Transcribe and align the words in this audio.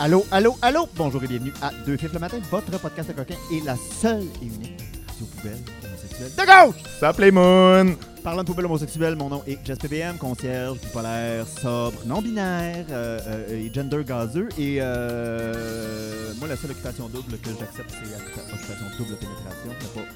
Allô, 0.00 0.24
allô, 0.30 0.56
allô! 0.62 0.88
Bonjour 0.94 1.24
et 1.24 1.26
bienvenue 1.26 1.52
à 1.60 1.72
Deux 1.84 1.96
Fifs 1.96 2.12
le 2.12 2.20
matin, 2.20 2.38
votre 2.52 2.70
podcast 2.78 3.12
coquin 3.16 3.34
et 3.50 3.60
la 3.62 3.74
seule 3.76 4.28
et 4.40 4.44
unique 4.44 4.80
radio 5.08 5.26
poubelle 5.26 5.58
homosexuelle 5.84 6.30
de 6.36 6.66
gauche! 6.66 6.82
Ça 7.00 7.12
plaît 7.12 7.32
Moon! 7.32 7.96
Parlant 8.22 8.42
de 8.42 8.46
poubelle 8.46 8.66
homosexuelle, 8.66 9.16
mon 9.16 9.28
nom 9.28 9.42
est 9.48 9.58
Jess 9.66 9.76
PBM, 9.78 10.16
concierge, 10.16 10.78
bipolaire, 10.78 11.48
sobre, 11.48 11.98
non-binaire 12.06 12.86
euh, 12.92 13.18
euh, 13.26 13.66
et 13.66 13.74
gender 13.74 14.04
gazeux. 14.04 14.48
Et 14.56 14.78
euh, 14.80 16.32
moi, 16.38 16.46
la 16.46 16.56
seule 16.56 16.70
occupation 16.70 17.08
double 17.08 17.36
que 17.38 17.50
j'accepte, 17.58 17.90
c'est 17.90 18.08
la 18.08 18.54
occupation 18.54 18.86
double 18.98 19.16
pénétration. 19.16 19.70
C'est 19.80 19.94
pas 19.94 20.06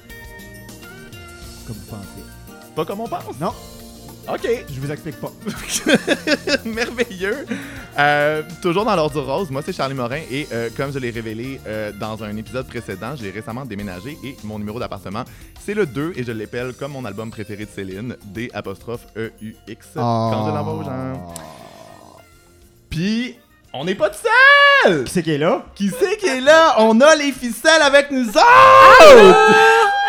comme 1.67 1.75
vous 1.75 1.85
pensez. 1.89 2.73
Pas 2.73 2.85
comme 2.85 2.99
on 3.01 3.07
pense? 3.07 3.39
Non, 3.39 3.51
OK. 4.27 4.47
je 4.69 4.79
vous 4.79 4.91
explique 4.91 5.19
pas. 5.19 5.31
Merveilleux. 6.65 7.45
Euh, 7.99 8.41
toujours 8.61 8.85
dans 8.85 8.95
l'ordre 8.95 9.21
du 9.21 9.29
rose, 9.29 9.51
moi 9.51 9.61
c'est 9.65 9.73
Charlie 9.73 9.93
Morin 9.93 10.21
et 10.31 10.47
euh, 10.51 10.69
comme 10.75 10.91
je 10.91 10.99
l'ai 10.99 11.11
révélé 11.11 11.59
euh, 11.67 11.91
dans 11.91 12.23
un 12.23 12.35
épisode 12.37 12.65
précédent, 12.67 13.15
j'ai 13.15 13.29
récemment 13.31 13.65
déménagé 13.65 14.17
et 14.23 14.35
mon 14.43 14.57
numéro 14.57 14.79
d'appartement 14.79 15.23
c'est 15.59 15.73
le 15.73 15.85
2 15.85 16.13
et 16.15 16.23
je 16.23 16.31
l'appelle 16.31 16.73
comme 16.73 16.93
mon 16.93 17.05
album 17.05 17.29
préféré 17.31 17.65
de 17.65 17.69
Céline, 17.69 18.15
D 18.25 18.49
apostrophe 18.53 19.05
E-U-X, 19.15 19.87
quand 19.95 20.45
je 20.47 20.55
l'envoie 20.55 20.73
aux 20.73 20.83
gens. 20.83 21.33
Puis, 22.89 23.37
on 23.73 23.85
n'est 23.85 23.95
pas 23.95 24.09
tout 24.09 24.19
seul! 24.85 25.03
Qui 25.03 25.11
c'est 25.11 25.23
qui 25.23 25.31
est 25.31 25.37
là? 25.37 25.65
Qui 25.75 25.89
c'est 25.89 26.17
qui 26.17 26.27
est 26.27 26.41
là? 26.41 26.75
On 26.79 27.01
a 27.01 27.15
les 27.15 27.31
ficelles 27.31 27.81
avec 27.81 28.11
nous 28.11 28.27
autres! 28.29 30.02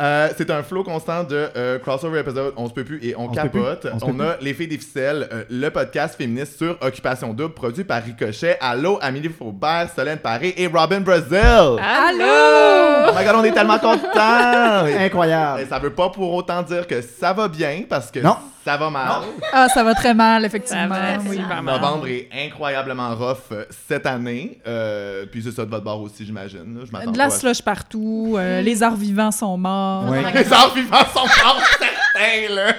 Euh, 0.00 0.30
c'est 0.36 0.50
un 0.50 0.62
flow 0.62 0.82
constant 0.82 1.24
de 1.24 1.48
euh, 1.56 1.78
crossover 1.78 2.20
épisode, 2.20 2.54
on 2.56 2.68
se 2.68 2.72
peut 2.72 2.84
plus 2.84 3.04
et 3.04 3.14
on, 3.16 3.28
capote. 3.28 3.86
On 4.02 4.18
a 4.20 4.36
Les 4.40 4.54
Filles 4.54 4.68
des 4.68 4.78
Ficelles, 4.78 5.28
euh, 5.30 5.44
le 5.50 5.68
podcast 5.68 6.16
féministe 6.16 6.56
sur 6.56 6.78
Occupation 6.80 7.34
Double, 7.34 7.52
produit 7.52 7.84
par 7.84 8.02
Ricochet. 8.02 8.56
Allô, 8.62 8.98
Amélie 9.02 9.28
Faubert, 9.28 9.90
Solène 9.94 10.18
Paré 10.18 10.54
et 10.56 10.66
Robin 10.68 11.00
Brazil. 11.00 11.36
Allô! 11.36 13.08
Oh 13.08 13.12
my 13.14 13.24
god, 13.24 13.34
on 13.36 13.44
est 13.44 13.52
tellement 13.52 13.78
contents! 13.78 14.86
et, 14.86 14.94
Incroyable! 15.04 15.60
et 15.60 15.66
ça 15.66 15.78
veut 15.78 15.92
pas 15.92 16.08
pour 16.08 16.32
autant 16.32 16.62
dire 16.62 16.86
que 16.86 17.02
ça 17.02 17.34
va 17.34 17.48
bien, 17.48 17.82
parce 17.86 18.10
que 18.10 18.20
Non. 18.20 18.36
Ça 18.64 18.76
va 18.76 18.90
mal. 18.90 19.22
Ah, 19.52 19.68
ça 19.68 19.82
va 19.82 19.94
très 19.94 20.14
mal, 20.14 20.44
effectivement. 20.44 20.94
Ça 20.94 21.18
va 21.18 21.22
oui. 21.28 21.36
super 21.36 21.62
mal. 21.62 21.80
Novembre 21.80 22.06
est 22.08 22.28
incroyablement 22.46 23.14
rough 23.14 23.36
euh, 23.52 23.64
cette 23.88 24.06
année. 24.06 24.60
Euh, 24.66 25.26
puis 25.30 25.42
c'est 25.42 25.52
ça 25.52 25.64
de 25.64 25.70
votre 25.70 25.84
bord 25.84 26.00
aussi, 26.02 26.24
j'imagine. 26.26 26.78
là. 26.78 26.84
Je 26.86 26.92
m'attends 26.92 27.10
De 27.10 27.18
la 27.18 27.28
pas 27.28 27.34
à- 27.34 27.38
slush 27.38 27.62
partout, 27.62 28.34
euh, 28.36 28.60
les 28.60 28.82
arts 28.82 28.96
vivants 28.96 29.30
sont 29.30 29.56
morts. 29.56 30.08
Ouais. 30.10 30.22
Les 30.34 30.52
arts 30.52 30.74
vivants 30.74 31.04
sont 31.12 31.20
morts, 31.44 31.60
certains, 31.78 32.54
là! 32.54 32.72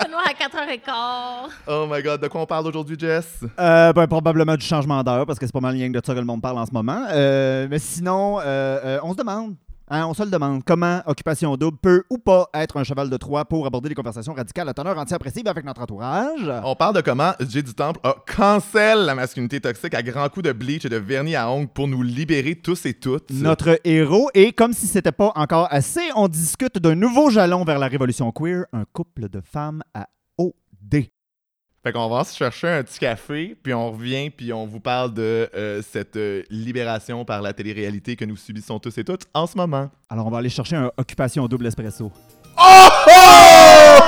C'est 0.00 0.10
noir 0.10 0.22
à 0.26 0.32
4h15. 0.32 1.50
Oh 1.68 1.86
my 1.90 2.02
god, 2.02 2.20
de 2.20 2.28
quoi 2.28 2.42
on 2.42 2.46
parle 2.46 2.66
aujourd'hui, 2.66 2.96
Jess? 2.98 3.40
Euh, 3.58 3.92
ben, 3.92 4.06
probablement 4.06 4.56
du 4.56 4.66
changement 4.66 5.02
d'heure, 5.02 5.24
parce 5.24 5.38
que 5.38 5.46
c'est 5.46 5.52
pas 5.52 5.60
mal 5.60 5.72
rien 5.74 5.90
que 5.90 5.98
de 5.98 6.04
ça 6.04 6.12
que 6.12 6.18
le 6.18 6.24
monde 6.24 6.42
parle 6.42 6.58
en 6.58 6.66
ce 6.66 6.72
moment. 6.72 7.04
Euh, 7.10 7.66
mais 7.70 7.78
sinon, 7.78 8.38
euh, 8.40 8.42
euh, 8.84 8.98
on 9.02 9.12
se 9.12 9.16
demande, 9.18 9.54
hein, 9.92 10.06
on 10.08 10.14
se 10.14 10.22
le 10.22 10.30
demande, 10.30 10.64
comment 10.64 11.02
Occupation 11.06 11.56
Double 11.56 11.76
peut 11.76 12.02
ou 12.10 12.18
pas 12.18 12.48
être 12.54 12.78
un 12.78 12.84
cheval 12.84 13.10
de 13.10 13.16
Troie 13.16 13.44
pour 13.44 13.66
aborder 13.66 13.90
des 13.90 13.94
conversations 13.94 14.32
radicales 14.32 14.68
à 14.68 14.74
teneur 14.74 14.98
anti-oppressive 14.98 15.46
avec 15.46 15.64
notre 15.64 15.82
entourage? 15.82 16.50
On 16.64 16.74
parle 16.74 16.96
de 16.96 17.02
comment 17.02 17.32
Jay 17.48 17.62
du 17.62 17.74
Temple 17.74 18.00
a 18.02 18.16
cancel 18.26 19.04
la 19.04 19.14
masculinité 19.14 19.60
toxique 19.60 19.94
à 19.94 20.02
grands 20.02 20.28
coups 20.28 20.46
de 20.46 20.52
bleach 20.52 20.84
et 20.86 20.88
de 20.88 20.96
vernis 20.96 21.36
à 21.36 21.50
ongles 21.50 21.68
pour 21.68 21.86
nous 21.86 22.02
libérer 22.02 22.54
tous 22.54 22.86
et 22.86 22.94
toutes. 22.94 23.30
Notre 23.30 23.78
héros, 23.84 24.30
et 24.34 24.52
comme 24.52 24.72
si 24.72 24.86
c'était 24.86 25.12
pas 25.12 25.32
encore 25.34 25.68
assez, 25.70 26.08
on 26.16 26.28
discute 26.28 26.78
d'un 26.78 26.94
nouveau 26.94 27.30
jalon 27.30 27.64
vers 27.64 27.78
la 27.78 27.88
révolution 27.88 28.32
queer, 28.32 28.64
un 28.72 28.84
couple 28.92 29.28
de 29.28 29.40
femmes 29.40 29.82
à. 29.94 30.06
Fait 31.84 31.90
qu'on 31.90 32.08
va 32.08 32.22
se 32.22 32.36
chercher 32.36 32.68
un 32.68 32.84
petit 32.84 33.00
café, 33.00 33.56
puis 33.60 33.74
on 33.74 33.90
revient, 33.90 34.30
puis 34.30 34.52
on 34.52 34.66
vous 34.66 34.78
parle 34.78 35.12
de 35.12 35.50
euh, 35.52 35.82
cette 35.82 36.14
euh, 36.14 36.44
libération 36.48 37.24
par 37.24 37.42
la 37.42 37.52
télé-réalité 37.52 38.14
que 38.14 38.24
nous 38.24 38.36
subissons 38.36 38.78
tous 38.78 38.96
et 38.98 39.04
toutes 39.04 39.26
en 39.34 39.48
ce 39.48 39.56
moment. 39.56 39.90
Alors, 40.08 40.28
on 40.28 40.30
va 40.30 40.38
aller 40.38 40.48
chercher 40.48 40.76
un 40.76 40.92
Occupation 40.96 41.48
Double 41.48 41.66
Espresso. 41.66 42.12
Oh! 42.56 42.88
oh! 43.08 43.98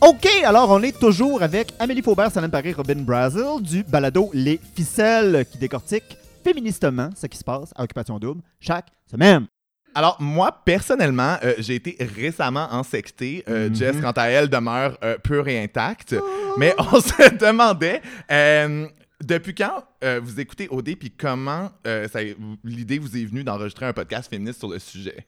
OK, 0.00 0.28
alors 0.44 0.68
on 0.68 0.82
est 0.82 0.98
toujours 0.98 1.42
avec 1.42 1.72
Amélie 1.78 2.02
Faubert, 2.02 2.32
Salem 2.32 2.50
Paris, 2.50 2.72
Robin 2.72 2.96
Brazil 2.96 3.62
du 3.62 3.84
balado 3.84 4.30
Les 4.34 4.60
Ficelles 4.74 5.46
qui 5.50 5.58
décortique 5.58 6.18
féministement 6.44 7.10
ce 7.16 7.26
qui 7.26 7.38
se 7.38 7.44
passe 7.44 7.72
à 7.74 7.82
Occupation 7.84 8.18
Double 8.18 8.42
chaque 8.60 8.88
semaine. 9.10 9.46
Alors, 9.96 10.16
moi, 10.20 10.60
personnellement, 10.64 11.36
euh, 11.44 11.54
j'ai 11.58 11.76
été 11.76 11.96
récemment 12.16 12.66
ensecté. 12.72 13.44
Euh, 13.48 13.68
Mhm. 13.68 13.74
Jess, 13.76 13.96
quant 14.00 14.10
à 14.10 14.24
elle, 14.26 14.48
demeure 14.48 14.98
euh, 15.04 15.16
pure 15.18 15.46
et 15.48 15.62
intacte. 15.62 16.16
Mais 16.58 16.74
on 16.92 17.00
se 17.00 17.34
demandait, 17.36 18.02
euh, 18.30 18.86
depuis 19.22 19.54
quand 19.54 19.84
euh, 20.02 20.20
vous 20.22 20.40
écoutez 20.40 20.66
OD, 20.70 20.96
puis 20.96 21.10
comment 21.10 21.70
euh, 21.86 22.08
l'idée 22.64 22.98
vous 22.98 23.16
est 23.16 23.24
venue 23.24 23.44
d'enregistrer 23.44 23.86
un 23.86 23.92
podcast 23.92 24.28
féministe 24.28 24.58
sur 24.58 24.68
le 24.68 24.80
sujet? 24.80 25.26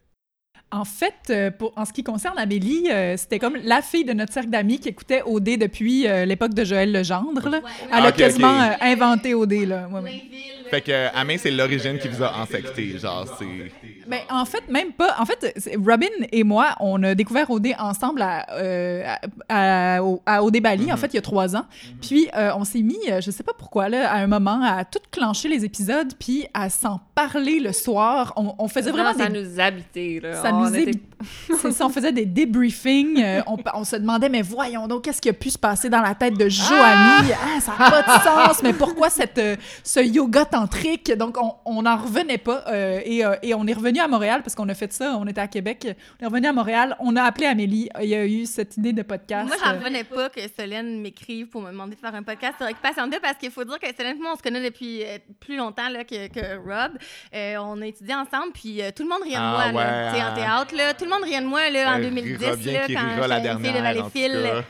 En 0.72 0.84
fait, 0.84 1.14
euh, 1.30 1.52
pour, 1.52 1.72
en 1.76 1.84
ce 1.84 1.92
qui 1.92 2.02
concerne 2.02 2.36
Amélie, 2.38 2.90
euh, 2.90 3.16
c'était 3.16 3.38
comme 3.38 3.54
la 3.62 3.82
fille 3.82 4.04
de 4.04 4.12
notre 4.12 4.32
cercle 4.32 4.50
d'amis 4.50 4.80
qui 4.80 4.88
écoutait 4.88 5.22
OD 5.24 5.58
depuis 5.58 6.08
euh, 6.08 6.24
l'époque 6.24 6.54
de 6.54 6.64
Joël 6.64 6.90
Legendre. 6.90 7.48
là. 7.48 7.60
Elle 7.84 7.88
Ah, 7.92 8.02
a 8.02 8.08
ok, 8.08 8.16
quasiment 8.16 8.60
euh, 8.62 8.72
inventé 8.80 9.32
OD. 9.32 9.52
Là. 9.64 9.88
Ouais, 9.88 10.00
ouais. 10.00 10.22
Fait 10.70 10.80
que, 10.80 11.16
Amé, 11.16 11.38
c'est 11.38 11.50
l'origine 11.50 11.98
qui 11.98 12.08
vous 12.08 12.22
a 12.22 12.36
ensecté. 12.38 12.98
Genre, 12.98 13.26
c'est. 13.38 13.72
Ben, 14.06 14.20
en 14.30 14.44
fait, 14.44 14.68
même 14.68 14.92
pas. 14.92 15.16
En 15.18 15.24
fait, 15.26 15.54
Robin 15.76 16.06
et 16.32 16.44
moi, 16.44 16.74
on 16.80 17.02
a 17.02 17.14
découvert 17.14 17.50
OD 17.50 17.68
ensemble 17.78 18.22
à, 18.22 18.46
euh, 18.52 19.02
à, 19.48 19.96
à- 19.96 20.02
au- 20.02 20.22
à 20.26 20.42
OD 20.44 20.60
Bali, 20.60 20.92
en 20.92 20.96
fait, 20.96 21.08
il 21.08 21.16
y 21.16 21.18
a 21.18 21.22
trois 21.22 21.56
ans. 21.56 21.64
Puis, 22.00 22.28
euh, 22.36 22.50
on 22.56 22.64
s'est 22.64 22.82
mis, 22.82 22.98
euh, 23.10 23.20
je 23.20 23.30
sais 23.30 23.42
pas 23.42 23.52
pourquoi, 23.56 23.88
là, 23.88 24.10
à 24.10 24.16
un 24.18 24.26
moment, 24.26 24.60
à 24.62 24.84
tout 24.84 25.00
clencher 25.10 25.48
les 25.48 25.64
épisodes, 25.64 26.12
puis 26.18 26.46
à 26.54 26.70
s'en 26.70 27.00
parler 27.14 27.58
le 27.60 27.72
soir. 27.72 28.32
On, 28.36 28.54
on 28.58 28.68
faisait 28.68 28.90
vraiment 28.92 29.12
ça 29.14 29.26
des... 29.28 29.40
nous 29.42 29.60
habitait, 29.60 30.20
là. 30.22 30.40
Ça 30.42 30.52
On 30.54 30.60
nous 30.62 30.74
était-. 30.76 31.00
C'est 31.62 31.72
ça, 31.72 31.86
on 31.86 31.88
faisait 31.88 32.12
des 32.12 32.26
débriefings. 32.26 33.22
euh, 33.22 33.40
on, 33.46 33.56
on 33.74 33.84
se 33.84 33.96
demandait, 33.96 34.28
mais 34.28 34.42
voyons 34.42 34.86
donc, 34.86 35.04
qu'est-ce 35.04 35.20
qui 35.22 35.30
a 35.30 35.32
pu 35.32 35.50
se 35.50 35.58
passer 35.58 35.88
dans 35.88 36.02
la 36.02 36.14
tête 36.14 36.34
de 36.36 36.48
Joanie? 36.48 37.32
Ah, 37.32 37.60
ça 37.60 37.72
n'a 37.78 37.90
pas 37.90 38.02
de 38.02 38.22
sens, 38.22 38.62
mais 38.62 38.72
pourquoi 38.72 39.08
cette, 39.10 39.38
euh, 39.38 39.56
ce 39.82 40.00
yoga 40.00 40.44
tantrique? 40.60 41.12
Donc, 41.12 41.36
on 41.64 41.82
n'en 41.82 41.96
revenait 41.96 42.38
pas. 42.38 42.64
euh, 42.68 43.00
et, 43.04 43.24
euh, 43.24 43.34
et 43.42 43.54
on 43.54 43.66
est 43.66 43.72
revenu 43.74 44.00
à 44.00 44.08
Montréal 44.08 44.40
parce 44.42 44.54
qu'on 44.54 44.68
a 44.68 44.74
fait 44.74 44.92
ça. 44.92 45.16
On 45.20 45.26
était 45.26 45.40
à 45.40 45.48
Québec. 45.48 45.86
On 46.20 46.24
est 46.24 46.28
revenu 46.28 46.46
à 46.46 46.52
Montréal. 46.52 46.96
On 47.00 47.14
a 47.16 47.22
appelé 47.22 47.46
Amélie. 47.46 47.88
Il 48.00 48.08
y 48.08 48.14
a 48.14 48.24
eu 48.26 48.46
cette 48.46 48.76
idée 48.76 48.92
de 48.92 49.02
podcast. 49.02 49.48
Moi, 49.48 49.56
j'en 49.62 49.72
euh, 49.72 49.78
revenais 49.78 50.04
pas 50.04 50.28
que 50.30 50.40
Solène 50.58 51.00
m'écrive 51.00 51.48
pour 51.48 51.60
me 51.62 51.70
demander 51.70 51.94
de 51.94 52.00
faire 52.00 52.14
un 52.14 52.22
podcast 52.22 52.54
sur 52.58 52.66
Occupation 52.66 53.06
2 53.06 53.18
parce 53.20 53.36
qu'il 53.36 53.50
faut 53.50 53.64
dire 53.64 53.78
que 53.78 53.86
Solène 53.96 54.16
et 54.16 54.20
moi, 54.20 54.30
on 54.32 54.36
se 54.36 54.42
connaît 54.42 54.64
depuis 54.64 55.04
euh, 55.04 55.18
plus 55.40 55.56
longtemps 55.56 55.88
là, 55.90 56.04
que, 56.04 56.28
que 56.28 56.56
Rob. 56.56 56.92
Euh, 57.34 57.56
on 57.60 57.82
a 57.82 57.86
étudié 57.86 58.14
ensemble, 58.14 58.52
puis 58.54 58.82
euh, 58.82 58.90
tout 58.96 59.02
le 59.02 59.08
monde 59.08 59.22
riait 59.22 59.36
de 59.36 59.40
Ah, 59.40 59.70
moi, 59.72 59.82
ouais, 59.82 59.86
en 60.22 60.26
hein. 60.26 60.34
théâtre. 60.34 60.74
Là, 60.74 60.94
tout 60.94 61.04
le 61.04 61.10
monde 61.10 61.24
riait 61.24 61.40
de 61.40 61.46
moi 61.46 61.68
là, 61.70 61.92
en 61.92 61.96
Elle 61.96 62.04
2010, 62.14 62.36
rira 62.36 62.56
bien 62.56 62.72
là, 62.72 62.86
quand 62.88 63.42
dernière, 63.42 63.74
en 63.74 63.76
tout 63.76 63.82
Valleyfield. 63.82 64.64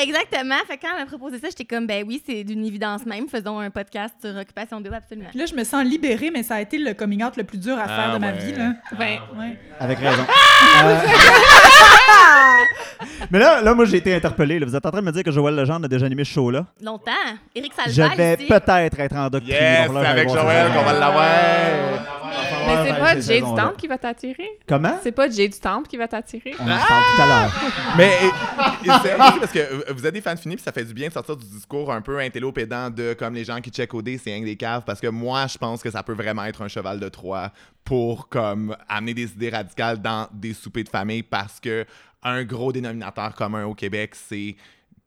Exactement. 0.00 0.54
Fait 0.66 0.76
que 0.76 0.82
quand 0.82 0.88
elle 0.94 1.00
m'a 1.04 1.06
proposé 1.06 1.38
ça, 1.38 1.48
j'étais 1.48 1.64
comme, 1.64 1.86
ben 1.86 2.04
oui, 2.06 2.22
c'est 2.24 2.44
d'une 2.44 2.64
évidence 2.64 3.04
même. 3.06 3.28
Faisons 3.28 3.58
un 3.58 3.70
podcast 3.70 4.14
sur 4.20 4.36
Occupation 4.36 4.80
2, 4.80 4.90
absolument. 4.92 5.28
Puis 5.30 5.38
là, 5.38 5.46
je 5.46 5.54
me 5.54 5.64
sens 5.64 5.84
libérée, 5.84 6.30
mais 6.30 6.42
ça 6.42 6.56
a 6.56 6.60
été 6.60 6.78
le 6.78 6.94
coming 6.94 7.22
out 7.24 7.36
le 7.36 7.44
plus 7.44 7.58
dur 7.58 7.76
à 7.78 7.84
Ah, 7.84 7.88
faire 7.88 8.14
de 8.14 8.18
ma 8.18 8.32
vie. 8.32 8.52
Là. 8.52 8.72
Ben, 8.98 9.18
Ouais. 9.38 9.58
Avec 9.80 9.98
raison. 9.98 10.22
Euh, 10.84 10.96
Mais 13.30 13.38
là, 13.38 13.60
là 13.62 13.74
moi, 13.74 13.84
j'ai 13.84 13.98
été 13.98 14.14
interpellé. 14.14 14.58
là. 14.58 14.66
Vous 14.66 14.74
êtes 14.74 14.84
en 14.84 14.90
train 14.90 15.00
de 15.00 15.06
me 15.06 15.12
dire 15.12 15.22
que 15.22 15.30
Joël 15.30 15.54
Legendre 15.54 15.84
a 15.84 15.88
déjà 15.88 16.06
animé 16.06 16.24
ce 16.24 16.32
show-là? 16.32 16.66
longtemps. 16.82 17.10
Éric 17.54 17.72
Salval 17.74 17.94
Je 17.94 18.02
vais 18.16 18.36
peut-être 18.36 19.00
être. 19.00 19.40
Yes, 19.44 19.88
là, 19.88 19.94
j'allais 19.94 20.06
avec 20.08 20.28
Joël 20.28 20.72
qu'on 20.72 20.82
va 20.82 20.92
l'avoir. 20.92 21.24
Mais 22.66 22.76
Mais 22.84 22.90
c'est 22.90 22.98
pas 23.00 23.20
Jay 23.20 23.40
du. 23.40 23.46
Temple 23.54 23.76
qui 23.78 23.86
va 23.86 23.98
t'attirer? 23.98 24.48
Comment? 24.68 24.98
C'est 25.02 25.12
pas 25.12 25.28
Jay 25.30 25.48
du 25.48 25.58
Temple 25.58 25.88
qui 25.88 25.96
va 25.96 26.06
t'attirer? 26.08 26.54
On 26.60 26.64
en 26.64 26.66
parle 26.66 27.02
tout 27.16 27.22
à 27.22 27.26
l'heure. 27.26 27.50
Mais 27.96 28.10
c'est 29.02 29.16
parce 29.16 29.52
que 29.52 29.58
euh, 29.58 29.87
vous 29.90 30.06
êtes 30.06 30.14
des 30.14 30.20
fans 30.20 30.36
finis, 30.36 30.56
puis 30.56 30.64
ça 30.64 30.72
fait 30.72 30.84
du 30.84 30.94
bien 30.94 31.08
de 31.08 31.12
sortir 31.12 31.36
du 31.36 31.46
discours 31.46 31.92
un 31.92 32.00
peu 32.00 32.18
intello-pédant 32.18 32.90
de 32.90 33.14
comme 33.14 33.34
les 33.34 33.44
gens 33.44 33.60
qui 33.60 33.70
check 33.70 33.92
OD, 33.94 34.10
c'est 34.22 34.30
rien 34.30 34.40
que 34.40 34.44
des 34.44 34.56
caves, 34.56 34.82
parce 34.84 35.00
que 35.00 35.08
moi, 35.08 35.46
je 35.46 35.58
pense 35.58 35.82
que 35.82 35.90
ça 35.90 36.02
peut 36.02 36.12
vraiment 36.12 36.44
être 36.44 36.62
un 36.62 36.68
cheval 36.68 37.00
de 37.00 37.08
Troie 37.08 37.52
pour 37.84 38.28
comme 38.28 38.76
amener 38.88 39.14
des 39.14 39.32
idées 39.32 39.50
radicales 39.50 40.00
dans 40.00 40.28
des 40.32 40.52
soupers 40.54 40.84
de 40.84 40.88
famille, 40.88 41.22
parce 41.22 41.60
que 41.60 41.86
un 42.22 42.44
gros 42.44 42.72
dénominateur 42.72 43.34
commun 43.34 43.64
au 43.64 43.74
Québec, 43.74 44.14
c'est 44.14 44.56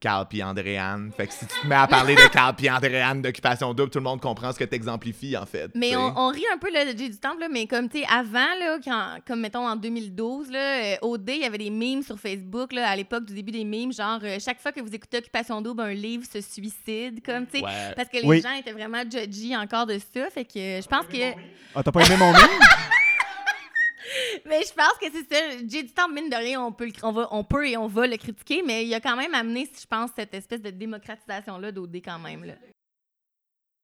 Carl 0.02 0.26
puis 0.28 0.44
Andréane. 0.44 1.12
Fait 1.16 1.28
que 1.28 1.34
si 1.34 1.46
tu 1.46 1.62
te 1.62 1.68
mets 1.68 1.76
à 1.76 1.88
parler 1.88 2.16
de 2.16 2.28
Carl 2.34 2.54
puis 2.56 2.70
Andréane 2.70 3.22
d'occupation 3.22 3.74
double, 3.74 3.92
tout 3.92 4.00
le 4.00 4.04
monde 4.04 4.20
comprend 4.20 4.52
ce 4.52 4.58
que 4.60 4.64
t'exemplifies, 4.66 5.38
en 5.38 5.46
fait. 5.46 5.70
Mais 5.76 5.96
on, 5.96 6.18
on 6.18 6.28
rit 6.30 6.44
un 6.54 6.58
peu 6.58 6.72
là, 6.74 6.92
du 6.94 7.18
Temple, 7.18 7.40
là, 7.42 7.48
mais 7.50 7.68
comme, 7.68 7.88
tu 7.88 8.00
sais, 8.00 8.06
avant, 8.12 8.54
là, 8.60 8.80
quand, 8.84 9.18
comme 9.26 9.40
mettons 9.42 9.68
en 9.68 9.76
2012, 9.76 10.50
là, 10.52 10.60
euh, 10.60 10.96
OD, 11.04 11.30
il 11.30 11.42
y 11.42 11.46
avait 11.46 11.60
des 11.60 11.70
memes 11.70 12.02
sur 12.04 12.20
Facebook, 12.20 12.74
là, 12.74 12.90
à 12.90 12.96
l'époque 12.96 13.26
du 13.26 13.34
début 13.36 13.52
des 13.52 13.64
memes, 13.64 13.94
genre, 13.94 14.20
euh, 14.24 14.38
chaque 14.44 14.60
fois 14.60 14.72
que 14.72 14.82
vous 14.82 14.94
écoutez 14.94 15.20
Occupation 15.20 15.62
Double, 15.62 15.82
un 15.84 15.94
livre 15.94 16.26
se 16.26 16.42
suicide, 16.42 17.22
comme, 17.24 17.46
tu 17.46 17.60
sais, 17.60 17.64
Ouais. 17.64 17.94
parce 17.96 18.10
que 18.10 18.18
les 18.18 18.28
Oui. 18.28 18.42
gens 18.42 18.54
étaient 18.54 18.72
vraiment 18.74 19.04
judgy 19.10 19.56
encore 19.56 19.86
de 19.86 20.00
ça, 20.14 20.30
fait 20.32 20.46
que 20.46 20.58
euh, 20.58 20.82
je 20.82 20.88
pense 20.88 21.06
que... 21.06 21.32
Ah, 21.76 21.84
t'as 21.84 21.92
pas 21.92 22.02
aimé 22.06 22.18
mon 22.18 22.32
meme? 22.32 22.42
Mais 24.46 24.62
je 24.64 24.74
pense 24.74 24.94
que 25.00 25.06
c'est 25.12 25.34
ça. 25.34 25.58
J'ai 25.68 25.84
du 25.84 25.94
temps, 25.94 26.10
mine 26.10 26.30
de 26.30 26.36
rien, 26.36 26.62
on 26.62 26.72
peut, 26.72 26.92
on, 27.04 27.12
va, 27.12 27.28
on 27.32 27.44
peut 27.44 27.68
et 27.68 27.78
on 27.78 27.88
va 27.88 28.08
le 28.08 28.18
critiquer, 28.18 28.62
mais 28.66 28.86
il 28.86 28.94
a 28.94 29.00
quand 29.00 29.16
même 29.16 29.34
amené, 29.34 29.70
je 29.80 29.88
pense, 29.88 30.12
cette 30.16 30.34
espèce 30.34 30.62
de 30.62 30.70
démocratisation-là 30.70 31.72
d'OD 31.72 31.96
quand 31.98 32.20
même. 32.20 32.44
Là. 32.44 32.54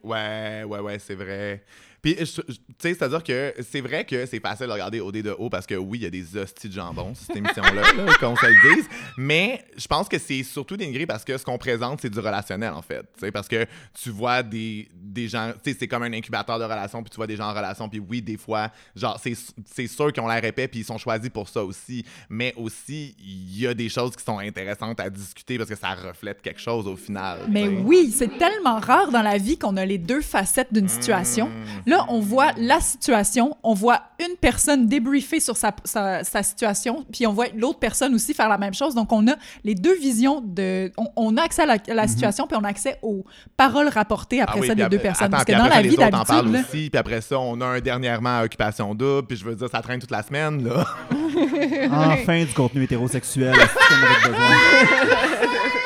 Ouais, 0.04 0.64
ouais, 0.64 0.80
ouais, 0.80 1.00
c'est 1.00 1.16
vrai. 1.16 1.64
Puis, 2.08 2.16
tu 2.16 2.26
sais, 2.26 2.94
c'est-à-dire 2.94 3.22
que 3.22 3.54
c'est 3.70 3.82
vrai 3.82 4.06
que 4.06 4.26
c'est 4.26 4.40
facile 4.40 4.68
de 4.68 4.72
regarder 4.72 5.02
OD 5.02 5.18
de 5.18 5.36
haut 5.38 5.50
parce 5.50 5.66
que 5.66 5.76
oui, 5.76 5.98
il 5.98 6.04
y 6.04 6.06
a 6.06 6.10
des 6.10 6.38
hosties 6.38 6.70
de 6.70 6.74
jambon 6.74 7.14
cette 7.14 7.36
émission-là, 7.36 7.82
là, 7.82 8.14
qu'on 8.22 8.34
se 8.38 8.46
le 8.46 8.76
dise. 8.76 8.86
Mais 9.18 9.66
je 9.76 9.88
pense 9.88 10.08
que 10.08 10.18
c'est 10.18 10.44
surtout 10.44 10.78
dénigré 10.78 11.06
parce 11.06 11.26
que 11.26 11.38
ce 11.38 11.44
qu'on 11.44 11.58
présente, 11.58 12.00
c'est 12.00 12.10
du 12.10 12.20
relationnel, 12.20 12.72
en 12.72 12.82
fait. 12.82 13.02
Tu 13.02 13.26
sais, 13.26 13.32
parce 13.34 13.50
que 13.50 13.66
tu 13.94 14.10
vois 14.10 14.42
des, 14.42 14.88
des 14.94 15.28
gens, 15.28 15.52
tu 15.62 15.70
sais, 15.70 15.78
c'est 15.78 15.88
comme 15.90 16.04
un 16.04 16.14
incubateur 16.14 16.58
de 16.58 16.64
relations, 16.64 17.04
puis 17.04 17.10
tu 17.10 17.18
vois 17.18 17.28
des 17.28 17.36
gens 17.36 17.50
en 17.50 17.54
relation, 17.54 17.90
puis 17.90 18.00
oui, 18.00 18.22
des 18.22 18.38
fois, 18.38 18.72
genre, 18.96 19.20
c'est 19.20 19.88
sûr 19.88 20.14
qu'ils 20.14 20.24
ont 20.24 20.30
l'air 20.30 20.46
épais, 20.46 20.70
puis 20.70 20.80
ils 20.80 20.86
sont 20.86 20.98
choisis 20.98 21.30
pour 21.30 21.50
ça 21.50 21.62
aussi. 21.62 22.06
Mais 22.30 22.54
aussi, 22.56 23.18
il 23.20 23.60
y 23.60 23.68
a 23.68 23.74
des 23.74 23.90
choses 23.90 24.16
qui 24.16 24.24
sont 24.24 24.40
intéressantes 24.40 24.98
à 25.02 25.10
discuter 25.10 25.58
parce 25.58 25.70
que 25.70 25.76
ça 25.76 25.94
reflète 25.94 26.42
quelque 26.42 26.62
chose 26.62 26.88
au 26.88 26.96
final. 26.96 27.40
Mais 27.50 27.68
oui, 27.68 28.14
c'est 28.16 28.38
tellement 28.38 28.80
rare 28.80 29.12
dans 29.12 29.24
la 29.24 29.38
vie 29.38 29.58
qu'on 29.58 29.76
a 29.76 29.86
les 29.86 29.98
deux 29.98 30.22
facettes 30.22 30.72
d'une 30.72 30.88
situation. 30.88 31.50
Mm. 31.50 31.90
Là, 31.98 32.06
on 32.10 32.20
voit 32.20 32.52
la 32.58 32.80
situation, 32.80 33.56
on 33.64 33.74
voit 33.74 34.02
une 34.20 34.36
personne 34.38 34.88
débriefer 34.88 35.40
sur 35.40 35.58
sa, 35.58 35.72
sa, 35.84 36.24
sa 36.24 36.44
situation, 36.44 37.06
puis 37.12 37.28
on 37.28 37.34
voit 37.34 37.48
l'autre 37.56 37.80
personne 37.80 38.14
aussi 38.16 38.34
faire 38.34 38.50
la 38.50 38.58
même 38.58 38.74
chose. 38.74 38.96
Donc, 38.96 39.12
on 39.12 39.28
a 39.28 39.34
les 39.64 39.76
deux 39.76 39.96
visions 39.98 40.42
de... 40.44 40.92
On, 40.98 41.08
on 41.16 41.38
a 41.38 41.44
accès 41.44 41.64
à 41.64 41.66
la, 41.66 41.78
à 41.88 41.94
la 41.94 42.08
situation, 42.08 42.48
puis 42.48 42.58
on 42.60 42.64
a 42.64 42.70
accès 42.70 42.98
aux 43.02 43.24
paroles 43.56 43.90
rapportées 43.90 44.42
après 44.42 44.58
Mhm. 44.58 44.58
Ah 44.58 44.62
oui, 44.62 44.68
ça 44.68 44.76
des 44.76 44.90
deux 44.98 45.02
personnes. 45.02 45.26
attends, 45.28 45.32
Parce 45.38 45.46
que 45.46 45.52
dans 45.52 45.66
après 45.66 45.84
la 45.84 45.90
vie 45.90 45.96
d'habitude, 45.98 46.52
là, 46.54 46.60
aussi, 46.62 46.90
puis 46.90 46.98
après 46.98 47.22
ça, 47.22 47.40
on 47.40 47.60
a 47.62 47.66
un 47.66 47.80
dernièrement 47.80 48.40
à 48.40 48.44
Occupation 48.46 48.96
Double, 48.96 49.28
puis 49.28 49.38
je 49.38 49.46
veux 49.46 49.56
dire, 49.56 49.70
ça 49.70 49.82
traîne 49.82 50.00
toute 50.00 50.12
la 50.12 50.24
semaine, 50.24 50.68
là. 50.68 50.86
Enfin, 51.92 52.44
du 52.44 52.54
contenu 52.54 52.84
hétérosexuel. 52.84 53.54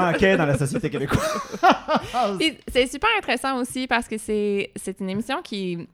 manquait 0.00 0.36
dans 0.36 0.46
la 0.46 0.56
société 0.58 0.90
québécoise. 0.90 1.20
C'est 2.72 2.86
super 2.86 3.10
intéressant 3.18 3.58
aussi 3.58 3.86
parce 3.86 4.06
que 4.08 4.16
c'est 4.18 4.70
une 5.00 5.10
émission 5.10 5.40
qui. 5.42 5.86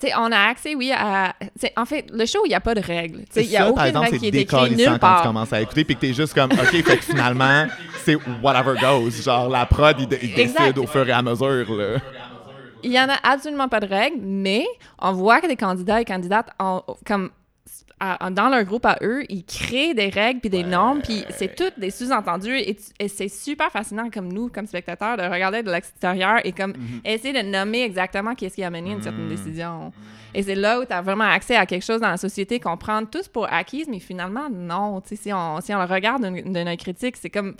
Tu 0.00 0.08
sais, 0.08 0.14
on 0.18 0.32
a 0.32 0.38
accès, 0.48 0.74
oui, 0.74 0.90
à. 0.92 1.32
t'sais, 1.56 1.72
En 1.76 1.84
fait, 1.84 2.06
le 2.12 2.26
show, 2.26 2.40
il 2.44 2.48
n'y 2.48 2.54
a 2.56 2.60
pas 2.60 2.74
de 2.74 2.80
règles. 2.80 3.20
Tu 3.32 3.40
Il 3.42 3.48
n'y 3.50 3.56
a 3.56 3.60
ça, 3.60 3.64
par 3.66 3.72
aucune 3.74 3.86
exemple, 3.86 4.04
règle 4.06 4.18
qui 4.18 4.24
est 4.26 4.28
écrite 4.30 4.48
décalissant 4.50 4.76
nulle 4.76 4.86
quand 4.86 4.94
tu 4.94 4.98
part. 5.00 5.22
commences 5.22 5.52
à 5.52 5.60
écouter, 5.60 5.84
puis 5.84 5.94
que 5.94 6.00
t'es 6.00 6.12
juste 6.12 6.34
comme, 6.34 6.50
OK, 6.50 6.58
fait 6.70 6.82
que 6.96 7.04
finalement, 7.04 7.66
c'est 8.04 8.16
whatever 8.42 8.74
goes. 8.80 9.10
Genre, 9.22 9.48
la 9.48 9.64
prod, 9.66 9.94
il, 10.00 10.08
il 10.20 10.34
décide 10.34 10.76
au 10.78 10.86
fur 10.88 11.08
et 11.08 11.12
à 11.12 11.22
mesure, 11.22 11.72
là. 11.72 11.98
Il 12.82 12.90
n'y 12.90 12.98
en 12.98 13.08
a 13.08 13.14
absolument 13.22 13.68
pas 13.68 13.78
de 13.78 13.86
règles, 13.86 14.18
mais 14.20 14.64
on 14.98 15.12
voit 15.12 15.40
que 15.40 15.46
les 15.46 15.56
candidats 15.56 16.00
et 16.00 16.04
candidates, 16.04 16.48
ont- 16.58 16.82
comme 17.06 17.30
à- 18.04 18.30
dans 18.30 18.48
leur 18.48 18.64
groupe 18.64 18.84
à 18.86 18.98
eux, 19.02 19.22
ils 19.28 19.44
créent 19.44 19.94
des 19.94 20.08
règles 20.08 20.40
puis 20.40 20.50
des 20.50 20.64
normes, 20.64 21.00
puis 21.02 21.24
c'est 21.30 21.54
tout 21.54 21.70
des 21.76 21.90
sous-entendus 21.90 22.56
et, 22.58 22.76
et 22.98 23.08
c'est 23.08 23.28
super 23.28 23.70
fascinant 23.70 24.10
comme 24.10 24.32
nous, 24.32 24.48
comme 24.48 24.66
spectateurs, 24.66 25.16
de 25.16 25.22
regarder 25.22 25.62
de 25.62 25.70
l'extérieur 25.70 26.40
et 26.44 26.52
comme 26.52 26.74
essayer 27.04 27.32
de 27.42 27.48
nommer 27.48 27.82
exactement 27.82 28.34
qu'est-ce 28.34 28.56
qui 28.56 28.64
a 28.64 28.70
mené 28.70 28.90
une 28.92 29.02
certaine 29.02 29.28
décision. 29.28 29.92
Et 30.34 30.42
c'est 30.42 30.54
là 30.54 30.80
où 30.80 30.84
tu 30.84 30.92
as 30.92 31.02
vraiment 31.02 31.24
accès 31.24 31.56
à 31.56 31.66
quelque 31.66 31.84
chose 31.84 32.00
dans 32.00 32.08
la 32.10 32.16
société 32.16 32.58
qu'on 32.58 32.76
prend 32.78 33.04
tous 33.04 33.28
pour 33.28 33.52
acquise, 33.52 33.86
mais 33.88 33.98
finalement, 34.00 34.48
non. 34.50 35.02
Si 35.04 35.30
on, 35.32 35.60
si 35.60 35.74
on 35.74 35.78
le 35.78 35.84
regarde 35.84 36.24
d'une 36.24 36.52
d'une 36.52 36.68
œil 36.68 36.76
critique, 36.78 37.16
c'est 37.18 37.28
comme 37.30 37.54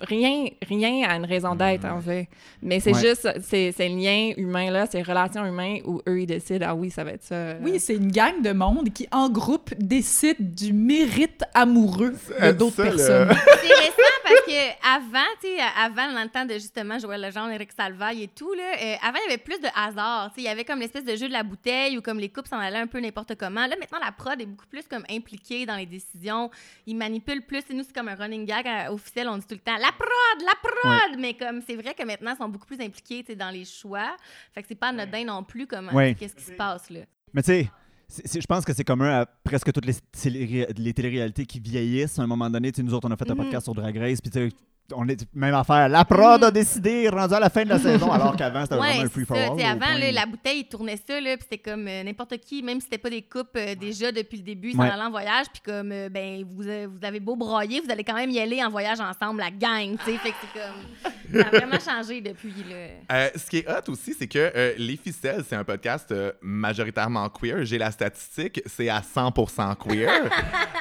rien, 0.00 0.46
rien 0.68 1.08
a 1.08 1.16
une 1.16 1.24
raison 1.24 1.54
d'être, 1.54 1.84
en 1.86 2.00
fait. 2.00 2.28
Mais 2.62 2.80
c'est 2.80 2.94
Ouais. 2.94 3.00
juste 3.00 3.28
ces, 3.42 3.72
ces 3.72 3.88
liens 3.88 4.32
humains-là, 4.36 4.86
ces 4.86 5.02
relations 5.02 5.44
humaines 5.46 5.80
où 5.86 6.00
eux, 6.08 6.20
ils 6.20 6.26
décident, 6.26 6.66
ah 6.70 6.74
oui, 6.74 6.90
ça 6.90 7.02
va 7.04 7.12
être 7.12 7.22
ça. 7.22 7.54
Oui, 7.62 7.78
c'est 7.80 7.94
une 7.94 8.10
gang 8.10 8.42
de 8.42 8.52
monde 8.52 8.90
qui, 8.92 9.08
en 9.10 9.28
groupe, 9.30 9.70
décide 9.78 10.54
du 10.54 10.72
mérite 10.72 11.42
amoureux 11.54 12.14
de 12.42 12.52
d'autres 12.52 12.82
personnes. 12.82 13.28
C'est 13.32 13.74
récent 13.74 14.15
parce 14.28 14.40
que 14.46 14.96
avant, 14.96 15.24
tu 15.40 15.46
sais, 15.48 15.58
avant, 15.76 16.12
dans 16.12 16.22
le 16.22 16.28
temps 16.28 16.44
de 16.44 16.54
justement 16.54 16.98
Joël 16.98 17.20
Legendre, 17.20 17.50
Eric 17.52 17.72
Salvaille 17.72 18.24
et 18.24 18.28
tout, 18.28 18.52
là, 18.54 18.62
euh, 18.82 18.94
avant, 19.02 19.18
il 19.24 19.30
y 19.30 19.32
avait 19.32 19.42
plus 19.42 19.60
de 19.60 19.68
hasard. 19.74 20.28
Tu 20.30 20.34
sais, 20.36 20.40
il 20.42 20.44
y 20.44 20.48
avait 20.48 20.64
comme 20.64 20.80
l'espèce 20.80 21.04
de 21.04 21.14
jeu 21.16 21.28
de 21.28 21.32
la 21.32 21.42
bouteille 21.42 21.96
ou 21.96 22.02
comme 22.02 22.18
les 22.18 22.28
couples 22.28 22.48
s'en 22.48 22.58
allaient 22.58 22.78
un 22.78 22.86
peu 22.86 23.00
n'importe 23.00 23.34
comment. 23.36 23.66
Là, 23.66 23.76
maintenant, 23.78 23.98
la 24.04 24.12
prod 24.12 24.40
est 24.40 24.46
beaucoup 24.46 24.66
plus 24.66 24.82
comme 24.88 25.04
impliquée 25.10 25.64
dans 25.66 25.76
les 25.76 25.86
décisions. 25.86 26.50
Ils 26.86 26.96
manipulent 26.96 27.42
plus. 27.46 27.62
Et 27.70 27.74
nous, 27.74 27.84
c'est 27.84 27.94
comme 27.94 28.08
un 28.08 28.14
running 28.16 28.44
gag 28.46 28.66
euh, 28.66 28.92
officiel. 28.92 29.28
On 29.28 29.36
dit 29.38 29.46
tout 29.46 29.54
le 29.54 29.60
temps 29.60 29.76
la 29.76 29.92
prod, 29.92 30.42
la 30.44 30.54
prod. 30.62 31.18
Mais 31.18 31.34
comme 31.34 31.62
c'est 31.66 31.76
vrai 31.76 31.94
que 31.94 32.02
maintenant, 32.04 32.32
ils 32.34 32.38
sont 32.38 32.48
beaucoup 32.48 32.66
plus 32.66 32.80
impliqués 32.80 33.20
tu 33.22 33.32
sais, 33.32 33.36
dans 33.36 33.50
les 33.50 33.64
choix. 33.64 34.16
Fait 34.54 34.62
que 34.62 34.68
c'est 34.68 34.74
pas 34.74 34.88
anodin 34.88 35.24
non 35.24 35.44
plus 35.44 35.66
comment 35.66 35.92
Ouais. 35.92 36.14
qu'est-ce 36.14 36.34
qui 36.34 36.44
se 36.44 36.52
passe 36.52 36.90
là. 36.90 37.00
Mais 37.32 37.42
tu 37.42 37.52
sais, 37.52 37.70
je 38.08 38.46
pense 38.46 38.64
que 38.64 38.72
c'est 38.72 38.84
commun 38.84 39.20
à 39.22 39.26
presque 39.26 39.72
toutes 39.72 39.86
les, 39.86 39.94
télé- 40.12 40.66
les 40.76 40.92
téléréalités 40.94 41.44
qui 41.46 41.60
vieillissent. 41.60 42.18
À 42.18 42.22
un 42.22 42.26
moment 42.26 42.48
donné, 42.48 42.70
nous 42.78 42.94
autres, 42.94 43.08
on 43.08 43.12
a 43.12 43.16
fait 43.16 43.30
un 43.30 43.34
Mhm. 43.34 43.42
podcast 43.44 43.64
sur 43.64 43.74
Drag 43.74 43.96
Race, 43.96 44.20
puis 44.20 44.50
on 44.94 45.08
est 45.08 45.26
même 45.34 45.54
affaire. 45.54 45.88
La 45.88 46.04
prod 46.04 46.42
a 46.44 46.50
décidé, 46.50 47.08
rendu 47.08 47.34
à 47.34 47.40
la 47.40 47.50
fin 47.50 47.64
de 47.64 47.68
la 47.70 47.78
saison, 47.78 48.10
alors 48.12 48.36
qu'avant, 48.36 48.62
c'était 48.62 48.74
Ouais, 48.74 48.80
vraiment 48.80 49.00
un 49.00 49.02
c'est 49.04 49.12
free 49.12 49.24
for 49.24 49.36
ça. 49.36 49.42
all. 49.44 49.50
Tu 49.56 49.62
sais, 49.62 49.66
au 49.68 49.70
avant, 49.72 49.98
là, 49.98 50.12
la 50.12 50.26
bouteille, 50.26 50.58
ils 50.60 50.68
tournaient 50.68 50.96
ça, 51.06 51.20
là, 51.20 51.36
puis 51.36 51.46
c'était 51.50 51.70
comme 51.70 51.86
euh, 51.88 52.02
n'importe 52.02 52.36
qui, 52.38 52.62
même 52.62 52.78
si 52.80 52.84
c'était 52.84 52.98
pas 52.98 53.10
des 53.10 53.22
couples 53.22 53.58
euh, 53.58 53.74
déjà 53.74 54.12
depuis 54.12 54.38
le 54.38 54.42
début, 54.44 54.68
ils 54.70 54.74
s'en 54.76 54.82
Ouais. 54.82 54.90
allaient 54.90 55.02
en 55.02 55.10
voyage, 55.10 55.46
puis 55.52 55.62
comme, 55.64 55.90
euh, 55.92 56.08
ben, 56.08 56.44
vous, 56.48 56.66
euh, 56.68 56.86
vous 56.90 57.04
avez 57.06 57.20
beau 57.20 57.36
broyer, 57.36 57.80
vous 57.80 57.90
allez 57.90 58.04
quand 58.04 58.14
même 58.14 58.30
y 58.30 58.38
aller 58.38 58.62
en 58.64 58.70
voyage 58.70 59.00
ensemble, 59.00 59.40
la 59.40 59.50
gang, 59.50 59.96
tu 59.98 60.12
sais. 60.12 60.18
Fait 60.18 60.30
que 60.30 60.36
c'est 60.40 60.60
comme. 60.60 61.12
Ça 61.42 61.48
a 61.48 61.50
vraiment 61.50 61.78
changé 61.80 62.20
depuis, 62.20 62.54
là. 62.68 62.76
Euh, 63.16 63.28
ce 63.34 63.46
qui 63.50 63.58
est 63.58 63.68
hot 63.68 63.90
aussi, 63.90 64.14
c'est 64.18 64.28
que 64.28 64.52
euh, 64.54 64.72
Les 64.78 64.96
Ficelles, 64.96 65.42
c'est 65.48 65.56
un 65.56 65.64
podcast 65.64 66.10
euh, 66.12 66.32
majoritairement 66.40 67.28
queer. 67.28 67.64
J'ai 67.64 67.78
la 67.78 67.90
statistique, 67.90 68.62
c'est 68.66 68.88
à 68.88 69.00
100% 69.00 69.76
queer. 69.76 70.10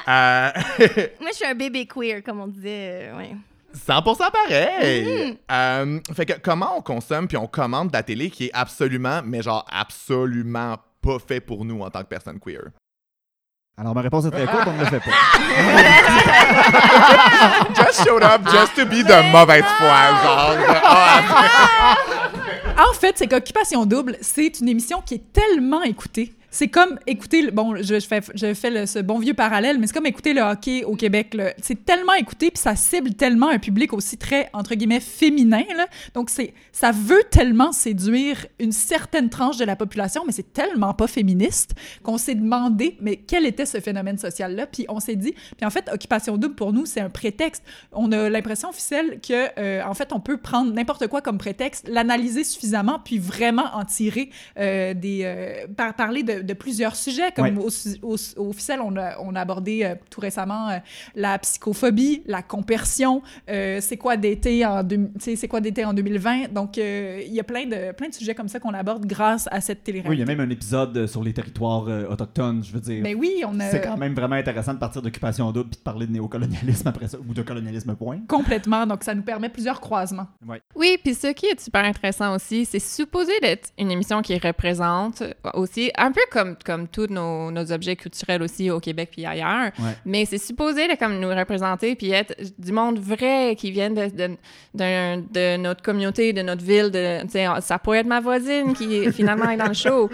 Euh, 0.08 0.50
Moi, 1.20 1.30
je 1.32 1.36
suis 1.38 1.46
un 1.48 1.56
bébé 1.56 1.88
queer, 1.88 2.22
comme 2.24 2.40
on 2.40 2.48
disait, 2.48 3.10
euh, 3.12 3.18
ouais. 3.18 3.32
100% 3.76 4.32
pareil. 4.32 5.38
Euh, 5.52 6.00
fait 6.14 6.26
que 6.26 6.34
comment 6.42 6.78
on 6.78 6.82
consomme 6.82 7.28
puis 7.28 7.36
on 7.38 7.48
commande 7.48 7.90
de 7.90 7.94
la 7.94 8.04
télé 8.04 8.30
qui 8.30 8.46
est 8.46 8.52
absolument, 8.54 9.22
mais 9.24 9.42
genre 9.42 9.66
absolument 9.72 10.78
pas 11.02 11.20
fait 11.20 11.40
pour 11.42 11.66
nous 11.66 11.82
en 11.82 11.90
tant 11.90 12.00
que 12.02 12.08
personne 12.08 12.40
queer? 12.40 12.70
Alors, 13.78 13.94
ma 13.94 14.00
réponse 14.02 14.24
est 14.26 14.32
très 14.32 14.46
courte, 14.48 14.68
on 14.68 14.74
ne 14.74 14.80
le 14.80 14.86
fait 14.86 15.02
pas. 15.02 15.12
Just 17.76 18.06
showed 18.08 18.24
up 18.24 18.42
just 18.50 18.74
to 18.76 18.86
be 18.86 19.04
de 19.04 19.32
mauvaise 19.34 19.66
foi, 19.78 20.14
genre. 20.24 20.56
Ah, 20.86 21.96
En 22.90 22.94
fait, 22.94 23.18
c'est 23.18 23.28
qu'Occupation 23.28 23.86
Double, 23.86 24.18
c'est 24.22 24.60
une 24.60 24.70
émission 24.70 25.02
qui 25.02 25.16
est 25.16 25.34
tellement 25.34 25.84
écoutée. 25.84 26.34
C'est 26.58 26.70
comme 26.70 26.98
écouter, 27.06 27.52
bon, 27.52 27.76
je, 27.82 28.00
fais, 28.00 28.22
je 28.34 28.54
fais 28.54 28.70
le- 28.70 28.86
ce 28.86 29.00
bon 29.00 29.20
vieux 29.20 29.34
parallèle, 29.34 29.78
mais 29.78 29.88
c'est 29.88 29.94
comme 29.94 30.06
écouter 30.06 30.34
le 30.34 30.40
hockey 30.42 30.86
au 30.86 30.96
Québec. 30.96 31.36
C'est 31.62 31.84
tellement 31.84 32.14
écouté, 32.14 32.50
puis 32.50 32.62
ça 32.62 32.78
cible 32.78 33.14
tellement 33.14 33.50
un 33.50 33.60
public 33.60 33.92
aussi 33.92 34.18
très, 34.18 34.50
entre 34.54 34.74
guillemets, 34.74 35.02
féminin. 35.02 35.64
là. 35.76 35.88
Donc, 36.14 36.30
c'est, 36.30 36.54
ça 36.72 36.94
veut 36.94 37.24
tellement 37.30 37.74
séduire 37.74 38.46
une 38.58 38.72
certaine 38.72 39.30
tranche 39.30 39.58
de 39.58 39.66
la 39.66 39.76
population, 39.76 40.24
mais 40.26 40.32
c'est 40.32 40.54
tellement 40.54 40.94
pas 40.94 41.08
féministe 41.08 41.72
qu'on 42.04 42.18
s'est 42.18 42.36
demandé, 42.36 42.96
mais 43.02 43.18
quel 43.18 43.46
était 43.46 43.66
ce 43.66 43.82
phénomène 43.82 44.18
social-là? 44.18 44.66
Puis 44.66 44.86
on 44.88 45.02
s'est 45.02 45.18
dit, 45.18 45.34
puis 45.58 45.66
en 45.66 45.70
fait, 45.70 45.90
Occupation 45.92 46.38
Double, 46.38 46.56
pour 46.56 46.72
nous, 46.72 46.86
c'est 46.86 47.02
un 47.02 47.10
prétexte. 47.10 47.66
On 47.92 48.14
a 48.14 48.30
l'impression 48.30 48.70
officielle 48.70 49.20
que, 49.20 49.50
euh, 49.60 49.82
en 49.84 49.94
fait, 49.94 50.14
on 50.14 50.22
peut 50.22 50.38
prendre 50.38 50.72
n'importe 50.74 51.08
quoi 51.08 51.20
comme 51.20 51.38
prétexte, 51.38 51.86
l'analyser 51.90 52.46
suffisamment, 52.46 53.00
puis 53.04 53.18
vraiment 53.20 53.66
en 53.74 53.84
tirer 53.84 54.30
euh, 54.58 54.94
des... 54.94 55.24
euh, 55.26 55.68
par- 55.76 55.94
parler 55.96 56.24
de, 56.24 56.45
de 56.46 56.54
plusieurs 56.54 56.96
sujets, 56.96 57.32
comme 57.36 57.46
Ouais. 57.58 57.66
au, 58.02 58.14
au, 58.14 58.16
au 58.38 58.50
officiel, 58.50 58.80
on 58.84 58.96
a, 58.98 59.18
on 59.20 59.36
a 59.36 59.42
abordé 59.42 59.82
euh, 59.84 59.96
tout 60.10 60.22
récemment 60.22 60.70
euh, 60.70 60.78
la 61.16 61.38
psychophobie, 61.40 62.24
la 62.26 62.42
compersion, 62.42 63.22
euh, 63.50 63.80
c'est 63.82 63.98
quoi 63.98 64.18
d'été 64.18 64.66
en, 64.66 64.84
deux- 64.84 64.98
tu 65.16 65.20
sais, 65.20 65.36
c'est 65.36 65.48
quoi 65.48 65.62
d'été 65.62 65.86
en 65.86 65.94
2020. 65.94 66.52
Donc, 66.54 66.78
euh, 66.78 67.22
il 67.26 67.34
y 67.34 67.40
a 67.40 67.44
plein 67.44 67.66
de, 67.66 67.92
plein 67.94 68.10
de 68.10 68.14
sujets 68.14 68.36
comme 68.36 68.48
ça 68.48 68.60
qu'on 68.60 68.74
aborde 68.74 69.06
grâce 69.06 69.48
à 69.52 69.62
cette 69.62 69.84
télé 69.84 70.02
Oui, 70.08 70.16
il 70.16 70.20
y 70.20 70.24
a 70.24 70.26
même 70.26 70.40
un 70.40 70.50
épisode 70.50 71.06
sur 71.08 71.24
les 71.24 71.34
territoires 71.34 71.86
euh, 71.88 72.08
autochtones, 72.10 72.64
je 72.64 72.72
veux 72.72 72.80
dire. 72.80 73.04
Ben 73.04 73.16
oui, 73.18 73.44
on 73.48 73.60
a... 73.60 73.70
C'est 73.70 73.82
quand 73.82 73.98
même 73.98 74.14
vraiment 74.14 74.36
intéressant 74.36 74.74
de 74.74 74.80
partir 74.80 75.02
d'occupation 75.02 75.52
double 75.52 75.70
puis 75.70 75.78
de 75.80 75.84
parler 75.84 76.08
de 76.08 76.12
néocolonialisme 76.12 76.88
après 76.88 77.08
ça, 77.08 77.18
ou 77.20 77.34
de 77.34 77.42
colonialisme 77.42 77.96
point. 77.96 78.20
Complètement. 78.28 78.86
Donc, 78.86 79.04
ça 79.04 79.14
nous 79.16 79.22
permet 79.24 79.50
plusieurs 79.50 79.82
croisements. 79.82 80.28
Oui, 80.76 80.98
puis 81.04 81.14
ce 81.16 81.28
qui 81.28 81.48
est 81.48 81.60
super 81.60 81.84
intéressant 81.84 82.36
aussi, 82.36 82.66
c'est 82.66 82.80
supposé 82.80 83.32
d'être 83.42 83.70
une 83.78 83.92
émission 83.92 84.22
qui 84.22 84.38
représente 84.38 85.24
aussi, 85.54 85.92
un 85.98 86.12
peu 86.12 86.22
comme, 86.36 86.56
comme 86.66 86.88
tous 86.88 87.08
nos, 87.10 87.50
nos 87.52 87.72
objets 87.72 87.96
culturels 87.96 88.42
aussi 88.44 88.70
au 88.70 88.80
Québec 88.80 89.10
puis 89.12 89.26
ailleurs, 89.26 89.72
Ouais. 89.80 89.96
mais 90.06 90.26
c'est 90.26 90.38
supposé 90.38 90.88
de, 90.88 90.96
comme 90.96 91.20
nous 91.20 91.30
représenter 91.30 91.96
puis 91.96 92.12
être 92.12 92.36
du 92.60 92.72
monde 92.72 93.00
vrai 93.00 93.56
qui 93.58 93.72
vient 93.72 93.90
de, 93.90 94.10
de, 94.74 95.58
notre 95.58 95.82
communauté, 95.82 96.34
de 96.34 96.42
notre 96.42 96.64
ville. 96.64 96.92
De, 96.92 97.20
sais, 97.30 97.46
ça 97.62 97.80
pourrait 97.80 98.00
être 98.00 98.08
ma 98.08 98.20
voisine 98.20 98.74
qui 98.74 99.12
finalement 99.14 99.50
est 99.50 99.58
dans 99.58 99.68
le 99.68 99.74
show. 99.74 100.10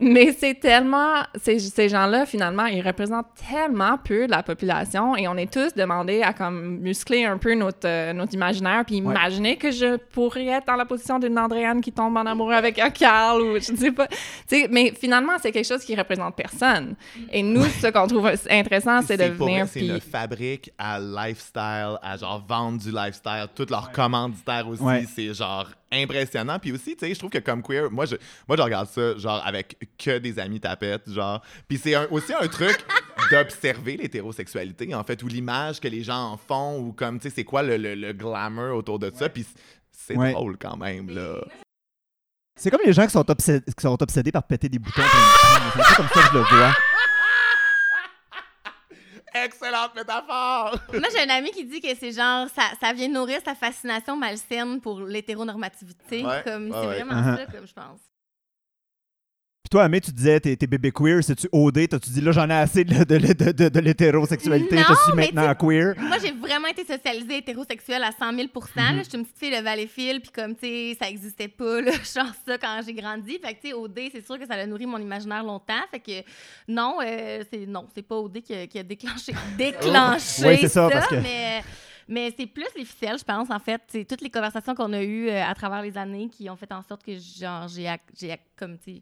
Mais 0.00 0.32
c'est 0.38 0.54
tellement. 0.60 1.22
Ces, 1.40 1.58
ces 1.60 1.88
gens-là, 1.88 2.26
finalement, 2.26 2.66
ils 2.66 2.82
représentent 2.82 3.28
tellement 3.48 3.96
peu 3.96 4.26
de 4.26 4.30
la 4.30 4.42
population 4.42 5.16
et 5.16 5.28
on 5.28 5.36
est 5.36 5.50
tous 5.50 5.72
demandés 5.74 6.20
à 6.22 6.32
comme 6.32 6.78
muscler 6.80 7.24
un 7.24 7.38
peu 7.38 7.54
notre, 7.54 7.86
euh, 7.86 8.12
notre 8.12 8.34
imaginaire 8.34 8.82
puis 8.84 9.00
Ouais. 9.00 9.12
imaginer 9.14 9.56
que 9.56 9.70
je 9.70 9.96
pourrais 9.96 10.46
être 10.46 10.66
dans 10.66 10.76
la 10.76 10.84
position 10.84 11.18
d'une 11.18 11.38
Andréane 11.38 11.80
qui 11.80 11.92
tombe 11.92 12.16
en 12.16 12.26
amour 12.26 12.52
avec 12.52 12.78
un 12.78 12.90
Carl 12.90 13.40
ou 13.40 13.58
je 13.60 13.72
ne 13.72 13.76
sais 13.76 13.92
pas. 13.92 14.08
Mais 14.70 14.92
finalement, 15.04 15.34
c'est 15.38 15.52
quelque 15.52 15.66
chose 15.66 15.84
qui 15.84 15.94
représente 15.94 16.34
personne. 16.34 16.94
Et 17.30 17.42
nous, 17.42 17.64
ce 17.64 17.88
qu'on 17.88 18.06
trouve 18.06 18.26
intéressant, 18.48 19.02
c'est 19.02 19.18
de 19.18 19.24
venir 19.34 19.68
C'est 19.68 19.80
une 19.86 20.00
fabrique 20.00 20.70
à 20.78 20.98
lifestyle, 20.98 21.98
à 22.02 22.16
genre 22.16 22.42
vendre 22.48 22.78
du 22.78 22.90
lifestyle. 22.90 23.46
Tous 23.54 23.66
leurs 23.68 23.92
commanditaires 23.92 24.66
aussi, 24.66 24.82
Ouais. 24.82 25.04
c'est 25.14 25.34
genre 25.34 25.68
impressionnant. 25.92 26.58
Puis 26.58 26.72
aussi, 26.72 26.96
tu 26.96 27.06
sais, 27.06 27.12
je 27.14 27.18
trouve 27.18 27.30
que 27.30 27.38
comme 27.38 27.62
queer, 27.62 27.90
moi 27.90 28.06
je, 28.06 28.16
moi, 28.48 28.56
je 28.56 28.62
regarde 28.62 28.88
ça 28.88 29.16
genre 29.18 29.42
avec 29.44 29.76
que 29.98 30.16
des 30.18 30.38
amis 30.38 30.58
tapettes, 30.58 31.10
genre. 31.12 31.42
Puis 31.68 31.76
c'est 31.76 31.94
un- 31.94 32.06
aussi 32.10 32.32
un 32.32 32.48
truc 32.48 32.78
d'observer 33.30 33.96
l'hétérosexualité, 33.98 34.94
en 34.94 35.04
fait, 35.04 35.22
ou 35.22 35.28
l'image 35.28 35.80
que 35.80 35.88
les 35.88 36.02
gens 36.02 36.32
en 36.32 36.36
font, 36.38 36.78
ou 36.80 36.92
comme, 36.92 37.18
tu 37.18 37.28
sais, 37.28 37.34
c'est 37.36 37.44
quoi 37.44 37.62
le, 37.62 37.76
le- 37.76 37.94
le 37.94 38.12
glamour 38.14 38.74
autour 38.76 38.98
de 38.98 39.12
ça. 39.14 39.28
Puis 39.28 39.44
c'est 39.92 40.16
Ouais. 40.16 40.32
drôle 40.32 40.56
quand 40.58 40.76
même, 40.78 41.10
là. 41.10 41.40
C'est 42.56 42.70
comme 42.70 42.80
les 42.84 42.92
gens 42.92 43.04
qui 43.04 43.10
sont, 43.12 43.22
obsé- 43.24 43.62
qui 43.64 43.82
sont 43.82 44.00
obsédés 44.00 44.30
par 44.32 44.44
péter 44.44 44.68
des 44.68 44.78
boutons. 44.78 45.02
C'est 45.02 45.80
un 45.80 45.84
peu 45.84 45.94
comme 45.96 46.08
ça 46.08 46.20
que 46.22 46.28
je 46.28 46.32
le 46.34 46.40
vois. 46.44 46.72
Excellente 49.44 49.96
métaphore! 49.96 50.78
Moi, 50.92 51.08
j'ai 51.12 51.22
un 51.28 51.34
ami 51.34 51.50
qui 51.50 51.64
dit 51.64 51.80
que 51.80 51.88
c'est 51.98 52.12
genre, 52.12 52.46
ça, 52.54 52.70
ça 52.80 52.92
vient 52.92 53.08
nourrir 53.08 53.40
sa 53.44 53.56
fascination 53.56 54.16
malsaine 54.16 54.80
pour 54.80 55.00
l'hétéronormativité. 55.00 56.24
Ouais, 56.24 56.42
comme, 56.44 56.66
ouais, 56.66 56.72
c'est 56.72 56.86
ouais. 56.86 57.02
vraiment 57.02 57.20
Uh-huh. 57.20 57.36
ça, 57.38 57.46
comme 57.46 57.66
je 57.66 57.72
pense. 57.72 57.98
Toi, 59.74 59.82
Amé, 59.82 60.00
tu 60.00 60.12
disais, 60.12 60.38
t'es, 60.38 60.54
t'es 60.54 60.68
bébé 60.68 60.92
queer, 60.92 61.24
c'est-tu 61.24 61.48
OD? 61.50 61.88
T'as-tu 61.88 62.08
dit, 62.10 62.20
là, 62.20 62.30
j'en 62.30 62.48
ai 62.48 62.52
assez 62.54 62.84
de, 62.84 63.02
de, 63.02 63.52
de, 63.52 63.68
de, 63.68 63.80
l'hétérosexualité, 63.80 64.76
je 64.76 64.88
Non, 64.88 64.94
suis 64.94 65.12
mais 65.16 65.32
maintenant 65.32 65.52
queer? 65.56 65.94
Moi, 65.98 66.16
j'ai 66.22 66.30
vraiment 66.30 66.68
été 66.68 66.84
socialisée 66.84 67.38
hétérosexuelle 67.38 68.04
à 68.04 68.12
100 68.12 68.36
000 68.36 68.46
Mm-hmm. 68.54 68.98
Je 68.98 69.02
suis 69.02 69.18
une 69.18 69.24
petite 69.24 69.36
fille 69.36 69.50
de 69.50 69.60
Valleyfield, 69.64 70.22
puis 70.22 70.30
comme, 70.30 70.54
tu 70.54 70.60
sais, 70.64 70.96
ça 70.96 71.10
existait 71.10 71.48
pas, 71.48 71.80
là, 71.80 71.90
genre 72.14 72.32
ça, 72.46 72.56
quand 72.56 72.82
j'ai 72.86 72.94
grandi. 72.94 73.36
Fait 73.44 73.54
que, 73.54 73.62
tu 73.62 73.68
sais, 73.70 73.72
OD, 73.74 73.98
c'est 74.12 74.24
sûr 74.24 74.38
que 74.38 74.46
ça 74.46 74.54
a 74.54 74.64
nourri 74.64 74.86
mon 74.86 74.98
imaginaire 74.98 75.42
longtemps. 75.42 75.82
Fait 75.90 75.98
que, 75.98 76.24
non, 76.68 76.98
euh, 77.04 77.42
c'est 77.52 77.66
non, 77.66 77.88
c'est 77.92 78.02
pas 78.02 78.14
OD 78.14 78.42
qui 78.42 78.54
a, 78.54 78.68
qui 78.68 78.78
a 78.78 78.84
déclenché, 78.84 79.32
déclenché 79.58 80.46
Oui, 80.46 80.58
c'est 80.60 80.68
ça, 80.68 80.88
parce 80.88 81.08
que- 81.08 81.16
mais... 81.16 81.64
Mais 82.06 82.32
c'est 82.38 82.46
plus 82.46 82.66
les 82.76 82.84
ficelles, 82.84 83.18
je 83.18 83.24
pense, 83.24 83.50
en 83.50 83.58
fait. 83.58 83.80
C'est 83.88 84.04
toutes 84.04 84.20
les 84.20 84.28
conversations 84.28 84.74
qu'on 84.74 84.92
a 84.92 85.02
eues 85.02 85.30
euh, 85.30 85.42
à 85.42 85.54
travers 85.54 85.80
les 85.80 85.96
années 85.96 86.28
qui 86.28 86.50
ont 86.50 86.56
fait 86.56 86.70
en 86.70 86.82
sorte 86.82 87.02
que, 87.02 87.12
genre, 87.18 87.66
j'ai, 87.66 87.90
j'ai 88.20 88.36
comme, 88.56 88.76
tu 88.78 89.00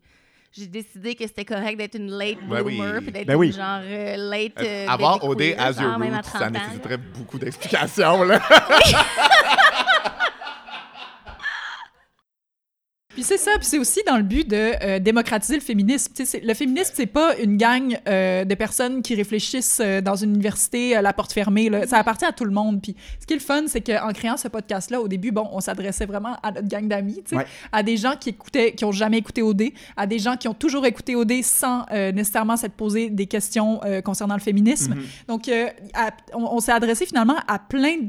j'ai 0.55 0.67
décidé 0.67 1.15
que 1.15 1.27
c'était 1.27 1.45
correct 1.45 1.77
d'être 1.79 1.95
une 1.95 2.11
late 2.11 2.37
Ben 2.47 2.63
bloomer, 2.63 2.95
oui. 2.97 3.01
puis 3.03 3.13
d'être 3.13 3.27
Ben 3.27 3.37
oui. 3.37 3.53
genre 3.53 3.81
euh, 3.83 4.17
late. 4.31 4.53
euh, 4.61 4.87
Avoir 4.89 5.19
baby 5.27 5.53
OD 5.55 5.59
as 5.59 5.81
your 5.81 5.99
même 5.99 6.13
à 6.13 6.17
roots, 6.19 6.23
30 6.25 6.43
ça 6.43 6.51
nécessiterait 6.51 6.99
beaucoup 6.99 7.39
d'explications, 7.39 8.23
là. 8.25 8.41
Puis 13.23 13.29
c'est 13.39 13.45
ça, 13.45 13.53
puis 13.57 13.67
c'est 13.67 13.79
aussi 13.79 14.01
dans 14.05 14.17
le 14.17 14.25
but 14.25 14.49
de 14.49 14.73
euh, 14.83 14.99
démocratiser 14.99 15.55
le 15.55 15.61
féminisme. 15.61 16.13
Le 16.43 16.55
féminisme, 16.55 16.91
c'est 16.93 17.07
pas 17.07 17.37
une 17.39 17.57
gang 17.57 17.97
euh, 18.09 18.45
de 18.45 18.55
personnes 18.57 19.01
qui 19.01 19.15
réfléchissent 19.15 19.79
euh, 19.81 20.01
dans 20.01 20.17
une 20.17 20.31
université 20.35 20.97
à 20.97 21.03
la 21.03 21.13
porte 21.13 21.33
fermée. 21.33 21.69
Là. 21.71 21.87
Ça 21.87 21.99
appartient 21.99 22.25
à 22.25 22.33
tout 22.33 22.45
le 22.45 22.51
monde. 22.51 22.83
Puis 22.83 22.97
ce 23.21 23.27
qui 23.27 23.35
est 23.35 23.37
le 23.37 23.43
fun, 23.43 23.63
c'est 23.69 23.81
qu'en 23.81 24.13
créant 24.13 24.37
ce 24.37 24.49
podcast-là, 24.49 25.01
au 25.01 25.07
début, 25.07 25.31
bon, 25.31 25.49
on 25.53 25.61
s'adressait 25.61 26.05
vraiment 26.07 26.37
à 26.43 26.51
notre 26.51 26.67
gang 26.67 26.89
d'amis, 26.89 27.23
Ouais. 27.31 27.47
à 27.71 27.85
des 27.85 27.97
gens 27.97 28.15
qui 28.19 28.31
écoutaient, 28.31 28.73
qui 28.73 28.85
ont 28.85 28.91
jamais 28.91 29.19
écouté 29.19 29.41
OD, 29.41 29.71
à 29.97 30.09
des 30.09 30.19
gens 30.19 30.37
qui 30.37 30.49
ont 30.49 30.55
toujours 30.55 30.85
écouté 30.85 31.15
OD 31.15 31.45
sans 31.45 31.87
nécessairement 31.93 32.57
s'être 32.57 32.75
posé 32.75 33.09
des 33.09 33.27
questions 33.27 33.79
concernant 34.05 34.35
le 34.35 34.41
féminisme. 34.41 34.97
Donc, 35.29 35.47
euh, 35.49 35.69
à- 35.95 36.11
on, 36.35 36.43
on 36.57 36.59
s'est 36.59 36.73
adressé 36.73 37.07
finalement 37.07 37.37
à 37.47 37.61
plein 37.61 37.99
de 37.99 38.09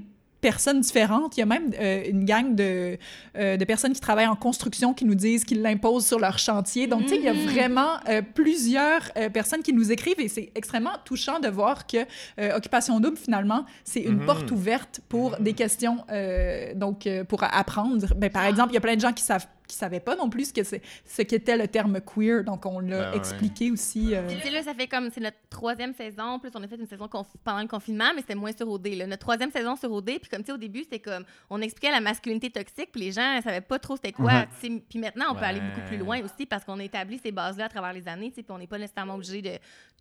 personnes 0.49 0.81
différentes. 0.81 1.35
Il 1.35 1.39
y 1.39 1.43
a 1.43 1.47
même 1.47 1.71
euh, 1.79 2.03
une 2.13 2.23
gang 2.25 2.53
de, 2.53 2.97
euh, 3.37 3.57
de 3.57 3.65
personnes 3.65 3.93
qui 3.93 3.99
travaillent 4.01 4.27
en 4.27 4.35
construction 4.35 4.93
qui 4.93 5.05
nous 5.05 5.15
disent 5.15 5.43
qu'ils 5.45 5.61
l'imposent 5.63 6.05
sur 6.05 6.19
leur 6.19 6.37
chantier. 6.37 6.85
Donc, 6.85 7.01
tu 7.03 7.09
sais, 7.09 7.17
il 7.17 7.23
y 7.23 7.29
a 7.29 7.33
vraiment 7.33 7.93
euh, 8.09 8.21
plusieurs 8.39 9.01
euh, 9.17 9.29
personnes 9.29 9.63
qui 9.63 9.73
nous 9.73 9.91
écrivent 9.91 10.19
et 10.19 10.27
c'est 10.27 10.51
extrêmement 10.53 10.97
touchant 11.05 11.39
de 11.39 11.47
voir 11.47 11.87
que 11.87 11.97
euh, 12.39 12.57
Occupation 12.57 12.99
Double, 12.99 13.17
finalement, 13.17 13.65
c'est 13.83 14.01
une 14.01 14.19
Mhm. 14.19 14.25
porte 14.25 14.51
ouverte 14.51 14.99
pour 15.09 15.37
des 15.39 15.53
questions, 15.53 15.97
euh, 16.11 16.73
donc 16.75 17.07
euh, 17.07 17.23
pour 17.23 17.41
apprendre. 17.43 18.05
Ben, 18.15 18.29
par 18.29 18.45
exemple, 18.45 18.69
il 18.71 18.75
y 18.75 18.77
a 18.77 18.81
plein 18.81 18.95
de 18.95 19.01
gens 19.01 19.13
qui 19.13 19.23
savent 19.23 19.47
qui 19.73 19.79
savaient 19.79 19.99
pas 19.99 20.15
non 20.15 20.29
plus 20.29 20.45
ce 20.49 20.53
que 20.53 20.63
c'est 20.63 20.81
ce 21.05 21.21
qu'était 21.23 21.57
le 21.57 21.67
terme 21.67 21.99
queer, 22.01 22.43
donc 22.43 22.65
on 22.65 22.79
l'a 22.79 22.99
Ben 22.99 23.11
ouais. 23.11 23.17
expliqué 23.17 23.71
aussi. 23.71 24.15
euh, 24.15 24.27
Puis, 24.39 24.49
là, 24.49 24.63
ça 24.63 24.73
fait 24.73 24.87
comme, 24.87 25.09
c'est 25.11 25.19
notre 25.21 25.37
troisième 25.49 25.93
saison. 25.93 26.39
Plus, 26.39 26.51
on 26.55 26.63
a 26.63 26.67
fait 26.67 26.75
une 26.75 26.87
saison 26.87 27.05
conf- 27.07 27.25
pendant 27.43 27.61
le 27.61 27.67
confinement, 27.67 28.11
mais 28.15 28.21
c'était 28.21 28.35
moins 28.35 28.51
sur 28.55 28.69
OD. 28.69 28.87
Là. 28.87 29.07
Notre 29.07 29.21
troisième 29.21 29.51
saison 29.51 29.75
sur 29.75 29.91
OD, 29.91 30.05
puis 30.19 30.29
comme, 30.31 30.41
tu 30.41 30.47
sais, 30.47 30.51
au 30.53 30.57
début, 30.57 30.83
c'était 30.83 30.99
comme, 30.99 31.23
on 31.49 31.61
expliquait 31.61 31.91
la 31.91 32.01
masculinité 32.01 32.49
toxique, 32.49 32.89
puis 32.91 33.01
les 33.01 33.11
gens 33.11 33.35
ne 33.37 33.41
savaient 33.41 33.61
pas 33.61 33.79
trop 33.79 33.95
c'était 33.95 34.11
quoi. 34.11 34.45
Mhm. 34.63 34.81
Puis 34.89 34.99
maintenant, 34.99 35.25
on 35.31 35.35
peut 35.35 35.45
aller 35.45 35.59
beaucoup 35.61 35.87
plus 35.87 35.97
loin 35.97 36.21
aussi, 36.23 36.45
parce 36.45 36.63
qu'on 36.63 36.79
a 36.79 36.83
établi 36.83 37.19
ces 37.23 37.31
bases-là 37.31 37.65
à 37.65 37.69
travers 37.69 37.93
les 37.93 38.07
années, 38.07 38.31
puis 38.31 38.45
on 38.49 38.57
n'est 38.57 38.67
pas 38.67 38.77
nécessairement 38.77 39.15
obligé 39.15 39.41
de 39.41 39.51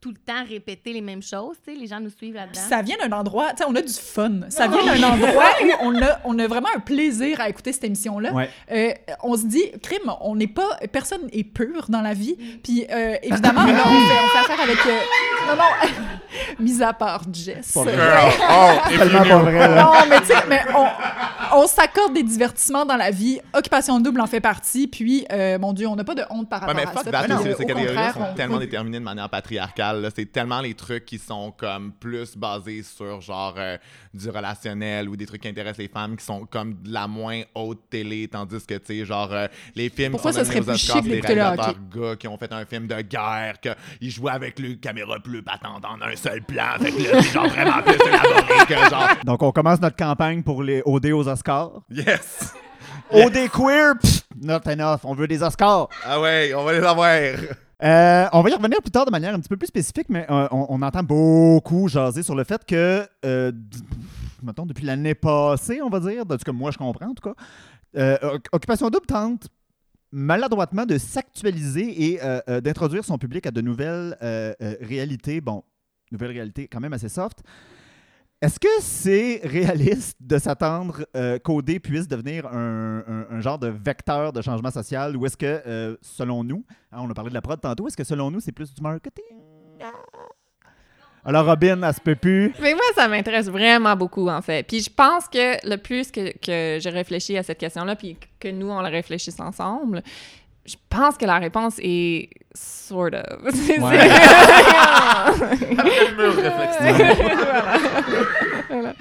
tout 0.02 0.10
le 0.10 0.16
temps 0.16 0.44
répéter 0.46 0.92
les 0.92 1.00
mêmes 1.00 1.22
choses, 1.22 1.56
tu 1.64 1.72
sais. 1.72 1.78
Les 1.78 1.86
gens 1.86 2.00
nous 2.00 2.10
suivent 2.10 2.32
Puis 2.32 2.40
là-dedans. 2.40 2.60
ça 2.68 2.82
vient 2.82 2.96
d'un 2.98 3.16
endroit, 3.16 3.50
tu 3.50 3.58
sais, 3.58 3.64
on 3.68 3.74
a 3.76 3.80
du 3.80 3.92
fun. 3.92 4.40
Ça 4.48 4.66
vient 4.66 4.84
d'un 4.84 5.02
endroit 5.12 5.44
où 5.62 5.68
on 5.80 6.02
a, 6.02 6.18
on 6.24 6.38
a 6.40 6.46
vraiment 6.48 6.68
un 6.74 6.80
plaisir 6.80 7.40
à 7.40 7.48
écouter 7.48 7.72
cette 7.72 7.84
émission-là. 7.84 8.32
Ouais. 8.32 8.50
Euh, 8.72 8.90
on 9.22 9.36
se 9.36 9.46
dit, 9.46 9.62
crime, 9.80 10.12
on 10.20 10.34
n'est 10.34 10.48
pas, 10.48 10.76
personne 10.90 11.28
est 11.32 11.44
pur 11.44 11.86
dans 11.88 12.00
la 12.00 12.14
vie. 12.14 12.36
Puis 12.64 12.84
euh, 12.90 13.14
évidemment, 13.22 13.62
là, 13.66 13.82
on, 13.86 14.08
fait, 14.08 14.14
on 14.24 14.28
fait 14.28 14.38
affaire 14.52 14.60
avec, 14.60 14.78
euh, 14.86 14.98
non, 15.46 15.56
non, 15.56 15.94
mis 16.64 16.82
à 16.82 16.92
part 16.92 17.22
Jess. 17.32 17.72
Pas 17.72 17.84
oh, 17.84 18.88
Tellement 18.98 19.22
pas 19.22 19.38
vrai, 19.38 19.68
là. 19.68 19.82
Non, 19.84 19.92
mais 20.10 20.20
tu 20.20 20.26
sais, 20.26 20.34
mais 20.48 20.62
on, 20.74 20.86
on 21.60 21.66
s'accorde 21.66 22.12
des 22.14 22.22
divertissements 22.24 22.84
dans 22.84 22.96
la 22.96 23.10
vie. 23.12 23.40
Occupation 23.54 24.00
double 24.00 24.20
en 24.20 24.26
fait 24.26 24.40
partie. 24.40 24.88
Puis, 24.88 25.26
euh, 25.30 25.58
mon 25.60 25.72
Dieu, 25.72 25.86
on 25.86 25.94
n'a 25.94 26.04
pas 26.04 26.14
de 26.14 26.24
honte 26.30 26.48
par 26.48 26.62
Ouais, 26.62 26.66
rapport 26.68 26.84
mais 26.84 27.00
à 27.00 27.04
ça. 27.04 27.10
that, 27.10 27.24
puis, 27.40 27.52
au 27.52 27.56
catégories-là 27.56 27.86
contraire, 27.86 28.14
sont 28.14 28.32
on 28.32 28.34
tellement 28.34 28.58
déterminées 28.58 28.98
de 28.98 29.04
manière 29.04 29.28
patriarcale. 29.28 29.91
C'est 30.14 30.30
tellement 30.30 30.60
les 30.60 30.74
trucs 30.74 31.04
qui 31.04 31.18
sont 31.18 31.52
comme 31.56 31.92
plus 31.92 32.36
basés 32.36 32.82
sur 32.82 33.20
genre 33.20 33.54
euh, 33.56 33.76
du 34.14 34.28
relationnel 34.30 35.08
ou 35.08 35.16
des 35.16 35.26
trucs 35.26 35.42
qui 35.42 35.48
intéressent 35.48 35.78
les 35.78 35.88
femmes 35.88 36.16
qui 36.16 36.24
sont 36.24 36.46
comme 36.46 36.74
de 36.82 36.92
la 36.92 37.06
moins 37.06 37.42
haute 37.54 37.82
télé, 37.90 38.28
tandis 38.28 38.64
que, 38.66 38.74
tu 38.74 38.98
sais, 39.00 39.04
genre, 39.04 39.32
euh, 39.32 39.46
les 39.74 39.88
films 39.88 40.12
Pourquoi 40.12 40.32
ça 40.32 40.44
serait 40.44 40.60
aux 40.60 40.64
plus 40.64 40.72
Oscars, 40.72 41.02
chic 41.02 41.10
des 41.10 41.20
réalisateurs 41.20 41.74
gars 41.94 42.16
qui 42.16 42.28
ont 42.28 42.36
fait 42.36 42.52
un 42.52 42.64
film 42.64 42.86
de 42.86 43.00
guerre, 43.02 43.54
qu'ils 43.60 44.10
jouaient 44.10 44.32
avec 44.32 44.58
le 44.58 44.74
caméra 44.74 45.18
plus 45.18 45.42
patente 45.42 45.84
en 45.84 46.00
un 46.00 46.16
seul 46.16 46.42
plan. 46.42 46.76
Fait 46.80 46.92
que 46.92 47.02
là, 47.02 47.20
genre 47.20 47.48
vraiment 47.48 47.82
plus 47.82 47.96
élaboré 48.06 48.66
que 48.66 48.90
genre, 48.90 49.08
Donc, 49.24 49.42
on 49.42 49.52
commence 49.52 49.80
notre 49.80 49.96
campagne 49.96 50.42
pour 50.42 50.62
les 50.62 50.82
OD 50.84 51.06
aux 51.06 51.28
Oscars. 51.28 51.72
yes! 51.90 52.54
OD 53.10 53.50
queer, 53.50 53.94
pff, 54.00 54.22
not 54.40 54.60
enough. 54.66 55.00
On 55.04 55.14
veut 55.14 55.28
des 55.28 55.42
Oscars. 55.42 55.88
Ah 56.04 56.20
ouais, 56.20 56.54
on 56.54 56.64
va 56.64 56.72
les 56.72 56.84
avoir. 56.84 57.08
Euh, 57.82 58.28
on 58.32 58.42
va 58.42 58.50
y 58.50 58.54
revenir 58.54 58.80
plus 58.80 58.90
tard 58.92 59.06
de 59.06 59.10
manière 59.10 59.34
un 59.34 59.40
petit 59.40 59.48
peu 59.48 59.56
plus 59.56 59.66
spécifique, 59.66 60.08
mais 60.08 60.24
euh, 60.30 60.46
on, 60.52 60.80
entend 60.82 61.02
beaucoup 61.02 61.88
jaser 61.88 62.22
sur 62.22 62.36
le 62.36 62.44
fait 62.44 62.64
que, 62.64 63.04
euh, 63.24 63.50
depuis 64.42 64.84
l'année 64.84 65.14
passée, 65.14 65.82
on 65.82 65.88
va 65.90 65.98
dire, 65.98 66.22
en 66.22 66.26
tout 66.26 66.38
cas, 66.38 66.52
moi, 66.52 66.70
je 66.70 66.78
comprends, 66.78 67.08
en 67.08 67.14
tout 67.14 67.30
cas, 67.30 68.18
Oc- 68.22 68.46
Occupation 68.52 68.88
Double 68.88 69.06
tente 69.06 69.48
maladroitement 70.12 70.86
de 70.86 70.96
s'actualiser 70.98 72.12
et 72.12 72.20
d'introduire 72.60 73.04
son 73.04 73.18
public 73.18 73.46
à 73.46 73.50
de 73.50 73.60
nouvelles 73.60 74.16
réalités. 74.80 75.40
Bon, 75.40 75.64
nouvelles 76.10 76.32
réalités 76.32 76.68
quand 76.68 76.80
même 76.80 76.92
assez 76.92 77.08
soft. 77.08 77.42
Est-ce 78.42 78.58
que 78.58 78.66
c'est 78.80 79.40
réaliste 79.44 80.16
de 80.20 80.36
s'attendre 80.36 81.06
euh, 81.16 81.38
qu'OD 81.38 81.78
puisse 81.78 82.08
devenir 82.08 82.44
un, 82.48 83.04
un- 83.30 83.40
genre 83.40 83.56
de 83.58 83.68
vecteur 83.68 84.32
de 84.32 84.42
changement 84.42 84.72
social 84.72 85.16
ou 85.16 85.24
est-ce 85.26 85.36
que, 85.36 85.62
euh, 85.64 85.96
selon 86.02 86.42
nous, 86.42 86.64
hein, 86.90 86.98
on 87.02 87.08
a 87.08 87.14
parlé 87.14 87.30
de 87.30 87.34
la 87.34 87.40
prod 87.40 87.60
tantôt, 87.60 87.86
est-ce 87.86 87.96
que 87.96 88.02
selon 88.02 88.32
nous, 88.32 88.40
c'est 88.40 88.50
plus 88.50 88.74
du 88.74 88.82
marketing? 88.82 89.22
Alors, 91.24 91.46
Robin, 91.46 91.80
elle 91.84 91.94
se 91.94 92.00
peut 92.00 92.16
plus. 92.16 92.52
Mais 92.60 92.74
moi, 92.74 92.82
ça 92.96 93.06
m'intéresse 93.06 93.48
vraiment 93.48 93.94
beaucoup, 93.94 94.28
en 94.28 94.42
fait. 94.42 94.66
Puis 94.66 94.80
je 94.80 94.90
pense 94.90 95.28
que 95.28 95.64
le 95.68 95.76
plus 95.76 96.10
que, 96.10 96.32
que 96.38 96.80
je 96.82 96.88
réfléchis 96.88 97.38
à 97.38 97.44
cette 97.44 97.58
question-là, 97.58 97.94
puis 97.94 98.16
que 98.40 98.48
nous, 98.48 98.68
on 98.70 98.80
la 98.80 98.88
réfléchisse 98.88 99.38
ensemble, 99.38 100.02
je 100.64 100.76
pense 100.88 101.16
que 101.16 101.24
la 101.26 101.38
réponse 101.38 101.76
est 101.82 102.28
sort 102.54 103.06
of. 103.06 103.12
Ouais. 103.68 103.78
Voilà. 103.78 105.32
Voilà. 108.70 108.94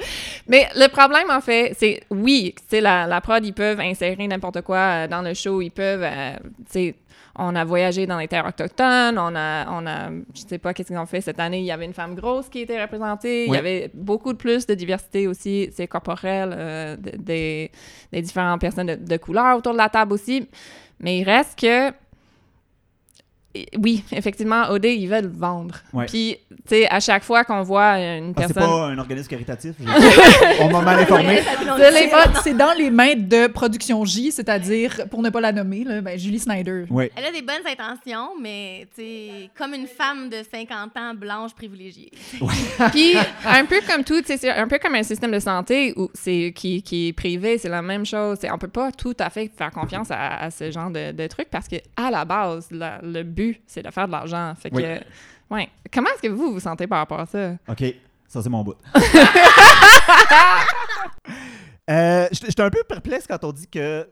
Mais 0.47 0.67
le 0.75 0.87
problème, 0.89 1.29
en 1.31 1.39
fait, 1.41 1.73
c'est 1.77 2.01
oui, 2.09 2.53
tu 2.57 2.63
sais, 2.69 2.81
la, 2.81 3.07
la 3.07 3.21
prod, 3.21 3.43
ils 3.45 3.53
peuvent 3.53 3.79
insérer 3.79 4.27
n'importe 4.27 4.61
quoi 4.61 4.77
euh, 4.77 5.07
dans 5.07 5.21
le 5.21 5.33
show. 5.33 5.61
Ils 5.61 5.69
peuvent, 5.71 6.03
euh, 6.03 6.33
tu 6.65 6.71
sais, 6.71 6.95
on 7.37 7.55
a 7.55 7.63
voyagé 7.63 8.05
dans 8.05 8.17
les 8.17 8.27
terres 8.27 8.45
autochtones, 8.45 9.17
on 9.17 9.33
a, 9.35 9.65
on 9.71 9.87
a 9.87 10.09
je 10.35 10.41
sais 10.45 10.57
pas 10.57 10.73
qu'est-ce 10.73 10.89
qu'ils 10.89 10.97
ont 10.97 11.05
fait 11.05 11.21
cette 11.21 11.39
année. 11.39 11.59
Il 11.59 11.65
y 11.65 11.71
avait 11.71 11.85
une 11.85 11.93
femme 11.93 12.15
grosse 12.15 12.49
qui 12.49 12.59
était 12.61 12.81
représentée. 12.81 13.45
Il 13.45 13.53
y 13.53 13.57
avait 13.59 13.89
beaucoup 13.93 14.33
de 14.33 14.37
plus 14.37 14.65
de 14.67 14.73
diversité 14.73 15.27
aussi, 15.27 15.69
c'est 15.73 15.87
corporelle, 15.87 16.53
euh, 16.53 16.97
de- 16.97 17.15
des, 17.17 17.71
des 18.11 18.21
différentes 18.21 18.59
personnes 18.59 18.87
de, 18.87 18.95
de 18.95 19.17
couleur 19.17 19.57
autour 19.57 19.71
de 19.71 19.77
la 19.77 19.87
table 19.87 20.11
aussi. 20.13 20.49
Mais 21.01 21.19
il 21.19 21.23
reste 21.23 21.59
que 21.59 21.91
oui, 23.77 24.03
effectivement, 24.11 24.69
OD, 24.69 24.85
ils 24.85 25.07
veulent 25.07 25.27
vendre. 25.33 25.75
Ouais. 25.93 26.05
Puis, 26.05 26.37
tu 26.49 26.55
sais, 26.67 26.87
à 26.89 26.99
chaque 26.99 27.23
fois 27.23 27.43
qu'on 27.43 27.63
voit 27.63 27.97
une 27.99 28.33
Ah, 28.37 28.43
c'est 28.47 28.53
personne. 28.53 28.69
pas 28.69 28.85
un 28.87 28.97
organisme 28.97 29.27
caritatif. 29.29 29.73
On 30.59 30.69
m'a 30.69 30.81
mal 30.81 30.99
informé. 30.99 31.41
C'est 32.43 32.53
dans 32.55 32.73
les 32.77 32.89
mains 32.89 33.15
de 33.15 33.47
Production 33.47 34.03
J, 34.05 34.31
c'est-à-dire, 34.31 35.01
pour 35.09 35.21
ne 35.21 35.29
pas 35.29 35.41
la 35.41 35.51
nommer, 35.51 35.83
là, 35.83 36.01
ben, 36.01 36.17
Julie 36.17 36.39
Snyder. 36.39 36.85
Oui. 36.89 37.09
Elle 37.15 37.25
a 37.25 37.31
des 37.31 37.41
bonnes 37.41 37.65
intentions, 37.69 38.29
mais 38.41 38.87
tu 38.95 39.01
sais, 39.01 39.49
comme 39.57 39.73
une 39.73 39.87
femme 39.87 40.29
de 40.29 40.37
50 40.49 40.95
ans 40.97 41.13
blanche 41.15 41.53
privilégiée. 41.53 42.11
Puis, 42.91 43.13
un 43.45 43.65
peu 43.65 43.79
comme 43.87 44.03
tout, 44.03 44.19
tu 44.21 44.27
sais, 44.27 44.37
c'est 44.37 44.49
un 44.49 44.67
peu 44.67 44.79
comme 44.79 44.95
un 44.95 45.03
système 45.03 45.31
de 45.31 45.39
santé 45.39 45.93
où 45.97 46.09
c'est, 46.13 46.53
qui, 46.55 46.81
qui 46.83 47.09
est 47.09 47.13
privé, 47.13 47.57
c'est 47.57 47.69
la 47.69 47.81
même 47.81 48.05
chose. 48.05 48.39
On 48.51 48.57
peut 48.57 48.67
pas 48.67 48.91
tout 48.91 49.15
à 49.19 49.29
fait 49.29 49.51
faire 49.55 49.71
confiance 49.71 50.09
à, 50.11 50.37
à 50.43 50.51
ce 50.51 50.71
genre 50.71 50.89
de, 50.89 51.11
de 51.11 51.27
trucs 51.27 51.49
parce 51.49 51.67
que, 51.67 51.75
à 51.97 52.11
la 52.11 52.25
base, 52.25 52.67
la- 52.71 52.99
le 53.03 53.23
but, 53.23 53.40
c'est 53.67 53.83
de 53.83 53.91
faire 53.91 54.07
de 54.07 54.11
l'argent. 54.11 54.53
Fait 54.59 54.69
que, 54.69 54.75
Oui. 54.75 54.83
ouais. 55.49 55.69
Comment 55.93 56.09
est-ce 56.13 56.21
que 56.21 56.27
vous 56.27 56.53
vous 56.53 56.59
sentez 56.59 56.87
par 56.87 56.99
rapport 56.99 57.19
à 57.19 57.25
ça? 57.25 57.53
OK, 57.67 57.83
ça 58.27 58.41
c'est 58.41 58.49
mon 58.49 58.63
bout. 58.63 58.75
euh, 61.89 62.27
J'étais 62.31 62.61
un 62.61 62.69
peu 62.69 62.83
perplexe 62.87 63.25
quand 63.27 63.43
on 63.43 63.51
dit 63.51 63.67
que. 63.67 64.07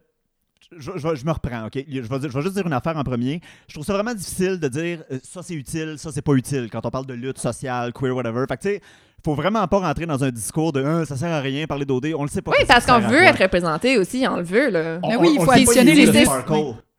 Je, 0.78 0.92
je- 0.98 1.16
je 1.16 1.26
me 1.26 1.32
reprends, 1.32 1.66
OK? 1.66 1.84
Je 1.88 2.00
vais, 2.02 2.20
je 2.22 2.28
vais 2.28 2.42
juste 2.44 2.54
dire 2.54 2.68
une 2.68 2.74
affaire 2.74 2.96
en 2.96 3.04
premier. 3.04 3.42
Je 3.68 3.74
trouve 3.74 3.86
ça 3.86 3.94
vraiment 3.94 4.14
difficile 4.14 4.60
de 4.60 4.68
dire 4.68 5.04
euh, 5.12 5.18
ça 5.24 5.42
c'est 5.42 5.56
utile, 5.56 5.96
ça 5.98 6.12
c'est 6.12 6.22
pas 6.22 6.34
utile 6.34 6.70
quand 6.72 6.86
on 6.86 6.92
parle 6.92 7.08
de 7.08 7.16
lutte 7.16 7.40
sociale, 7.40 7.92
queer, 7.92 8.16
whatever. 8.16 8.46
Fait 8.48 8.58
que 8.58 8.62
tu 8.62 8.68
sais, 8.70 8.82
faut 9.24 9.36
vraiment 9.36 9.68
pas 9.68 9.80
rentrer 9.80 10.06
dans 10.06 10.24
un 10.24 10.32
discours 10.32 10.72
de 10.72 10.84
Ah, 10.84 11.06
ça 11.06 11.16
sert 11.16 11.32
à 11.32 11.40
rien 11.40 11.68
parler 11.68 11.86
d'OD, 11.86 12.14
on 12.18 12.24
le 12.24 12.30
sait 12.30 12.42
pas. 12.42 12.52
Oui, 12.52 12.66
parce 12.68 12.86
qu'on 12.86 13.00
veut 13.00 13.24
être 13.24 13.42
représenté 13.42 13.98
aussi, 13.98 14.26
on 14.30 14.38
le 14.38 14.44
veut, 14.44 14.70
là. 14.70 15.00
Mais 15.08 15.16
oui, 15.16 15.32
il 15.34 15.40
on 15.40 15.46
faut 15.46 15.52
additionner 15.52 15.94
les 15.94 16.06
le 16.06 16.14
six. 16.14 16.30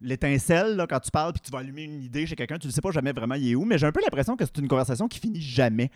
L'étincelle, 0.02 0.76
là, 0.76 0.86
quand 0.86 1.00
tu 1.00 1.10
parles 1.10 1.32
puis 1.34 1.42
tu 1.44 1.50
vas 1.50 1.58
allumer 1.58 1.82
une 1.82 2.02
idée 2.02 2.24
chez 2.26 2.34
quelqu'un, 2.34 2.56
tu 2.56 2.66
ne 2.66 2.72
sais 2.72 2.80
pas 2.80 2.90
jamais 2.90 3.12
vraiment 3.12 3.34
il 3.34 3.50
est 3.50 3.54
où, 3.54 3.66
mais 3.66 3.76
j'ai 3.76 3.86
un 3.86 3.92
peu 3.92 4.00
l'impression 4.00 4.34
que 4.34 4.44
c'est 4.46 4.58
une 4.58 4.68
conversation 4.68 5.08
qui 5.08 5.18
finit 5.18 5.42
jamais. 5.42 5.90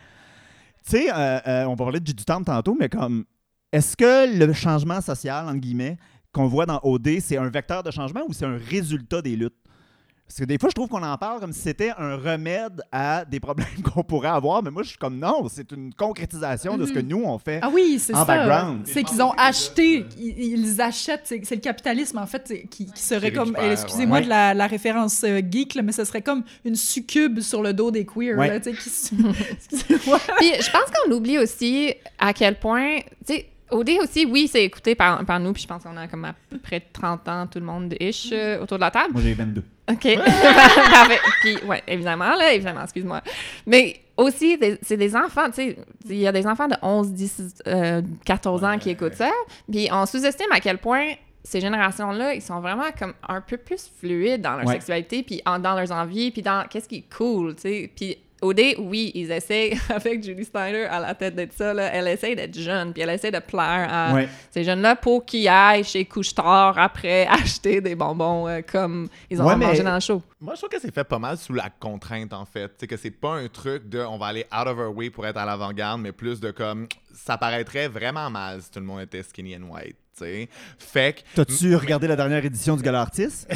Tu 0.86 0.90
sais, 0.98 1.10
euh, 1.10 1.38
euh, 1.46 1.64
on 1.64 1.70
va 1.70 1.76
parler 1.76 2.00
de 2.00 2.12
du 2.12 2.24
temps 2.24 2.42
tantôt, 2.44 2.76
mais 2.78 2.90
comme, 2.90 3.24
est-ce 3.72 3.96
que 3.96 4.38
le 4.38 4.52
changement 4.52 5.00
social, 5.00 5.46
entre 5.46 5.56
guillemets, 5.56 5.96
qu'on 6.32 6.48
voit 6.48 6.66
dans 6.66 6.80
OD, 6.82 7.20
c'est 7.20 7.38
un 7.38 7.48
vecteur 7.48 7.82
de 7.82 7.90
changement 7.90 8.20
ou 8.28 8.34
c'est 8.34 8.44
un 8.44 8.58
résultat 8.58 9.22
des 9.22 9.36
luttes? 9.36 9.54
Parce 10.26 10.38
que 10.38 10.44
des 10.44 10.56
fois, 10.58 10.70
je 10.70 10.74
trouve 10.74 10.88
qu'on 10.88 11.02
en 11.02 11.18
parle 11.18 11.38
comme 11.38 11.52
si 11.52 11.60
c'était 11.60 11.92
un 11.98 12.16
remède 12.16 12.80
à 12.90 13.26
des 13.26 13.40
problèmes 13.40 13.68
qu'on 13.94 14.02
pourrait 14.02 14.30
avoir, 14.30 14.62
mais 14.62 14.70
moi, 14.70 14.82
je 14.82 14.88
suis 14.88 14.98
comme 14.98 15.18
non, 15.18 15.46
c'est 15.50 15.70
une 15.70 15.92
concrétisation 15.92 16.78
de 16.78 16.86
ce 16.86 16.92
que 16.92 16.98
nous, 17.00 17.22
on 17.24 17.38
fait. 17.38 17.60
Ah 17.62 17.68
oui, 17.70 17.98
c'est 17.98 18.14
En 18.14 18.20
ça. 18.20 18.24
background. 18.24 18.80
C'est 18.86 19.02
qu'ils 19.04 19.20
ont 19.22 19.32
acheté, 19.32 20.06
ils, 20.18 20.58
ils 20.58 20.80
achètent, 20.80 21.22
c'est 21.24 21.42
c'est 21.44 21.56
le 21.56 21.60
capitalisme 21.60 22.16
en 22.18 22.26
fait 22.26 22.52
qui, 22.70 22.86
qui 22.86 23.02
serait 23.02 23.30
Qui 23.30 23.36
comme, 23.36 23.48
récupère, 23.50 23.72
excusez-moi 23.72 24.18
ouais. 24.18 24.24
de 24.24 24.28
la, 24.30 24.54
la 24.54 24.66
référence 24.66 25.22
euh, 25.24 25.42
geek, 25.48 25.74
là, 25.74 25.82
mais 25.82 25.92
ce 25.92 26.04
serait 26.04 26.22
comme 26.22 26.42
une 26.64 26.74
succube 26.74 27.40
sur 27.40 27.62
le 27.62 27.74
dos 27.74 27.90
des 27.90 28.06
queers. 28.06 28.38
Ouais. 28.38 28.48
là, 28.48 28.60
tu 28.60 28.70
sais, 28.74 28.76
qui 28.82 28.88
se- 28.88 29.14
excusez-moi. 29.52 30.18
Puis 30.38 30.52
je 30.58 30.70
pense 30.70 30.90
qu'on 30.90 31.12
oublie 31.12 31.36
aussi 31.38 31.92
à 32.18 32.32
quel 32.32 32.58
point, 32.58 33.00
tu 33.26 33.34
sais, 33.34 33.46
OD 33.70 33.90
aussi, 34.02 34.26
oui, 34.26 34.46
c'est 34.46 34.62
écouté 34.64 34.94
par, 34.94 35.24
par 35.24 35.40
nous, 35.40 35.52
puis 35.52 35.62
je 35.62 35.66
pense 35.68 35.82
qu'on 35.82 35.96
a 35.96 36.06
comme 36.06 36.24
à 36.26 36.34
peu 36.50 36.58
près 36.58 36.80
30 36.92 37.28
ans, 37.28 37.46
tout 37.46 37.58
le 37.58 37.64
monde 37.64 37.94
ish 37.98 38.28
euh, 38.32 38.60
autour 38.62 38.76
de 38.78 38.82
la 38.82 38.90
table. 38.90 39.12
Moi, 39.12 39.22
j'ai 39.22 39.34
22. 39.34 39.62
OK. 39.90 40.14
Parfait. 40.16 41.18
Puis, 41.42 41.56
ouais, 41.66 41.82
évidemment, 41.88 42.34
là, 42.36 42.52
évidemment, 42.52 42.82
excuse-moi. 42.84 43.20
Mais 43.66 44.00
aussi, 44.16 44.58
c'est 44.82 44.96
des 44.96 45.16
enfants, 45.16 45.46
tu 45.46 45.54
sais, 45.56 45.76
il 46.08 46.16
y 46.18 46.26
a 46.26 46.32
des 46.32 46.46
enfants 46.46 46.68
de 46.68 46.76
11, 46.82 47.10
10, 47.12 47.62
euh, 47.66 48.02
14 48.24 48.64
ans 48.64 48.78
qui 48.78 48.90
écoutent 48.90 49.14
ça. 49.14 49.30
Puis 49.70 49.88
on 49.92 50.06
sous-estime 50.06 50.52
à 50.52 50.60
quel 50.60 50.78
point 50.78 51.12
ces 51.42 51.60
générations-là, 51.60 52.34
ils 52.34 52.40
sont 52.40 52.60
vraiment 52.60 52.84
comme 52.98 53.12
un 53.28 53.40
peu 53.42 53.58
plus 53.58 53.90
fluides 54.00 54.40
dans 54.40 54.56
leur 54.56 54.66
Ouais. 54.66 54.74
sexualité, 54.74 55.22
puis 55.22 55.42
en- 55.44 55.58
dans 55.58 55.74
leurs 55.74 55.92
envies, 55.92 56.30
puis 56.30 56.40
dans 56.40 56.64
qu'est-ce 56.70 56.88
qui 56.88 56.96
est 56.96 57.14
cool, 57.14 57.54
tu 57.56 57.62
sais. 57.62 57.90
Puis 57.94 58.16
OD, 58.44 58.60
oui, 58.78 59.10
ils 59.14 59.30
essayent, 59.32 59.78
avec 59.88 60.22
Julie 60.22 60.44
Steiner 60.44 60.84
à 60.84 61.00
la 61.00 61.14
tête 61.14 61.34
de 61.34 61.46
ça, 61.56 61.72
là, 61.74 61.90
elle 61.92 62.06
essaie 62.08 62.34
d'être 62.34 62.58
jeune, 62.58 62.92
puis 62.92 63.02
elle 63.02 63.10
essaie 63.10 63.30
de 63.30 63.38
plaire 63.38 63.88
à 63.90 64.12
Ouais. 64.14 64.28
ces 64.50 64.64
jeunes-là 64.64 64.96
pour 64.96 65.24
qu'ils 65.24 65.48
aillent 65.48 65.84
chez 65.84 66.04
Couche-Tard 66.04 66.78
après 66.78 67.26
acheter 67.30 67.80
des 67.80 67.94
bonbons 67.94 68.46
euh, 68.48 68.60
comme 68.60 69.08
ils 69.30 69.40
ont 69.40 69.46
Ouais, 69.46 69.56
mangé 69.56 69.82
dans 69.82 69.94
le 69.94 70.00
show. 70.00 70.22
Moi, 70.40 70.54
je 70.54 70.60
trouve 70.60 70.68
que 70.70 70.80
c'est 70.80 70.92
fait 70.94 71.04
pas 71.04 71.18
mal 71.18 71.38
sous 71.38 71.54
la 71.54 71.70
contrainte, 71.70 72.32
en 72.34 72.44
fait. 72.44 72.70
C'est 72.78 72.86
que 72.86 72.96
c'est 72.98 73.10
pas 73.10 73.34
un 73.36 73.48
truc 73.48 73.88
de 73.88 74.00
on 74.00 74.18
va 74.18 74.26
aller 74.26 74.44
out 74.52 74.66
of 74.66 74.78
our 74.78 74.94
way 74.94 75.08
pour 75.10 75.26
être 75.26 75.38
à 75.38 75.46
l'avant-garde, 75.46 76.00
mais 76.02 76.12
plus 76.12 76.38
de 76.40 76.50
comme 76.50 76.86
ça 77.14 77.38
paraîtrait 77.38 77.88
vraiment 77.88 78.28
mal 78.28 78.60
si 78.60 78.70
tout 78.70 78.80
le 78.80 78.84
monde 78.84 79.00
était 79.00 79.22
skinny 79.22 79.56
and 79.56 79.62
white. 79.72 79.96
tu 80.16 80.24
sais. 80.24 80.48
Fait 80.78 81.16
que. 81.16 81.20
T'as-tu 81.42 81.74
regardé 81.76 82.06
la 82.08 82.16
dernière 82.16 82.44
édition 82.44 82.76
du 82.76 82.82
Gala 82.82 83.00
Artiste? 83.00 83.48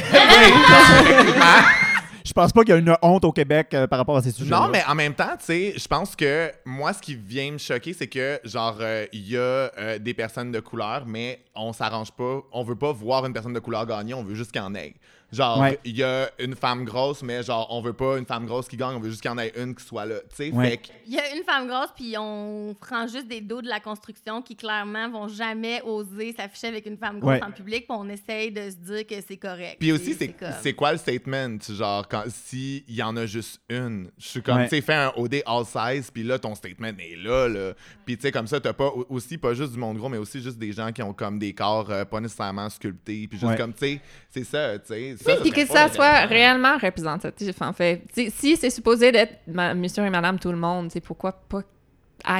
Je 2.28 2.34
pense 2.34 2.52
pas 2.52 2.60
qu'il 2.60 2.74
y 2.74 2.76
a 2.76 2.76
une 2.76 2.94
honte 3.00 3.24
au 3.24 3.32
Québec 3.32 3.68
euh, 3.72 3.86
par 3.86 3.98
rapport 3.98 4.18
à 4.18 4.22
ces 4.22 4.32
sujets. 4.32 4.50
Non, 4.50 4.68
mais 4.68 4.82
en 4.86 4.94
même 4.94 5.14
temps, 5.14 5.34
tu 5.38 5.46
sais, 5.46 5.74
je 5.78 5.88
pense 5.88 6.14
que 6.14 6.52
moi, 6.66 6.92
ce 6.92 7.00
qui 7.00 7.14
vient 7.14 7.52
me 7.52 7.56
choquer, 7.56 7.94
c'est 7.94 8.06
que, 8.06 8.38
genre, 8.44 8.76
euh, 8.80 9.06
il 9.14 9.30
y 9.30 9.38
a 9.38 9.40
euh, 9.40 9.98
des 9.98 10.12
personnes 10.12 10.52
de 10.52 10.60
couleur, 10.60 11.04
mais 11.06 11.40
on 11.54 11.72
s'arrange 11.72 12.12
pas. 12.12 12.42
On 12.52 12.62
veut 12.64 12.76
pas 12.76 12.92
voir 12.92 13.24
une 13.24 13.32
personne 13.32 13.54
de 13.54 13.60
couleur 13.60 13.86
gagner, 13.86 14.12
on 14.12 14.22
veut 14.22 14.34
juste 14.34 14.52
qu'il 14.52 14.60
y 14.60 14.64
en 14.64 14.74
ait. 14.74 14.94
Genre, 15.30 15.60
Ouais. 15.60 15.78
il 15.84 15.94
y 15.96 16.02
a 16.02 16.30
une 16.38 16.54
femme 16.54 16.84
grosse, 16.84 17.22
mais 17.22 17.42
genre, 17.42 17.66
on 17.70 17.82
veut 17.82 17.92
pas 17.92 18.16
une 18.18 18.24
femme 18.24 18.46
grosse 18.46 18.66
qui 18.66 18.78
gagne, 18.78 18.96
on 18.96 19.00
veut 19.00 19.10
juste 19.10 19.20
qu'il 19.20 19.30
y 19.30 19.34
en 19.34 19.38
ait 19.38 19.52
une 19.58 19.74
qui 19.74 19.84
soit 19.84 20.06
là. 20.06 20.20
Tu 20.30 20.36
sais, 20.36 20.50
Ouais. 20.52 20.70
fait. 20.70 20.80
Il 21.06 21.12
y 21.12 21.18
a 21.18 21.36
une 21.36 21.42
femme 21.44 21.68
grosse, 21.68 21.90
puis 21.94 22.14
on 22.18 22.74
prend 22.80 23.06
juste 23.06 23.28
des 23.28 23.42
dos 23.42 23.60
de 23.60 23.68
la 23.68 23.78
construction 23.78 24.40
qui, 24.40 24.56
clairement, 24.56 25.10
vont 25.10 25.28
jamais 25.28 25.82
oser 25.82 26.32
s'afficher 26.32 26.68
avec 26.68 26.86
une 26.86 26.96
femme 26.96 27.20
grosse 27.20 27.32
Ouais. 27.32 27.44
en 27.44 27.50
public, 27.52 27.86
puis 27.86 27.96
on 27.98 28.08
essaye 28.08 28.50
de 28.50 28.70
se 28.70 28.76
dire 28.76 29.06
que 29.06 29.16
c'est 29.26 29.36
correct. 29.36 29.76
Puis 29.78 29.92
aussi, 29.92 30.14
c'est 30.14 30.28
comme- 30.28 30.72
quoi 30.76 30.92
le 30.92 30.98
statement? 30.98 31.58
Genre, 31.68 32.08
quand, 32.08 32.24
si 32.28 32.84
il 32.88 32.94
y 32.94 33.02
en 33.02 33.14
a 33.16 33.26
juste 33.26 33.60
une, 33.68 34.10
je 34.16 34.28
suis 34.28 34.42
comme, 34.42 34.56
Ouais. 34.56 34.64
tu 34.68 34.76
sais, 34.76 34.80
fais 34.80 34.94
un 34.94 35.12
OD 35.16 35.42
all 35.44 35.64
size, 35.66 36.10
puis 36.10 36.22
là, 36.22 36.38
ton 36.38 36.54
statement 36.54 36.88
est 36.98 37.16
là, 37.22 37.48
là. 37.48 37.72
Puis, 38.06 38.16
tu 38.16 38.22
sais, 38.22 38.32
comme 38.32 38.46
ça, 38.46 38.60
t'as 38.60 38.72
pas 38.72 38.86
au- 38.86 39.06
aussi, 39.10 39.36
pas 39.36 39.52
juste 39.52 39.72
du 39.72 39.78
monde 39.78 39.98
gros, 39.98 40.08
mais 40.08 40.16
aussi 40.18 40.40
juste 40.40 40.58
des 40.58 40.72
gens 40.72 40.90
qui 40.90 41.02
ont 41.02 41.12
comme 41.12 41.38
des 41.38 41.52
corps 41.52 41.90
euh, 41.90 42.04
pas 42.06 42.20
nécessairement 42.20 42.70
sculptés, 42.70 43.26
puis 43.28 43.38
juste 43.38 43.50
Ouais. 43.52 43.56
comme, 43.58 43.74
tu 43.74 43.80
sais, 43.80 44.00
c'est 44.30 44.44
ça, 44.44 44.78
tu 44.78 44.86
sais. 44.86 45.16
Oui, 45.26 45.34
puis 45.42 45.50
que 45.50 45.66
ça 45.66 45.88
soit 45.88 46.26
réellement 46.26 46.76
représentatif, 46.78 47.60
en 47.60 47.72
fait. 47.72 48.02
Si, 48.14 48.30
si 48.30 48.56
c'est 48.56 48.70
supposé 48.70 49.10
d'être 49.12 49.34
ma- 49.46 49.74
monsieur 49.74 50.04
et 50.04 50.10
madame 50.10 50.38
tout 50.38 50.50
le 50.50 50.56
monde, 50.58 50.90
c'est 50.92 51.00
pourquoi 51.00 51.32
pas 51.32 51.62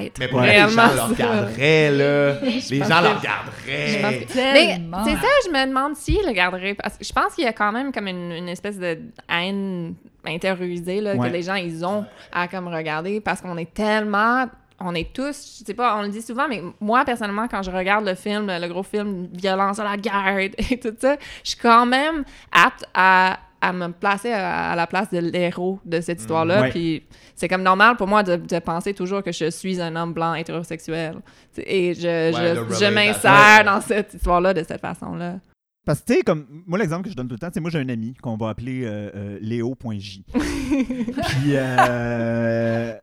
être 0.00 0.18
Mais 0.18 0.28
pour 0.28 0.40
Ouais. 0.40 0.46
les 0.46 0.50
réellement 0.52 0.88
gens 0.88 0.94
le 1.06 1.12
regarderaient, 1.12 1.90
là. 1.92 2.32
les 2.42 2.60
gens 2.60 3.00
le 3.00 3.16
regarderaient. 3.16 4.26
que-. 4.26 4.34
Mais 4.34 4.80
c'est 5.04 5.16
ça, 5.16 5.28
je 5.46 5.50
me 5.50 5.66
demande 5.66 5.96
s'ils 5.96 6.26
le 6.26 6.32
garderaient. 6.32 6.74
Parce 6.74 6.96
que 6.98 7.04
je 7.04 7.12
pense 7.12 7.34
qu'il 7.34 7.44
y 7.44 7.46
a 7.46 7.52
quand 7.52 7.70
même 7.72 7.92
comme 7.92 8.08
une, 8.08 8.32
une 8.32 8.48
espèce 8.48 8.78
de 8.78 8.98
haine 9.30 9.94
intériorisée 10.26 11.00
là, 11.00 11.14
Ouais. 11.14 11.28
que 11.28 11.32
les 11.32 11.42
gens 11.42 11.54
ils 11.54 11.84
ont 11.86 12.04
à 12.32 12.48
comme 12.48 12.68
regarder 12.68 13.20
parce 13.20 13.40
qu'on 13.40 13.56
est 13.56 13.72
tellement. 13.72 14.46
On 14.80 14.94
est 14.94 15.12
tous, 15.12 15.58
je 15.60 15.64
sais 15.64 15.74
pas, 15.74 15.96
on 15.98 16.02
le 16.02 16.08
dit 16.08 16.22
souvent, 16.22 16.46
mais 16.48 16.62
moi, 16.80 17.04
personnellement, 17.04 17.48
quand 17.48 17.62
je 17.62 17.70
regarde 17.70 18.06
le 18.06 18.14
film, 18.14 18.46
le 18.46 18.68
gros 18.68 18.84
film 18.84 19.28
Violence 19.32 19.78
à 19.80 19.84
la 19.84 19.96
guerre 19.96 20.38
et 20.38 20.78
tout 20.78 20.94
ça, 20.98 21.16
je 21.42 21.50
suis 21.50 21.58
quand 21.58 21.84
même 21.84 22.24
apte 22.52 22.84
à, 22.94 23.40
à 23.60 23.72
me 23.72 23.88
placer 23.88 24.32
à, 24.32 24.70
à 24.70 24.76
la 24.76 24.86
place 24.86 25.10
de 25.10 25.18
l'héros 25.18 25.80
de 25.84 26.00
cette 26.00 26.20
histoire-là. 26.20 26.62
Ouais. 26.62 26.70
Puis 26.70 27.02
c'est 27.34 27.48
comme 27.48 27.62
normal 27.62 27.96
pour 27.96 28.06
moi 28.06 28.22
de, 28.22 28.36
de 28.36 28.58
penser 28.60 28.94
toujours 28.94 29.22
que 29.22 29.32
je 29.32 29.50
suis 29.50 29.80
un 29.80 29.96
homme 29.96 30.12
blanc 30.12 30.34
hétérosexuel. 30.34 31.16
Et 31.56 31.94
je, 31.94 32.32
Ouais, 32.32 32.76
je, 32.78 32.92
m'insère 32.92 33.64
dans 33.64 33.80
cette 33.80 34.14
histoire-là 34.14 34.54
de 34.54 34.62
cette 34.62 34.80
façon-là. 34.80 35.38
Parce 35.84 36.00
que, 36.02 36.06
tu 36.06 36.14
sais, 36.16 36.22
comme, 36.22 36.46
moi, 36.66 36.78
l'exemple 36.78 37.04
que 37.04 37.10
je 37.10 37.16
donne 37.16 37.28
tout 37.28 37.34
le 37.34 37.38
temps, 37.38 37.48
c'est 37.52 37.60
moi, 37.60 37.70
j'ai 37.70 37.78
un 37.78 37.88
ami 37.88 38.14
qu'on 38.20 38.36
va 38.36 38.50
appeler 38.50 38.84
euh, 38.84 39.10
euh, 39.14 39.38
Léo.j. 39.40 40.22
Puis, 40.32 41.52
euh, 41.54 42.94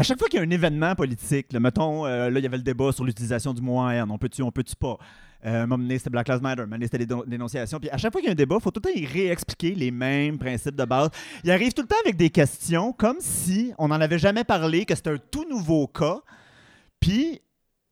à 0.00 0.02
chaque 0.02 0.18
fois 0.18 0.28
qu'il 0.28 0.38
y 0.40 0.42
a 0.42 0.46
un 0.46 0.50
événement 0.50 0.94
politique, 0.94 1.52
là, 1.52 1.60
mettons, 1.60 2.06
euh, 2.06 2.30
là, 2.30 2.38
il 2.38 2.42
y 2.42 2.46
avait 2.46 2.56
le 2.56 2.62
débat 2.62 2.90
sur 2.90 3.04
l'utilisation 3.04 3.52
du 3.52 3.60
mot 3.60 3.76
en 3.78 3.90
haine, 3.90 4.10
on 4.10 4.16
peut-tu, 4.16 4.42
on 4.42 4.50
peut-tu 4.50 4.74
pas? 4.74 4.96
Euh, 5.44 5.66
donné, 5.66 5.98
c'était 5.98 6.08
Black 6.08 6.26
Lives 6.28 6.40
Matter, 6.42 6.64
donné, 6.66 6.86
c'était 6.86 6.98
les 6.98 7.06
dé- 7.06 7.14
dénonciations. 7.26 7.78
Puis 7.78 7.90
à 7.90 7.98
chaque 7.98 8.10
fois 8.10 8.22
qu'il 8.22 8.28
y 8.28 8.30
a 8.30 8.32
un 8.32 8.34
débat, 8.34 8.56
il 8.58 8.62
faut 8.62 8.70
tout 8.70 8.80
le 8.82 8.90
temps 8.92 8.98
y 8.98 9.04
réexpliquer 9.04 9.74
les 9.74 9.90
mêmes 9.90 10.38
principes 10.38 10.74
de 10.76 10.84
base. 10.86 11.10
Il 11.44 11.50
arrive 11.50 11.74
tout 11.74 11.82
le 11.82 11.88
temps 11.88 12.00
avec 12.02 12.16
des 12.16 12.30
questions 12.30 12.92
comme 12.94 13.16
si 13.20 13.72
on 13.78 13.88
n'en 13.88 14.00
avait 14.00 14.18
jamais 14.18 14.44
parlé, 14.44 14.86
que 14.86 14.94
c'était 14.94 15.10
un 15.10 15.18
tout 15.30 15.44
nouveau 15.48 15.86
cas. 15.86 16.20
Puis 16.98 17.40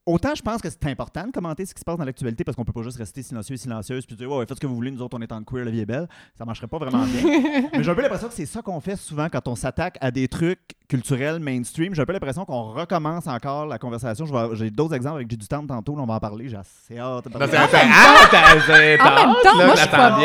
Autant 0.06 0.34
je 0.34 0.40
pense 0.40 0.62
que 0.62 0.70
c'est 0.70 0.86
important 0.86 1.26
de 1.26 1.32
commenter 1.32 1.66
ce 1.66 1.74
qui 1.74 1.80
se 1.80 1.84
passe 1.84 1.98
dans 1.98 2.04
l'actualité 2.06 2.42
parce 2.42 2.56
qu'on 2.56 2.64
peut 2.64 2.72
pas 2.72 2.80
juste 2.82 2.96
rester 2.96 3.22
silencieux 3.22 3.56
et 3.56 3.58
silencieuse 3.58 4.06
puis 4.06 4.16
dire 4.16 4.32
ouais, 4.32 4.46
faites 4.46 4.56
ce 4.56 4.60
que 4.62 4.66
vous 4.66 4.74
voulez, 4.74 4.90
nous 4.90 5.02
autres 5.02 5.18
on 5.18 5.20
est 5.20 5.30
en 5.30 5.44
queer, 5.44 5.66
la 5.66 5.70
vie 5.70 5.80
est 5.80 5.84
belle. 5.84 6.08
Ça 6.34 6.46
marcherait 6.46 6.66
pas 6.66 6.78
vraiment 6.78 7.04
bien. 7.04 7.68
Mais 7.74 7.82
j'ai 7.84 7.90
un 7.90 7.94
peu 7.94 8.00
l'impression 8.00 8.28
que 8.28 8.32
c'est 8.32 8.46
ça 8.46 8.62
qu'on 8.62 8.80
fait 8.80 8.96
souvent 8.96 9.28
quand 9.28 9.46
on 9.48 9.54
s'attaque 9.54 9.98
à 10.00 10.10
des 10.10 10.26
trucs 10.26 10.77
culturel 10.88 11.38
mainstream. 11.38 11.94
J'ai 11.94 12.02
un 12.02 12.06
peu 12.06 12.12
l'impression 12.12 12.44
qu'on 12.44 12.72
recommence 12.72 13.26
encore 13.26 13.66
la 13.66 13.78
conversation. 13.78 14.24
J'ai 14.54 14.70
d'autres 14.70 14.94
exemples 14.94 15.16
avec 15.16 15.30
J'ai 15.30 15.36
du 15.36 15.46
temps 15.46 15.66
tantôt, 15.66 15.94
là, 15.94 16.02
on 16.02 16.06
va 16.06 16.14
en 16.14 16.20
parler. 16.20 16.48
J'ai 16.48 16.56
assez 16.56 16.98
hâte 16.98 17.26
Ah, 17.38 17.46
c'est- 18.66 19.00
En 19.00 19.14
même 19.26 19.34
temps, 19.42 19.56
moi, 19.56 19.74
je 19.76 19.86
crois-! 19.86 20.18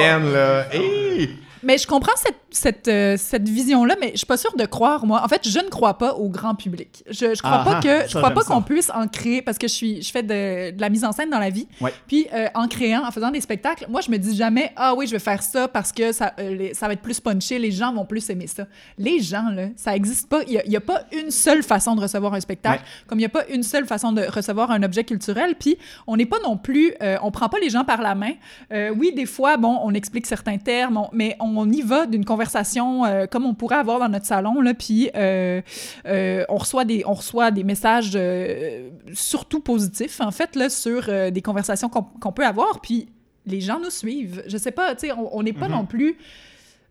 Mais 1.66 1.78
je 1.78 1.88
comprends 1.88 2.12
cette, 2.18 2.36
cette, 2.52 2.88
euh, 2.90 3.16
cette 3.18 3.48
vision-là, 3.48 3.96
mais 4.02 4.12
je 4.12 4.18
suis 4.18 4.26
pas 4.26 4.36
sûre 4.36 4.54
de 4.58 4.66
croire, 4.66 5.06
moi. 5.06 5.22
En 5.24 5.30
fait, 5.30 5.48
je 5.48 5.60
ne 5.60 5.70
crois 5.70 5.98
pas 5.98 6.14
au 6.16 6.28
grand 6.28 6.56
public. 6.56 7.06
Je, 7.10 7.34
je 7.36 7.42
crois 7.42 7.60
Ah 7.62 7.64
pas 7.64 7.78
ah, 7.78 7.82
que 7.82 8.00
ça, 8.02 8.08
je 8.08 8.18
crois 8.18 8.32
pas 8.32 8.42
ça. 8.42 8.54
qu'on 8.54 8.62
puisse 8.62 8.90
en 8.94 9.08
créer 9.08 9.42
parce 9.42 9.58
que 9.58 9.70
je 9.70 9.74
suis 9.74 10.02
je 10.02 10.12
fais 10.12 10.24
de, 10.24 10.72
de 10.76 10.82
la 10.82 10.90
mise 10.90 11.06
en 11.06 11.14
scène 11.14 11.30
dans 11.30 11.40
la 11.40 11.50
vie. 11.50 11.66
Ouais. 11.80 11.94
Puis 12.06 12.28
euh, 12.34 12.48
en 12.54 12.68
créant, 12.68 13.08
en 13.08 13.12
faisant 13.12 13.32
des 13.32 13.40
spectacles, 13.40 13.86
moi 13.90 14.02
je 14.02 14.12
me 14.12 14.18
dis 14.18 14.36
jamais 14.36 14.74
ah 14.76 14.94
oui, 14.94 15.08
je 15.08 15.14
vais 15.14 15.20
faire 15.20 15.42
ça 15.42 15.70
parce 15.70 15.94
que 15.94 16.12
ça 16.12 16.34
euh, 16.38 16.54
les- 16.54 16.74
ça 16.74 16.88
va 16.88 16.94
être 16.94 17.02
plus 17.02 17.22
punché, 17.22 17.58
les 17.60 17.72
gens 17.72 17.94
vont 17.94 18.04
plus 18.06 18.30
aimer 18.30 18.48
ça. 18.48 18.66
Les 18.98 19.22
gens 19.22 19.48
là, 19.50 19.68
ça 19.78 19.96
existe 19.96 20.28
pas, 20.28 20.42
il 20.66 20.72
y 20.72 20.76
a, 20.78 20.82
pas 20.82 21.04
une 21.12 21.32
seule 21.32 21.64
façon 21.64 21.96
de 21.96 22.02
recevoir 22.02 22.34
un 22.34 22.40
spectacle, 22.40 22.84
comme 23.08 23.20
il 23.20 23.24
y 23.24 23.26
a 23.26 23.30
pas 23.30 23.46
une 23.48 23.64
seule 23.64 23.86
façon 23.86 24.12
de 24.12 24.22
recevoir 24.24 24.72
un 24.72 24.84
objet 24.84 25.04
culturel, 25.04 25.56
puis 25.60 25.78
on 26.08 26.16
n'est 26.18 26.26
pas 26.26 26.40
non 26.44 26.58
plus 26.58 26.94
euh, 27.02 27.18
on 27.22 27.32
prend 27.32 27.50
pas 27.50 27.60
les 27.60 27.70
gens 27.70 27.84
par 27.84 28.02
la 28.02 28.16
main. 28.16 28.34
Euh, 28.72 28.94
oui, 28.98 29.14
des 29.14 29.26
fois 29.26 29.58
bon, 29.58 29.80
on 29.84 29.94
explique 29.94 30.26
certains 30.28 30.58
termes, 30.58 30.98
on- 30.98 31.10
mais 31.14 31.36
on 31.40 31.70
y 31.72 31.82
va 31.82 32.06
d'une 32.06 32.26
conversation 32.26 33.06
euh, 33.06 33.26
comme 33.26 33.46
on 33.46 33.54
pourrait 33.54 33.78
avoir 33.78 34.00
dans 34.00 34.10
notre 34.10 34.26
salon 34.26 34.62
là, 34.62 34.74
puis 34.74 35.10
euh, 35.16 35.62
on 36.50 36.58
reçoit 36.58 36.86
des 36.86 37.04
on 37.06 37.14
reçoit 37.14 37.52
des 37.52 37.64
messages 37.64 38.18
surtout 39.14 39.60
positifs 39.60 40.20
en 40.22 40.32
fait 40.32 40.56
là 40.56 40.70
sur 40.70 41.10
des 41.32 41.42
conversations 41.42 41.90
qu'on 41.90 42.32
peut 42.32 42.46
avoir, 42.46 42.82
puis 42.82 43.08
les 43.46 43.60
gens 43.62 43.80
nous 43.80 43.90
suivent. 43.90 44.42
Je 44.48 44.58
sais 44.58 44.72
pas, 44.72 44.96
tu 44.96 45.08
sais, 45.08 45.14
on 45.14 45.44
n'est 45.44 45.52
pas 45.54 45.68
Mhm. 45.68 45.74
non 45.76 45.86
plus 45.86 46.18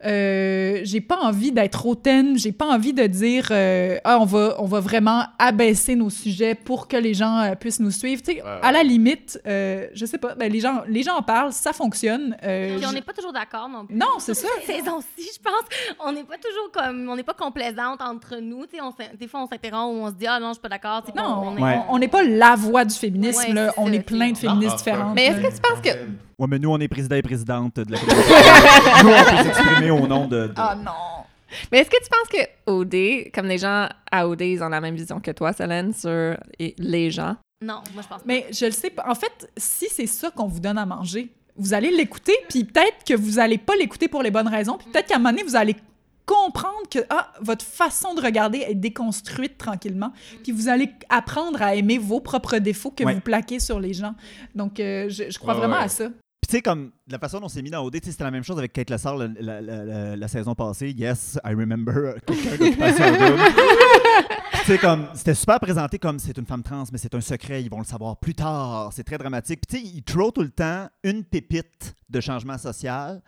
euh, 0.05 0.81
j'ai 0.85 1.01
pas 1.01 1.19
envie 1.23 1.53
d'être 1.53 1.87
hautaine, 1.87 2.37
j'ai 2.39 2.53
pas 2.53 2.67
envie 2.67 2.93
de 2.93 3.07
dire 3.07 3.49
euh, 3.51 3.99
ah 4.05 4.19
on 4.21 4.25
va 4.25 4.57
on 4.59 4.67
va 4.67 4.81
vraiment 4.81 5.25
abaisser 5.39 5.95
nos 5.97 6.11
sujets 6.11 6.55
pour 6.55 6.89
que 6.89 6.97
les 6.97 7.15
gens 7.15 7.39
euh, 7.41 7.55
puissent 7.55 7.81
nous 7.81 7.91
suivre. 7.91 8.23
Tu 8.23 8.33
sais, 8.35 8.43
Ouais, 8.43 8.49
à 8.63 8.73
la 8.73 8.83
limite, 8.83 9.41
euh, 9.47 9.87
je 9.95 10.05
sais 10.07 10.19
pas, 10.19 10.35
ben, 10.35 10.51
les 10.51 10.61
gens 10.61 10.83
les 10.89 11.03
gens 11.03 11.17
en 11.17 11.23
parlent, 11.23 11.53
ça 11.53 11.73
fonctionne. 11.73 12.37
euh, 12.43 12.77
Puis 12.77 12.87
on 12.87 12.93
n'est 12.93 13.03
pas 13.03 13.13
toujours 13.13 13.33
d'accord 13.33 13.69
non 13.69 13.87
plus. 13.87 13.95
Non, 13.97 14.07
c'est 14.19 14.35
ça. 14.35 14.49
Saison-ci, 14.67 15.29
je 15.37 15.41
pense, 15.43 15.63
on 16.05 16.13
n'est 16.13 16.25
pas 16.25 16.37
toujours 16.37 16.71
comme, 16.73 17.09
on 17.09 17.17
n'est 17.17 17.23
pas 17.23 17.35
complaisante 17.35 18.01
entre 18.03 18.37
nous. 18.41 18.65
Tu 18.67 18.77
sais, 18.77 18.83
on 18.83 18.93
des 19.19 19.29
fois, 19.29 19.43
on 19.43 19.47
s'interrompt 19.47 19.95
ou 19.97 20.05
on 20.05 20.09
se 20.09 20.15
dit 20.15 20.27
ah 20.27 20.41
non, 20.41 20.49
je 20.49 20.55
suis 20.55 20.61
pas 20.63 20.69
d'accord. 20.69 21.03
Tu 21.05 21.13
sais, 21.13 21.19
Non, 21.19 21.55
on 21.57 21.63
Ouais. 21.63 21.99
n'est 22.01 22.09
pas 22.09 22.23
la 22.25 22.55
voix 22.57 22.85
du 22.85 22.95
féminisme. 22.95 23.41
Ouais, 23.49 23.53
là. 23.55 23.71
c'est 23.75 23.81
on 23.81 23.87
ça, 23.87 23.93
est 23.95 24.01
plein 24.01 24.33
de 24.33 24.37
féministes 24.39 24.79
différentes. 24.79 25.15
Mais 25.15 25.27
est-ce 25.27 25.37
que 25.41 25.55
tu 25.55 25.61
penses 25.61 25.81
que. 25.83 25.91
Ouais, 26.39 26.49
mais 26.49 26.59
nous, 26.59 26.71
on 26.71 26.79
est 26.81 26.89
président 26.89 27.15
et 27.17 27.23
présidente 27.23 27.77
de 27.77 27.93
la 27.93 27.99
nous, 29.05 29.11
on 29.11 29.25
peut 29.37 29.43
s'exprimer 29.45 29.91
au 30.01 30.07
nom 30.07 30.27
de. 30.27 30.49
de- 30.49 30.55
Ah 30.57 30.75
non. 30.77 31.25
Mais 31.71 31.81
est-ce 31.81 31.91
que 31.91 32.03
tu 32.03 32.09
penses 32.09 32.29
que 32.29 32.71
OD, 32.71 33.31
comme 33.35 33.47
les 33.47 33.59
gens 33.59 33.87
à 34.11 34.27
OD, 34.27 34.41
ils 34.43 34.63
ont 34.63 34.69
la 34.71 34.81
même 34.81 34.95
vision 34.95 35.21
que 35.21 35.31
toi, 35.33 35.53
Solène, 35.53 35.93
sur 35.93 36.37
et- 36.59 36.75
les 36.79 37.11
gens? 37.11 37.37
Non, 37.63 37.81
moi 37.95 38.03
je 38.03 38.09
pense 38.09 38.19
pas. 38.19 38.25
Mais 38.25 38.47
je 38.51 38.65
le 38.67 38.73
sais 38.73 38.91
pas. 38.91 39.05
En 39.09 39.15
fait, 39.15 39.51
si 39.57 39.87
c'est 39.91 40.07
ça 40.07 40.31
qu'on 40.31 40.47
vous 40.47 40.61
donne 40.61 40.79
à 40.79 40.87
manger, 40.87 41.31
vous 41.57 41.75
allez 41.75 41.91
l'écouter, 41.91 42.33
puis 42.49 42.65
peut-être 42.65 43.05
que 43.07 43.15
vous 43.15 43.39
allez 43.39 43.59
pas 43.59 43.77
l'écouter 43.77 44.09
pour 44.09 44.23
les 44.23 44.31
bonnes 44.31 44.49
raisons, 44.49 44.79
puis 44.79 44.89
peut-être 44.91 45.09
qu'à 45.09 45.17
un 45.17 45.19
moment 45.19 45.31
donné, 45.31 45.43
vous 45.43 45.55
allez 45.57 45.77
comprendre 46.25 46.89
que 46.91 47.01
ah, 47.11 47.33
votre 47.41 47.65
façon 47.65 48.15
de 48.15 48.21
regarder 48.23 48.59
est 48.67 48.75
déconstruite 48.75 49.59
tranquillement, 49.59 50.13
puis 50.43 50.53
vous 50.53 50.69
allez 50.69 50.89
apprendre 51.09 51.61
à 51.61 51.75
aimer 51.75 51.99
vos 51.99 52.21
propres 52.21 52.59
défauts 52.59 52.91
que 52.93 53.05
Ouais. 53.05 53.15
vous 53.15 53.21
plaquez 53.21 53.61
sur 53.61 53.79
les 53.81 53.93
gens. 53.93 54.15
Donc, 54.55 54.81
euh, 54.81 55.09
je, 55.09 55.25
je 55.31 55.39
crois 55.39 55.55
Ouais, 55.55 55.61
vraiment 55.61 55.77
ouais. 55.77 55.85
à 55.85 55.89
ça. 55.89 56.05
Puis 56.43 56.49
tu 56.49 56.57
sais, 56.57 56.63
comme 56.63 56.91
la 57.09 57.21
façon 57.21 57.39
dont 57.39 57.49
c'est 57.49 57.63
mis 57.63 57.71
dans 57.71 57.85
OD, 57.85 57.99
c'était 58.03 58.25
la 58.25 58.33
même 58.33 58.43
chose 58.43 58.59
avec 58.59 58.73
Kate 58.73 58.91
Lessard 58.91 59.17
la, 59.17 59.29
la, 59.61 60.17
la- 60.17 60.29
saison 60.29 60.57
passée. 60.57 60.91
Yes, 60.91 61.39
I 61.45 61.55
remember 61.55 62.17
sais, 64.67 64.79
comme, 64.79 65.07
c'était 65.15 65.35
super 65.35 65.61
présenté 65.61 66.01
comme 66.01 66.19
c'est 66.19 66.37
une 66.37 66.47
femme 66.47 66.65
trans, 66.65 66.83
mais 66.91 66.99
c'est 66.99 67.15
un 67.15 67.21
secret, 67.21 67.63
ils 67.63 67.71
vont 67.71 67.79
le 67.79 67.85
savoir 67.85 68.17
plus 68.17 68.35
tard. 68.35 68.91
C'est 68.93 69.05
très 69.05 69.19
dramatique. 69.19 69.61
Puis 69.69 69.79
tu 69.81 69.87
sais, 69.87 69.93
ils 69.97 70.03
throw 70.03 70.33
tout 70.33 70.43
le 70.43 70.51
temps 70.51 70.89
une 71.05 71.23
pépite 71.23 71.95
de 72.11 72.21
changement 72.21 72.59
social. 72.59 73.23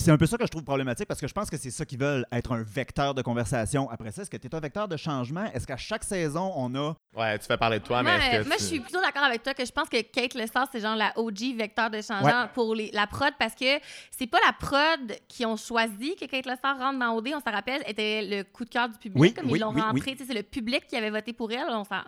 C'est 0.00 0.10
un 0.10 0.16
peu 0.16 0.24
ça 0.24 0.38
que 0.38 0.44
je 0.46 0.48
trouve 0.50 0.64
problématique 0.64 1.06
parce 1.06 1.20
que 1.20 1.28
je 1.28 1.32
pense 1.34 1.50
que 1.50 1.58
c'est 1.58 1.70
ça 1.70 1.84
qu'ils 1.84 1.98
veulent, 1.98 2.24
être 2.32 2.52
un 2.52 2.62
vecteur 2.62 3.14
de 3.14 3.20
conversation. 3.20 3.90
Après 3.90 4.10
ça, 4.12 4.22
est-ce 4.22 4.30
que 4.30 4.38
tu 4.38 4.46
es 4.46 4.54
un 4.54 4.60
vecteur 4.60 4.88
de 4.88 4.96
changement? 4.96 5.44
Est-ce 5.52 5.66
qu'à 5.66 5.76
chaque 5.76 6.04
saison, 6.04 6.52
on 6.56 6.74
a. 6.74 6.94
Ouais, 7.14 7.38
tu 7.38 7.44
fais 7.44 7.58
parler 7.58 7.80
de 7.80 7.84
toi, 7.84 8.02
moi, 8.02 8.12
mais 8.16 8.36
est-ce 8.36 8.42
que 8.44 8.48
moi, 8.48 8.56
tu- 8.56 8.62
je 8.62 8.68
suis 8.68 8.80
plutôt 8.80 9.00
d'accord 9.02 9.24
avec 9.24 9.42
toi 9.42 9.52
que 9.52 9.64
je 9.64 9.70
pense 9.72 9.90
que 9.90 10.00
Kate 10.00 10.32
Lessard, 10.34 10.68
c'est 10.72 10.80
genre 10.80 10.96
la 10.96 11.12
OG 11.18 11.54
vecteur 11.54 11.90
de 11.90 12.00
changement 12.00 12.42
Ouais. 12.42 12.48
pour 12.54 12.74
les, 12.74 12.90
la 12.92 13.06
prod 13.06 13.32
parce 13.38 13.54
que 13.54 13.78
c'est 14.10 14.26
pas 14.26 14.38
la 14.46 14.52
prod 14.54 15.18
qui 15.28 15.44
ont 15.44 15.56
choisi 15.56 16.16
que 16.16 16.24
Kate 16.24 16.46
Lessard 16.46 16.78
rentre 16.78 16.98
dans 16.98 17.14
OD, 17.16 17.28
on 17.34 17.40
s'en 17.40 17.52
rappelle, 17.54 17.82
était 17.86 18.22
le 18.22 18.44
coup 18.44 18.64
de 18.64 18.70
cœur 18.70 18.88
du 18.88 18.96
public. 18.96 19.20
Oui, 19.20 19.34
comme 19.34 19.50
oui, 19.50 19.58
ils 19.58 19.60
l'ont 19.60 19.74
oui, 19.92 20.02
c'est 20.06 20.32
le 20.34 20.42
public 20.42 20.86
qui 20.86 20.96
avait 20.96 21.10
voté 21.10 21.34
pour 21.34 21.52
elle, 21.52 21.66
on 21.68 21.84
s'en, 21.84 22.02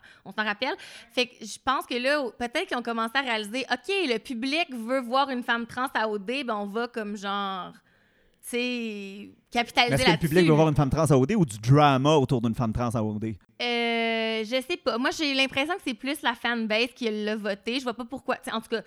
rappelle. 0.44 0.74
Fait 1.12 1.26
que 1.26 1.44
je 1.44 1.58
pense 1.62 1.84
que 1.84 1.94
là, 1.94 2.24
peut-être 2.38 2.68
qu'ils 2.68 2.76
ont 2.76 2.82
commencé 2.82 3.12
à 3.16 3.20
réaliser, 3.20 3.66
OK, 3.70 3.88
le 4.08 4.18
public 4.18 4.66
veut 4.70 5.00
voir 5.00 5.28
une 5.28 5.42
femme 5.42 5.66
trans 5.66 5.88
à 5.94 6.08
OD, 6.08 6.44
ben 6.46 6.54
on 6.56 6.66
va 6.66 6.88
comme 6.88 7.16
genre, 7.16 7.72
capitaliser 9.50 9.90
Mais 9.90 9.94
Est-ce 9.94 10.02
que 10.02 10.06
le 10.06 10.12
là-dessus. 10.12 10.28
public 10.28 10.46
veut 10.48 10.54
voir 10.54 10.68
une 10.68 10.74
femme 10.74 10.90
trans 10.90 11.04
à 11.04 11.16
OD 11.16 11.32
ou 11.36 11.44
du 11.44 11.58
drama 11.58 12.14
autour 12.16 12.40
d'une 12.40 12.54
femme 12.54 12.72
trans 12.72 12.90
à 12.90 13.02
OD? 13.02 13.34
Euh, 13.62 14.44
je 14.44 14.62
sais 14.68 14.76
pas. 14.76 14.98
Moi, 14.98 15.10
j'ai 15.16 15.34
l'impression 15.34 15.74
que 15.74 15.82
c'est 15.86 15.94
plus 15.94 16.20
la 16.22 16.34
fanbase 16.34 16.88
qui 16.94 17.08
l'a 17.08 17.36
voté. 17.36 17.78
Je 17.78 17.84
vois 17.84 17.94
pas 17.94 18.04
pourquoi. 18.04 18.36
T'sais, 18.36 18.52
en 18.52 18.60
tout 18.60 18.68
cas, 18.68 18.82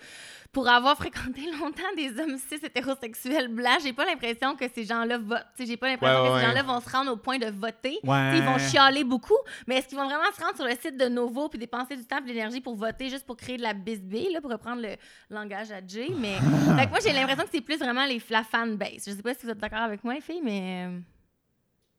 pour 0.52 0.68
avoir 0.68 0.96
fréquenté 0.98 1.50
longtemps 1.58 1.82
des 1.96 2.18
hommes 2.20 2.36
cis 2.36 2.64
hétérosexuels 2.64 3.48
blancs, 3.48 3.80
j'ai 3.82 3.92
pas 3.92 4.04
l'impression 4.04 4.54
que 4.54 4.64
ces 4.74 4.84
gens-là 4.84 5.18
votent. 5.18 5.46
J'ai 5.58 5.76
pas 5.76 5.88
l'impression 5.88 6.22
Ouais, 6.22 6.28
que 6.28 6.34
ouais, 6.34 6.40
ces 6.40 6.46
gens-là 6.46 6.62
vont 6.62 6.80
se 6.80 6.90
rendre 6.90 7.12
au 7.12 7.16
point 7.16 7.38
de 7.38 7.46
voter. 7.46 7.98
Ouais. 8.04 8.36
Ils 8.38 8.42
vont 8.42 8.58
chialer 8.58 9.04
beaucoup, 9.04 9.38
mais 9.66 9.76
est-ce 9.76 9.88
qu'ils 9.88 9.98
vont 9.98 10.06
vraiment 10.06 10.30
se 10.36 10.42
rendre 10.42 10.56
sur 10.56 10.66
le 10.66 10.72
site 10.72 10.96
de 10.96 11.08
Novo 11.08 11.48
puis 11.48 11.58
dépenser 11.58 11.96
du 11.96 12.04
temps 12.04 12.18
et 12.18 12.22
de 12.22 12.26
l'énergie 12.28 12.60
pour 12.60 12.76
voter 12.76 13.08
juste 13.08 13.24
pour 13.24 13.36
créer 13.36 13.56
de 13.56 13.62
la 13.62 13.72
bisbille, 13.72 14.32
là, 14.32 14.40
pour 14.40 14.50
reprendre 14.50 14.82
le 14.82 14.96
langage 15.30 15.70
à 15.70 15.80
Jay? 15.86 16.08
Mais 16.18 16.34
fait 16.76 16.84
que 16.84 16.90
moi, 16.90 16.98
j'ai 17.02 17.12
l'impression 17.12 17.44
que 17.44 17.50
c'est 17.52 17.60
plus 17.60 17.78
vraiment 17.78 18.04
les, 18.04 18.20
la 18.28 18.42
fanbase. 18.42 19.04
Je 19.06 19.12
sais 19.12 19.22
pas 19.22 19.34
si 19.34 19.44
vous 19.44 19.50
êtes 19.52 19.58
d'accord 19.58 19.80
avec 19.80 20.04
moi, 20.04 20.14
les 20.14 20.20
filles, 20.20 20.42
mais... 20.44 20.88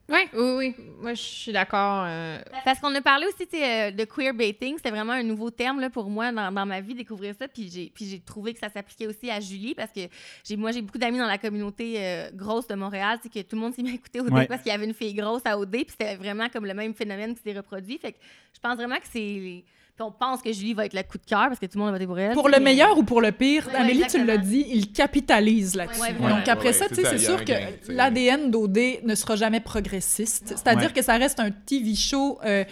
Oui, 0.10 0.20
oui, 0.34 0.52
oui. 0.58 0.76
Moi, 1.02 1.14
je 1.16 1.22
suis 1.22 1.52
d'accord. 1.52 2.06
euh, 2.08 2.40
Parce 2.64 2.80
qu'on 2.80 2.96
a 2.96 3.02
parlé 3.02 3.26
aussi 3.28 3.46
euh, 3.56 3.92
de 3.92 4.06
queerbaiting, 4.06 4.76
c'était 4.78 4.90
vraiment 4.90 5.12
un 5.14 5.24
nouveau 5.24 5.50
terme 5.52 5.82
là, 5.82 5.90
pour 5.90 6.10
moi 6.10 6.32
dans, 6.32 6.50
dans 6.52 6.66
ma 6.66 6.80
vie, 6.80 6.94
découvrir 6.96 7.36
ça. 7.38 7.48
Puis 7.50 7.70
j'ai, 7.70 7.92
puis 7.94 8.06
j'ai 8.06 8.20
trouvé 8.22 8.54
que 8.54 8.60
ça 8.60 8.70
s'appliquait 8.70 9.08
aussi 9.08 9.30
à 9.30 9.40
Julie 9.42 9.76
parce 9.76 9.92
que 9.92 10.02
j'ai, 10.46 10.56
moi, 10.56 10.72
j'ai 10.72 10.82
beaucoup 10.82 10.98
d'amis 10.98 11.18
dans 11.18 11.26
la 11.28 11.38
communauté 11.38 11.96
euh, 11.98 12.30
grosse 12.34 12.68
de 12.68 12.76
Montréal, 12.76 13.20
c'est 13.22 13.32
que 13.32 13.42
tout 13.42 13.56
le 13.58 13.62
monde 13.62 13.74
s'est 13.76 13.84
mis 13.84 13.92
à 13.92 13.96
écouter 13.96 14.22
OD 14.22 14.32
Ouais. 14.32 14.48
parce 14.48 14.62
qu'il 14.62 14.72
y 14.72 14.76
avait 14.76 14.86
une 14.86 14.94
fille 14.94 15.14
grosse 15.14 15.42
à 15.46 15.58
OD, 15.60 15.72
puis 15.72 15.86
c'était 15.90 16.16
vraiment 16.16 16.48
comme 16.48 16.66
le 16.66 16.74
même 16.74 16.94
phénomène 16.94 17.36
qui 17.36 17.42
s'est 17.42 17.58
reproduit. 17.58 17.98
Fait 17.98 18.14
que 18.14 18.18
je 18.54 18.60
pense 18.62 18.76
vraiment 18.76 18.98
que 18.98 19.08
c'est. 19.12 19.64
Puis 19.98 20.06
on 20.06 20.12
pense 20.12 20.44
que 20.44 20.54
Julie 20.54 20.76
va 20.76 20.86
être 20.86 20.94
le 20.94 21.02
coup 21.02 21.18
de 21.18 21.26
cœur 21.26 21.48
parce 21.48 21.60
que 21.60 21.66
tout 21.66 21.80
le 21.80 21.80
monde 21.80 21.90
a 21.90 21.94
voté 21.94 22.06
pour 22.06 22.20
elle. 22.20 22.36
Le 22.36 22.52
mais- 22.52 22.60
meilleur 22.60 22.96
ou 23.00 23.04
pour 23.04 23.20
le 23.20 23.32
pire, 23.32 23.68
Ouais, 23.68 23.80
Amélie, 23.80 24.04
tu 24.08 24.24
l'as 24.24 24.38
dit, 24.38 24.64
il 24.70 24.92
capitalise 24.92 25.74
là-dessus. 25.76 26.00
Ouais, 26.02 26.14
Donc 26.14 26.22
ouais, 26.46 26.50
après 26.50 26.68
ouais, 26.68 26.74
ça, 26.74 26.86
c'est 26.92 27.18
sûr 27.18 27.44
que 27.44 27.54
l'ADN 27.90 28.52
d'OD 28.52 28.78
ne 29.04 29.16
sera 29.16 29.36
jamais 29.36 29.60
progressiste. 29.60 30.50
C'est-à-dire 30.50 30.90
Ouais. 30.90 30.94
que 30.94 31.02
ça 31.02 31.18
reste 31.18 31.40
un 31.40 31.50
TV 31.50 31.96
show 31.96 32.38
euh, 32.46 32.64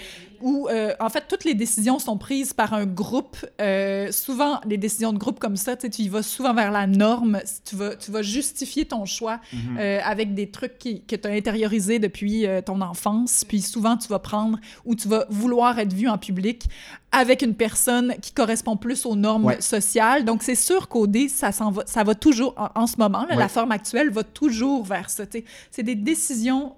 où, 0.46 0.68
euh, 0.70 0.94
en 1.00 1.10
fait, 1.10 1.24
toutes 1.28 1.44
les 1.44 1.56
décisions 1.56 1.98
sont 1.98 2.20
prises 2.20 2.54
par 2.54 2.76
un 2.76 2.86
groupe. 2.86 3.36
Euh, 3.60 4.12
souvent, 4.12 4.62
les 4.68 4.78
décisions 4.78 5.12
de 5.12 5.18
groupe 5.18 5.40
comme 5.40 5.56
ça, 5.58 5.76
tu 5.76 5.88
y 6.04 6.08
vas 6.08 6.22
souvent 6.22 6.54
vers 6.54 6.72
la 6.72 6.86
norme. 6.86 7.40
Tu 7.68 7.76
vas, 7.76 7.96
tu 7.96 8.12
vas 8.12 8.22
justifier 8.22 8.86
ton 8.86 9.06
choix 9.06 9.40
Mhm. 9.52 9.78
euh, 9.80 10.00
avec 10.04 10.36
des 10.36 10.52
trucs 10.52 10.78
qui, 10.78 11.02
que 11.02 11.16
tu 11.16 11.28
as 11.28 11.32
intériorisés 11.32 11.98
depuis 11.98 12.46
ton 12.64 12.80
enfance. 12.82 13.44
Puis 13.44 13.60
souvent, 13.62 13.98
tu 13.98 14.08
vas 14.08 14.20
prendre 14.20 14.60
ou 14.86 14.94
tu 14.94 15.08
vas 15.08 15.26
vouloir 15.32 15.80
être 15.80 15.94
vu 15.94 16.08
en 16.08 16.20
public 16.20 16.66
avec 17.12 17.42
une 17.42 17.56
personne 17.56 18.14
qui 18.22 18.32
correspond 18.32 18.78
plus 18.78 19.04
aux 19.08 19.16
normes 19.16 19.46
Ouais. 19.46 19.62
sociales. 19.62 20.26
Donc, 20.26 20.44
c'est 20.44 20.54
sûr 20.54 20.88
qu'au 20.90 21.08
dé, 21.08 21.28
ça, 21.28 21.50
va, 21.72 21.84
ça 21.88 22.04
va 22.04 22.14
toujours, 22.14 22.54
en, 22.58 22.82
en 22.84 22.86
ce 22.88 22.98
moment, 22.98 23.22
là, 23.24 23.30
Ouais. 23.32 23.36
la 23.38 23.48
forme 23.48 23.72
actuelle 23.72 24.12
va 24.12 24.24
toujours 24.24 24.84
vers 24.86 25.10
ça. 25.10 25.24
C'est 25.72 25.82
des 25.84 25.96
décisions 25.96 26.74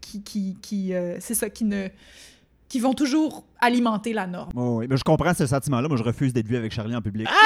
qui, 0.00 0.22
qui, 0.24 0.56
qui 0.60 0.92
c'est 1.20 1.34
ça, 1.34 1.48
qui 1.50 1.64
ne 1.64 1.86
qui 2.68 2.80
vont 2.80 2.94
toujours 2.94 3.44
alimenter 3.60 4.12
la 4.12 4.26
norme. 4.26 4.50
Oh, 4.54 4.78
oui, 4.78 4.86
mais 4.88 4.96
je 4.96 5.04
comprends 5.04 5.34
ce 5.34 5.46
sentiment-là. 5.46 5.88
Moi, 5.88 5.96
je 5.96 6.02
refuse 6.02 6.32
d'être 6.32 6.46
vu 6.46 6.56
avec 6.56 6.72
Charlie 6.72 6.96
en 6.96 7.02
public. 7.02 7.28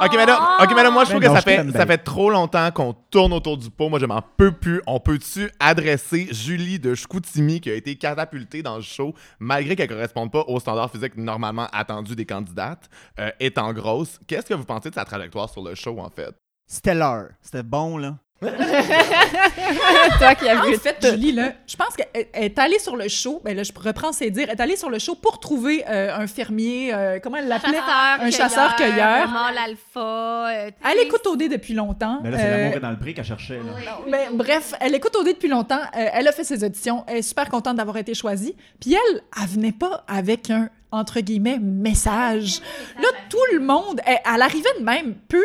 Ok, 0.00 0.14
madame, 0.14 0.38
ok, 0.62 0.74
madame, 0.74 0.92
moi, 0.92 1.04
je 1.04 1.10
trouve 1.10 1.22
non, 1.22 1.28
que 1.28 1.34
ça 1.34 1.40
fait, 1.40 1.72
ça 1.72 1.86
fait 1.86 1.98
trop 1.98 2.30
longtemps 2.30 2.70
qu'on 2.70 2.92
tourne 3.10 3.32
autour 3.32 3.56
du 3.56 3.70
pot. 3.70 3.88
Moi, 3.88 3.98
je 3.98 4.06
m'en 4.06 4.22
peux 4.36 4.52
plus. 4.52 4.82
On 4.86 5.00
peut-tu 5.00 5.50
adresser 5.58 6.28
Julie 6.30 6.78
de 6.78 6.94
Chicoutimi 6.94 7.60
qui 7.60 7.70
a 7.70 7.74
été 7.74 7.96
catapultée 7.96 8.62
dans 8.62 8.76
le 8.76 8.82
show 8.82 9.14
malgré 9.40 9.74
qu'elle 9.74 9.88
corresponde 9.88 10.30
pas 10.30 10.44
aux 10.46 10.60
standards 10.60 10.90
physiques 10.90 11.16
normalement 11.16 11.66
attendus 11.72 12.14
des 12.14 12.26
candidates, 12.26 12.88
euh, 13.18 13.30
étant 13.40 13.72
grosse? 13.72 14.20
Qu'est-ce 14.26 14.46
que 14.46 14.54
vous 14.54 14.64
pensez 14.64 14.90
de 14.90 14.94
sa 14.94 15.04
trajectoire 15.04 15.48
sur 15.48 15.62
le 15.62 15.74
show, 15.74 15.98
en 15.98 16.10
fait? 16.10 16.34
Stellar. 16.70 17.28
C'était 17.40 17.62
bon, 17.62 17.96
là. 17.96 18.16
Toi 20.18 20.34
qui 20.36 20.48
as 20.48 20.64
vu 20.64 20.74
En 20.76 20.78
fait, 20.78 20.96
Julie, 21.10 21.32
là, 21.32 21.52
je 21.66 21.76
pense 21.76 21.94
qu'elle 21.96 22.26
elle 22.32 22.44
est 22.44 22.58
allée 22.58 22.78
sur 22.78 22.96
le 22.96 23.08
show, 23.08 23.40
ben 23.44 23.56
là, 23.56 23.62
je 23.62 23.72
reprends 23.76 24.12
ses 24.12 24.30
dires, 24.30 24.46
elle 24.48 24.56
est 24.56 24.60
allée 24.60 24.76
sur 24.76 24.90
le 24.90 24.98
show 24.98 25.14
pour 25.16 25.40
trouver 25.40 25.84
euh, 25.88 26.14
un 26.16 26.26
fermier, 26.26 26.92
euh, 26.94 27.18
comment 27.22 27.36
elle 27.38 27.48
l'appelait? 27.48 27.72
Chasseur, 27.78 28.20
Un 28.20 28.30
chasseur-cueilleur. 28.30 29.28
un 29.28 29.32
mâle 29.32 29.58
alpha. 29.58 30.48
euh, 30.50 30.70
Elle 30.84 30.98
écoute 31.06 31.26
OD 31.26 31.48
depuis 31.48 31.74
longtemps. 31.74 32.20
Mais 32.22 32.30
là, 32.30 32.38
c'est 32.38 32.44
Euh, 32.46 32.56
l'amour 32.58 32.76
est 32.76 32.80
dans 32.80 32.90
le 32.90 32.98
prix 32.98 33.14
qu'elle 33.14 33.24
cherchait. 33.24 33.58
Là. 33.58 33.98
Mais 34.08 34.28
bref, 34.32 34.72
elle 34.80 34.94
écoute 34.94 35.16
OD 35.16 35.26
depuis 35.28 35.48
longtemps. 35.48 35.80
euh, 35.96 36.06
elle 36.12 36.28
a 36.28 36.32
fait 36.32 36.44
ses 36.44 36.62
auditions. 36.64 37.04
Elle 37.08 37.18
est 37.18 37.22
super 37.22 37.48
contente 37.48 37.76
d'avoir 37.76 37.96
été 37.96 38.14
choisie. 38.14 38.54
Puis 38.80 38.94
elle, 38.94 39.22
elle 39.40 39.48
venait 39.48 39.72
pas 39.72 40.04
avec 40.06 40.50
un 40.50 40.68
entre 40.90 41.20
guillemets 41.20 41.58
message. 41.60 42.60
Là, 42.96 43.08
tout 43.28 43.36
le 43.52 43.60
monde, 43.60 44.00
elle, 44.06 44.18
elle 44.34 44.42
arrivait 44.42 44.68
de 44.78 44.84
même, 44.84 45.14
pure. 45.28 45.40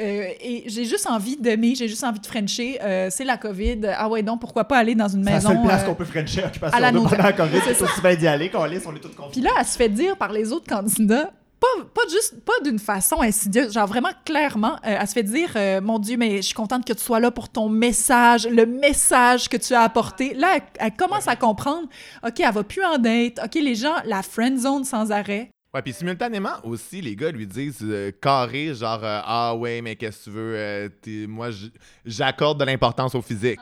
euh, 0.00 0.24
et 0.40 0.64
j'ai 0.66 0.84
juste 0.84 1.06
envie 1.06 1.36
d'aimer, 1.36 1.74
j'ai 1.74 1.88
juste 1.88 2.04
envie 2.04 2.20
de 2.20 2.26
frencher. 2.26 2.78
euh, 2.82 3.08
c'est 3.10 3.24
la 3.24 3.36
COVID. 3.36 3.80
Ah 3.96 4.08
ouais, 4.08 4.22
donc 4.22 4.40
pourquoi 4.40 4.64
pas 4.64 4.78
aller 4.78 4.94
dans 4.94 5.08
une 5.08 5.22
C'est 5.24 5.30
la 5.30 5.36
maison. 5.36 5.48
seule 5.50 5.62
place 5.62 5.82
euh, 5.82 5.86
qu'on 5.86 5.94
peut 5.94 6.04
frencher 6.04 6.44
occupation 6.44 6.76
à 6.76 6.80
la 6.80 6.92
pendant 6.92 7.10
la 7.16 7.32
COVID. 7.32 7.58
C'est 7.64 7.80
aussi 7.82 8.00
bien 8.00 8.14
d'y 8.16 8.26
aller 8.26 8.50
qu'on 8.50 8.64
lisse, 8.64 8.84
on 8.86 8.94
est 8.94 9.00
tous 9.00 9.10
Puis 9.30 9.40
là, 9.40 9.50
elle 9.58 9.66
se 9.66 9.76
fait 9.76 9.88
dire 9.88 10.16
par 10.16 10.32
les 10.32 10.52
autres 10.52 10.66
candidats, 10.66 11.30
pas, 11.60 11.84
pas 11.94 12.02
juste, 12.10 12.44
pas 12.44 12.60
d'une 12.64 12.78
façon 12.78 13.20
insidieuse, 13.20 13.72
genre 13.72 13.86
vraiment 13.86 14.12
clairement, 14.24 14.74
euh, 14.86 14.96
elle 15.00 15.06
se 15.06 15.12
fait 15.12 15.22
dire, 15.22 15.50
euh, 15.56 15.80
mon 15.80 15.98
Dieu, 15.98 16.16
mais 16.16 16.36
je 16.36 16.42
suis 16.42 16.54
contente 16.54 16.84
que 16.84 16.92
tu 16.92 17.02
sois 17.02 17.20
là 17.20 17.30
pour 17.30 17.48
ton 17.48 17.68
message, 17.68 18.46
le 18.46 18.66
message 18.66 19.48
que 19.48 19.56
tu 19.56 19.74
as 19.74 19.82
apporté. 19.82 20.34
Là, 20.34 20.56
elle, 20.56 20.62
elle 20.78 20.96
commence 20.96 21.28
à 21.28 21.36
comprendre, 21.36 21.88
OK, 22.24 22.40
elle 22.40 22.52
va 22.52 22.62
plus 22.62 22.84
en 22.84 22.98
date, 22.98 23.40
OK, 23.44 23.54
les 23.54 23.74
gens, 23.74 23.96
la 24.04 24.22
friend 24.22 24.58
zone 24.58 24.84
sans 24.84 25.10
arrêt. 25.10 25.50
Ouais, 25.74 25.82
puis 25.82 25.92
simultanément 25.92 26.54
aussi, 26.62 27.02
les 27.02 27.14
gars 27.14 27.30
lui 27.30 27.46
disent 27.46 27.80
euh, 27.82 28.10
carré, 28.10 28.72
genre 28.74 29.00
euh, 29.04 29.20
Ah 29.22 29.54
ouais, 29.54 29.82
mais 29.82 29.96
qu'est-ce 29.96 30.20
que 30.20 30.24
tu 30.24 30.30
veux, 30.30 30.54
euh, 30.56 30.88
moi 31.28 31.50
j'accorde 32.06 32.58
de 32.58 32.64
l'importance 32.64 33.14
au 33.14 33.20
physique. 33.20 33.60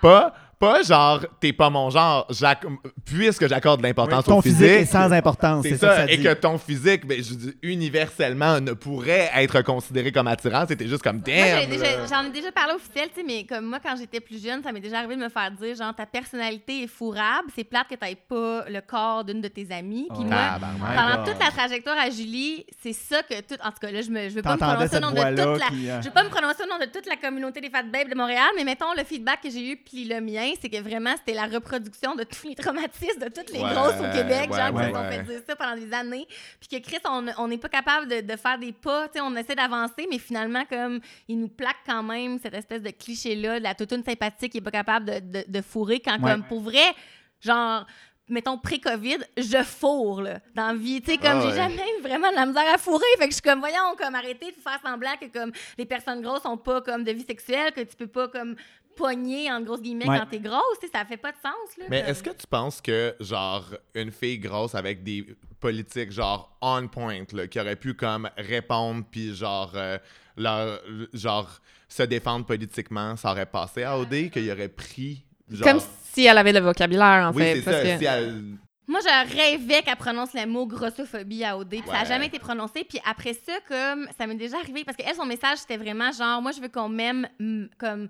Pas, 0.00 0.32
pas 0.58 0.82
genre 0.82 1.24
t'es 1.40 1.52
pas 1.52 1.70
mon 1.70 1.88
genre, 1.90 2.26
j'ac- 2.30 2.64
puisque 3.04 3.46
j'accorde 3.48 3.80
de 3.80 3.86
l'importance 3.86 4.24
Ton 4.24 4.38
au 4.38 4.42
physique 4.42 4.58
physique. 4.58 4.80
est 4.80 4.84
sans 4.86 5.12
importance. 5.12 5.62
c'est 5.62 5.70
C'est 5.70 5.76
ça, 5.78 5.94
ça, 5.96 6.02
que 6.02 6.08
ça 6.08 6.12
et 6.12 6.16
dit. 6.16 6.22
que 6.24 6.34
ton 6.34 6.58
physique, 6.58 7.06
ben, 7.06 7.22
je 7.22 7.34
dis, 7.34 7.54
universellement, 7.62 8.60
ne 8.60 8.72
pourrait 8.72 9.30
être 9.36 9.62
considéré 9.62 10.12
comme 10.12 10.26
attirant. 10.26 10.64
C'était 10.68 10.86
juste 10.88 11.02
comme 11.02 11.16
Moi, 11.18 11.24
j'ai 11.26 11.78
damn. 11.78 12.08
j'en 12.08 12.24
ai 12.24 12.30
déjà 12.30 12.52
parlé 12.52 12.74
officiel, 12.74 13.08
tu 13.08 13.20
sais, 13.20 13.26
mais 13.26 13.44
comme 13.46 13.66
moi, 13.66 13.78
quand 13.82 13.94
j'étais 13.96 14.20
plus 14.20 14.42
jeune, 14.42 14.62
ça 14.62 14.72
m'est 14.72 14.80
déjà 14.80 14.98
arrivé 14.98 15.16
de 15.16 15.20
me 15.20 15.28
faire 15.28 15.50
dire, 15.50 15.74
genre, 15.76 15.94
ta 15.94 16.06
personnalité 16.06 16.82
est 16.82 16.86
fourrable, 16.88 17.48
c'est 17.54 17.64
plate 17.64 17.88
que 17.88 17.94
t'aies 17.94 18.16
pas 18.16 18.64
le 18.68 18.80
corps 18.80 19.24
d'une 19.24 19.40
de 19.40 19.48
tes 19.48 19.66
amies. 19.70 20.06
Puis 20.10 20.18
Oh. 20.20 20.24
moi, 20.24 20.36
Tabarnak. 20.54 20.96
pendant 20.96 21.24
God. 21.24 21.32
toute 21.34 21.44
la 21.44 21.50
trajectoire 21.50 21.96
à 21.98 22.10
Julie, 22.10 22.66
c'est 22.82 22.92
ça 22.92 23.22
que 23.22 23.40
tout. 23.42 23.54
En 23.64 23.70
tout 23.70 23.78
cas, 23.80 23.90
là, 23.90 24.02
je, 24.02 24.10
me, 24.10 24.28
je 24.28 24.34
veux 24.34 24.42
pas 24.42 24.54
me 24.54 24.58
prononcer 24.58 24.96
au 24.96 25.00
nom 25.00 25.10
de 25.12 25.42
toute 25.42 25.60
la. 25.60 25.66
qui, 25.68 25.88
euh, 25.90 26.00
Je 26.00 26.04
vais 26.06 26.10
pas 26.14 26.24
me 26.24 26.28
prononcer 26.30 26.62
au 26.64 26.68
nom 26.68 26.78
de 26.78 26.86
toute 26.90 27.06
la 27.06 27.16
communauté 27.16 27.60
des 27.60 27.70
Fat 27.70 27.82
Babes 27.84 28.08
de 28.10 28.14
Montréal, 28.16 28.48
mais 28.56 28.64
mettons, 28.64 28.92
le 28.96 29.04
feedback 29.04 29.40
que 29.42 29.50
j'ai 29.50 29.72
eu, 29.72 29.76
puis 29.76 30.04
le 30.04 30.20
mien, 30.20 30.47
c'est 30.60 30.68
que 30.68 30.80
vraiment, 30.80 31.14
c'était 31.16 31.34
la 31.34 31.46
reproduction 31.46 32.14
de 32.14 32.24
tous 32.24 32.46
les 32.48 32.54
traumatismes 32.54 33.20
de 33.20 33.28
toutes 33.28 33.50
les 33.52 33.60
Ouais, 33.60 33.72
grosses 33.72 33.94
au 34.00 34.12
Québec, 34.16 34.50
ouais, 34.50 34.56
genre, 34.58 34.68
qui 34.70 34.76
ouais, 34.76 34.88
se 34.88 34.92
sont 34.94 35.04
fait 35.10 35.22
dire 35.22 35.40
ça 35.46 35.56
pendant 35.56 35.76
des 35.76 35.92
années. 35.92 36.26
Puis 36.60 36.68
que 36.68 36.86
Chris, 36.86 36.98
on 37.38 37.48
n'est 37.48 37.58
pas 37.58 37.68
capable 37.68 38.08
de, 38.08 38.20
de 38.20 38.36
faire 38.36 38.58
des 38.58 38.72
pas, 38.72 39.08
tu 39.08 39.14
sais, 39.14 39.20
on 39.20 39.34
essaie 39.36 39.54
d'avancer, 39.54 40.06
mais 40.10 40.18
finalement, 40.18 40.64
comme, 40.64 41.00
il 41.28 41.38
nous 41.40 41.48
plaque 41.48 41.78
quand 41.86 42.02
même 42.02 42.38
cette 42.38 42.54
espèce 42.54 42.82
de 42.82 42.90
cliché-là, 42.90 43.58
de 43.58 43.64
la 43.64 43.74
toutoune 43.74 44.04
sympathique 44.04 44.52
qui 44.52 44.58
est 44.58 44.62
pas 44.62 44.70
capable 44.70 45.06
de, 45.06 45.18
de, 45.40 45.44
de 45.46 45.60
fourrer 45.62 46.00
quand, 46.00 46.18
comme, 46.20 46.44
pour 46.44 46.60
vrai, 46.60 46.92
genre 47.40 47.86
mettons, 48.30 48.58
pré-COVID, 48.58 49.18
je 49.38 49.62
fourre, 49.62 50.20
là, 50.20 50.40
dans 50.54 50.66
la 50.66 50.74
vie. 50.74 51.00
Tu 51.00 51.12
sais, 51.12 51.16
comme, 51.16 51.38
Ah 51.38 51.40
j'ai 51.40 51.46
ouais. 51.48 51.54
jamais 51.54 51.82
eu 51.98 52.02
vraiment 52.02 52.30
de 52.30 52.34
la 52.36 52.44
misère 52.44 52.74
à 52.74 52.76
fourrer. 52.76 53.06
Fait 53.16 53.24
que 53.24 53.30
je 53.30 53.36
suis 53.36 53.42
comme, 53.42 53.60
voyons, 53.60 53.96
comme, 53.96 54.14
arrêtez 54.14 54.52
de 54.52 54.60
faire 54.60 54.78
semblant 54.84 55.16
que, 55.18 55.24
comme, 55.26 55.50
les 55.78 55.86
personnes 55.86 56.20
grosses 56.20 56.44
ont 56.44 56.58
pas, 56.58 56.82
comme, 56.82 57.04
de 57.04 57.12
vie 57.12 57.24
sexuelle, 57.24 57.72
que 57.72 57.80
tu 57.80 57.96
peux 57.96 58.06
pas, 58.06 58.28
comme, 58.28 58.54
pogner, 58.98 59.50
en 59.50 59.60
grosses 59.62 59.80
guillemets, 59.80 60.08
Ouais. 60.08 60.18
quand 60.18 60.26
t'es 60.26 60.40
grosse. 60.40 60.78
Tu 60.80 60.86
sais, 60.86 60.92
ça 60.92 61.04
fait 61.04 61.16
pas 61.16 61.30
de 61.32 61.36
sens, 61.38 61.76
là. 61.78 61.84
Mais 61.88 62.00
comme. 62.02 62.10
est-ce 62.10 62.22
que 62.22 62.30
tu 62.30 62.46
penses 62.48 62.80
que, 62.80 63.14
genre, 63.20 63.64
une 63.94 64.10
fille 64.10 64.38
grosse 64.38 64.74
avec 64.74 65.02
des 65.02 65.24
politiques, 65.60 66.10
genre, 66.12 66.56
on 66.60 66.86
point, 66.88 67.22
là, 67.32 67.46
qui 67.46 67.58
aurait 67.60 67.76
pu, 67.76 67.94
comme, 67.94 68.28
répondre, 68.36 69.04
puis, 69.10 69.34
genre, 69.34 69.72
euh, 69.74 69.98
leur- 70.36 70.80
genre, 71.12 71.48
se 71.88 72.02
défendre 72.02 72.44
politiquement, 72.44 73.16
ça 73.16 73.30
aurait 73.30 73.46
passé 73.46 73.82
à 73.84 73.98
OD, 73.98 74.30
qu'il 74.30 74.50
aurait 74.50 74.68
pris, 74.68 75.24
genre... 75.50 75.66
Comme 75.68 75.80
si 76.12 76.26
elle 76.26 76.36
avait 76.38 76.52
le 76.52 76.60
vocabulaire, 76.60 77.28
en 77.28 77.32
oui, 77.32 77.42
fait. 77.42 77.54
c'est 77.56 77.62
parce 77.62 77.76
ça. 77.78 77.82
que- 77.84 77.98
Si 77.98 78.04
elle... 78.04 78.42
Moi, 78.90 79.00
je 79.02 79.36
rêvais 79.36 79.82
qu'elle 79.82 79.96
prononce 79.96 80.32
le 80.32 80.46
mot 80.46 80.66
grossophobie 80.66 81.44
à 81.44 81.58
OD, 81.58 81.68
puis 81.68 81.82
ça 81.86 81.92
n'a 81.92 82.04
jamais 82.06 82.26
été 82.28 82.38
prononcé. 82.38 82.84
Puis 82.88 82.98
après 83.04 83.34
ça, 83.34 83.52
comme 83.68 84.08
ça 84.18 84.26
m'est 84.26 84.34
déjà 84.34 84.56
arrivé, 84.58 84.82
parce 84.82 84.96
qu'elle, 84.96 85.14
son 85.14 85.26
message, 85.26 85.58
c'était 85.58 85.76
vraiment 85.76 86.10
genre, 86.10 86.40
moi, 86.40 86.52
je 86.52 86.60
veux 86.62 86.68
qu'on 86.68 86.88
m'aime 86.88 87.28
mm, 87.38 87.66
comme. 87.76 88.08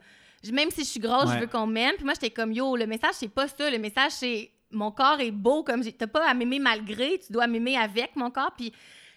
Même 0.53 0.71
si 0.71 0.81
je 0.83 0.87
suis 0.89 1.01
grosse, 1.01 1.27
Ouais. 1.29 1.35
je 1.35 1.41
veux 1.41 1.47
qu'on 1.47 1.67
m'aime. 1.67 1.95
Puis 1.97 2.05
moi, 2.05 2.15
j'étais 2.15 2.31
comme, 2.31 2.53
yo, 2.53 2.77
le 2.77 2.87
message, 2.87 3.15
c'est 3.15 3.29
pas 3.29 3.49
ça. 3.49 3.69
Le 3.71 3.79
message, 3.79 4.13
c'est 4.13 4.51
mon 4.71 4.91
corps 4.91 5.21
est 5.21 5.31
beau, 5.31 5.63
comme 5.65 5.83
j'ai- 5.83 5.93
t'as 5.93 6.07
pas 6.07 6.29
à 6.29 6.35
m'aimer 6.35 6.59
malgré, 6.59 7.19
tu 7.19 7.33
dois 7.33 7.47
m'aimer 7.47 7.77
avec 7.77 8.15
mon 8.17 8.31
corps. 8.31 8.53
Puis 8.57 8.73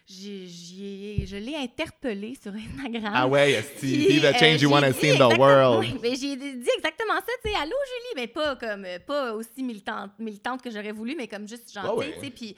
j'ai- 0.07 0.47
j'ai- 0.47 1.25
je 1.25 1.36
l'ai 1.38 1.55
interpellé 1.55 2.34
sur 2.41 2.51
Instagram. 2.53 3.12
Ah 3.13 3.27
ouais, 3.27 3.62
Steve, 3.77 4.07
be 4.07 4.21
the 4.21 4.25
euh, 4.25 4.34
change 4.34 4.62
you 4.62 4.69
want 4.69 4.81
to 4.81 4.93
see 4.93 5.12
in 5.12 5.15
the 5.17 5.38
world? 5.38 5.79
oui, 5.79 5.93
mais 6.01 6.15
j'ai 6.15 6.36
dit 6.36 6.67
exactement 6.77 7.15
ça, 7.15 7.31
tu 7.43 7.49
sais, 7.49 7.55
allô 7.55 7.71
Julie, 7.88 8.13
mais 8.15 8.27
pas 8.27 8.55
comme 8.55 8.86
pas 9.05 9.34
aussi 9.36 9.62
militante, 9.63 10.12
militante 10.19 10.62
que 10.62 10.71
j'aurais 10.71 10.91
voulu, 10.91 11.15
mais 11.15 11.27
comme 11.27 11.47
juste 11.47 11.71
gentille, 11.71 11.89
Ah 11.91 11.95
ouais. 11.95 12.13
tu 12.15 12.25
sais. 12.25 12.31
Puis 12.31 12.55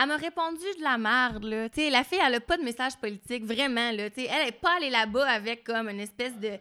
elle 0.00 0.06
m'a 0.08 0.16
répondu 0.16 0.64
de 0.78 0.82
la 0.82 0.96
merde 0.96 1.44
là, 1.44 1.68
tu 1.68 1.80
sais, 1.82 1.90
la 1.90 2.04
fille 2.04 2.20
elle 2.24 2.34
a 2.36 2.40
pas 2.40 2.56
de 2.56 2.62
message 2.62 2.96
politique 2.96 3.44
vraiment 3.44 3.90
là, 3.90 4.08
tu 4.08 4.22
sais, 4.22 4.30
elle 4.32 4.48
est 4.48 4.52
pas 4.52 4.76
allée 4.76 4.90
là-bas 4.90 5.28
avec 5.28 5.64
comme 5.64 5.88
une 5.88 6.00
espèce 6.00 6.38
de 6.38 6.52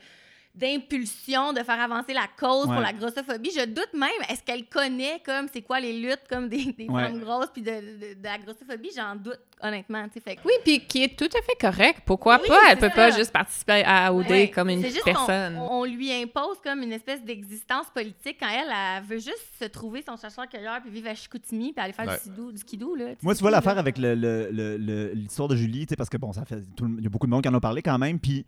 d'impulsion 0.56 1.52
de 1.54 1.60
faire 1.64 1.80
avancer 1.82 2.14
la 2.14 2.28
cause 2.40 2.68
Ouais. 2.68 2.74
pour 2.74 2.82
la 2.82 2.94
grossophobie. 2.94 3.52
Je 3.56 3.66
doute 3.66 3.90
même, 3.94 4.10
est-ce 4.30 4.44
qu'elle 4.44 4.66
connaît 4.66 5.20
comme 5.26 5.48
c'est 5.52 5.62
quoi 5.62 5.80
les 5.80 5.94
luttes 6.00 6.24
comme 6.30 6.48
des, 6.50 6.66
des 6.74 6.88
Ouais. 6.88 7.04
femmes 7.04 7.20
grosses 7.20 7.50
puis 7.52 7.62
de, 7.62 7.72
de- 7.72 8.14
de 8.20 8.24
la 8.24 8.38
grossophobie? 8.38 8.90
J'en 8.96 9.16
doute 9.16 9.40
honnêtement. 9.62 10.06
Fait 10.24 10.36
que- 10.36 10.42
Oui, 10.46 10.54
puis 10.64 10.86
qui 10.86 11.04
est 11.04 11.18
tout 11.18 11.26
à 11.38 11.42
fait 11.42 11.58
correct. 11.60 12.02
Pourquoi 12.06 12.40
Oui, 12.42 12.48
pas? 12.48 12.60
Elle 12.70 12.78
peut 12.78 12.90
pas 12.94 13.12
juste 13.12 13.32
participer 13.32 13.84
à 13.86 14.14
OD 14.14 14.30
Ouais. 14.30 14.50
comme 14.52 14.70
une 14.70 14.84
juste 14.84 15.04
personne. 15.04 15.58
On, 15.58 15.80
on 15.82 15.86
lui 15.86 16.12
impose 16.14 16.58
comme 16.64 16.82
une 16.84 16.92
espèce 16.94 17.24
d'existence 17.24 17.88
politique 17.94 18.38
quand 18.40 18.50
elle, 18.50 18.72
elle 18.72 19.04
veut 19.04 19.20
juste 19.20 19.44
se 19.60 19.66
trouver 19.66 20.04
son 20.08 20.18
chasseur-cueilleur 20.18 20.82
puis 20.82 20.92
vivre 20.92 21.10
à 21.10 21.16
Chicoutimi 21.16 21.74
puis 21.74 21.84
aller 21.84 21.94
faire 21.94 22.06
Ouais. 22.08 22.14
du, 22.16 22.20
skidoo, 22.20 22.52
du 22.52 22.58
skidoo, 22.58 22.96
là. 22.96 23.06
Moi, 23.22 23.34
tu 23.36 23.42
vois 23.42 23.52
l'affaire 23.52 23.78
avec 23.78 23.98
le- 23.98 24.16
le- 24.16 24.50
le- 24.52 24.78
le- 24.78 25.12
l'histoire 25.14 25.48
de 25.48 25.56
Julie, 25.56 25.86
tu 25.86 25.92
sais, 25.92 25.96
parce 25.96 26.10
que 26.10 26.18
bon, 26.18 26.32
ça 26.34 26.46
fait. 26.46 26.62
tout 26.76 26.86
le- 26.86 26.98
Il 27.00 27.04
y 27.04 27.08
a 27.08 27.10
beaucoup 27.10 27.26
de 27.28 27.32
monde 27.32 27.42
qui 27.42 27.50
en 27.50 27.54
a 27.54 27.60
parlé 27.60 27.82
quand 27.82 27.98
même, 27.98 28.20
puis. 28.20 28.46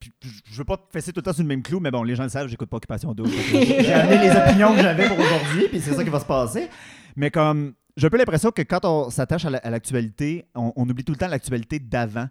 Puis 0.00 0.10
je 0.50 0.56
veux 0.58 0.64
pas 0.64 0.78
fesser 0.92 1.12
tout 1.12 1.20
le 1.20 1.24
temps 1.24 1.32
sur 1.32 1.42
le 1.42 1.48
même 1.48 1.62
clou, 1.62 1.78
mais 1.78 1.90
bon, 1.90 2.02
les 2.02 2.16
gens 2.16 2.22
le 2.24 2.28
savent, 2.30 2.48
j'écoute 2.48 2.68
pas 2.70 2.78
Occupation 2.78 3.12
Double. 3.14 3.30
J'ai 3.30 3.92
amené 3.92 4.18
les 4.18 4.30
opinions 4.36 4.74
que 4.74 4.80
j'avais 4.82 5.06
pour 5.08 5.18
aujourd'hui, 5.18 5.68
puis 5.68 5.80
c'est 5.80 5.94
ça 5.94 6.02
qui 6.02 6.10
va 6.10 6.18
se 6.20 6.24
passer. 6.24 6.68
Mais 7.16 7.30
comme, 7.30 7.74
j'ai 7.96 8.06
un 8.06 8.10
peu 8.10 8.16
l'impression 8.18 8.50
que 8.50 8.62
quand 8.62 8.84
on 8.84 9.10
s'attache 9.10 9.44
à 9.44 9.50
la- 9.50 9.58
à 9.58 9.70
l'actualité, 9.70 10.46
on, 10.54 10.72
on 10.74 10.88
oublie 10.88 11.04
tout 11.04 11.12
le 11.12 11.18
temps 11.18 11.28
l'actualité 11.28 11.78
d'avant. 11.78 12.26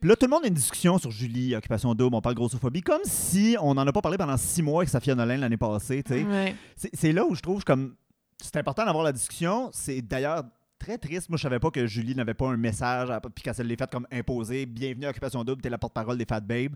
Puis 0.00 0.10
là, 0.10 0.16
tout 0.16 0.26
le 0.26 0.30
monde 0.30 0.44
a 0.44 0.48
une 0.48 0.54
discussion 0.54 0.98
sur 0.98 1.10
Julie, 1.10 1.54
Occupation 1.56 1.94
Double, 1.94 2.14
on 2.14 2.20
parle 2.20 2.34
grossophobie, 2.34 2.82
comme 2.82 3.00
si 3.04 3.56
on 3.62 3.72
n'en 3.74 3.86
a 3.86 3.92
pas 3.92 4.02
parlé 4.02 4.18
pendant 4.18 4.36
six 4.36 4.60
mois 4.62 4.80
avec 4.82 4.90
Safia 4.90 5.14
Nolin 5.14 5.38
l'année 5.38 5.56
passée, 5.56 6.02
tu 6.02 6.12
sais. 6.12 6.24
Ouais. 6.24 6.54
C'est 6.92 7.12
là 7.12 7.24
où 7.24 7.34
je 7.34 7.40
trouve 7.40 7.64
comme 7.64 7.94
c'est 8.42 8.56
important 8.56 8.84
d'avoir 8.84 9.02
la 9.04 9.12
discussion. 9.12 9.70
C'est 9.72 10.02
d'ailleurs 10.02 10.42
très 10.84 10.98
triste. 10.98 11.30
Moi, 11.30 11.38
je 11.38 11.42
savais 11.42 11.58
pas 11.58 11.70
que 11.70 11.86
Julie 11.86 12.14
n'avait 12.14 12.34
pas 12.34 12.46
un 12.46 12.58
message, 12.58 13.08
puis 13.34 13.42
qu'elle 13.42 13.54
fait 13.54 13.90
comme 13.90 14.06
imposer. 14.12 14.66
Bienvenue 14.66 15.06
à 15.06 15.10
Occupation 15.10 15.42
Double, 15.42 15.62
t'es 15.62 15.70
la 15.70 15.78
porte-parole 15.78 16.18
des 16.18 16.26
Fat 16.26 16.40
Babes. 16.40 16.74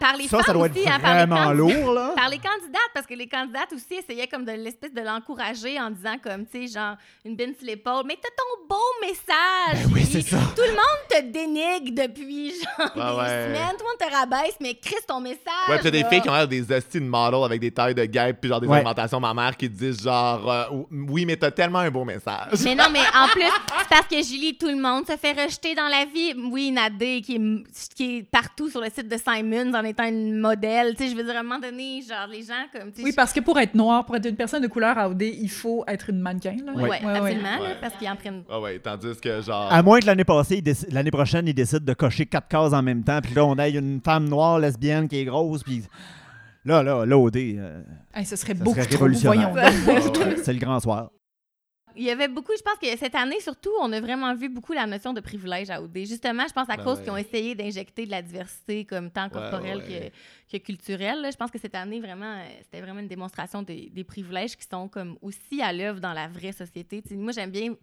Par 0.00 0.16
les 0.16 0.24
ça, 0.28 0.38
femmes 0.38 0.46
ça 0.46 0.52
doit 0.54 0.68
aussi, 0.68 0.80
être 0.80 0.88
hein, 0.88 0.98
par 1.00 1.12
les 1.14 1.26
vraiment 1.26 1.36
candidats- 1.36 1.80
lourd, 1.80 1.92
là. 1.92 2.12
Par 2.16 2.28
les 2.30 2.38
candidates, 2.38 2.90
parce 2.94 3.06
que 3.06 3.14
les 3.14 3.28
candidates 3.28 3.72
aussi 3.72 3.94
essayaient 3.94 4.26
comme 4.26 4.44
de 4.44 4.52
l'espèce 4.52 4.92
de 4.92 5.00
l'encourager 5.02 5.78
en 5.80 5.90
disant 5.90 6.16
comme, 6.22 6.46
tu 6.46 6.66
sais, 6.66 6.72
genre, 6.78 6.96
une 7.24 7.36
bine 7.36 7.54
sur 7.56 7.66
l'épaule, 7.66 8.04
mais 8.06 8.16
t'as 8.20 8.28
ton 8.30 8.66
beau 8.68 8.76
message! 9.02 9.84
Ben 9.86 9.90
oui, 9.94 10.04
c'est 10.10 10.22
ça. 10.22 10.38
Tout 10.56 10.62
le 10.62 10.70
monde 10.72 11.00
te 11.10 11.20
dénigre 11.22 12.06
depuis, 12.06 12.50
genre, 12.52 12.90
Ouais, 12.96 13.02
des 13.02 13.18
ouais. 13.20 13.46
semaines. 13.46 13.76
Tout 13.78 13.84
le 13.84 14.06
monde 14.06 14.10
te 14.10 14.14
rabaisse, 14.14 14.56
mais 14.60 14.74
Chris, 14.74 14.96
ton 15.06 15.20
message! 15.20 15.38
Ouais, 15.68 15.78
t'as 15.82 15.90
des 15.90 16.04
filles 16.04 16.22
qui 16.22 16.28
ont 16.28 16.34
l'air 16.34 16.48
des 16.48 16.72
hosties 16.72 17.00
de 17.00 17.04
model 17.04 17.44
avec 17.44 17.60
des 17.60 17.70
tailles 17.70 17.94
de 17.94 18.04
guêpes 18.04 18.38
puis 18.40 18.48
genre 18.48 18.60
des 18.60 18.66
Ouais. 18.66 18.76
alimentations 18.76 19.20
ma 19.20 19.34
mère 19.34 19.56
qui 19.56 19.68
disent 19.68 20.02
genre 20.02 20.50
euh, 20.50 20.64
oui 20.90 21.26
mais 21.26 21.36
t'as 21.36 21.50
tellement 21.50 21.80
un 21.80 21.90
beau 21.90 22.04
message. 22.04 22.52
Mais 22.64 22.74
non, 22.74 22.84
mais 22.92 23.00
en 23.14 23.26
plus, 23.32 23.42
c'est 23.42 23.88
parce 23.88 24.06
que 24.06 24.22
Julie, 24.22 24.56
tout 24.56 24.68
le 24.68 24.80
monde 24.80 25.06
se 25.06 25.16
fait 25.16 25.32
rejeter 25.32 25.74
dans 25.74 25.88
la 25.88 26.04
vie. 26.06 26.34
Oui, 26.50 26.70
Nadé, 26.70 27.20
qui 27.20 27.36
est, 27.36 27.94
qui 27.94 28.18
est 28.18 28.22
partout 28.22 28.70
sur 28.70 28.80
le 28.80 28.86
site 28.90 29.08
de 29.08 29.16
Simons 29.16 29.74
en 29.74 29.84
étant 29.90 30.06
une 30.08 30.38
modèle. 30.38 30.94
Tu 30.96 31.04
sais, 31.04 31.10
je 31.10 31.16
veux 31.16 31.22
dire, 31.24 31.36
à 31.36 31.40
un 31.40 31.42
moment 31.42 31.58
donné, 31.60 32.00
genre, 32.02 32.26
les 32.30 32.42
gens 32.42 32.54
comme. 32.72 32.90
tu 32.92 32.98
sais, 33.00 33.04
Oui, 33.04 33.12
parce 33.14 33.32
que 33.32 33.40
pour 33.40 33.58
être 33.58 33.74
noir, 33.74 34.04
pour 34.06 34.16
être 34.16 34.26
une 34.26 34.36
personne 34.36 34.62
de 34.62 34.66
couleur 34.68 34.96
à 34.98 35.08
OD, 35.08 35.22
il 35.22 35.50
faut 35.50 35.84
être 35.86 36.10
une 36.10 36.20
mannequin. 36.20 36.56
Là. 36.64 36.72
Ouais, 36.72 36.88
Ouais. 36.88 36.96
Absolument, 37.04 37.42
là, 37.42 37.60
Ouais. 37.62 37.76
parce 37.80 37.94
qu'ils 37.96 38.08
en 38.08 38.16
prennent. 38.16 38.42
Ah 38.50 38.60
ouais, 38.60 38.78
tandis 38.78 39.20
que 39.22 39.40
genre 39.42 39.68
À 39.72 39.82
moins 39.82 40.00
que 40.00 40.06
l'année 40.06 40.24
passée, 40.24 40.62
l'année 40.90 41.10
prochaine, 41.10 41.46
il 41.46 41.54
décide 41.54 41.84
de 41.84 41.92
cocher 41.92 42.26
quatre 42.26 42.48
cases 42.48 42.72
en 42.72 42.82
même 42.82 43.04
temps, 43.04 43.20
puis 43.22 43.34
là, 43.34 43.44
on 43.44 43.58
a 43.58 43.68
une 43.68 44.00
femme 44.04 44.28
noire 44.28 44.58
lesbienne 44.58 45.08
qui 45.08 45.18
est 45.18 45.24
grosse, 45.24 45.62
puis 45.62 45.82
là, 46.64 46.82
là, 46.82 47.04
là, 47.06 47.18
OD, 47.18 47.36
euh, 47.36 47.82
Hey, 48.14 48.24
ce 48.24 48.36
serait 48.36 48.54
ça 48.54 48.64
beaucoup 48.64 48.76
serait 48.80 48.86
trop. 48.88 49.04
révolutionnaire. 49.04 49.50
Voyons. 49.52 49.68
Ouais, 49.72 50.24
ouais. 50.24 50.36
c'est 50.42 50.52
le 50.52 50.58
grand 50.58 50.80
soir. 50.80 51.10
Il 52.00 52.06
y 52.06 52.10
avait 52.10 52.28
beaucoup, 52.28 52.52
je 52.56 52.62
pense 52.62 52.78
que 52.78 52.96
cette 52.96 53.14
année, 53.14 53.40
surtout, 53.40 53.68
on 53.78 53.92
a 53.92 54.00
vraiment 54.00 54.34
vu 54.34 54.48
beaucoup 54.48 54.72
la 54.72 54.86
notion 54.86 55.12
de 55.12 55.20
privilège 55.20 55.68
à 55.68 55.82
OD. 55.82 55.98
Justement, 55.98 56.44
je 56.48 56.54
pense 56.54 56.70
à 56.70 56.78
Ben 56.78 56.82
cause 56.82 56.96
ouais. 56.96 57.02
qu'ils 57.04 57.12
ont 57.12 57.16
essayé 57.18 57.54
d'injecter 57.54 58.06
de 58.06 58.10
la 58.10 58.22
diversité, 58.22 58.86
comme 58.86 59.10
tant 59.10 59.28
corporelle 59.28 59.82
ouais. 59.86 60.10
Que, 60.50 60.56
que 60.56 60.62
culturelle. 60.64 61.20
là. 61.20 61.30
Je 61.30 61.36
pense 61.36 61.50
que 61.50 61.58
cette 61.58 61.74
année, 61.74 62.00
vraiment, 62.00 62.38
euh, 62.38 62.44
c'était 62.62 62.80
vraiment 62.80 63.00
une 63.00 63.06
démonstration 63.06 63.62
des, 63.62 63.90
des 63.92 64.02
privilèges 64.02 64.56
qui 64.56 64.66
sont 64.66 64.88
comme 64.88 65.18
aussi 65.20 65.60
à 65.60 65.74
l'œuvre 65.74 66.00
dans 66.00 66.14
la 66.14 66.26
vraie 66.26 66.52
société. 66.52 67.02
Moi, 67.10 67.32
j'aime 67.32 67.50
bien 67.50 67.74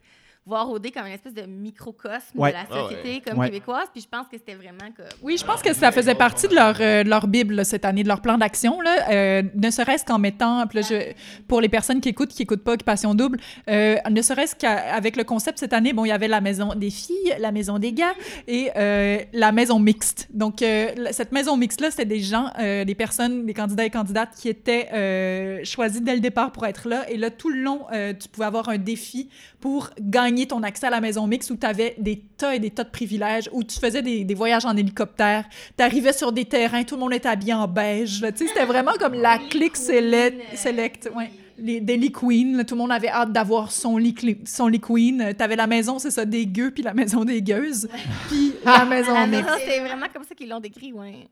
voir 0.48 0.70
OD 0.70 0.92
comme 0.92 1.06
une 1.06 1.14
espèce 1.14 1.34
de 1.34 1.44
microcosme 1.44 2.38
Ouais. 2.40 2.50
de 2.52 2.56
la 2.56 2.64
Ah 2.70 2.74
société 2.74 3.10
ouais. 3.16 3.22
comme 3.26 3.40
Ouais. 3.40 3.48
québécoise. 3.48 3.88
Puis 3.94 4.02
je 4.02 4.08
pense 4.08 4.28
que 4.28 4.38
c'était 4.38 4.56
vraiment 4.56 4.92
comme... 4.96 5.06
Oui, 5.22 5.38
je 5.38 5.46
pense 5.46 5.62
que 5.62 5.74
ça 5.74 5.92
faisait 5.92 6.16
partie 6.16 6.48
de 6.48 6.56
leur, 6.56 6.76
euh, 6.80 7.04
de 7.04 7.10
leur 7.10 7.28
Bible 7.28 7.56
là, 7.56 7.64
cette 7.64 7.86
année, 7.86 8.04
de 8.04 8.08
leur 8.08 8.22
plan 8.22 8.38
d'action. 8.38 8.82
là. 8.82 9.10
Euh, 9.12 9.44
ne 9.56 9.70
serait-ce 9.70 10.06
qu'en 10.06 10.20
mettant, 10.20 10.66
puis 10.68 10.80
là, 10.80 10.88
je- 10.90 11.14
pour 11.48 11.62
les 11.62 11.70
personnes 11.70 12.02
qui 12.02 12.10
écoutent, 12.10 12.30
qui 12.30 12.42
n'écoutent 12.42 12.64
pas 12.64 12.74
Occupation 12.74 13.14
Double, 13.14 13.40
euh, 13.70 13.98
ne 14.10 14.22
serait-ce 14.22 14.56
qu'avec 14.56 15.16
le 15.18 15.24
concept 15.24 15.60
cette 15.60 15.74
année, 15.74 15.94
bon, 15.94 16.06
il 16.06 16.10
y 16.10 16.12
avait 16.12 16.28
la 16.28 16.42
maison 16.42 16.74
des 16.76 16.90
filles, 16.90 17.36
la 17.40 17.52
maison 17.52 17.78
des 17.80 17.92
gars 17.94 18.14
et 18.48 18.70
euh, 18.78 19.20
la 19.34 19.52
maison 19.52 19.80
mixte. 19.80 20.28
Donc, 20.34 20.62
euh, 20.62 20.90
cette 21.12 21.32
maison 21.32 21.58
mixte-là, 21.58 21.92
c'était 21.92 22.06
des 22.06 22.20
gens, 22.20 22.48
euh, 22.60 22.86
des 22.86 22.96
personnes, 22.96 23.46
des 23.46 23.54
candidats 23.54 23.86
et 23.86 23.90
candidates 23.90 24.30
qui 24.38 24.48
étaient 24.50 24.88
euh, 24.94 25.60
choisis 25.64 26.02
dès 26.02 26.14
le 26.14 26.22
départ 26.22 26.52
pour 26.52 26.66
être 26.66 26.88
là. 26.88 27.10
Et 27.10 27.18
là, 27.18 27.30
tout 27.32 27.50
le 27.50 27.60
long, 27.62 27.86
euh, 27.92 28.14
tu 28.14 28.28
pouvais 28.30 28.46
avoir 28.46 28.70
un 28.70 28.78
défi 28.78 29.30
pour 29.60 29.90
gagner 30.00 30.37
ton 30.46 30.62
accès 30.62 30.88
à 30.88 30.90
la 30.90 31.00
maison 31.02 31.26
mixte 31.26 31.50
où 31.50 31.56
tu 31.56 31.66
avais 31.66 31.96
des 31.98 32.18
tas 32.38 32.54
et 32.56 32.60
des 32.60 32.70
tas 32.70 32.84
de 32.84 32.90
privilèges, 32.92 33.50
où 33.54 33.64
tu 33.64 33.80
faisais 33.80 34.02
des, 34.02 34.24
des 34.26 34.34
voyages 34.36 34.66
en 34.66 34.76
hélicoptère, 34.76 35.46
tu 35.78 35.84
arrivais 35.84 36.14
sur 36.14 36.32
des 36.34 36.46
terrains, 36.46 36.84
tout 36.84 36.96
le 36.96 37.02
monde 37.02 37.14
était 37.14 37.30
habillé 37.30 37.54
en 37.54 37.68
beige. 37.68 38.22
là. 38.22 38.32
Tu 38.32 38.40
sais, 38.40 38.48
c'était 38.48 38.66
vraiment 38.66 38.92
comme 39.00 39.14
la 39.14 39.40
clique 39.40 39.78
select. 39.78 40.42
select 40.56 41.10
ouais. 41.16 41.32
Les 41.60 41.82
Daily 41.82 42.12
Queen, 42.12 42.56
là, 42.58 42.64
tout 42.64 42.76
le 42.76 42.82
monde 42.82 42.92
avait 42.92 43.08
hâte 43.10 43.32
d'avoir 43.32 43.72
son 43.72 43.98
lit, 43.98 44.12
cli- 44.14 44.46
son 44.46 44.68
lit 44.68 44.80
queen. 44.80 45.34
Tu 45.36 45.44
avais 45.44 45.56
la 45.56 45.66
maison, 45.66 45.98
c'est 45.98 46.12
ça, 46.12 46.24
des 46.24 46.46
gueux, 46.46 46.70
puis 46.70 46.84
la 46.84 46.94
maison 46.94 47.26
des 47.26 47.42
gueuses, 47.42 47.90
puis 48.28 48.54
la 48.64 48.86
maison 48.90 49.26
mixte. 49.26 49.50
c'est 49.66 49.80
vraiment 49.80 50.06
comme 50.14 50.24
ça 50.24 50.36
qu'ils 50.36 50.50
l'ont 50.50 50.60
décrit, 50.60 50.94
ouais. 50.94 51.28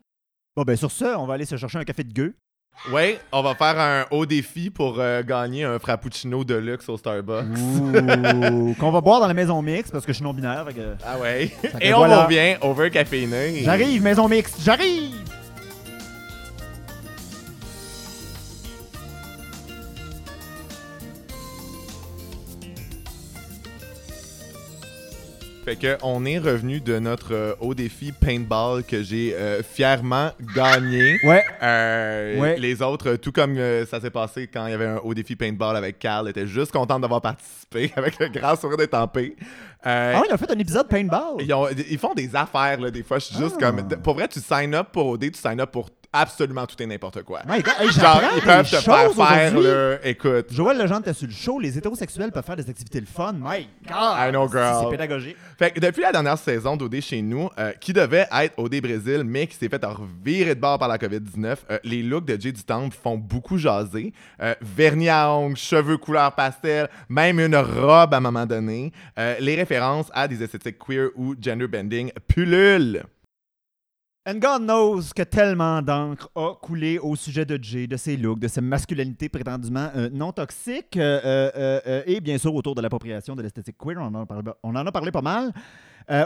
Bon, 0.56 0.64
ben 0.64 0.74
sur 0.76 0.90
ça, 0.90 1.20
on 1.20 1.26
va 1.26 1.34
aller 1.34 1.44
se 1.44 1.56
chercher 1.56 1.78
un 1.78 1.84
café 1.84 2.02
de 2.02 2.12
gueux. 2.12 2.34
Ouais, 2.92 3.18
on 3.32 3.42
va 3.42 3.54
faire 3.54 3.78
un 3.80 4.04
haut 4.10 4.26
défi 4.26 4.70
pour 4.70 4.96
euh, 4.98 5.22
gagner 5.22 5.64
un 5.64 5.78
frappuccino 5.78 6.44
de 6.44 6.54
luxe 6.54 6.88
au 6.88 6.96
Starbucks. 6.96 7.44
Ouh, 7.58 8.74
Qu'on 8.78 8.90
va 8.92 9.00
boire 9.00 9.20
dans 9.20 9.26
la 9.26 9.34
maison 9.34 9.60
mixte 9.60 9.90
parce 9.92 10.06
que 10.06 10.12
je 10.12 10.16
suis 10.18 10.24
non-binaire. 10.24 10.66
que- 10.74 10.94
Ah 11.04 11.18
ouais. 11.18 11.50
Et 11.80 11.92
on 11.92 11.98
voilà. 11.98 12.24
revient 12.24 12.56
over 12.60 12.90
caféiné. 12.90 13.62
J'arrive, 13.64 14.02
maison 14.02 14.28
mixte, 14.28 14.56
j'arrive! 14.62 15.14
Fait 25.66 25.74
que 25.74 25.96
on 26.04 26.24
est 26.24 26.38
revenu 26.38 26.80
de 26.80 27.00
notre 27.00 27.34
euh, 27.34 27.54
haut 27.58 27.74
défi 27.74 28.12
paintball 28.12 28.84
que 28.84 29.02
j'ai 29.02 29.34
euh, 29.34 29.64
fièrement 29.64 30.30
gagné. 30.54 31.18
Ouais, 31.24 31.44
Euh, 31.60 32.38
Ouais. 32.40 32.56
Les 32.56 32.82
autres, 32.82 33.16
tout 33.16 33.32
comme 33.32 33.56
euh, 33.58 33.84
ça 33.84 34.00
s'est 34.00 34.10
passé 34.10 34.46
quand 34.46 34.64
il 34.66 34.70
y 34.70 34.74
avait 34.74 34.86
un 34.86 34.98
haut 34.98 35.12
défi 35.12 35.34
paintball 35.34 35.76
avec 35.76 35.98
Carl, 35.98 36.28
étaient 36.28 36.46
juste 36.46 36.70
contents 36.70 37.00
d'avoir 37.00 37.20
participé 37.20 37.92
avec 37.96 38.16
le 38.20 38.28
grand 38.28 38.54
sourire 38.54 38.76
d'étampé. 38.76 39.34
Euh, 39.84 40.14
ah, 40.16 40.22
il 40.28 40.32
a 40.32 40.36
fait 40.38 40.50
un 40.52 40.58
épisode 40.58 40.88
paintball? 40.88 41.36
ils, 41.40 41.52
ont- 41.52 41.66
ils 41.68 41.98
font 41.98 42.14
des 42.14 42.34
affaires, 42.36 42.80
là, 42.80 42.90
des 42.92 43.02
fois. 43.02 43.18
Je 43.18 43.24
suis 43.26 43.36
juste 43.36 43.56
Ah. 43.60 43.64
comme. 43.72 43.88
Pour 44.04 44.14
vrai, 44.14 44.28
tu 44.28 44.38
sign 44.38 44.72
up 44.72 44.88
pour 44.92 45.06
OD, 45.08 45.32
tu 45.32 45.38
sign 45.40 45.60
up 45.60 45.70
pour 45.72 45.90
absolument 46.20 46.66
tout 46.66 46.80
et 46.82 46.86
n'importe 46.86 47.22
quoi. 47.22 47.40
Hey, 47.48 47.62
Genre, 47.90 48.22
ils 48.36 48.42
peuvent 48.42 48.70
te 48.70 48.76
faire 48.76 49.12
faire, 49.12 49.60
là, 49.60 49.98
écoute. 50.04 50.46
Joël 50.52 50.78
Legendre 50.78 51.00
était 51.00 51.12
sur 51.12 51.26
le 51.26 51.32
show. 51.32 51.58
Les 51.58 51.76
hétérosexuels 51.76 52.32
peuvent 52.32 52.44
faire 52.44 52.56
des 52.56 52.68
activités 52.68 53.00
le 53.00 53.06
fun. 53.06 53.34
My 53.34 53.68
God! 53.86 54.16
I 54.18 54.30
know, 54.30 54.48
girl. 54.48 54.84
C'est 54.84 54.90
pédagogique. 54.90 55.36
Fait 55.58 55.70
que 55.70 55.80
depuis 55.80 56.02
la 56.02 56.12
dernière 56.12 56.38
saison 56.38 56.76
d'OD 56.76 57.00
chez 57.00 57.22
nous, 57.22 57.48
euh, 57.58 57.72
qui 57.80 57.92
devait 57.92 58.26
être 58.32 58.58
OD 58.58 58.80
Brésil, 58.80 59.22
mais 59.24 59.46
qui 59.46 59.56
s'est 59.56 59.68
fait 59.68 59.84
revirer 59.84 60.54
de 60.54 60.60
bord 60.60 60.78
par 60.78 60.88
la 60.88 60.98
COVID-19, 60.98 61.56
euh, 61.70 61.78
les 61.84 62.02
looks 62.02 62.24
de 62.26 62.40
Jay 62.40 62.52
du 62.52 62.62
Temple 62.62 62.96
font 63.00 63.16
beaucoup 63.16 63.58
jaser. 63.58 64.12
Euh, 64.42 64.54
vernis 64.60 65.08
à 65.08 65.30
ongles, 65.30 65.56
cheveux 65.56 65.96
couleur 65.98 66.32
pastel, 66.32 66.88
même 67.08 67.40
une 67.40 67.56
robe 67.56 68.14
à 68.14 68.18
un 68.18 68.20
moment 68.20 68.46
donné. 68.46 68.92
Euh, 69.18 69.36
les 69.40 69.54
références 69.56 70.10
à 70.12 70.28
des 70.28 70.42
esthétiques 70.42 70.78
queer 70.78 71.08
ou 71.16 71.34
gender 71.40 71.66
bending 71.66 72.10
pullulent. 72.28 73.04
And 74.28 74.40
God 74.40 74.62
knows 74.62 75.12
que 75.14 75.22
tellement 75.22 75.80
d'encre 75.82 76.28
a 76.34 76.54
coulé 76.60 76.98
au 76.98 77.14
sujet 77.14 77.44
de 77.44 77.62
Jay, 77.62 77.86
de 77.86 77.96
ses 77.96 78.16
looks, 78.16 78.40
de 78.40 78.48
sa 78.48 78.60
masculinité 78.60 79.28
prétendument 79.28 79.88
euh, 79.94 80.10
non 80.12 80.32
toxique, 80.32 80.96
euh, 80.96 81.48
euh, 81.54 82.02
et 82.06 82.20
bien 82.20 82.36
sûr 82.36 82.52
autour 82.52 82.74
de 82.74 82.82
l'appropriation 82.82 83.36
de 83.36 83.42
l'esthétique 83.42 83.76
queer. 83.78 83.98
On 84.00 84.12
en 84.74 84.84
a 84.86 84.90
parlé, 84.90 85.12
pas 85.12 85.22
mal. 85.22 85.52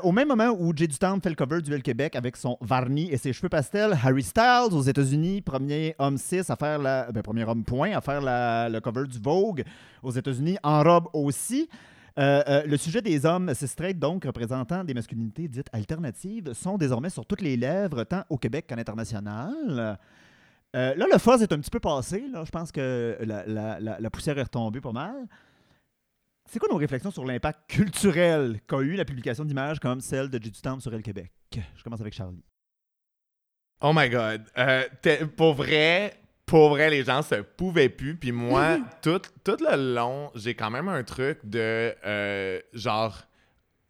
Au 0.02 0.12
même 0.12 0.28
moment 0.28 0.48
où 0.58 0.74
Jay 0.74 0.86
Dutemps 0.86 1.20
fait 1.22 1.28
le 1.28 1.34
cover 1.34 1.60
du 1.60 1.70
Ville 1.70 1.82
Québec 1.82 2.16
avec 2.16 2.38
son 2.38 2.56
Varni 2.62 3.10
et 3.12 3.18
ses 3.18 3.34
cheveux 3.34 3.50
pastels, 3.50 3.92
Harry 4.02 4.22
Styles 4.22 4.72
aux 4.72 4.82
États-Unis, 4.82 5.42
premier 5.42 5.94
homme 5.98 6.16
cis 6.16 6.50
à 6.50 6.56
faire 6.56 6.78
la, 6.78 7.12
ben, 7.12 7.22
premier 7.22 7.44
homme 7.44 7.64
point 7.64 7.92
à 7.92 8.00
faire 8.00 8.22
le 8.22 8.78
cover 8.80 9.06
du 9.08 9.18
Vogue 9.18 9.62
aux 10.02 10.10
États-Unis 10.10 10.56
en 10.62 10.82
robe 10.82 11.08
aussi. 11.12 11.68
Euh, 12.18 12.42
euh, 12.48 12.62
le 12.66 12.76
sujet 12.76 13.02
des 13.02 13.24
hommes 13.24 13.54
cis 13.54 13.68
straight, 13.68 13.98
donc 13.98 14.24
représentant 14.24 14.84
des 14.84 14.94
masculinités 14.94 15.48
dites 15.48 15.68
alternatives, 15.72 16.52
sont 16.54 16.76
désormais 16.76 17.10
sur 17.10 17.24
toutes 17.24 17.40
les 17.40 17.56
lèvres, 17.56 18.04
tant 18.04 18.24
au 18.28 18.36
Québec 18.36 18.66
qu'à 18.66 18.76
l'international. 18.76 19.98
Euh, 20.76 20.94
là, 20.94 21.06
le 21.12 21.18
fuzz 21.18 21.42
est 21.42 21.52
un 21.52 21.58
petit 21.58 21.70
peu 21.70 21.80
passé. 21.80 22.24
Là. 22.32 22.44
Je 22.44 22.50
pense 22.50 22.72
que 22.72 23.18
la, 23.20 24.10
poussière 24.10 24.38
est 24.38 24.42
retombée 24.42 24.80
pas 24.80 24.92
mal. 24.92 25.26
C'est 26.48 26.58
quoi 26.58 26.68
nos 26.68 26.78
réflexions 26.78 27.12
sur 27.12 27.24
l'impact 27.24 27.60
culturel 27.68 28.60
qu'a 28.66 28.80
eu 28.80 28.94
la 28.94 29.04
publication 29.04 29.44
d'images 29.44 29.78
comme 29.78 30.00
celle 30.00 30.28
de 30.28 30.42
J. 30.42 30.50
Temple 30.50 30.82
sur 30.82 30.92
El 30.92 31.02
Québec? 31.02 31.30
Je 31.52 31.82
commence 31.82 32.00
avec 32.00 32.12
Charlie. 32.12 32.42
Oh 33.82 33.92
my 33.94 34.10
god. 34.10 34.44
Pour 35.36 35.54
vrai, 35.54 36.19
pour 36.50 36.70
vrai, 36.70 36.90
les 36.90 37.04
gens 37.04 37.22
se 37.22 37.36
pouvaient 37.36 37.88
plus. 37.88 38.16
Puis 38.16 38.32
moi, 38.32 38.78
tout, 39.02 39.22
tout 39.44 39.56
le 39.60 39.94
long, 39.94 40.32
j'ai 40.34 40.54
quand 40.54 40.68
même 40.68 40.88
un 40.88 41.04
truc 41.04 41.38
de 41.44 41.94
euh, 42.04 42.58
genre. 42.72 43.22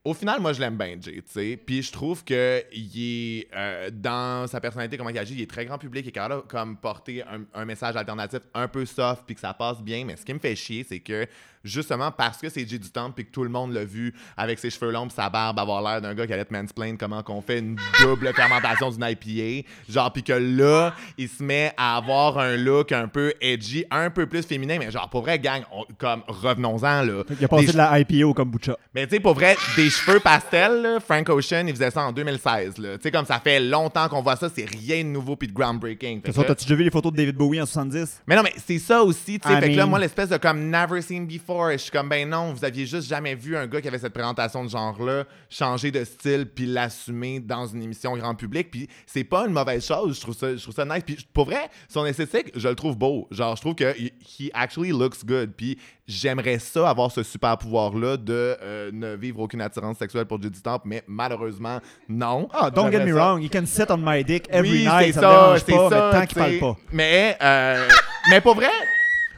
Au 0.04 0.12
final, 0.14 0.40
moi, 0.40 0.52
je 0.52 0.60
l'aime 0.60 0.76
bien, 0.76 0.96
Jay, 1.00 1.22
tu 1.22 1.22
sais. 1.26 1.58
Puis 1.64 1.82
je 1.82 1.90
trouve 1.90 2.22
que 2.22 2.62
il 2.72 2.90
est 3.38 3.48
euh, 3.54 3.90
dans 3.90 4.46
sa 4.46 4.60
personnalité, 4.60 4.98
comment 4.98 5.10
il 5.10 5.18
agit, 5.18 5.34
il 5.34 5.40
est 5.40 5.50
très 5.50 5.64
grand 5.64 5.78
public, 5.78 6.04
il 6.04 6.08
est 6.08 6.12
capable 6.12 6.42
de 6.42 6.48
comme 6.48 6.76
porter 6.76 7.22
un, 7.22 7.44
un 7.54 7.64
message 7.64 7.96
alternatif 7.96 8.40
un 8.52 8.68
peu 8.68 8.84
soft, 8.84 9.22
puis 9.24 9.34
que 9.34 9.40
ça 9.40 9.54
passe 9.54 9.80
bien. 9.80 10.04
Mais 10.04 10.16
ce 10.16 10.24
qui 10.24 10.34
me 10.34 10.38
fait 10.38 10.56
chier, 10.56 10.84
c'est 10.86 11.00
que 11.00 11.26
justement 11.64 12.10
parce 12.10 12.38
que 12.38 12.48
c'est 12.48 12.66
Jay 12.68 12.78
du 12.78 12.90
Temple, 12.90 13.12
puis 13.16 13.26
que 13.26 13.30
tout 13.30 13.42
le 13.44 13.50
monde 13.50 13.72
l'a 13.72 13.84
vu 13.84 14.14
avec 14.36 14.58
ses 14.58 14.70
cheveux 14.70 14.90
longs, 14.90 15.08
sa 15.10 15.28
barbe, 15.30 15.58
avoir 15.58 15.82
l'air 15.82 16.00
d'un 16.00 16.14
gars 16.14 16.26
qui 16.26 16.32
allait 16.32 16.44
te 16.44 16.52
mansplain 16.52 16.96
comment 16.96 17.22
qu'on 17.22 17.40
fait 17.42 17.58
une 17.58 17.76
double 18.00 18.32
fermentation 18.34 18.90
d'une 18.90 19.04
IPA, 19.04 19.68
genre, 19.88 20.12
puis 20.12 20.22
que 20.22 20.32
là, 20.32 20.94
il 21.18 21.28
se 21.28 21.42
met 21.42 21.72
à 21.76 21.96
avoir 21.96 22.38
un 22.38 22.56
look 22.56 22.92
un 22.92 23.08
peu 23.08 23.32
edgy, 23.40 23.84
un 23.90 24.10
peu 24.10 24.26
plus 24.26 24.42
féminin, 24.46 24.76
mais 24.78 24.90
genre, 24.90 25.08
pour 25.10 25.22
vrai, 25.22 25.38
gang, 25.38 25.62
on- 25.72 25.84
comme, 25.98 26.22
revenons-en, 26.28 27.02
là. 27.02 27.22
Il 27.38 27.44
a 27.44 27.48
passé 27.48 27.66
Des 27.66 27.72
de 27.72 27.76
la 27.76 27.98
IPA 28.00 28.26
au 28.26 28.34
kombucha. 28.34 28.76
mais 28.94 29.06
tu 29.06 29.14
sais, 29.16 29.20
pour 29.20 29.34
vrai, 29.34 29.56
des 29.76 29.90
cheveux 29.90 30.20
pastels, 30.20 30.82
là, 30.82 30.98
Frank 31.00 31.28
Ocean, 31.28 31.64
il 31.66 31.74
faisait 31.74 31.90
ça 31.90 32.02
en 32.02 32.12
2016. 32.12 32.78
là. 32.78 32.96
Tu 32.96 33.02
sais, 33.04 33.10
comme 33.10 33.26
ça 33.26 33.38
fait 33.40 33.60
longtemps 33.60 34.08
qu'on 34.08 34.22
voit 34.22 34.36
ça, 34.36 34.48
c'est 34.54 34.64
rien 34.68 34.98
de 35.04 35.08
nouveau 35.08 35.36
puis 35.36 35.48
de 35.48 35.52
groundbreaking. 35.52 36.22
T'as-tu 36.22 36.64
déjà 36.64 36.74
vu 36.74 36.84
les 36.84 36.90
photos 36.90 37.12
de 37.12 37.16
David 37.16 37.36
Bowie 37.36 37.60
en 37.60 37.66
70? 37.66 38.22
mais 38.26 38.36
non, 38.36 38.42
mais 38.42 38.52
c'est 38.56 38.78
ça 38.78 39.02
aussi, 39.02 39.38
tu 39.38 39.48
sais. 39.48 39.54
I 39.54 39.60
Fait 39.60 39.70
que 39.72 39.76
là, 39.76 39.86
moi, 39.86 39.98
l'espèce 39.98 40.28
de 40.28 40.36
comme 40.36 40.70
never 40.70 41.00
seen 41.02 41.26
before, 41.26 41.49
je 41.72 41.76
suis 41.76 41.90
comme, 41.90 42.08
ben 42.08 42.28
non, 42.28 42.52
vous 42.52 42.64
aviez 42.64 42.86
juste 42.86 43.08
jamais 43.08 43.34
vu 43.34 43.56
un 43.56 43.66
gars 43.66 43.80
qui 43.80 43.88
avait 43.88 43.98
cette 43.98 44.12
présentation 44.12 44.64
de 44.64 44.70
genre-là 44.70 45.24
changer 45.48 45.90
de 45.90 46.04
style 46.04 46.46
puis 46.46 46.66
l'assumer 46.66 47.40
dans 47.40 47.66
une 47.66 47.82
émission 47.82 48.16
grand 48.16 48.34
public. 48.34 48.70
Puis 48.70 48.88
c'est 49.06 49.24
pas 49.24 49.46
une 49.46 49.52
mauvaise 49.52 49.84
chose, 49.84 50.16
je 50.16 50.20
trouve 50.20 50.36
ça, 50.36 50.54
je 50.54 50.62
trouve 50.62 50.74
ça 50.74 50.84
nice. 50.84 51.02
Puis 51.04 51.18
pour 51.32 51.46
vrai, 51.46 51.68
son 51.88 52.06
esthétique, 52.06 52.52
je 52.54 52.68
le 52.68 52.74
trouve 52.74 52.96
beau. 52.96 53.26
Genre, 53.30 53.56
je 53.56 53.60
trouve 53.60 53.74
que 53.74 53.94
he 53.96 54.50
actually 54.54 54.90
looks 54.90 55.24
good. 55.24 55.52
Puis 55.56 55.78
j'aimerais 56.06 56.58
ça 56.58 56.88
avoir 56.88 57.10
ce 57.10 57.22
super 57.22 57.56
pouvoir-là 57.58 58.16
de 58.16 58.56
euh, 58.62 58.90
ne 58.92 59.14
vivre 59.14 59.40
aucune 59.40 59.60
attirance 59.60 59.98
sexuelle 59.98 60.26
pour 60.26 60.40
Judy 60.40 60.60
Temple, 60.60 60.86
mais 60.86 61.02
malheureusement, 61.06 61.80
non. 62.08 62.48
Ah, 62.52 62.70
don't 62.70 62.90
get 62.90 63.04
me 63.04 63.12
ça. 63.12 63.14
wrong, 63.14 63.42
he 63.42 63.50
can 63.50 63.66
sit 63.66 63.90
on 63.90 63.98
my 63.98 64.24
dick 64.24 64.46
every 64.50 64.70
Oui, 64.70 64.84
night, 64.84 65.14
c'est 65.14 65.20
ça, 65.20 65.20
ça, 65.20 65.28
me 65.28 65.32
dérange 65.32 65.62
c'est 65.64 65.72
pas, 65.72 65.90
ça, 65.90 66.10
mais 66.12 66.20
tant 66.20 66.26
qu'il 66.26 66.38
parle 66.38 66.58
pas. 66.58 66.76
Mais, 66.92 67.36
euh, 67.40 67.88
mais 68.30 68.40
pour 68.40 68.54
vrai, 68.54 68.70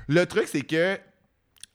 le 0.08 0.26
truc, 0.26 0.44
c'est 0.46 0.62
que 0.62 0.98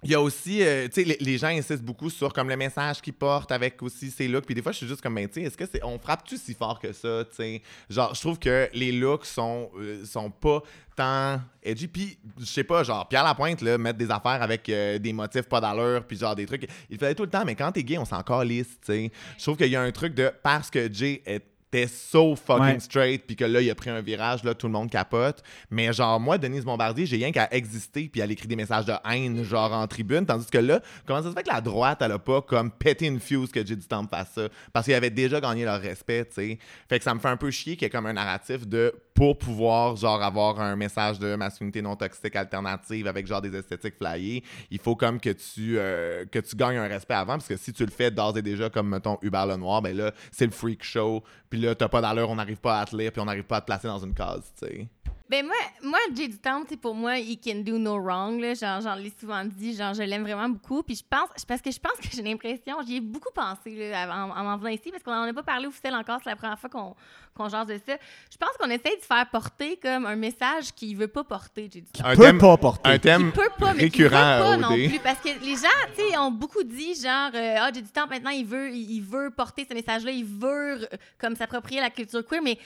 il 0.04 0.12
y 0.12 0.14
a 0.14 0.22
aussi, 0.22 0.62
euh, 0.62 0.88
tu 0.88 1.02
sais, 1.02 1.04
les, 1.04 1.18
les 1.20 1.38
gens 1.40 1.48
insistent 1.48 1.84
beaucoup 1.84 2.12
sur 2.12 2.32
comme 2.32 2.50
le 2.50 2.56
message 2.56 3.02
qu'ils 3.02 3.14
portent 3.14 3.52
avec 3.52 3.82
aussi 3.82 4.12
ces 4.12 4.28
looks. 4.28 4.46
Puis 4.46 4.54
des 4.54 4.62
fois, 4.62 4.72
je 4.72 4.78
suis 4.78 4.88
juste 4.88 5.02
comme, 5.02 5.16
ben, 5.16 5.28
tu 5.28 5.36
sais, 5.36 5.48
est-ce 5.48 5.58
que 5.58 5.66
c'est, 5.66 5.84
on 5.84 5.98
frappe-tu 5.98 6.38
si 6.38 6.54
fort 6.54 6.80
que 6.80 6.94
ça, 6.94 7.26
tu 7.26 7.36
sais? 7.36 7.62
Genre, 7.90 8.14
je 8.14 8.22
trouve 8.22 8.38
que 8.38 8.70
les 8.74 8.92
looks 8.92 9.26
sont, 9.26 9.72
euh, 9.80 10.06
sont 10.06 10.30
pas 10.30 10.62
tant 10.96 11.42
edgy. 11.64 11.88
Puis, 11.88 12.20
je 12.40 12.46
sais 12.46 12.64
pas, 12.64 12.84
genre, 12.84 13.08
Pierre 13.10 13.24
Lapointe, 13.24 13.62
là, 13.62 13.80
mettre 13.80 13.98
des 13.98 14.12
affaires 14.12 14.42
avec 14.44 14.70
euh, 14.70 15.00
des 15.00 15.14
motifs 15.14 15.50
pas 15.50 15.60
d'allure, 15.60 16.06
puis 16.06 16.16
genre 16.16 16.36
des 16.36 16.46
trucs. 16.46 16.68
Il 16.92 17.00
faisait 17.00 17.16
tout 17.16 17.24
le 17.24 17.30
temps, 17.30 17.44
mais 17.44 17.56
quand 17.56 17.72
t'es 17.72 17.84
gay, 17.84 17.98
on 17.98 18.06
s'en 18.06 18.22
calisse, 18.22 18.80
tu 18.86 18.94
sais. 18.94 19.12
Je 19.38 19.44
trouve 19.44 19.58
qu'il 19.58 19.72
y 19.72 19.76
a 19.76 19.82
un 19.82 19.92
truc 19.92 20.14
de, 20.14 20.32
parce 20.44 20.70
que 20.70 20.94
Jay 20.94 21.24
est 21.26 21.44
t'es 21.70 21.88
so 21.88 22.36
fucking 22.36 22.64
Ouais. 22.64 22.80
straight, 22.80 23.26
puis 23.28 23.36
que 23.36 23.44
là, 23.46 23.62
il 23.62 23.70
a 23.70 23.76
pris 23.76 23.90
un 23.90 24.02
virage, 24.02 24.44
là, 24.44 24.54
tout 24.54 24.68
le 24.68 24.74
monde 24.74 24.90
capote. 24.90 25.44
Mais 25.70 25.92
genre, 25.92 26.20
moi, 26.20 26.38
Denise 26.38 26.64
Bombardier, 26.64 27.06
j'ai 27.06 27.18
rien 27.18 27.32
qu'à 27.32 27.48
exister, 27.52 28.08
puis 28.10 28.22
elle 28.22 28.32
écrit 28.32 28.48
des 28.48 28.56
messages 28.56 28.86
de 28.86 28.94
haine, 29.10 29.44
genre 29.44 29.74
en 29.74 29.86
tribune, 29.88 30.26
tandis 30.26 30.48
que 30.48 30.58
là, 30.58 30.82
comment 31.06 31.22
ça 31.22 31.30
se 31.30 31.34
fait 31.34 31.44
que 31.44 31.50
la 31.52 31.62
droite, 31.62 32.00
elle 32.02 32.14
a 32.14 32.20
pas 32.20 32.42
comme 32.42 32.72
pété 32.72 33.08
une 33.08 33.20
fuse 33.20 33.52
que 33.52 33.66
j'ai 33.66 33.76
du 33.76 33.86
temps 33.86 34.06
fasse 34.08 34.32
ça? 34.36 34.48
Parce 34.72 34.86
qu'ils 34.86 34.94
avaient 34.96 35.10
déjà 35.10 35.42
gagné 35.42 35.66
leur 35.66 35.82
respect, 35.82 36.26
tu 36.26 36.34
sais. 36.36 36.60
Fait 36.88 36.98
que 37.00 37.04
ça 37.04 37.14
me 37.14 37.20
fait 37.20 37.28
un 37.28 37.38
peu 37.38 37.52
chier 37.52 37.76
qu'il 37.76 37.84
y 37.84 37.88
ait 37.88 37.90
comme 37.90 38.06
un 38.06 38.14
narratif 38.14 38.66
de 38.68 38.94
pour 39.14 39.38
pouvoir, 39.38 39.96
genre, 39.96 40.22
avoir 40.22 40.60
un 40.60 40.76
message 40.76 41.18
de 41.18 41.36
masculinité 41.36 41.82
non 41.82 41.96
toxique 41.96 42.36
alternative 42.36 43.08
avec 43.08 43.26
genre 43.26 43.42
des 43.42 43.56
esthétiques 43.56 43.96
flyées, 43.98 44.44
il 44.70 44.78
faut 44.78 44.96
comme 44.96 45.20
que 45.20 45.32
tu, 45.32 45.78
euh, 45.80 46.24
que 46.32 46.38
tu 46.38 46.56
gagnes 46.56 46.78
un 46.78 46.88
respect 46.88 47.16
avant, 47.16 47.34
parce 47.34 47.48
que 47.48 47.58
si 47.58 47.74
tu 47.74 47.84
le 47.84 47.90
fais 47.92 48.12
d'ores 48.12 48.38
et 48.38 48.44
déjà 48.44 48.70
comme, 48.70 48.90
mettons, 48.90 49.18
Hubert 49.24 49.48
Lenoir, 49.48 49.82
ben 49.82 49.98
là, 49.98 50.12
c'est 50.32 50.46
le 50.46 50.52
freak 50.52 50.84
show, 50.84 51.24
puis 51.50 51.57
là, 51.58 51.76
t'as 51.76 51.90
pas 51.90 52.02
d'allure, 52.02 52.30
on 52.30 52.36
n'arrive 52.36 52.58
pas 52.58 52.80
à 52.80 52.86
te 52.86 52.96
lire, 52.96 53.12
puis 53.12 53.22
on 53.22 53.26
n'arrive 53.26 53.44
pas 53.44 53.58
à 53.58 53.62
te 53.62 53.66
placer 53.66 53.88
dans 53.88 54.00
une 54.00 54.14
case, 54.14 54.52
tu 54.60 54.68
sais. 54.68 54.88
Ben 55.30 55.46
moi, 55.46 55.56
moi 55.84 56.00
Jay 56.16 56.28
du 56.28 56.38
Temple, 56.38 56.68
c'est 56.70 56.80
pour 56.80 56.96
moi, 56.96 57.18
he 57.20 57.38
can 57.44 57.62
do 57.66 57.78
no 57.78 58.00
wrong. 58.00 58.40
Là. 58.40 58.54
Genre, 58.54 58.82
j'en 58.82 58.96
l'ai 58.96 59.12
souvent 59.20 59.44
dit, 59.46 59.76
genre, 59.76 59.94
je 59.94 60.04
l'aime 60.04 60.24
vraiment 60.24 60.50
beaucoup. 60.50 60.84
Puis 60.84 60.96
je 60.96 61.04
pense, 61.08 61.46
parce 61.46 61.62
que 61.62 61.72
je 61.72 61.80
pense 61.80 61.98
que 61.98 62.08
j'ai 62.14 62.22
l'impression, 62.22 62.78
j'y 62.86 62.98
ai 62.98 63.02
beaucoup 63.02 63.32
pensé 63.34 63.90
là, 63.90 64.08
en 64.16 64.44
m'en 64.44 64.58
venant 64.58 64.70
ici, 64.70 64.92
parce 64.92 65.04
qu'on 65.04 65.12
n'en 65.12 65.24
a 65.24 65.34
pas 65.34 65.44
parlé 65.44 65.68
officiel 65.68 65.96
encore, 65.96 66.20
c'est 66.24 66.30
la 66.30 66.36
première 66.36 66.60
fois 66.60 66.70
qu'on 66.70 66.96
qu'on 67.36 67.50
jase 67.50 67.68
de 67.68 67.78
ça. 67.78 67.96
Je 68.32 68.38
pense 68.38 68.50
qu'on 68.60 68.70
essaie 68.70 68.98
de 68.98 69.04
faire 69.04 69.30
porter 69.30 69.78
comme 69.78 70.08
un 70.08 70.16
message 70.16 70.74
qu'il 70.76 70.98
veut 70.98 71.08
pas 71.08 71.24
porter, 71.24 71.70
Jay 71.72 71.82
du 71.82 71.92
Temple. 71.92 72.10
Un 72.10 72.16
Peut 72.16 72.24
thème, 72.24 72.38
pas 72.40 72.58
porter. 72.58 72.90
un 72.90 72.98
thème 73.00 73.22
Il 73.28 73.32
peut 73.32 73.50
pas, 73.60 73.74
mais 73.74 73.74
veut 73.74 73.80
récurrent 73.82 74.40
pas 74.40 74.58
non 74.58 74.74
plus. 74.74 75.00
Parce 75.04 75.20
que 75.20 75.30
les 75.44 75.56
gens, 75.56 75.68
tu 75.96 76.10
sais, 76.10 76.18
ont 76.18 76.32
beaucoup 76.32 76.64
dit, 76.64 76.96
genre, 76.96 77.30
euh, 77.36 77.56
ah, 77.60 77.70
j'ai 77.74 77.82
du 77.82 77.90
temps 77.90 78.08
maintenant, 78.08 78.32
il 78.32 78.46
veut, 78.46 78.72
il 78.72 78.98
il 78.98 79.02
veut 79.02 79.30
porter 79.30 79.66
ce 79.70 79.74
message-là, 79.74 80.12
il 80.12 80.26
veut, 80.26 80.82
euh, 80.82 80.88
comme, 81.20 81.36
s'approprier 81.36 81.80
la 81.80 81.90
culture 81.90 82.26
queer, 82.26 82.42
mais 82.42 82.58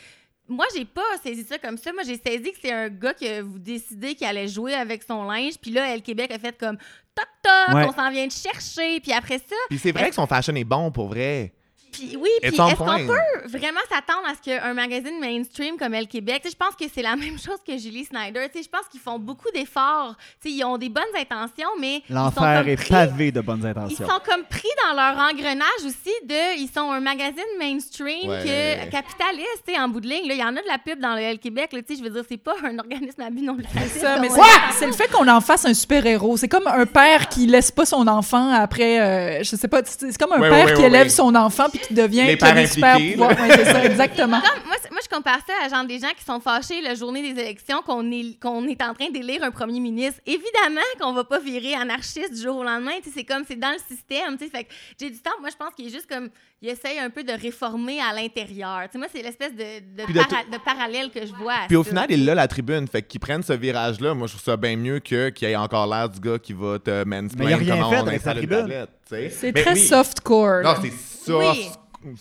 moi, 0.51 0.65
j'ai 0.75 0.85
pas 0.85 1.01
saisi 1.23 1.43
ça 1.43 1.57
comme 1.57 1.77
ça. 1.77 1.91
Moi, 1.93 2.03
j'ai 2.03 2.17
saisi 2.17 2.51
que 2.51 2.57
c'est 2.61 2.71
un 2.71 2.89
gars 2.89 3.13
que 3.13 3.41
vous 3.41 3.57
décidez 3.59 4.15
qu'il 4.15 4.27
allait 4.27 4.47
jouer 4.47 4.73
avec 4.73 5.03
son 5.03 5.23
linge, 5.23 5.53
puis 5.61 5.71
là, 5.71 5.93
Elle 5.93 6.01
Québec 6.01 6.31
a 6.31 6.39
fait 6.39 6.57
comme 6.57 6.77
toc 7.15 7.27
toc, 7.43 7.75
Ouais. 7.75 7.85
on 7.87 7.93
s'en 7.93 8.09
vient 8.11 8.27
de 8.27 8.31
chercher, 8.31 8.99
puis 8.99 9.11
après 9.13 9.37
ça, 9.39 9.55
Puis 9.69 9.79
c'est 9.79 9.91
vrai 9.91 10.09
que 10.09 10.15
son 10.15 10.27
fashion 10.27 10.55
est 10.55 10.63
bon, 10.63 10.91
pour 10.91 11.07
vrai. 11.07 11.53
Puis 11.91 12.15
oui, 12.19 12.29
puis 12.41 12.49
est-ce 12.49 12.57
qu'on 12.57 12.85
peut 12.85 13.47
vraiment 13.47 13.79
s'attendre 13.89 14.27
à 14.27 14.33
ce 14.35 14.41
qu'un 14.41 14.73
magazine 14.73 15.19
mainstream 15.19 15.77
comme 15.77 15.93
Elle 15.93 16.07
Québec, 16.07 16.41
tu 16.43 16.49
sais, 16.49 16.55
je 16.59 16.65
pense 16.65 16.75
que 16.75 16.85
c'est 16.93 17.01
la 17.01 17.15
même 17.15 17.37
chose 17.39 17.57
que 17.65 17.77
Julie 17.77 18.05
Snyder, 18.05 18.47
tu 18.53 18.59
sais, 18.59 18.63
je 18.65 18.69
pense 18.69 18.87
qu'ils 18.89 18.99
font 18.99 19.19
beaucoup 19.19 19.49
d'efforts, 19.53 20.15
tu 20.41 20.49
sais, 20.49 20.55
ils 20.55 20.63
ont 20.63 20.77
des 20.77 20.89
bonnes 20.89 21.03
intentions, 21.19 21.69
mais 21.79 22.01
ils 22.09 22.13
L'enfer 22.15 22.67
est 22.67 22.75
pris- 22.75 22.89
pavé 22.89 23.31
de 23.31 23.41
bonnes 23.41 23.61
Ils 23.63 23.67
intentions. 23.67 24.07
sont 24.07 24.19
comme 24.25 24.43
pris 24.49 24.67
dans 24.87 24.95
leur 24.95 25.17
engrenage 25.17 25.83
aussi 25.85 26.13
de. 26.25 26.57
Ils 26.59 26.69
sont 26.73 26.91
un 26.91 26.99
magazine 26.99 27.43
mainstream 27.59 28.29
Ouais. 28.29 28.43
que 28.85 28.91
capitaliste, 28.91 29.63
tu 29.67 29.73
sais, 29.73 29.79
en 29.79 29.87
bout 29.89 29.99
de 30.01 30.07
ligne. 30.07 30.27
là. 30.27 30.33
Il 30.33 30.39
y 30.39 30.43
en 30.43 30.55
a 30.55 30.61
de 30.61 30.67
la 30.67 30.77
pub 30.77 30.99
dans 30.99 31.15
le 31.15 31.21
L 31.21 31.39
Québec, 31.39 31.73
là, 31.73 31.81
tu 31.81 31.93
sais, 31.95 31.99
je 31.99 32.03
veux 32.03 32.09
dire, 32.09 32.23
c'est 32.27 32.37
pas 32.37 32.53
un 32.63 32.77
organisme 32.79 33.21
à 33.21 33.29
but 33.29 33.41
non 33.41 33.53
lucratif. 33.55 33.97
Ça, 34.01 34.19
mais 34.19 34.29
donc, 34.29 34.37
c'est- 34.73 34.85
le 34.87 34.93
fait 34.93 35.09
qu'on 35.11 35.27
en 35.27 35.41
fasse 35.41 35.65
un 35.65 35.73
super-héros. 35.73 36.37
C'est 36.37 36.47
comme 36.47 36.67
un 36.67 36.85
père 36.85 37.27
qui 37.29 37.47
laisse 37.47 37.71
pas 37.71 37.85
son 37.85 38.07
enfant 38.07 38.49
après, 38.51 38.99
euh, 39.01 39.43
je 39.43 39.55
sais 39.55 39.67
pas, 39.67 39.81
c'est 39.85 40.17
comme 40.17 40.33
un 40.33 40.39
Ouais, 40.39 40.49
père 40.49 40.65
ouais, 40.67 40.73
qui 40.73 40.81
ouais, 40.81 40.87
élève 40.87 41.03
ouais. 41.03 41.09
son 41.09 41.33
enfant 41.35 41.65
puis 41.69 41.79
qui 41.87 41.93
devient 41.93 42.23
Les 42.23 42.37
qui 42.37 42.67
super. 42.67 42.97
Ouais, 42.97 43.35
c'est 43.55 43.65
ça, 43.65 43.85
exactement. 43.85 44.41
Comme, 44.41 44.63
moi, 44.65 44.99
je 45.03 45.09
compare 45.09 45.39
ça 45.45 45.53
à 45.63 45.69
genre 45.69 45.85
des 45.85 45.99
gens 45.99 46.11
qui 46.17 46.23
sont 46.23 46.39
fâchés 46.39 46.81
la 46.81 46.95
journée 46.95 47.21
des 47.21 47.39
élections, 47.39 47.81
qu'on 47.81 48.11
est, 48.11 48.39
qu'on 48.39 48.67
est 48.67 48.81
en 48.81 48.93
train 48.93 49.09
d'élire 49.09 49.43
un 49.43 49.51
premier 49.51 49.79
ministre. 49.79 50.21
Évidemment 50.25 50.81
qu'on 50.99 51.13
va 51.13 51.23
pas 51.23 51.39
virer 51.39 51.73
anarchiste 51.75 52.33
du 52.33 52.41
jour 52.41 52.57
au 52.57 52.63
lendemain. 52.63 52.91
tu 53.03 53.09
sais, 53.09 53.11
C'est 53.15 53.23
comme, 53.23 53.43
c'est 53.47 53.59
dans 53.59 53.71
le 53.71 53.77
système. 53.77 54.37
tu 54.37 54.45
sais. 54.45 54.51
Fait 54.51 54.63
que 54.65 54.73
j'ai 54.99 55.09
du 55.09 55.19
temps, 55.19 55.31
moi, 55.39 55.49
je 55.49 55.55
pense 55.55 55.73
qu'il 55.75 55.87
est 55.87 55.91
juste 55.91 56.07
comme, 56.07 56.29
il 56.61 56.69
essaye 56.69 56.99
un 56.99 57.09
peu 57.09 57.23
de 57.23 57.31
réformer 57.33 57.99
à 57.99 58.13
l'intérieur. 58.13 58.81
Tu 58.83 58.89
sais, 58.93 58.97
Moi, 58.99 59.07
c'est 59.13 59.21
l'espèce 59.23 59.53
de, 59.53 59.79
de, 60.03 60.13
para- 60.13 60.59
parallèle 60.63 61.09
que 61.09 61.25
je 61.25 61.33
vois. 61.33 61.53
à 61.53 61.67
Puis 61.67 61.75
au 61.75 61.83
ça. 61.83 61.89
final, 61.89 62.05
il 62.09 62.29
a 62.29 62.35
la 62.35 62.47
tribune. 62.47 62.87
Fait 62.87 63.01
qu'ils 63.01 63.19
prennent 63.19 63.41
ce 63.43 63.53
virage-là. 63.53 64.13
Moi, 64.13 64.27
je 64.27 64.33
trouve 64.33 64.43
ça 64.43 64.57
bien 64.57 64.75
mieux 64.75 64.99
que 64.99 65.29
qu'il 65.29 65.47
ait 65.47 65.55
encore 65.55 65.87
l'air 65.87 66.07
du 66.09 66.19
gars 66.19 66.37
qui 66.37 66.53
va 66.53 66.77
te 66.79 67.03
Mais 67.03 67.15
il 67.17 67.19
a 67.19 67.21
mansplain 67.23 67.45
rien 67.57 67.75
comment 67.77 67.89
fait 67.89 67.99
on 68.01 68.07
installe 68.07 68.37
une 68.37 68.47
tribune. 68.47 68.57
tablette. 68.59 68.89
C'est 69.31 69.53
très 69.53 69.73
oui. 69.73 69.79
softcore. 69.79 70.61
Non, 70.63 70.73
c'est 70.81 70.91
soft. 71.25 71.57
Oui. 71.57 71.69
Mais 72.03 72.13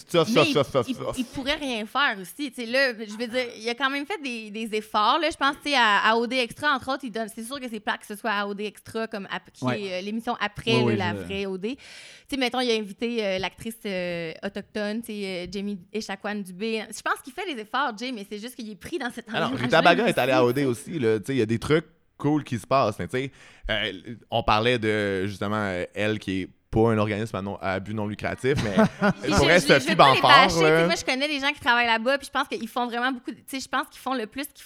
il, 1.19 1.25
pourrait 1.25 1.55
rien 1.55 1.87
faire 1.87 2.17
aussi. 2.21 2.51
Tu 2.53 2.63
sais, 2.63 2.67
là, 2.67 2.93
je 2.99 3.17
veux 3.17 3.27
dire, 3.27 3.47
il 3.57 3.69
a 3.69 3.75
quand 3.75 3.91
même 3.91 4.05
fait 4.07 4.21
des, 4.23 4.51
des 4.51 4.77
efforts. 4.77 5.19
Là. 5.21 5.29
Je 5.31 5.37
pense 5.37 5.57
tu 5.63 5.71
sais, 5.71 5.77
à, 5.77 5.99
à 6.11 6.17
OD 6.17 6.33
Extra, 6.35 6.75
entre 6.75 6.93
autres, 6.93 7.05
il 7.05 7.11
donne. 7.13 7.29
C'est 7.35 7.45
sûr 7.45 7.59
que 7.61 7.69
c'est 7.69 7.81
plat 7.81 7.97
que 7.99 8.07
ce 8.07 8.15
soit 8.17 8.31
à 8.31 8.47
OD 8.47 8.61
Extra, 8.61 9.07
comme 9.07 9.27
qui 9.53 9.65
Ouais. 9.65 9.83
est 9.83 9.99
euh, 9.99 10.01
l'émission 10.03 10.37
après 10.41 10.77
Oui, 10.77 10.79
là, 10.81 10.85
oui, 10.85 10.97
la 10.97 11.11
je- 11.17 11.25
vraie 11.25 11.47
OD. 11.47 11.63
Tu 11.67 11.77
sais, 12.29 12.37
mettons, 12.37 12.61
il 12.61 12.71
a 12.71 12.75
invité 12.75 13.25
euh, 13.25 13.39
l'actrice 13.39 13.75
euh, 13.87 14.33
autochtone, 14.45 15.01
tu 15.01 15.07
sais, 15.13 15.25
euh, 15.25 15.47
Jamie 15.51 15.79
Echaquan 15.93 16.37
Dubé. 16.37 16.85
Je 16.89 17.01
pense 17.03 17.21
qu'il 17.23 17.33
fait 17.33 17.53
des 17.55 17.61
efforts, 17.61 17.97
Jay, 17.99 18.13
mais 18.13 18.27
c'est 18.31 18.39
juste 18.39 18.55
qu'il 18.57 18.71
est 18.71 18.77
pris 18.77 18.99
dans 18.99 19.11
cette 19.11 19.33
Alors, 19.33 19.53
Rita 19.53 19.83
Baga 19.83 20.07
est 20.07 20.19
allée 20.19 20.33
à. 20.33 20.45
OD 20.45 20.59
aussi. 20.61 20.99
là. 20.99 21.19
Tu 21.19 21.27
sais, 21.27 21.35
Il 21.35 21.39
y 21.39 21.43
a 21.43 21.47
des 21.47 21.59
trucs 21.59 21.87
cool 22.17 22.45
qui 22.45 22.59
se 22.59 22.67
passent. 22.67 22.99
mais 22.99 23.09
tu 23.09 23.17
sais, 23.19 23.33
euh, 23.71 23.93
on 24.31 24.43
parlait 24.43 24.79
de, 24.79 25.27
justement, 25.27 25.57
euh, 25.57 25.85
elle 25.95 26.19
qui 26.19 26.43
est 26.43 26.49
pas 26.71 26.91
un 26.93 26.99
organisme 26.99 27.37
à, 27.37 27.43
non- 27.43 27.57
à 27.61 27.81
but 27.81 27.95
non 27.95 28.07
lucratif, 28.07 28.57
mais 28.63 28.77
pour 29.37 29.49
je 29.49 29.59
Sophie 29.59 29.89
les 29.89 29.95
Banfort, 29.95 30.51
Moi, 30.61 30.95
je 30.95 31.05
connais 31.05 31.29
des 31.29 31.41
gens 31.41 31.53
qui 31.53 31.61
travaillent 31.61 31.87
là-bas, 31.87 32.19
puis 32.19 32.27
je 32.27 32.31
pense 32.31 32.49
qu'ils 32.49 32.69
font 32.69 32.87
vraiment 32.87 33.13
beaucoup. 33.13 33.33
Tu 33.33 33.43
sais, 33.47 33.61
je 33.61 33.69
pense 33.69 33.89
qu'ils 33.89 34.01
font 34.01 34.15
le 34.15 34.27
plus 34.27 34.47
qu'ils 34.47 34.65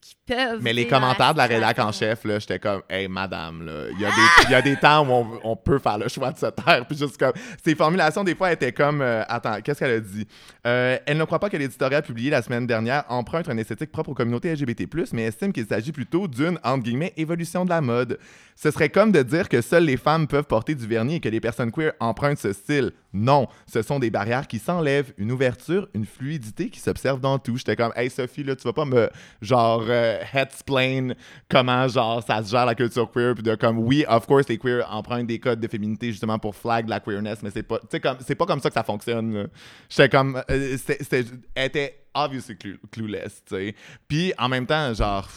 qu'ils 0.00 0.15
peuvent. 0.26 0.60
Mais 0.62 0.72
les 0.72 0.86
commentaires 0.86 1.32
de 1.32 1.38
la 1.38 1.46
rédac 1.46 1.78
en 1.78 1.92
chef, 1.92 2.24
là, 2.24 2.38
j'étais 2.38 2.58
comme, 2.58 2.82
hey, 2.90 3.08
madame, 3.08 3.64
là, 3.64 3.84
il 3.92 4.00
y, 4.00 4.04
a 4.04 4.08
des- 4.10 4.44
il 4.48 4.50
y 4.50 4.54
a 4.54 4.62
des 4.62 4.76
temps 4.76 5.06
où 5.06 5.10
on, 5.12 5.40
on 5.52 5.56
peut 5.56 5.78
faire 5.78 5.98
le 5.98 6.08
choix 6.08 6.32
de 6.32 6.38
se 6.38 6.46
taire. 6.46 6.84
Puis 6.86 6.96
juste 6.98 7.16
comme, 7.16 7.32
ses 7.64 7.74
formulations, 7.74 8.24
des 8.24 8.34
fois, 8.34 8.52
étaient 8.52 8.72
comme, 8.72 9.00
euh, 9.00 9.22
attends, 9.28 9.60
qu'est-ce 9.62 9.78
qu'elle 9.78 9.90
a 9.92 10.00
dit? 10.00 10.26
Euh, 10.66 10.98
elle 11.06 11.16
ne 11.18 11.24
croit 11.24 11.38
pas 11.38 11.48
que 11.50 11.56
l'éditorial 11.56 12.02
publié 12.02 12.30
la 12.30 12.42
semaine 12.42 12.66
dernière 12.66 13.04
emprunte 13.08 13.48
une 13.48 13.58
esthétique 13.58 13.92
propre 13.92 14.10
aux 14.10 14.14
communautés 14.14 14.52
LGBT, 14.54 14.86
mais 15.12 15.24
estime 15.24 15.52
qu'il 15.52 15.66
s'agit 15.66 15.92
plutôt 15.92 16.26
d'une, 16.28 16.58
entre 16.64 16.82
guillemets, 16.84 17.12
évolution 17.16 17.64
de 17.64 17.70
la 17.70 17.80
mode. 17.80 18.18
Ce 18.54 18.70
serait 18.70 18.88
comme 18.88 19.12
de 19.12 19.22
dire 19.22 19.48
que 19.48 19.60
seules 19.60 19.84
les 19.84 19.96
femmes 19.98 20.26
peuvent 20.26 20.44
porter 20.46 20.74
du 20.74 20.86
vernis 20.86 21.16
et 21.16 21.20
que 21.20 21.28
les 21.28 21.40
personnes 21.40 21.70
queer 21.70 21.92
empruntent 22.00 22.38
ce 22.38 22.52
style. 22.52 22.92
Non, 23.12 23.48
ce 23.66 23.82
sont 23.82 23.98
des 23.98 24.10
barrières 24.10 24.46
qui 24.46 24.58
s'enlèvent, 24.58 25.12
une 25.18 25.30
ouverture, 25.30 25.88
une 25.94 26.04
fluidité 26.06 26.68
qui 26.70 26.80
s'observe 26.80 27.20
dans 27.20 27.38
tout. 27.38 27.56
J'étais 27.56 27.76
comme, 27.76 27.92
hey 27.96 28.10
Sophie, 28.10 28.44
là, 28.44 28.56
tu 28.56 28.62
vas 28.64 28.72
pas 28.72 28.84
me, 28.84 29.08
genre, 29.42 29.84
euh, 29.88 30.15
headsplain 30.32 31.14
comment, 31.48 31.86
genre, 31.88 32.22
ça 32.22 32.42
se 32.42 32.50
gère 32.50 32.66
la 32.66 32.74
culture 32.74 33.10
queer, 33.10 33.34
puis 33.34 33.42
de 33.42 33.54
comme, 33.54 33.78
oui, 33.78 34.04
of 34.08 34.26
course, 34.26 34.48
les 34.48 34.58
queers 34.58 34.86
empruntent 34.90 35.26
des 35.26 35.38
codes 35.38 35.60
de 35.60 35.68
féminité 35.68 36.10
justement 36.10 36.38
pour 36.38 36.54
flag 36.54 36.88
la 36.88 37.00
queerness, 37.00 37.42
mais 37.42 37.50
c'est 37.50 37.62
pas, 37.62 37.78
comme, 38.02 38.16
c'est 38.20 38.34
pas 38.34 38.46
comme 38.46 38.60
ça 38.60 38.68
que 38.70 38.74
ça 38.74 38.82
fonctionne. 38.84 39.48
J'étais 39.88 40.08
comme, 40.08 40.42
euh, 40.50 40.76
c'était- 40.78 41.24
était 41.56 42.02
obviously 42.14 42.54
clu- 42.54 42.78
clueless, 42.90 43.42
tu 43.46 43.54
sais. 43.54 43.74
Puis 44.08 44.32
en 44.38 44.48
même 44.48 44.66
temps, 44.66 44.94
genre, 44.94 45.28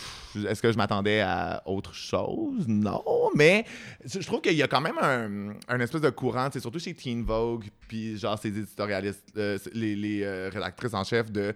est-ce 0.47 0.61
que 0.61 0.71
je 0.71 0.77
m'attendais 0.77 1.19
à 1.19 1.61
autre 1.65 1.93
chose? 1.93 2.65
Non, 2.67 3.03
mais 3.35 3.65
je 4.05 4.19
trouve 4.25 4.39
qu'il 4.39 4.53
y 4.53 4.63
a 4.63 4.67
quand 4.67 4.79
même 4.79 4.97
un, 5.01 5.55
un 5.67 5.79
espèce 5.81 5.99
de 6.01 6.09
courant, 6.09 6.47
c'est 6.53 6.61
surtout 6.61 6.79
chez 6.79 6.93
Teen 6.93 7.23
Vogue, 7.23 7.65
puis 7.89 8.17
genre 8.17 8.39
ces 8.39 8.47
éditorialistes, 8.49 9.25
euh, 9.35 9.57
les, 9.73 9.95
les, 9.95 10.23
euh, 10.23 10.49
rédactrices 10.53 10.93
en 10.93 11.03
chef, 11.03 11.29
de 11.29 11.53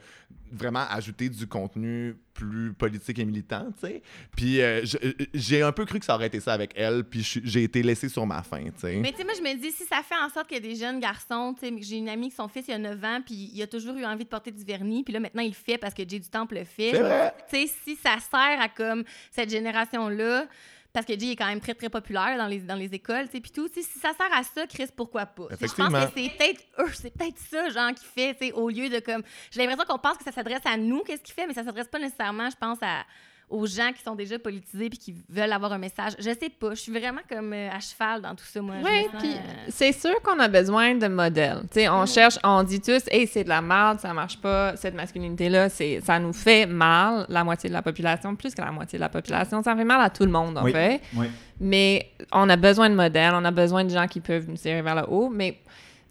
vraiment 0.51 0.83
ajouter 0.89 1.29
du 1.29 1.47
contenu 1.47 2.15
plus 2.33 2.73
politique 2.73 3.19
et 3.19 3.25
militant, 3.25 3.67
tu 3.79 3.87
sais. 3.87 4.01
Puis 4.35 4.61
euh, 4.61 4.83
je- 4.85 4.97
j'ai 5.33 5.61
un 5.61 5.71
peu 5.71 5.85
cru 5.85 5.99
que 5.99 6.05
ça 6.05 6.15
aurait 6.15 6.27
été 6.27 6.39
ça 6.39 6.53
avec 6.53 6.71
elle, 6.75 7.03
puis 7.03 7.21
j'ai 7.43 7.63
été 7.63 7.83
laissé 7.83 8.09
sur 8.09 8.25
ma 8.25 8.41
faim, 8.43 8.65
tu 8.73 8.79
sais. 8.81 8.95
Mais 8.95 9.11
tu 9.11 9.17
sais, 9.19 9.23
moi, 9.23 9.33
je 9.37 9.41
me 9.43 9.53
dis, 9.59 9.71
si 9.71 9.83
ça 9.85 10.01
fait 10.03 10.15
en 10.15 10.29
sorte 10.29 10.51
a 10.51 10.59
des 10.59 10.75
jeunes 10.75 10.99
garçons, 10.99 11.55
tu 11.59 11.67
sais, 11.67 11.73
j'ai 11.81 11.97
une 11.97 12.09
amie 12.09 12.29
que 12.29 12.35
son 12.35 12.47
fils, 12.47 12.65
il 12.67 12.73
a 12.73 12.77
9 12.79 13.03
ans, 13.03 13.19
puis 13.25 13.51
il 13.53 13.61
a 13.61 13.67
toujours 13.67 13.95
eu 13.95 14.05
envie 14.05 14.23
de 14.23 14.29
porter 14.29 14.51
du 14.51 14.63
vernis, 14.63 15.03
puis 15.03 15.13
là, 15.13 15.19
maintenant, 15.19 15.41
il 15.41 15.49
le 15.49 15.53
fait 15.53 15.77
parce 15.77 15.93
que 15.93 16.03
Jay 16.07 16.19
du 16.19 16.29
Temple 16.29 16.55
le 16.55 16.63
fait. 16.65 16.91
C'est 16.91 16.99
vrai. 17.01 17.33
Tu 17.51 17.67
sais, 17.67 17.73
si 17.83 17.95
ça 17.95 18.17
sert 18.19 18.61
à 18.61 18.69
comme 18.69 19.03
cette 19.31 19.49
génération-là, 19.49 20.47
parce 20.93 21.07
que 21.07 21.19
Jay 21.19 21.31
est 21.31 21.35
quand 21.35 21.47
même 21.47 21.59
très, 21.59 21.73
très 21.73 21.89
populaire 21.89 22.37
dans 22.37 22.45
les, 22.45 22.59
dans 22.59 22.75
les 22.75 22.93
écoles, 22.93 23.25
tu 23.25 23.33
sais, 23.33 23.41
puis 23.41 23.51
tout, 23.51 23.67
si 23.73 23.81
ça 23.81 24.13
sert 24.13 24.31
à 24.31 24.43
ça, 24.43 24.67
Chris, 24.67 24.87
pourquoi 24.95 25.25
pas? 25.25 25.47
Je 25.49 25.65
pense 25.65 25.91
que 25.91 26.11
c'est 26.15 26.29
peut-être 26.37 26.61
eux, 26.79 26.91
c'est 26.93 27.11
peut-être 27.11 27.39
ça, 27.39 27.69
genre, 27.69 27.93
qui 27.93 28.05
fait, 28.05 28.33
tu 28.35 28.47
sais, 28.47 28.51
au 28.53 28.69
lieu 28.69 28.89
de 28.89 28.99
comme... 28.99 29.23
J'ai 29.51 29.65
l'impression 29.65 29.91
qu'on 29.91 29.99
pense 29.99 30.17
que 30.17 30.23
ça 30.23 30.31
s'adresse 30.31 30.61
à 30.65 30.77
nous, 30.77 31.01
qu'est-ce 31.01 31.23
qu'il 31.23 31.33
fait, 31.33 31.47
mais 31.47 31.53
ça 31.53 31.63
s'adresse 31.63 31.87
pas 31.87 31.97
nécessairement, 31.99 32.49
je 32.49 32.55
pense, 32.55 32.77
à 32.83 33.03
aux 33.49 33.65
gens 33.67 33.91
qui 33.95 34.01
sont 34.01 34.15
déjà 34.15 34.39
politisés 34.39 34.89
puis 34.89 34.97
qui 34.97 35.15
veulent 35.29 35.51
avoir 35.51 35.73
un 35.73 35.77
message. 35.77 36.13
Je 36.17 36.23
sais 36.29 36.49
pas, 36.49 36.71
je 36.71 36.79
suis 36.81 36.91
vraiment 36.91 37.21
comme 37.29 37.53
euh, 37.53 37.69
à 37.71 37.79
cheval 37.79 38.21
dans 38.21 38.33
tout 38.35 38.45
ça, 38.45 38.61
moi. 38.61 38.75
Oui, 38.83 39.07
puis 39.19 39.33
euh, 39.33 39.65
c'est 39.69 39.91
sûr 39.91 40.19
qu'on 40.23 40.39
a 40.39 40.47
besoin 40.47 40.95
de 40.95 41.07
modèles. 41.07 41.61
Tu 41.71 41.81
sais, 41.81 41.89
on 41.89 42.05
cherche, 42.05 42.39
on 42.43 42.63
dit 42.63 42.81
tous, 42.81 43.03
hey, 43.11 43.27
c'est 43.27 43.43
de 43.43 43.49
la 43.49 43.61
merde, 43.61 43.99
ça 43.99 44.13
marche 44.13 44.39
pas, 44.41 44.75
cette 44.75 44.95
masculinité-là, 44.95 45.69
c'est, 45.69 45.99
ça 46.01 46.17
nous 46.19 46.33
fait 46.33 46.65
mal, 46.65 47.25
la 47.29 47.43
moitié 47.43 47.69
de 47.69 47.73
la 47.73 47.81
population, 47.81 48.35
plus 48.35 48.55
que 48.55 48.61
la 48.61 48.71
moitié 48.71 48.97
de 48.97 49.01
la 49.03 49.09
population, 49.09 49.61
ça 49.61 49.75
fait 49.75 49.83
mal 49.83 50.01
à 50.01 50.09
tout 50.09 50.23
le 50.25 50.31
monde, 50.31 50.57
en 50.57 50.63
Oui. 50.63 50.71
fait. 50.71 51.01
Oui. 51.15 51.27
Mais 51.59 52.09
on 52.31 52.49
a 52.49 52.55
besoin 52.55 52.89
de 52.89 52.95
modèles, 52.95 53.33
on 53.35 53.45
a 53.45 53.51
besoin 53.51 53.83
de 53.85 53.89
gens 53.89 54.07
qui 54.07 54.19
peuvent 54.19 54.49
nous 54.49 54.57
tirer 54.57 54.81
vers 54.81 54.95
le 54.95 55.03
haut. 55.07 55.29
Mais 55.29 55.59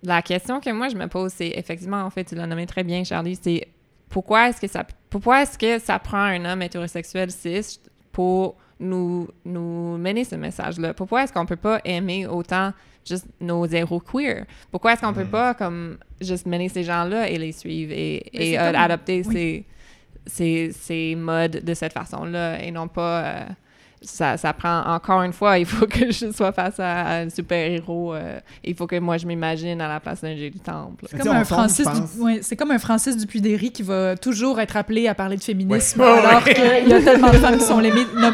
la 0.03 0.22
question 0.22 0.61
que 0.61 0.70
moi 0.70 0.89
je 0.89 0.97
me 0.97 1.07
pose, 1.09 1.33
c'est 1.35 1.49
effectivement, 1.57 2.03
en 2.03 2.11
fait, 2.11 2.24
tu 2.24 2.35
l'as 2.35 2.47
nommé 2.47 2.66
très 2.66 2.85
bien, 2.85 3.03
Charlie, 3.05 3.39
c'est 3.41 3.66
pourquoi 4.13 4.49
est-ce 4.49 4.61
que 4.61 4.69
ça, 4.69 4.85
pourquoi 5.11 5.43
est-ce 5.43 5.59
que 5.59 5.79
ça 5.79 5.99
prend 5.99 6.19
un 6.23 6.45
homme 6.45 6.63
hétérosexuel 6.63 7.31
cis 7.31 7.81
pour 8.13 8.57
nous, 8.79 9.29
nous 9.45 9.97
mener 9.99 10.25
ce 10.25 10.37
message-là? 10.37 10.95
Pourquoi 10.95 11.25
est-ce 11.25 11.33
qu'on 11.33 11.47
peut 11.47 11.57
pas 11.57 11.81
aimer 11.85 12.27
autant 12.27 12.73
juste 13.09 13.27
nos 13.41 13.67
héros 13.67 14.01
queer? 14.01 14.45
Pourquoi 14.71 14.93
est-ce 14.93 15.01
qu'on 15.01 15.13
Mm. 15.13 15.23
peut 15.23 15.25
pas 15.41 15.55
comme 15.55 15.97
juste 16.21 16.47
mener 16.47 16.69
ces 16.69 16.85
gens-là 16.85 17.29
et 17.29 17.39
les 17.39 17.53
suivre 17.53 17.93
et, 17.93 18.23
euh, 18.59 18.67
comme- 18.73 18.81
adopter 18.81 19.23
oui. 19.27 19.33
ces, 19.35 19.65
ces, 20.27 20.73
ces 20.73 21.15
modes 21.17 21.61
de 21.65 21.75
cette 21.75 21.93
façon-là 21.95 22.63
et 22.63 22.71
non 22.71 22.89
pas 22.89 23.23
euh, 23.25 23.45
ça, 24.03 24.36
ça 24.36 24.53
prend 24.53 24.82
encore 24.86 25.22
une 25.22 25.32
fois, 25.32 25.59
il 25.59 25.66
faut 25.66 25.86
que 25.86 26.11
je 26.12 26.30
sois 26.32 26.53
face 26.53 26.78
à, 26.80 27.03
à 27.03 27.14
un 27.22 27.30
super-héros. 27.30 28.14
euh, 28.14 28.38
il 28.64 28.74
faut 28.74 28.86
que 28.86 28.98
moi 28.98 29.16
je 29.16 29.26
m'imagine 29.26 29.80
à 29.80 29.88
la 29.88 30.00
place 30.00 30.20
d'un 30.22 30.34
du 30.34 30.50
temple. 30.53 31.07
C'est 31.11 31.18
comme, 31.18 31.28
un 31.36 31.44
Francis 31.44 31.86
du... 31.86 32.20
ouais, 32.22 32.40
c'est 32.42 32.57
comme 32.57 32.70
un 32.70 32.78
Francis 32.78 33.16
Dupuis-Déry 33.16 33.70
qui 33.70 33.82
va 33.82 34.16
toujours 34.16 34.61
être 34.61 34.76
appelé 34.76 35.09
à 35.09 35.14
parler 35.14 35.36
de 35.36 35.42
féminisme 35.42 36.00
Ouais. 36.00 36.07
alors 36.07 36.44
qu'il 36.44 36.88
y 36.88 36.92
a 36.92 37.00
tellement 37.03 37.30
de 37.30 37.36
femmes 37.36 37.59
qui 37.59 37.64
sont 37.64 37.80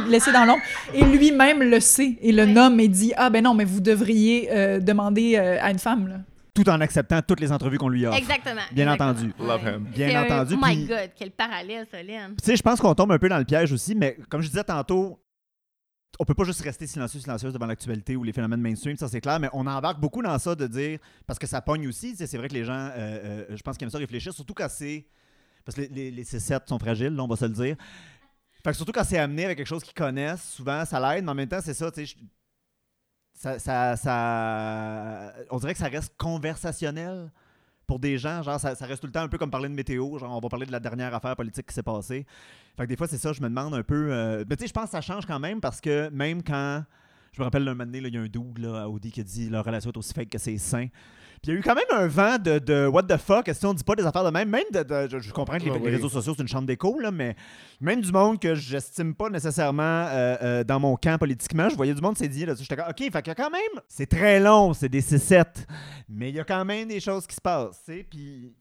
laissées 0.09 0.33
dans 0.33 0.45
l'ombre. 0.45 0.61
Et 0.95 1.05
lui-même 1.05 1.63
le 1.63 1.81
sait 1.81 2.17
et 2.21 2.33
le 2.33 2.45
Ouais. 2.45 2.53
nomme 2.53 2.81
et 2.81 2.89
dit 2.89 3.13
«Ah 3.17 3.31
ben 3.31 3.45
non, 3.45 3.55
mais 3.55 3.65
vous 3.65 3.81
devriez 3.81 4.49
euh, 4.53 4.81
demander 4.81 5.37
euh, 5.37 5.59
à 5.61 5.71
une 5.71 5.79
femme.» 5.79 6.09
là. 6.09 6.15
Tout 6.55 6.69
en 6.71 6.81
acceptant 6.81 7.21
toutes 7.23 7.39
les 7.41 7.53
entrevues 7.53 7.79
qu'on 7.79 7.89
lui 7.89 8.05
offre. 8.07 8.17
Exactement. 8.19 8.61
Bien 8.73 8.85
exactement. 8.93 9.11
entendu. 9.11 9.33
Love 9.39 9.65
Ouais. 9.65 9.75
him. 9.75 9.87
Bien 9.95 10.09
C'est 10.09 10.17
un- 10.17 10.23
entendu, 10.25 10.55
Oh 10.57 10.65
my 10.67 10.75
puis- 10.77 10.87
God, 10.87 11.11
quel 11.17 11.31
parallèle, 11.31 11.87
Solène. 11.91 12.35
Tu 12.41 12.45
sais, 12.47 12.57
je 12.57 12.63
pense 12.63 12.81
qu'on 12.81 12.95
tombe 12.95 13.13
un 13.13 13.19
peu 13.19 13.29
dans 13.29 13.39
le 13.39 13.45
piège 13.45 13.73
aussi, 13.73 13.95
mais 13.95 14.17
comme 14.29 14.41
je 14.43 14.49
disais 14.49 14.65
tantôt, 14.65 15.19
on 16.19 16.25
peut 16.25 16.35
pas 16.35 16.45
juste 16.45 16.61
rester 16.63 16.87
silencieux, 16.87 17.21
silencieuse 17.21 17.53
devant 17.53 17.67
l'actualité 17.67 18.17
ou 18.17 18.25
les 18.25 18.33
phénomènes 18.33 18.61
mainstream, 18.61 18.97
ça 18.97 19.09
c'est 19.09 19.21
clair, 19.21 19.39
mais 19.39 19.49
on 19.53 19.67
embarque 19.67 20.01
beaucoup 20.01 20.21
dans 20.23 20.39
ça 20.39 20.55
de 20.55 20.67
dire, 20.67 20.99
parce 21.27 21.39
que 21.39 21.47
ça 21.47 21.61
pogne 21.61 21.87
aussi, 21.89 22.17
c'est 22.17 22.37
vrai 22.37 22.49
que 22.49 22.55
les 22.55 22.65
gens, 22.65 22.73
euh, 22.73 22.91
euh, 22.97 23.57
je 23.57 23.63
pense 23.63 23.77
qu'ils 23.77 23.85
aiment 23.87 23.91
ça 23.93 23.99
réfléchir, 23.99 24.33
surtout 24.33 24.55
quand 24.55 24.69
c'est, 24.69 25.07
parce 25.65 25.77
que 25.77 25.83
les, 25.83 25.89
les, 25.89 26.11
les 26.11 26.25
C7 26.25 26.67
sont 26.69 26.79
fragiles, 26.79 27.15
là, 27.15 27.23
on 27.23 27.29
va 27.29 27.37
se 27.37 27.45
le 27.45 27.53
dire. 27.53 27.77
Fait 28.65 28.71
que 28.71 28.77
surtout 28.77 28.93
quand 28.93 29.05
c'est 29.05 29.19
amené 29.19 29.45
avec 29.45 29.59
quelque 29.59 29.67
chose 29.69 29.85
qu'ils 29.85 29.95
connaissent, 29.95 30.43
souvent 30.43 30.85
ça 30.85 30.99
l'aide, 30.99 31.25
mais 31.25 31.31
en 31.31 31.35
même 31.35 31.49
temps, 31.49 31.61
c'est 31.63 31.75
ça- 31.75 31.93
on 35.51 35.59
dirait 35.59 35.73
que 35.75 35.79
ça 35.79 35.89
reste 35.89 36.15
conversationnel 36.17 37.31
pour 37.89 37.99
des 37.99 38.19
gens, 38.19 38.43
genre 38.43 38.61
ça, 38.61 38.75
reste 38.83 39.01
tout 39.01 39.07
le 39.07 39.13
temps 39.13 39.23
un 39.23 39.29
peu 39.29 39.39
comme 39.39 39.51
parler 39.51 39.69
de 39.69 39.75
météo, 39.75 40.19
genre 40.19 40.37
on 40.37 40.41
va 40.41 40.49
parler 40.49 40.67
de 40.67 40.71
la 40.73 40.79
dernière 40.79 41.13
affaire 41.15 41.35
politique 41.35 41.67
qui 41.67 41.75
s'est 41.75 41.83
passée. 41.83 42.27
Fait 42.77 42.87
des 42.87 42.97
fois, 42.97 43.09
c'est 43.09 43.19
ça, 43.19 43.33
je 43.33 43.41
me 43.41 43.49
demande 43.49 43.75
un 43.75 43.83
peu. 43.83 44.13
euh, 44.13 44.45
Mais 44.49 44.57
tu 44.57 44.63
sais, 44.63 44.69
je 44.69 44.73
pense 44.75 44.85
que 44.85 44.91
ça 44.91 45.01
change 45.01 45.27
quand 45.27 45.41
même 45.41 45.61
parce 45.61 45.81
que 45.81 46.09
même 46.11 46.43
quand. 46.45 46.85
Je 47.33 47.41
me 47.41 47.45
rappelle 47.45 47.65
d'un 47.65 47.75
moment 47.75 47.91
il 47.93 48.15
y 48.15 48.17
a 48.17 48.21
un 48.21 48.29
là, 48.59 48.83
à 48.83 48.89
Audi 48.89 49.11
qui 49.11 49.21
a 49.21 49.25
dit 49.25 49.49
leur 49.49 49.65
relation 49.65 49.91
est 49.91 49.97
aussi 49.97 50.13
fake 50.13 50.31
que 50.31 50.39
c'est 50.39 50.59
sain. 50.59 50.89
Puis 51.43 51.53
il 51.53 51.55
y 51.55 51.57
a 51.57 51.61
eu 51.61 51.63
quand 51.63 51.75
même 51.75 51.85
un 51.93 52.07
vent 52.07 52.39
de, 52.39 52.59
de 52.59 52.87
what 52.87 53.05
the 53.05 53.17
fuck, 53.17 53.49
est-ce 53.49 53.65
qu'on 53.65 53.75
dit 53.75 53.85
pas 53.85 53.95
des 53.95 54.05
affaires 54.05 54.25
de 54.25 54.31
même? 54.31 54.49
Même 54.49 54.65
de, 54.73 54.83
de- 54.83 55.19
je, 55.19 55.33
comprends 55.33 55.59
que 55.59 55.65
les, 55.65 55.91
réseaux 55.91 56.09
sociaux, 56.09 56.35
c'est 56.37 56.43
une 56.43 56.49
chambre 56.49 56.67
d'écho, 56.67 56.99
là, 56.99 57.11
mais 57.11 57.37
même 57.81 58.01
du 58.01 58.11
monde 58.13 58.41
que 58.41 58.55
j'estime 58.55 59.15
pas 59.15 59.31
nécessairement 59.31 59.83
euh, 59.83 60.37
euh, 60.43 60.65
dans 60.65 60.81
mon 60.81 60.97
camp 60.97 61.19
politiquement, 61.19 61.69
je 61.69 61.77
voyais 61.77 61.95
du 61.95 62.01
monde 62.01 62.19
s'est 62.19 62.29
dit 62.29 62.45
là-dessus. 62.45 62.65
J'étais 62.65 62.77
comme, 62.83 62.91
OK, 62.91 63.13
fait 63.13 63.29
a 63.29 63.35
quand 63.35 63.51
même. 63.51 63.83
C'est 63.89 64.09
très 64.09 64.41
long, 64.41 64.73
c'est 64.75 64.89
des 64.89 65.03
C7, 65.03 65.45
mais 66.09 66.31
il 66.31 66.37
y 66.37 66.41
a 66.41 66.45
quand 66.45 66.65
même 66.65 66.89
des 66.89 67.01
choses 67.01 67.27
qui 67.27 67.37
se 67.37 67.41
passent, 67.41 67.83
tu 67.85 67.93
sais. 67.93 68.07
Puis 68.09 68.53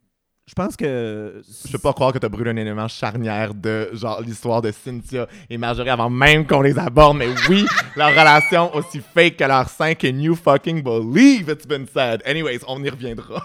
je 0.48 0.54
pense 0.54 0.78
que. 0.78 1.42
Je 1.66 1.72
peux 1.74 1.78
pas 1.78 1.92
croire 1.94 2.14
que 2.14 2.20
t'as 2.20 2.30
brûlé 2.30 2.52
un 2.52 2.56
élément 2.56 2.88
charnière 2.88 3.54
de 3.54 3.90
genre 3.94 4.22
l'histoire 4.22 4.62
de 4.62 4.72
Cynthia 4.72 5.28
et 5.50 5.58
Marjorie 5.58 5.90
avant 5.90 6.10
même 6.10 6.48
qu'on 6.48 6.62
les 6.62 6.80
aborde, 6.80 7.18
mais 7.18 7.28
oui, 7.50 7.66
leur 7.98 8.12
relation 8.12 8.74
aussi 8.74 9.02
fake 9.02 9.38
que 9.38 9.44
leur 9.44 9.68
sein, 9.68 9.94
can 9.94 10.18
you 10.20 10.36
fucking 10.36 10.82
believe 10.82 11.50
it's 11.50 11.68
been 11.68 11.86
said? 11.86 12.22
Anyways, 12.26 12.60
on 12.68 12.82
y 12.84 12.90
reviendra. 12.90 13.44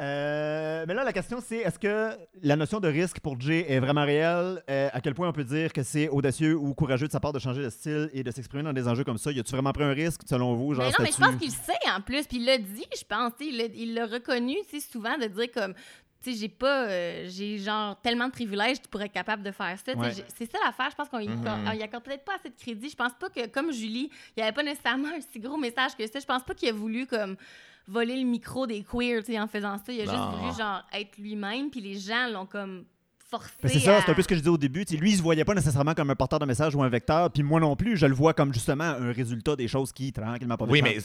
Euh, 0.00 0.84
mais 0.88 0.94
là, 0.94 1.04
la 1.04 1.12
question, 1.12 1.38
c'est 1.46 1.58
est-ce 1.58 1.78
que 1.78 2.10
la 2.42 2.56
notion 2.56 2.80
de 2.80 2.88
risque 2.88 3.20
pour 3.20 3.38
Jay 3.40 3.66
est 3.68 3.78
vraiment 3.78 4.04
réelle? 4.04 4.60
Euh, 4.68 4.88
à 4.92 5.00
quel 5.00 5.14
point 5.14 5.28
on 5.28 5.32
peut 5.32 5.44
dire 5.44 5.72
que 5.72 5.82
c'est 5.84 6.08
audacieux 6.08 6.56
ou 6.56 6.74
courageux 6.74 7.06
de 7.06 7.12
sa 7.12 7.20
part 7.20 7.32
de 7.32 7.38
changer 7.38 7.62
de 7.62 7.70
style 7.70 8.10
et 8.12 8.24
de 8.24 8.30
s'exprimer 8.32 8.64
dans 8.64 8.72
des 8.72 8.88
enjeux 8.88 9.04
comme 9.04 9.18
ça? 9.18 9.30
Y 9.30 9.38
a-tu 9.38 9.52
vraiment 9.52 9.72
pris 9.72 9.84
un 9.84 9.92
risque, 9.92 10.22
selon 10.28 10.54
vous? 10.54 10.74
Genre, 10.74 10.84
Mais 10.84 10.90
non, 10.90 10.96
mais 11.00 11.10
je 11.12 11.16
pense 11.18 11.36
qu'il 11.36 11.50
sait 11.52 11.72
en 11.94 12.00
plus, 12.00 12.26
puis 12.26 12.38
il 12.38 12.46
l'a 12.46 12.58
dit, 12.58 12.86
je 12.98 13.04
pense. 13.08 13.32
Il 13.40 13.94
l'a- 13.94 14.06
reconnu, 14.06 14.56
souvent 14.90 15.16
de 15.18 15.26
dire 15.26 15.52
comme, 15.54 15.74
tu 16.22 16.32
sais, 16.32 16.38
j'ai 16.38 16.48
pas, 16.48 16.86
euh, 16.88 17.26
j'ai 17.28 17.58
genre 17.58 18.00
tellement 18.00 18.26
de 18.28 18.32
privilèges 18.32 18.80
pour 18.90 19.00
être 19.02 19.12
capable 19.12 19.42
de 19.42 19.50
faire 19.50 19.76
ça. 19.84 19.94
Ouais. 19.96 20.12
C'est 20.36 20.50
ça 20.50 20.58
l'affaire, 20.64 20.88
je 20.90 20.96
pense 20.96 21.08
qu'on 21.08 21.18
y, 21.18 21.26
qu'on- 21.26 21.72
y 21.72 21.82
accorde 21.82 22.04
peut-être 22.04 22.24
pas 22.24 22.34
assez 22.36 22.50
de 22.50 22.54
crédit. 22.60 22.88
Je 22.90 22.96
pense 22.96 23.12
pas 23.18 23.28
que, 23.30 23.46
comme 23.48 23.72
Julie, 23.72 24.10
il 24.36 24.40
y 24.40 24.42
avait 24.42 24.52
pas 24.52 24.62
nécessairement 24.62 25.08
un 25.16 25.20
si 25.20 25.38
gros 25.40 25.56
message 25.56 25.96
que 25.98 26.06
ça. 26.06 26.20
Je 26.20 26.26
pense 26.26 26.42
pas 26.44 26.54
qu'il 26.54 26.68
a 26.68 26.72
voulu 26.72 27.06
comme 27.06 27.36
voler 27.88 28.16
le 28.16 28.24
micro 28.28 28.66
des 28.66 28.82
queers, 28.84 29.24
tu 29.24 29.32
sais, 29.32 29.40
en 29.40 29.48
faisant 29.48 29.76
ça. 29.78 29.92
Il 29.92 30.00
a 30.02 30.04
Non. 30.04 30.12
juste 30.12 30.38
voulu 30.40 30.56
genre 30.58 30.82
être 30.92 31.18
lui-même, 31.18 31.70
puis 31.70 31.80
les 31.80 31.98
gens 31.98 32.28
l'ont 32.32 32.46
comme 32.46 32.84
forcé. 33.28 33.50
C'est 33.64 33.80
ça, 33.80 33.96
à- 33.96 34.02
c'est 34.02 34.10
un 34.10 34.14
peu 34.14 34.22
ce 34.22 34.28
que 34.28 34.34
je 34.34 34.40
disais 34.40 34.50
au 34.50 34.58
début. 34.58 34.84
Tu 34.84 34.94
sais, 34.94 35.00
lui, 35.00 35.10
il 35.12 35.16
se 35.16 35.22
voyait 35.22 35.44
pas 35.44 35.54
nécessairement 35.54 35.94
comme 35.94 36.10
un 36.10 36.14
porteur 36.14 36.38
de 36.38 36.44
message 36.44 36.74
ou 36.74 36.82
un 36.82 36.88
vecteur, 36.88 37.30
puis 37.30 37.42
moi 37.42 37.58
non 37.60 37.74
plus, 37.76 37.96
je 37.96 38.06
le 38.06 38.14
vois 38.14 38.34
comme 38.34 38.52
justement 38.52 38.84
un 38.84 39.10
résultat 39.10 39.56
des 39.56 39.68
choses 39.68 39.90
qui, 39.92 40.12
tranquillement, 40.12 40.56
pas 40.56 40.66
Oui, 40.66 40.82
mais 40.82 40.98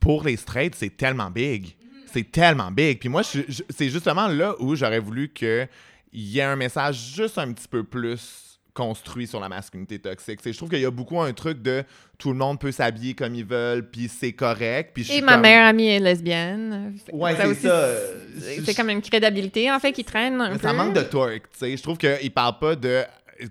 pour 0.00 0.24
les 0.24 0.36
straights, 0.36 0.74
c'est 0.74 0.96
tellement 0.96 1.30
big. 1.30 1.76
C'est 2.14 2.30
tellement 2.30 2.70
big. 2.70 2.98
Puis 3.00 3.08
moi, 3.08 3.22
je- 3.22 3.40
je- 3.48 3.62
c'est 3.68 3.88
justement 3.90 4.28
là 4.28 4.54
où 4.60 4.74
j'aurais 4.76 5.00
voulu 5.00 5.28
qu'il 5.30 5.68
y 6.14 6.38
ait 6.38 6.42
un 6.42 6.56
message 6.56 7.12
juste 7.16 7.36
un 7.38 7.52
petit 7.52 7.68
peu 7.68 7.82
plus 7.84 8.40
construit 8.72 9.26
sur 9.26 9.38
la 9.40 9.48
masculinité 9.48 9.98
toxique. 10.00 10.40
C'est- 10.42 10.52
je 10.52 10.56
trouve 10.56 10.68
qu'il 10.68 10.80
y 10.80 10.84
a 10.84 10.90
beaucoup 10.90 11.20
un 11.20 11.32
truc 11.32 11.60
de 11.62 11.84
tout 12.18 12.30
le 12.30 12.36
monde 12.38 12.58
peut 12.58 12.72
s'habiller 12.72 13.14
comme 13.14 13.34
ils 13.34 13.44
veulent, 13.44 13.88
puis 13.88 14.08
c'est 14.08 14.32
correct. 14.32 14.90
Puis 14.94 15.06
Et 15.12 15.20
ma 15.20 15.32
comme- 15.32 15.42
meilleure 15.42 15.66
amie 15.66 15.86
est 15.88 16.00
lesbienne. 16.00 16.94
Ouais, 17.12 17.34
Ça 17.36 17.42
c'est 17.42 17.46
aussi, 17.48 17.60
ça. 17.62 17.88
C'est 18.64 18.74
comme 18.74 18.90
une 18.90 19.02
crédibilité, 19.02 19.70
en 19.70 19.78
fait, 19.78 19.92
qui 19.92 20.04
traîne 20.04 20.40
un 20.40 20.50
Mais 20.50 20.56
peu. 20.58 20.66
ça 20.66 20.72
manque 20.72 20.94
de 20.94 21.02
torque, 21.02 21.50
tu 21.52 21.58
sais. 21.58 21.76
Je 21.76 21.82
trouve 21.82 21.98
qu'il 21.98 22.30
parle 22.32 22.58
pas 22.60 22.74
de 22.76 23.02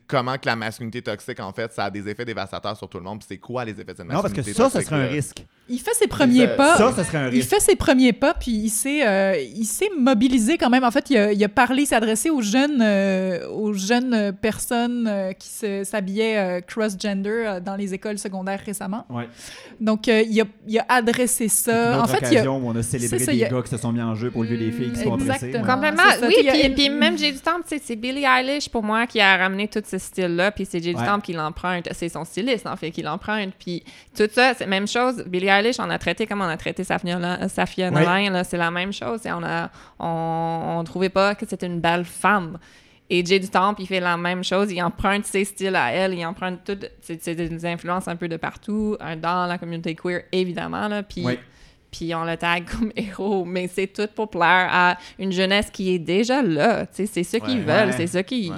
comment 0.08 0.38
que 0.38 0.46
la 0.46 0.56
masculinité 0.56 1.02
toxique, 1.02 1.40
en 1.42 1.52
fait, 1.54 1.72
ça 1.74 1.86
a 1.86 1.90
des 1.92 2.08
effets 2.08 2.26
dévastateurs 2.26 2.76
sur 2.78 2.88
tout 2.90 2.98
le 2.98 3.04
monde. 3.04 3.20
Puis 3.20 3.28
c'est 3.30 3.38
quoi 3.38 3.64
les 3.66 3.72
effets 3.74 3.94
de 3.94 3.98
cette 3.98 4.00
Non, 4.06 4.22
parce 4.22 4.34
que 4.34 4.38
masculinité 4.38 4.54
ça, 4.54 4.70
ça 4.70 4.80
toxique, 4.80 4.90
serait 4.90 5.02
un 5.02 5.06
là? 5.06 5.12
risque. 5.12 5.46
Il 5.70 5.80
fait 5.80 5.94
ses 5.94 6.08
premiers 6.08 6.46
ça. 6.48 6.56
pas. 6.56 6.78
Ça, 6.78 6.92
ça 6.92 7.04
serait 7.06 7.20
un 7.20 7.28
Il 7.30 7.36
risque. 7.36 7.50
fait 7.50 7.62
ses 7.62 7.76
premiers 7.78 8.12
pas, 8.12 8.34
puis 8.34 8.52
il 8.52 8.70
s'est, 8.70 9.08
euh, 9.08 9.38
il 9.56 9.64
s'est 9.66 9.90
mobilisé 9.98 10.58
quand 10.58 10.70
même. 10.70 10.84
En 10.84 10.92
fait, 10.92 11.10
il 11.10 11.18
a, 11.18 11.32
il 11.32 11.42
a 11.42 11.48
parlé, 11.48 11.84
il 11.84 11.86
s'est 11.86 11.96
adressé 11.96 12.30
aux 12.30 12.42
jeunes, 12.42 12.82
euh, 12.82 13.48
aux 13.50 13.72
jeunes 13.72 14.34
personnes 14.34 15.08
euh, 15.08 15.32
qui 15.32 15.48
se- 15.48 15.86
s'habillaient 15.86 16.38
euh, 16.38 16.62
cross-gender 16.62 17.30
euh, 17.48 17.60
dans 17.62 17.78
les 17.78 17.94
écoles 17.94 18.18
secondaires 18.18 18.60
récemment. 18.66 19.06
Ouais. 19.10 19.30
Donc, 19.80 20.10
euh, 20.10 20.22
il, 20.30 20.42
a, 20.42 20.44
il 20.68 20.80
a 20.80 20.86
adressé 20.90 21.48
C'est 21.48 21.72
une 21.72 21.78
ça. 21.78 22.00
En 22.00 22.04
autre 22.04 22.10
fait, 22.10 22.18
il 22.20 22.26
a, 22.26 22.30
occasion 22.42 22.58
où 22.58 22.68
on 22.70 22.76
a 22.76 22.84
célébré 22.84 23.20
ça, 23.20 23.32
des 23.32 23.38
il 23.38 23.46
a- 23.46 23.50
gars 23.50 23.62
qui 23.62 23.70
se 23.70 23.78
sont 23.78 23.92
mis 23.94 24.02
en 24.02 24.16
jeu 24.16 24.32
pour 24.32 24.44
le 24.44 24.50
lieu 24.50 24.58
des 24.58 24.72
filles 24.74 24.92
qui 24.92 24.98
se 24.98 25.04
sont 25.04 25.12
ouais. 25.18 25.18
Complètement. 25.66 26.04
Ça. 26.20 26.28
Oui, 26.28 26.34
Il 26.40 26.50
puis, 26.50 26.62
une- 26.68 26.74
puis 26.74 26.90
même 26.90 27.18
J'ai 27.18 27.32
du 27.32 27.40
Temple, 27.40 27.62
tu 27.70 27.78
sais, 27.78 27.82
c'est 27.86 27.96
Billie 27.96 28.26
Eilish 28.26 28.68
pour 28.68 28.84
moi 28.84 29.08
qui 29.08 29.22
a 29.22 29.38
ramené 29.38 29.70
tout 29.70 29.82
ce 29.90 29.98
style-là, 29.98 30.52
puis 30.52 30.66
c'est 30.70 30.84
J'ai 30.84 30.94
du 30.94 31.00
Ouais. 31.00 31.08
Qui 31.24 31.32
l'emprunte. 31.34 31.88
C'est 31.94 32.10
son 32.10 32.26
styliste, 32.26 32.68
en 32.68 32.76
fait, 32.76 32.92
qui 32.92 33.02
l'emprunte. 33.02 33.54
Puis 33.58 33.84
tout 34.16 34.28
ça, 34.30 34.54
c'est 34.58 34.66
la 34.66 34.70
même 34.70 34.88
chose. 34.88 35.24
Billie 35.26 35.53
Eilish, 35.60 35.80
on 35.80 35.90
a 35.90 35.98
traité 35.98 36.26
comme 36.28 36.42
on 36.42 36.46
a 36.48 36.58
traité 36.58 36.84
Safia, 36.84 37.18
Nola- 37.18 37.48
Safia 37.50 37.90
Ouais. 37.90 38.00
Nolan, 38.06 38.30
là, 38.32 38.44
c'est 38.44 38.58
la 38.58 38.72
même 38.72 38.92
chose. 38.94 39.22
On 39.26 39.44
a, 39.44 39.70
on, 40.00 40.78
on 40.80 40.84
trouvait 40.84 41.10
pas 41.10 41.36
que 41.36 41.46
c'était 41.48 41.68
une 41.68 41.80
belle 41.80 42.06
femme. 42.06 42.58
Et 43.10 43.24
Jay 43.26 43.40
du 43.40 43.50
Temple, 43.50 43.82
il 43.82 43.88
fait 43.88 44.00
la 44.00 44.18
même 44.18 44.44
chose. 44.44 44.72
Il 44.72 44.82
emprunte 44.82 45.26
ses 45.26 45.46
styles 45.46 45.76
à 45.76 45.92
elle. 45.92 46.14
Il 46.14 46.26
emprunte 46.26 46.62
toutes 46.66 46.86
des 47.26 47.66
influences 47.66 48.08
un 48.08 48.16
peu 48.16 48.28
de 48.28 48.38
partout, 48.38 48.96
euh, 49.02 49.16
dans 49.16 49.46
la 49.46 49.58
communauté 49.58 49.94
queer, 49.94 50.24
évidemment. 50.32 50.88
Là, 50.88 51.04
puis, 51.04 51.26
on 52.16 52.24
le 52.24 52.36
tag 52.38 52.64
comme 52.66 52.92
héros. 52.96 53.46
Mais 53.46 53.68
c'est 53.68 53.88
tout 53.88 54.08
pour 54.16 54.30
plaire 54.30 54.70
à 54.72 54.98
une 55.20 55.32
jeunesse 55.32 55.70
qui 55.70 55.94
est 55.94 56.00
déjà 56.00 56.42
là. 56.42 56.86
C'est 56.92 57.06
ce 57.06 57.38
qu'ils 57.38 57.60
Ouais. 57.60 57.64
veulent, 57.66 57.90
Ouais. 57.90 57.92
c'est 57.98 58.08
qu'ils 58.24 58.52
Ouais. 58.52 58.58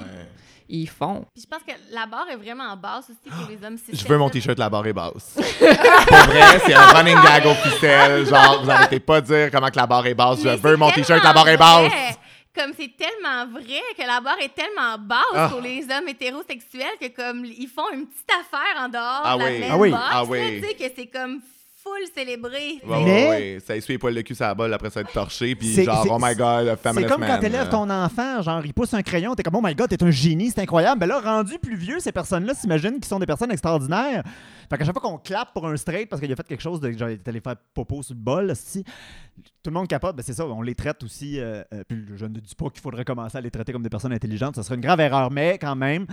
Ils 0.68 0.88
font. 0.90 1.26
Puis 1.34 1.44
je 1.44 1.48
pense 1.48 1.62
que 1.64 1.74
la 1.94 2.06
barre 2.06 2.28
est 2.32 2.36
vraiment 2.36 2.76
basse 2.78 3.06
aussi 3.10 3.30
pour 3.30 3.48
les 3.50 3.64
hommes 3.66 3.78
cis. 3.78 3.96
Je 3.96 4.08
veux 4.08 4.18
mon 4.18 4.30
t-shirt 4.30 4.58
La 4.58 4.70
barre 4.70 4.86
est 4.88 4.94
basse. 4.94 5.36
Pour 5.60 6.18
vrai, 6.18 6.60
c'est 6.66 6.74
un 6.74 6.86
running 6.88 7.18
gag 7.22 7.46
officiel. 7.46 8.26
Genre, 8.26 8.64
vous 8.64 8.70
arrêtez 8.70 9.00
pas 9.00 9.22
de 9.22 9.26
dire 9.28 9.52
comment 9.52 9.70
que 9.70 9.78
la 9.78 9.88
barre 9.88 10.06
est 10.08 10.14
basse. 10.14 10.40
Je 10.44 10.50
veux 10.50 10.76
mon 10.78 10.92
t-shirt 10.92 11.24
La 11.24 11.34
barre 11.34 11.48
est 11.50 11.58
basse. 11.58 11.88
vrai. 11.90 12.16
Comme 12.56 12.72
c'est 12.78 12.96
tellement 12.96 13.46
vrai 13.52 13.82
que 13.98 14.08
la 14.08 14.22
barre 14.22 14.40
est 14.40 14.56
tellement 14.56 14.98
basse 14.98 15.20
Ah. 15.34 15.50
pour 15.52 15.60
les 15.62 15.84
hommes 15.84 16.08
hétérosexuels 16.08 16.96
que 17.02 17.08
comme 17.10 17.44
ils 17.44 17.68
font 17.68 17.92
une 17.94 18.08
petite 18.08 18.30
affaire 18.32 18.82
en 18.82 18.88
dehors 18.88 19.22
Ah 19.26 19.36
de 19.36 19.40
la 19.40 19.46
oui. 19.50 19.60
même 19.60 19.70
Ah 19.72 19.78
oui. 19.78 19.92
box, 19.92 20.04
Ah 20.10 20.24
oui. 20.24 20.62
tu 20.62 20.68
sais, 20.68 20.74
que 20.76 20.94
c'est 20.96 21.08
comme 21.08 21.42
full 21.86 22.08
célébré. 22.16 22.80
Ouais, 22.84 23.04
Mais- 23.04 23.04
ouais, 23.06 23.30
ouais. 23.30 23.58
Ça 23.66 23.76
essuie 23.76 23.94
les 23.94 23.98
poils 24.00 24.16
de 24.16 24.22
cul 24.22 24.34
sur 24.34 24.46
la 24.46 24.56
balle 24.56 24.74
après 24.74 24.90
ça 24.90 25.02
être 25.02 25.12
torché. 25.14 25.56
Puis 25.56 25.84
genre, 25.84 26.06
oh 26.10 26.18
my 26.20 26.36
god, 26.36 26.78
C'est 26.84 27.06
comme 27.06 27.22
man. 27.22 27.30
quand 27.30 27.40
t'élèves 27.40 27.70
ton 27.70 27.88
enfant, 27.90 28.42
genre 28.42 28.66
il 28.66 28.74
pousse 28.74 28.94
un 28.94 29.04
crayon, 29.04 29.36
t'es 29.36 29.44
comme 29.44 29.56
oh 29.56 29.62
my 29.64 29.76
god, 29.76 29.90
t'es 29.90 30.02
un 30.04 30.10
génie, 30.12 30.50
c'est 30.50 30.62
incroyable. 30.62 31.00
Ben 31.00 31.06
là, 31.08 31.20
rendu 31.20 31.60
plus 31.60 31.76
vieux, 31.76 32.00
ces 32.00 32.12
personnes-là 32.12 32.54
s'imaginent 32.56 32.96
qu'ils 32.96 33.06
sont 33.06 33.20
des 33.20 33.26
personnes 33.28 33.52
extraordinaires. 33.52 34.24
Fait 34.70 34.78
qu'à 34.78 34.86
chaque 34.86 34.94
fois 35.00 35.02
qu'on 35.02 35.18
clappe 35.20 35.54
pour 35.54 35.68
un 35.68 35.78
straight 35.78 36.10
parce 36.10 36.20
qu'il 36.22 36.32
a 36.32 36.36
fait 36.36 36.48
quelque 36.48 36.62
chose 36.64 36.80
de 36.80 36.92
genre 36.92 37.10
il 37.10 37.14
est 37.14 37.28
allé 37.28 37.40
faire 37.40 37.56
popo 37.74 38.02
sur 38.02 38.16
le 38.16 38.20
bol, 38.22 38.52
si 38.56 38.84
tout 39.62 39.70
le 39.70 39.72
monde 39.74 39.88
capote, 39.88 40.16
ben 40.16 40.24
c'est 40.26 40.34
ça, 40.34 40.46
on 40.48 40.62
les 40.64 40.74
traite 40.76 41.04
aussi. 41.04 41.40
euh, 41.40 41.62
euh, 41.74 41.84
puis 41.88 42.04
je 42.16 42.26
ne 42.26 42.40
dis 42.40 42.56
pas 42.56 42.70
qu'il 42.70 42.82
faudrait 42.82 43.06
commencer 43.06 43.38
à 43.38 43.42
les 43.42 43.52
traiter 43.52 43.72
comme 43.74 43.84
des 43.84 43.90
personnes 43.90 44.14
intelligentes, 44.14 44.56
ça 44.56 44.64
serait 44.64 44.76
une 44.76 44.82
grave 44.82 45.00
erreur, 45.02 45.30
mais 45.32 45.58
quand 45.60 45.76
même. 45.76 46.08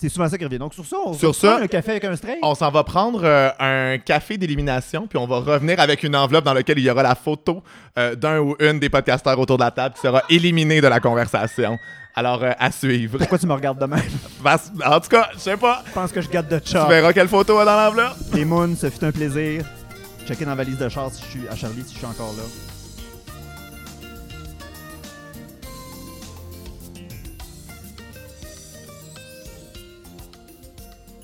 C'est 0.00 0.08
souvent 0.08 0.26
ça 0.30 0.38
qui 0.38 0.44
revient. 0.44 0.58
Donc, 0.58 0.72
sur 0.72 0.86
ça, 0.86 0.96
on 1.04 1.12
Sur 1.12 1.34
ça, 1.34 1.58
un 1.58 1.66
café 1.66 1.90
avec 1.90 2.04
un 2.04 2.16
straight. 2.16 2.38
On 2.42 2.54
s'en 2.54 2.70
va 2.70 2.84
prendre 2.84 3.20
euh, 3.22 3.50
un 3.58 3.98
café 3.98 4.38
d'élimination, 4.38 5.06
puis 5.06 5.18
on 5.18 5.26
va 5.26 5.40
revenir 5.40 5.78
avec 5.78 6.02
une 6.04 6.16
enveloppe 6.16 6.44
dans 6.46 6.54
laquelle 6.54 6.78
il 6.78 6.84
y 6.84 6.90
aura 6.90 7.02
la 7.02 7.14
photo 7.14 7.62
euh, 7.98 8.14
d'un 8.14 8.38
ou 8.38 8.56
une 8.60 8.78
des 8.80 8.88
podcasteurs 8.88 9.38
autour 9.38 9.58
de 9.58 9.62
la 9.64 9.70
table 9.70 9.94
qui 9.94 10.00
sera 10.00 10.22
éliminé 10.30 10.80
de 10.80 10.86
la 10.88 11.00
conversation. 11.00 11.76
Alors, 12.14 12.42
euh, 12.42 12.52
à 12.58 12.70
suivre. 12.72 13.18
Pourquoi 13.18 13.38
tu 13.38 13.46
me 13.46 13.52
regardes 13.52 13.78
de 13.78 13.84
même? 13.86 14.00
Parce- 14.42 14.72
En 14.86 14.98
tout 15.00 15.08
cas, 15.10 15.28
je 15.34 15.38
sais 15.40 15.56
pas. 15.58 15.82
Je 15.86 15.92
pense 15.92 16.10
que 16.12 16.22
je 16.22 16.30
garde 16.30 16.48
de 16.48 16.58
Tu 16.60 16.70
chat. 16.72 16.86
verras 16.88 17.12
quelle 17.12 17.28
photo 17.28 17.60
est 17.60 17.64
dans 17.66 17.76
l'enveloppe. 17.76 18.16
Les 18.32 18.46
moons, 18.46 18.74
ce 18.76 18.88
fut 18.88 19.04
un 19.04 19.12
plaisir. 19.12 19.64
Checker 20.26 20.44
dans 20.46 20.52
la 20.52 20.56
valise 20.56 20.78
de 20.78 20.88
char 20.88 21.10
si 21.12 21.22
je 21.24 21.28
suis 21.40 21.48
à 21.48 21.54
Charlie 21.56 21.82
si 21.86 21.92
je 21.92 21.98
suis 21.98 22.06
encore 22.06 22.32
là. 22.38 22.42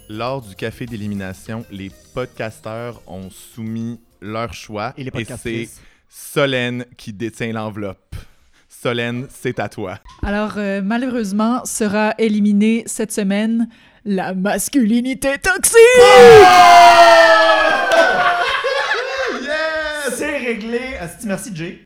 Lors 0.09 0.41
du 0.41 0.55
café 0.55 0.87
d'élimination, 0.87 1.65
les 1.71 1.91
podcasteurs 2.15 3.03
ont 3.09 3.29
soumis 3.29 3.99
leur 4.21 4.55
choix 4.55 4.95
Et 4.97 5.03
les 5.03 5.11
c'est. 5.37 5.69
Solène 6.09 6.85
qui 6.97 7.13
détient 7.13 7.53
l'enveloppe. 7.53 8.15
Solène, 8.69 9.27
c'est 9.29 9.59
à 9.59 9.69
toi. 9.69 9.99
Alors, 10.23 10.53
euh, 10.59 10.81
malheureusement, 10.81 11.65
sera 11.65 12.15
éliminée 12.19 12.85
cette 12.87 13.11
semaine 13.11 13.69
la 14.05 14.33
masculinité 14.33 15.39
toxique! 15.39 15.75
C'est 20.17 20.39
réglé. 20.39 20.81
Merci 21.25 21.51
Jay. 21.55 21.85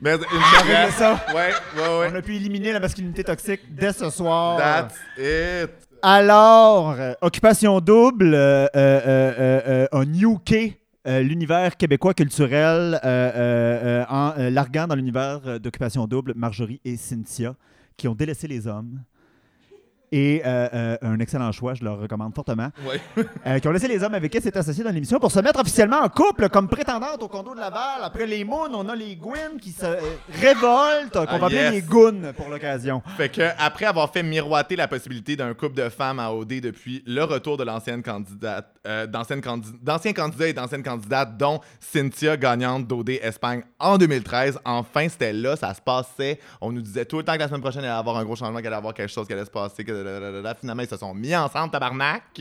Mais, 0.00 0.14
réglé 0.14 0.90
ça. 0.98 1.24
Ouais, 1.32 1.52
ouais, 1.76 1.98
ouais. 1.98 2.08
On 2.12 2.16
a 2.16 2.22
pu 2.22 2.34
éliminer 2.34 2.72
la 2.72 2.80
masculinité 2.80 3.22
toxique 3.22 3.60
dès 3.70 3.92
ce 3.92 4.10
soir. 4.10 4.58
That's 4.58 4.96
it. 5.16 5.70
Alors, 6.04 6.96
euh, 6.98 7.12
occupation 7.20 7.80
double, 7.80 8.34
euh, 8.34 8.66
euh, 8.74 9.86
euh, 9.86 9.86
euh, 11.06 11.20
l'univers 11.22 11.76
québécois 11.76 12.12
culturel, 12.12 12.98
en 13.04 14.34
larguant 14.36 14.88
dans 14.88 14.96
l'univers 14.96 15.60
d'occupation 15.60 16.08
double, 16.08 16.32
Marjorie 16.34 16.80
et 16.84 16.96
Cynthia, 16.96 17.54
qui 17.96 18.08
ont 18.08 18.16
délaissé 18.16 18.48
les 18.48 18.66
hommes. 18.66 19.00
Et 20.14 20.42
euh, 20.44 20.68
euh, 20.74 20.96
un 21.00 21.18
excellent 21.20 21.50
choix, 21.52 21.72
je 21.72 21.82
leur 21.82 21.98
recommande 21.98 22.34
fortement. 22.34 22.68
Ouais. 22.86 23.00
Euh, 23.46 23.58
qui 23.58 23.66
ont 23.66 23.72
laissé 23.72 23.88
les 23.88 24.02
hommes 24.04 24.14
avec 24.14 24.30
qui 24.30 24.40
s'est 24.40 24.56
associés 24.56 24.84
dans 24.84 24.90
l'émission 24.90 25.18
pour 25.18 25.32
se 25.32 25.40
mettre 25.40 25.58
officiellement 25.58 26.00
en 26.00 26.08
couple 26.08 26.48
comme 26.48 26.68
prétendante 26.68 27.22
au 27.22 27.28
condo 27.28 27.54
de 27.54 27.60
Laval. 27.60 28.02
Après 28.02 28.26
les 28.26 28.44
Moons, 28.44 28.72
on 28.72 28.88
a 28.88 28.94
les 28.94 29.16
Gwyn 29.16 29.58
qui 29.60 29.70
se 29.72 29.86
révoltent, 30.40 31.12
qu'on 31.12 31.26
Ah, 31.26 31.38
va 31.38 31.46
appeler 31.46 31.56
yes. 31.60 31.72
les 31.72 31.82
Goons 31.82 32.32
pour 32.36 32.48
l'occasion. 32.48 33.02
Fait 33.16 33.28
que 33.30 33.42
après 33.58 33.86
avoir 33.86 34.12
fait 34.12 34.22
miroiter 34.22 34.76
la 34.76 34.86
possibilité 34.86 35.34
d'un 35.34 35.54
couple 35.54 35.74
de 35.74 35.88
femmes 35.88 36.20
à 36.20 36.32
OD 36.32 36.60
depuis 36.60 37.02
le 37.06 37.24
retour 37.24 37.56
de 37.56 37.64
l'ancienne 37.64 38.02
candidate, 38.02 38.68
d'anciens 39.08 39.40
candidats 39.40 40.48
et 40.48 40.52
d'anciennes 40.52 40.82
candidates, 40.82 41.36
dont 41.36 41.60
Cynthia, 41.80 42.36
gagnante 42.36 42.86
d'OD 42.86 43.10
Espagne 43.22 43.62
en 43.80 43.98
2013, 43.98 44.60
enfin 44.64 45.08
c'était 45.08 45.32
là, 45.32 45.56
ça 45.56 45.74
se 45.74 45.80
passait. 45.80 46.38
On 46.60 46.70
nous 46.70 46.82
disait 46.82 47.04
tout 47.06 47.18
le 47.18 47.24
temps 47.24 47.34
que 47.34 47.38
la 47.40 47.48
semaine 47.48 47.60
prochaine 47.60 47.82
il 47.82 47.86
allait 47.86 47.98
avoir 47.98 48.16
un 48.18 48.24
gros 48.24 48.36
changement, 48.36 48.58
qu'il 48.58 48.66
allait 48.66 48.76
y 48.76 48.78
avoir 48.78 48.94
quelque 48.94 49.10
chose 49.12 49.26
qui 49.26 49.32
allait 49.32 49.44
se 49.44 49.50
passer. 49.50 49.84
Que 49.84 50.01
Finalement, 50.60 50.82
ils 50.82 50.88
se 50.88 50.96
sont 50.96 51.14
mis 51.14 51.34
ensemble, 51.34 51.70
tabarnak. 51.70 52.40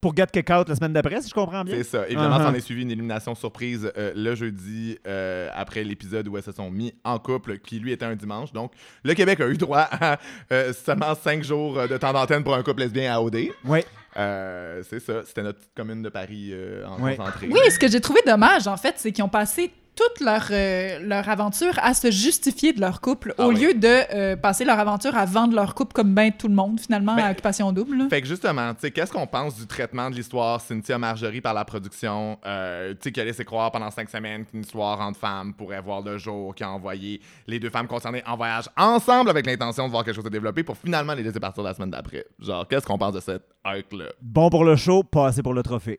Pour 0.00 0.16
Get 0.16 0.28
Kick 0.32 0.48
Out 0.48 0.66
la 0.70 0.76
semaine 0.76 0.94
d'après, 0.94 1.20
si 1.20 1.28
je 1.28 1.34
comprends 1.34 1.62
bien. 1.62 1.74
C'est 1.76 1.82
ça. 1.84 2.06
Évidemment, 2.06 2.38
Uh-huh. 2.38 2.44
s'en 2.46 2.54
est 2.54 2.60
suivi 2.60 2.82
une 2.84 2.90
élimination 2.90 3.34
surprise 3.34 3.92
euh, 3.98 4.12
le 4.16 4.34
jeudi 4.34 4.96
euh, 5.06 5.50
après 5.54 5.84
l'épisode 5.84 6.26
où 6.26 6.38
elles 6.38 6.42
se 6.42 6.52
sont 6.52 6.70
mis 6.70 6.94
en 7.04 7.18
couple, 7.18 7.58
qui 7.58 7.78
lui 7.80 7.92
était 7.92 8.06
un 8.06 8.16
dimanche. 8.16 8.50
Donc, 8.50 8.72
le 9.04 9.12
Québec 9.12 9.40
a 9.42 9.46
eu 9.48 9.58
droit 9.58 9.86
à 9.90 10.18
euh, 10.52 10.72
seulement 10.72 11.14
cinq 11.14 11.44
jours 11.44 11.86
de 11.86 11.98
temps 11.98 12.14
d'antenne 12.14 12.42
pour 12.42 12.54
un 12.54 12.62
couple 12.62 12.80
lesbien 12.80 13.12
à 13.14 13.20
OD. 13.20 13.48
Oui. 13.66 13.80
Euh, 14.16 14.82
c'est 14.88 15.00
ça. 15.00 15.22
C'était 15.26 15.42
notre 15.42 15.58
petite 15.58 15.74
commune 15.76 16.00
de 16.02 16.08
Paris 16.08 16.48
euh, 16.52 16.86
en 16.86 16.98
Ouais. 17.02 17.16
concentré. 17.16 17.48
Oui, 17.50 17.60
ce 17.70 17.78
que 17.78 17.86
j'ai 17.88 18.00
trouvé 18.00 18.20
dommage, 18.26 18.66
en 18.68 18.78
fait, 18.78 18.94
c'est 18.96 19.12
qu'ils 19.12 19.22
ont 19.24 19.28
passé 19.28 19.70
toute 19.96 20.20
leur, 20.24 20.46
euh, 20.50 20.98
leur 21.00 21.28
aventure 21.28 21.72
à 21.82 21.92
se 21.94 22.10
justifier 22.10 22.72
de 22.72 22.80
leur 22.80 23.00
couple 23.00 23.34
Ah 23.36 23.46
au 23.46 23.48
oui. 23.50 23.60
lieu 23.60 23.74
de 23.74 24.14
euh, 24.14 24.36
passer 24.36 24.64
leur 24.64 24.78
aventure 24.78 25.14
à 25.16 25.24
vendre 25.26 25.54
leur 25.54 25.74
couple 25.74 25.92
comme 25.92 26.14
ben 26.14 26.32
tout 26.32 26.48
le 26.48 26.54
monde, 26.54 26.80
finalement, 26.80 27.16
Ben, 27.16 27.24
à 27.24 27.30
Occupation 27.32 27.70
Double. 27.72 27.96
là. 27.98 28.06
Fait 28.08 28.20
que 28.22 28.26
justement, 28.26 28.72
tu 28.74 28.80
sais, 28.80 28.90
qu'est-ce 28.90 29.12
qu'on 29.12 29.26
pense 29.26 29.56
du 29.56 29.66
traitement 29.66 30.08
de 30.08 30.14
l'histoire 30.14 30.60
Cynthia 30.60 30.96
Marjorie 30.96 31.40
par 31.40 31.52
la 31.54 31.64
production, 31.64 32.38
euh, 32.46 32.92
tu 32.92 32.98
sais, 33.02 33.12
qui 33.12 33.20
a 33.20 33.24
laissé 33.24 33.44
croire 33.44 33.70
pendant 33.72 33.90
cinq 33.90 34.08
semaines 34.08 34.44
qu'une 34.46 34.60
histoire 34.60 35.00
entre 35.00 35.18
femmes 35.18 35.52
pourrait 35.54 35.80
voir 35.82 36.00
le 36.02 36.16
jour, 36.18 36.54
qui 36.54 36.62
a 36.64 36.70
envoyé 36.70 37.20
les 37.46 37.58
deux 37.58 37.70
femmes 37.70 37.86
concernées 37.88 38.22
en 38.26 38.36
voyage 38.36 38.68
ensemble 38.76 39.28
avec 39.30 39.44
l'intention 39.46 39.86
de 39.86 39.90
voir 39.90 40.04
quelque 40.04 40.14
chose 40.14 40.24
se 40.24 40.28
développer 40.28 40.62
pour 40.62 40.76
finalement 40.76 41.14
les 41.14 41.22
laisser 41.22 41.40
partir 41.40 41.62
la 41.62 41.74
semaine 41.74 41.90
d'après. 41.90 42.24
Genre, 42.38 42.66
qu'est-ce 42.68 42.86
qu'on 42.86 42.98
pense 42.98 43.14
de 43.14 43.20
cette 43.20 43.44
arc-là? 43.64 44.04
Bon 44.20 44.50
pour 44.50 44.64
le 44.64 44.76
show, 44.76 45.02
pas 45.02 45.28
assez 45.28 45.42
pour 45.42 45.54
le 45.54 45.62
trophée. 45.62 45.98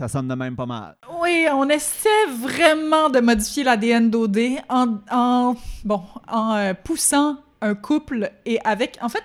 Ça 0.00 0.08
sonne 0.08 0.28
de 0.28 0.34
même 0.34 0.56
pas 0.56 0.64
mal. 0.64 0.96
Oui, 1.20 1.46
on 1.52 1.68
essaie 1.68 2.08
vraiment 2.38 3.10
de 3.10 3.20
modifier 3.20 3.64
l'ADN 3.64 4.08
d'OD 4.08 4.38
en, 4.70 4.96
en, 5.10 5.56
bon, 5.84 6.02
en 6.26 6.54
euh, 6.54 6.72
poussant 6.72 7.36
un 7.60 7.74
couple 7.74 8.30
et 8.46 8.58
avec... 8.64 8.96
En 9.02 9.10
fait, 9.10 9.24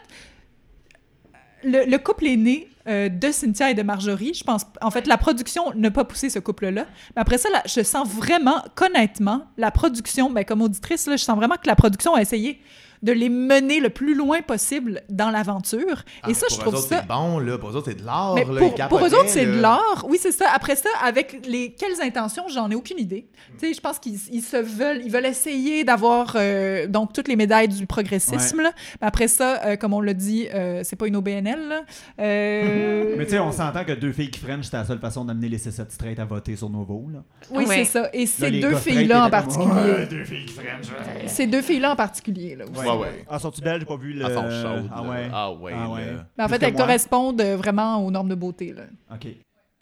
le, 1.63 1.89
le 1.89 1.97
couple 1.97 2.27
est 2.27 2.35
né 2.35 2.67
euh, 2.89 3.07
de 3.07 3.31
Cynthia 3.31 3.71
et 3.71 3.73
de 3.73 3.83
Marjorie. 3.83 4.33
Je 4.33 4.43
pense, 4.43 4.63
en 4.81 4.91
fait, 4.91 5.07
la 5.07 5.17
production 5.17 5.71
n'a 5.75 5.91
pas 5.91 6.03
poussé 6.03 6.29
ce 6.29 6.39
couple-là. 6.39 6.85
Mais 7.15 7.21
après 7.21 7.37
ça, 7.37 7.47
je 7.65 7.81
sens 7.81 8.09
vraiment, 8.09 8.61
qu'honnêtement, 8.75 9.47
la 9.55 9.71
production, 9.71 10.29
ben, 10.29 10.43
comme 10.43 10.61
auditrice, 10.61 11.07
là, 11.07 11.15
je 11.15 11.23
sens 11.23 11.37
vraiment 11.37 11.55
que 11.55 11.67
la 11.67 11.77
production 11.77 12.15
a 12.15 12.21
essayé 12.21 12.59
de 13.05 13.11
les 13.13 13.29
mener 13.29 13.79
le 13.79 13.89
plus 13.89 14.15
loin 14.15 14.41
possible 14.41 15.01
dans 15.09 15.29
l'aventure. 15.29 16.03
et 16.27 16.33
ça, 16.33 16.47
je 16.49 16.57
trouve 16.57 16.75
ça... 16.77 17.03
bon, 17.03 17.39
là. 17.39 17.57
Pour 17.57 17.69
eux 17.69 17.75
autres, 17.77 17.89
c'est 17.91 18.01
de 18.01 18.05
l'art, 18.05 18.35
pour, 18.35 18.75
pour 18.89 18.99
eux 19.05 19.13
autres, 19.13 19.29
c'est 19.29 19.45
de 19.45 19.59
l'art. 19.61 20.05
Oui, 20.09 20.17
c'est 20.21 20.31
ça. 20.31 20.45
Après 20.53 20.75
ça, 20.75 20.89
avec 21.03 21.45
les 21.47 21.71
quelles 21.73 22.01
intentions, 22.01 22.43
j'en 22.49 22.69
ai 22.71 22.75
aucune 22.75 22.99
idée. 22.99 23.27
Tu 23.59 23.67
sais, 23.67 23.73
je 23.73 23.79
pense 23.79 23.99
qu'ils 23.99 24.17
ils 24.31 24.41
se 24.41 24.57
veulent, 24.57 25.01
ils 25.05 25.11
veulent 25.11 25.25
essayer 25.27 25.83
d'avoir 25.83 26.33
euh, 26.35 26.87
donc 26.87 27.13
toutes 27.13 27.27
les 27.27 27.35
médailles 27.35 27.67
du 27.67 27.85
progressisme. 27.85 28.61
là. 28.61 28.71
Mais 29.01 29.07
après 29.07 29.27
ça, 29.27 29.61
euh, 29.65 29.75
comme 29.75 29.93
on 29.93 30.01
l'a 30.01 30.13
dit, 30.13 30.47
euh, 30.53 30.81
c'est 30.83 30.95
pas 30.95 31.07
une 31.07 31.15
OBNL. 31.15 31.67
là. 31.69 31.81
Euh, 32.19 33.15
Mais 33.17 33.25
tu 33.25 33.31
sais, 33.31 33.39
on 33.39 33.51
s'entend 33.51 33.83
que 33.85 33.91
deux 33.93 34.11
filles 34.11 34.31
qui 34.31 34.39
French, 34.39 34.65
c'était 34.65 34.77
la 34.77 34.85
seule 34.85 34.99
façon 34.99 35.23
d'amener 35.25 35.49
les 35.49 35.57
C7 35.57 35.91
straight 35.91 36.19
à 36.19 36.25
voter 36.25 36.55
sur 36.55 36.69
Nouveau. 36.69 37.05
Là. 37.13 37.19
oui, 37.51 37.65
Ouais. 37.65 37.75
c'est 37.77 37.85
ça. 37.85 38.09
Et 38.13 38.25
ces 38.25 38.51
deux 38.59 38.75
filles-là 38.75 39.25
en 39.25 39.29
particulier. 39.29 39.65
Ouais, 39.71 40.05
deux 40.07 40.23
filles 40.25 40.45
qui 40.45 40.53
French. 40.53 40.85
ouais. 40.89 41.27
Ces 41.27 41.47
deux 41.47 41.61
filles-là 41.61 41.91
en 41.93 41.95
particulier. 41.95 42.55
Là, 42.55 42.65
aussi. 42.95 43.09
Ouais, 43.09 43.15
ouais. 43.17 43.25
Ah, 43.29 43.39
sont-tu 43.39 43.61
belles? 43.61 43.79
J'ai 43.81 43.85
pas 43.85 43.97
vu 43.97 44.13
le. 44.13 44.25
Elles 44.25 44.33
sont 44.33 44.49
chaudes. 44.49 44.89
Ah 44.93 45.01
ouais. 45.03 45.29
Ah 45.33 45.51
ouais. 45.51 45.73
Ah 45.75 45.89
ouais. 45.89 46.01
Mais 46.37 46.43
en 46.43 46.47
Plus 46.47 46.57
fait, 46.57 46.65
elles 46.65 46.73
moi. 46.73 46.81
correspondent 46.81 47.41
euh, 47.41 47.57
vraiment 47.57 48.05
aux 48.05 48.11
normes 48.11 48.29
de 48.29 48.35
beauté. 48.35 48.73
Là. 48.73 48.83
Ok. 49.13 49.27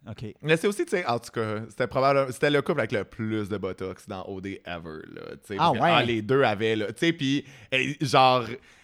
Ok. 0.10 0.26
Mais 0.42 0.58
c'est 0.58 0.68
aussi, 0.68 0.84
tu 0.84 0.92
sais, 0.92 1.06
en 1.06 1.18
tout 1.18 1.32
cas, 1.32 1.62
c'était 1.70 1.88
probablement, 1.88 2.30
c'était 2.30 2.50
le 2.50 2.62
couple 2.62 2.82
avec 2.82 2.92
le 2.92 3.06
plus 3.06 3.48
de 3.48 3.58
botox 3.58 4.06
dans 4.08 4.26
OD 4.28 4.48
ever, 4.66 5.00
là. 5.14 5.22
tu 5.32 5.38
sais, 5.46 5.56
Ah 5.58 5.72
que, 5.74 5.80
ouais. 5.80 6.06
les 6.06 6.22
deux 6.22 6.44
avaient, 6.44 6.76
là. 6.76 6.88
Tu 6.88 6.94
sais, 7.08 7.14
puis, 7.14 7.46
genre. 8.02 8.44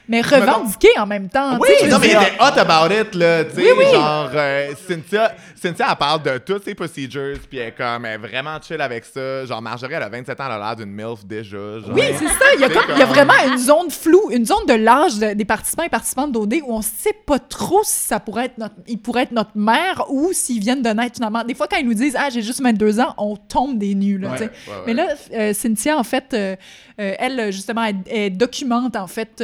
Mais 0.10 0.22
revendiquer 0.22 0.89
en 0.97 1.05
même 1.05 1.30
temps. 1.30 1.57
Oui, 1.60 1.70
non, 1.89 1.99
mais 1.99 2.07
il 2.07 2.12
était 2.12 2.34
hot 2.39 2.60
about 2.60 2.93
it, 2.93 3.16
là. 3.16 3.45
Tu 3.45 3.51
sais, 3.55 3.62
Oui, 3.62 3.70
oui. 3.78 3.86
genre, 3.93 4.30
euh, 4.34 4.72
Cynthia, 4.88 5.32
Cynthia, 5.55 5.88
elle 5.91 5.95
parle 5.97 6.24
de 6.24 6.38
toutes 6.39 6.64
ses 6.66 6.74
procedures, 6.76 7.38
puis 7.49 7.60
elle 7.60 7.68
est 7.70 7.72
comme, 7.78 8.05
elle 8.05 8.14
est 8.16 8.28
vraiment 8.28 8.57
chill 8.62 8.82
avec 8.82 9.05
ça. 9.05 9.45
Genre, 9.45 9.62
Marjorie, 9.62 9.93
elle 9.93 10.03
a 10.03 10.10
27 10.10 10.39
ans, 10.39 10.43
elle 10.47 10.51
a 10.53 10.57
l'air 10.57 10.76
d'une 10.76 10.91
MILF 10.91 11.26
déjà. 11.26 11.57
Genre. 11.57 11.91
Oui, 11.93 12.01
c'est 12.18 12.28
ça. 12.28 12.45
Il 12.55 12.62
y, 12.62 12.64
a 12.64 12.70
comme, 12.70 12.84
il 12.89 12.97
y 12.97 13.01
a 13.01 13.05
vraiment 13.05 13.34
une 13.47 13.57
zone 13.57 13.89
floue, 13.91 14.30
une 14.32 14.45
zone 14.45 14.66
de 14.68 14.74
l'âge 14.74 15.18
de- 15.20 15.34
des 15.34 15.45
participants 15.45 15.84
et 15.84 15.89
participantes 15.89 16.32
d'OD 16.32 16.55
où 16.66 16.74
on 16.74 16.80
ne 16.80 16.84
sait 16.84 17.16
pas 17.26 17.39
trop 17.39 17.82
si 17.84 18.07
ça 18.07 18.20
pourrait 18.20 18.45
être 18.45 18.57
notre, 18.57 18.76
il 18.88 18.97
pourrait 18.97 19.24
être 19.24 19.32
notre 19.32 19.51
mère 19.55 20.05
ou 20.10 20.32
s'ils 20.34 20.60
viennent 20.60 20.82
de 20.82 20.89
naître 20.89 21.16
finalement. 21.16 21.43
Des 21.43 21.53
fois, 21.53 21.68
quand 21.70 21.78
ils 21.78 21.86
nous 21.86 21.93
disent 21.93 22.16
Ah, 22.18 22.30
j'ai 22.34 22.41
juste 22.41 22.62
22 22.62 22.99
ans, 22.99 23.14
on 23.18 23.36
tombe 23.36 23.78
des 23.78 23.93
nues. 23.95 24.18
Là, 24.18 24.30
Ouais, 24.30 24.38
tu 24.38 24.43
sais. 24.43 24.49
ouais, 24.68 24.76
ouais. 24.76 24.82
Mais 24.88 24.93
là, 24.93 25.07
euh, 25.34 25.53
Cynthia, 25.53 25.97
en 25.97 26.03
fait, 26.03 26.34
euh, 26.34 26.55
elle, 26.97 27.51
justement, 27.51 27.84
elle, 27.84 27.95
elle 28.10 28.36
documente, 28.38 28.95
en 28.95 29.07
fait, 29.07 29.41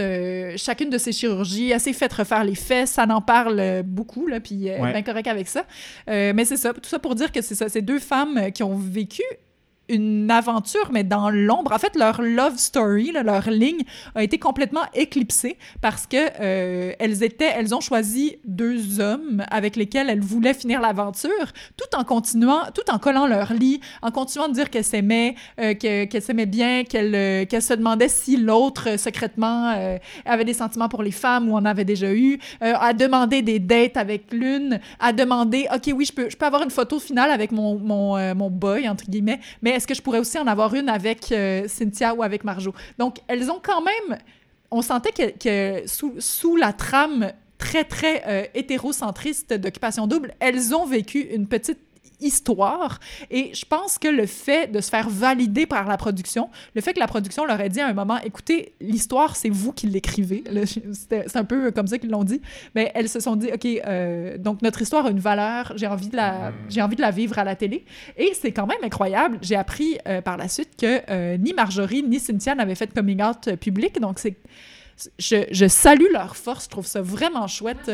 chacune 0.57 0.89
de 0.89 0.97
ses 0.97 1.11
chirurgies. 1.11 1.71
Elle 1.71 1.79
s'est 1.79 1.93
fait 1.93 2.11
refaire 2.11 2.43
les 2.43 2.55
fesses. 2.55 2.91
Ça 2.91 3.05
en 3.05 3.21
parle 3.21 3.59
euh, 3.59 3.83
beaucoup, 3.83 4.27
là, 4.27 4.39
puis 4.39 4.67
elle 4.67 4.79
est 4.79 4.81
Ouais. 4.81 4.91
bien 4.91 5.01
correcte 5.03 5.27
avec 5.27 5.47
ça. 5.47 5.65
Euh, 6.09 6.33
mais 6.35 6.45
c'est 6.45 6.57
ça. 6.57 6.73
Tout 6.73 6.79
ça 6.89 6.99
pour 6.99 7.15
dire 7.15 7.31
que 7.31 7.41
c'est 7.41 7.55
ça. 7.55 7.69
C'est 7.69 7.81
deux 7.81 7.99
femmes 7.99 8.37
euh, 8.37 8.49
qui 8.49 8.63
ont 8.63 8.75
vécu 8.75 9.23
une 9.89 10.29
aventure, 10.31 10.89
mais 10.91 11.03
dans 11.03 11.29
l'ombre. 11.29 11.71
En 11.71 11.77
fait, 11.77 11.95
leur 11.95 12.21
love 12.21 12.57
story, 12.57 13.11
leur 13.11 13.49
ligne, 13.49 13.83
a 14.15 14.23
été 14.23 14.37
complètement 14.39 14.81
éclipsée 14.93 15.57
parce 15.81 16.07
que 16.07 16.17
euh, 16.39 16.93
elles 16.99 17.23
étaient, 17.23 17.51
elles 17.55 17.73
ont 17.75 17.81
choisi 17.81 18.37
deux 18.45 18.99
hommes 18.99 19.43
avec 19.51 19.75
lesquels 19.75 20.09
elles 20.09 20.21
voulaient 20.21 20.53
finir 20.53 20.81
l'aventure, 20.81 21.51
tout 21.77 21.97
en 21.97 22.03
continuant, 22.03 22.61
tout 22.73 22.89
en 22.91 22.97
collant 22.99 23.27
leur 23.27 23.53
lit, 23.53 23.79
en 24.01 24.11
continuant 24.11 24.47
de 24.47 24.53
dire 24.53 24.69
qu'elles 24.69 24.83
s'aimaient, 24.83 25.35
euh, 25.59 25.73
que- 25.73 26.05
qu'elles 26.05 26.21
s'aimaient 26.21 26.45
bien, 26.45 26.83
qu'elles 26.83 27.15
euh, 27.15 27.45
se 27.61 27.73
demandaient 27.73 28.09
si 28.09 28.37
l'autre 28.37 28.97
secrètement 28.99 29.73
euh, 29.75 29.97
avait 30.25 30.45
des 30.45 30.53
sentiments 30.53 30.89
pour 30.89 31.03
les 31.03 31.11
femmes 31.11 31.49
ou 31.49 31.55
en 31.55 31.65
avait 31.65 31.85
déjà 31.85 32.13
eu, 32.13 32.39
euh, 32.63 32.73
à 32.79 32.93
demander 32.93 33.41
des 33.41 33.59
dates 33.59 33.97
avec 33.97 34.31
l'une, 34.33 34.79
à 34.99 35.13
demander, 35.13 35.67
ok, 35.73 35.91
oui, 35.95 36.05
je 36.05 36.13
peux, 36.13 36.29
je 36.29 36.35
peux 36.37 36.45
avoir 36.45 36.63
une 36.63 36.69
photo 36.71 36.99
finale 36.99 37.31
avec 37.31 37.51
mon 37.51 37.77
mon, 37.79 38.35
mon 38.35 38.49
boy 38.49 38.87
entre 38.87 39.05
guillemets, 39.09 39.39
mais 39.61 39.74
est-ce 39.75 39.87
que 39.87 39.93
je 39.93 40.01
pourrais 40.01 40.19
aussi 40.19 40.37
en 40.39 40.47
avoir 40.47 40.73
une 40.73 40.89
avec 40.89 41.31
euh, 41.31 41.67
Cynthia 41.67 42.13
ou 42.13 42.23
avec 42.23 42.43
Marjo? 42.43 42.73
Donc, 42.97 43.17
elles 43.27 43.51
ont 43.51 43.59
quand 43.61 43.81
même. 43.81 44.19
On 44.71 44.81
sentait 44.81 45.11
que, 45.11 45.83
sous 46.19 46.55
la 46.55 46.73
trame 46.73 47.31
très, 47.57 47.83
très 47.83 48.23
euh, 48.27 48.45
hétérocentriste 48.53 49.53
d'Occupation 49.53 50.07
Double, 50.07 50.33
elles 50.39 50.73
ont 50.75 50.85
vécu 50.85 51.19
une 51.19 51.47
petite 51.47 51.84
histoire. 52.21 52.99
Et 53.31 53.53
je 53.53 53.65
pense 53.65 53.97
que 53.97 54.07
le 54.07 54.25
fait 54.25 54.71
de 54.71 54.79
se 54.81 54.89
faire 54.89 55.09
valider 55.09 55.65
par 55.65 55.87
la 55.87 55.97
production, 55.97 56.49
le 56.73 56.81
fait 56.81 56.93
que 56.93 56.99
la 56.99 57.07
production 57.07 57.45
leur 57.45 57.59
ait 57.61 57.69
dit 57.69 57.81
à 57.81 57.87
un 57.87 57.93
moment, 57.93 58.17
écoutez, 58.23 58.73
l'histoire, 58.79 59.35
c'est 59.35 59.49
vous 59.49 59.71
qui 59.71 59.87
l'écrivez. 59.87 60.43
C'est 60.93 61.35
un 61.35 61.43
peu 61.43 61.71
comme 61.71 61.87
ça 61.87 61.97
qu'ils 61.97 62.09
l'ont 62.09 62.23
dit. 62.23 62.41
Mais 62.73 62.91
elles 62.95 63.09
se 63.09 63.19
sont 63.19 63.35
dit, 63.35 63.49
OK, 63.53 63.65
euh, 63.65 64.37
donc 64.37 64.61
notre 64.61 64.81
histoire 64.81 65.05
a 65.05 65.09
une 65.09 65.19
valeur, 65.19 65.73
j'ai 65.75 65.87
envie, 65.87 66.09
de 66.09 66.15
la, 66.15 66.51
j'ai 66.69 66.81
envie 66.81 66.95
de 66.95 67.01
la 67.01 67.11
vivre 67.11 67.37
à 67.37 67.43
la 67.43 67.55
télé. 67.55 67.85
Et 68.17 68.31
c'est 68.39 68.51
quand 68.51 68.67
même 68.67 68.83
incroyable. 68.83 69.37
J'ai 69.41 69.55
appris 69.55 69.97
euh, 70.07 70.21
par 70.21 70.37
la 70.37 70.47
suite 70.47 70.71
que 70.79 71.01
euh, 71.09 71.37
ni 71.37 71.53
Marjorie 71.53 72.03
ni 72.03 72.19
Cynthia 72.19 72.55
n'avaient 72.55 72.75
fait 72.75 72.87
de 72.87 72.93
coming 72.93 73.21
out 73.21 73.55
public. 73.55 73.99
Donc, 73.99 74.19
c'est. 74.19 74.35
Je, 75.19 75.45
je 75.51 75.67
salue 75.67 76.09
leur 76.13 76.37
force. 76.37 76.65
Je 76.65 76.69
trouve 76.69 76.85
ça 76.85 77.01
vraiment 77.01 77.47
chouette 77.47 77.91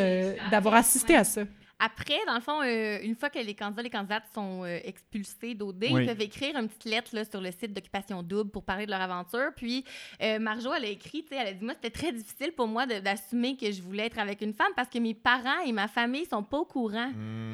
d'avoir 0.51 0.75
assisté 0.75 1.15
à 1.15 1.23
ça. 1.23 1.41
Après, 1.83 2.19
dans 2.27 2.35
le 2.35 2.41
fond, 2.41 2.61
euh, 2.61 2.99
une 3.01 3.15
fois 3.15 3.31
que 3.31 3.39
les 3.39 3.55
candidats, 3.55 3.81
les 3.81 3.89
candidates 3.89 4.25
sont 4.35 4.63
euh, 4.63 4.77
expulsés 4.83 5.55
d'OD, 5.55 5.83
Oui. 5.91 6.01
ils 6.03 6.05
peuvent 6.05 6.21
écrire 6.21 6.55
une 6.55 6.67
petite 6.67 6.85
lettre 6.85 7.15
là, 7.15 7.25
sur 7.25 7.41
le 7.41 7.49
site 7.51 7.73
d'Occupation 7.73 8.21
Double 8.21 8.51
pour 8.51 8.63
parler 8.63 8.85
de 8.85 8.91
leur 8.91 9.01
aventure. 9.01 9.49
Puis, 9.55 9.83
euh, 10.21 10.37
Marjo, 10.37 10.71
elle 10.73 10.85
a 10.85 10.89
écrit, 10.89 11.23
tu 11.23 11.29
sais, 11.29 11.37
elle 11.41 11.47
a 11.47 11.53
dit 11.53 11.65
Moi, 11.65 11.73
c'était 11.73 11.89
très 11.89 12.11
difficile 12.11 12.51
pour 12.51 12.67
moi 12.67 12.85
d'assumer 12.85 13.57
que 13.57 13.71
je 13.71 13.81
voulais 13.81 14.05
être 14.05 14.19
avec 14.19 14.41
une 14.41 14.53
femme 14.53 14.71
parce 14.75 14.89
que 14.89 14.99
mes 14.99 15.15
parents 15.15 15.61
et 15.65 15.71
ma 15.71 15.87
famille 15.87 16.25
sont 16.27 16.43
pas 16.43 16.57
au 16.59 16.65
courant 16.65 17.11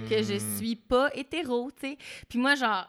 que 0.09 0.21
je 0.21 0.37
suis 0.57 0.75
pas 0.75 1.09
hétéro, 1.15 1.71
tu 1.79 1.87
sais. 1.91 1.97
Puis 2.27 2.37
moi, 2.37 2.55
genre, 2.55 2.85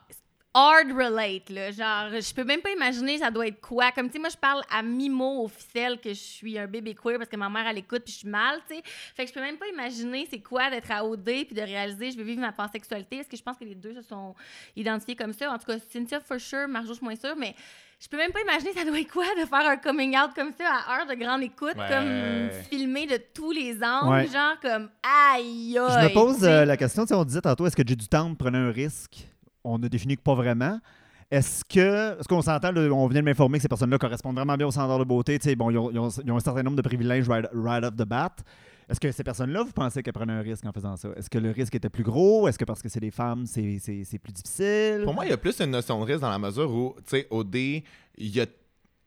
hard 0.55 0.90
relate, 0.92 1.51
là. 1.51 1.70
Genre, 1.70 2.20
je 2.20 2.34
peux 2.34 2.42
même 2.44 2.61
pas 2.61 2.70
imaginer 2.70 3.18
ça 3.18 3.30
doit 3.30 3.46
être 3.46 3.61
quoi. 3.61 3.92
Comme, 3.92 4.07
tu 4.09 4.14
sais, 4.14 4.18
moi, 4.18 4.28
je 4.30 4.36
parle 4.36 4.62
à 4.70 4.82
mi-mot 4.82 5.44
officiel 5.44 6.01
que 6.01 6.09
je 6.11 6.14
suis 6.14 6.59
un 6.59 6.66
bébé 6.66 6.94
queer 6.94 7.18
parce 7.18 7.28
que 7.28 7.36
ma 7.36 7.49
mère, 7.49 7.66
elle 7.68 7.78
écoute 7.78 8.03
puis 8.05 8.12
je 8.12 8.18
suis 8.20 8.28
mal, 8.28 8.59
tu 8.68 8.74
sais. 8.76 8.82
Fait 9.14 9.24
que 9.24 9.28
je 9.28 9.34
peux 9.34 9.40
même 9.40 9.57
pas 9.59 9.66
imaginer 9.68 10.26
c'est 10.30 10.40
quoi 10.40 10.70
d'être 10.70 10.90
à 10.90 11.05
OD 11.05 11.24
puis 11.24 11.55
de 11.55 11.61
réaliser 11.62 12.11
je 12.11 12.16
veux 12.16 12.24
vivre 12.24 12.40
ma 12.40 12.53
pansexualité 12.53 13.16
parce 13.18 13.28
que 13.28 13.36
je 13.36 13.42
pense 13.42 13.57
que 13.57 13.64
les 13.64 13.74
deux 13.74 13.94
se 13.94 14.03
sont 14.03 14.34
identifiés 14.74 15.14
comme 15.16 15.32
ça? 15.32 15.51
En 15.53 15.59
tout 15.59 15.66
cas, 15.66 15.78
Cynthia, 15.92 16.18
for 16.20 16.40
sure, 16.40 16.66
Marjo, 16.66 16.88
je 16.88 16.94
suis 16.94 17.05
moins 17.05 17.16
sûre, 17.16 17.34
mais 17.36 17.55
je 18.01 18.09
peux 18.09 18.16
même 18.16 18.32
pas 18.32 18.40
imaginer 18.40 18.72
ça 18.72 18.84
doit 18.84 18.99
être 18.99 19.12
quoi 19.12 19.26
de 19.40 19.44
faire 19.44 19.68
un 19.68 19.76
coming 19.76 20.16
out 20.16 20.30
comme 20.34 20.53
ça 20.57 20.64
à 20.86 20.99
heure 21.01 21.07
de 21.07 21.14
grande 21.14 21.42
écoute, 21.42 21.74
Ouais. 21.76 21.88
comme 21.88 22.51
filmé 22.70 23.07
de 23.07 23.18
tous 23.34 23.51
les 23.53 23.74
angles, 23.82 24.09
Ouais. 24.11 24.26
genre 24.28 24.59
comme 24.62 24.88
aïe 25.03 25.72
Je 25.74 25.78
aïe. 25.99 26.09
me 26.09 26.14
pose 26.14 26.42
euh, 26.44 26.64
la 26.64 26.76
question, 26.76 27.03
tu 27.05 27.09
sais, 27.09 27.14
on 27.14 27.24
disait 27.24 27.40
tantôt, 27.40 27.66
est-ce 27.66 27.76
que 27.76 27.82
J'ai 27.86 27.96
du 27.96 28.09
temps 28.09 28.34
prenait 28.34 28.59
un 28.59 28.70
risque? 28.72 29.26
On 29.68 29.82
a 29.82 29.88
défini 29.88 30.16
que 30.16 30.22
pas 30.22 30.34
vraiment. 30.34 30.78
Est-ce 31.30 31.62
que, 31.64 32.18
est-ce 32.18 32.26
qu'on 32.26 32.40
s'entend, 32.40 32.74
on 32.74 33.06
vient 33.06 33.20
de 33.20 33.24
m'informer 33.26 33.58
que 33.58 33.62
ces 33.62 33.68
personnes-là 33.68 33.98
correspondent 33.98 34.36
vraiment 34.36 34.56
bien 34.56 34.66
au 34.66 34.70
standard 34.70 34.98
de 34.98 35.04
beauté, 35.04 35.38
bon, 35.56 35.70
ils 35.70 35.76
ont, 35.76 35.90
ils 35.90 35.98
ont- 36.30 36.36
un 36.36 36.40
certain 36.40 36.62
nombre 36.62 36.76
de 36.76 36.82
privilèges 36.82 37.28
right, 37.28 37.46
right 37.52 37.84
off 37.84 37.94
the 37.96 38.04
bat. 38.06 38.34
Est-ce 38.88 38.98
que 38.98 39.12
ces 39.12 39.22
personnes-là, 39.22 39.62
vous 39.62 39.72
pensez 39.72 40.02
qu'elles 40.02 40.14
prenaient 40.14 40.32
un 40.32 40.40
risque 40.40 40.64
en 40.64 40.72
faisant 40.72 40.96
ça? 40.96 41.10
Est-ce 41.16 41.28
que 41.28 41.36
le 41.36 41.50
risque 41.50 41.74
était 41.74 41.90
plus 41.90 42.02
gros? 42.02 42.48
Est-ce 42.48 42.58
que 42.58 42.64
parce 42.64 42.80
que 42.80 42.88
c'est 42.88 43.00
des 43.00 43.10
femmes, 43.10 43.44
c'est, 43.44 43.78
c'est- 43.78 44.04
c'est 44.04 44.18
plus 44.18 44.32
difficile? 44.32 45.02
Pour 45.04 45.12
moi, 45.12 45.26
il 45.26 45.28
y 45.28 45.34
a 45.34 45.36
plus 45.36 45.60
une 45.60 45.70
notion 45.72 46.00
de 46.00 46.04
risque 46.06 46.20
dans 46.20 46.30
la 46.30 46.38
mesure 46.38 46.70
où, 46.72 46.94
tu 47.00 47.02
sais, 47.18 47.26
au 47.28 47.44
dé, 47.44 47.84
il 48.16 48.34
y 48.34 48.40
a, 48.40 48.46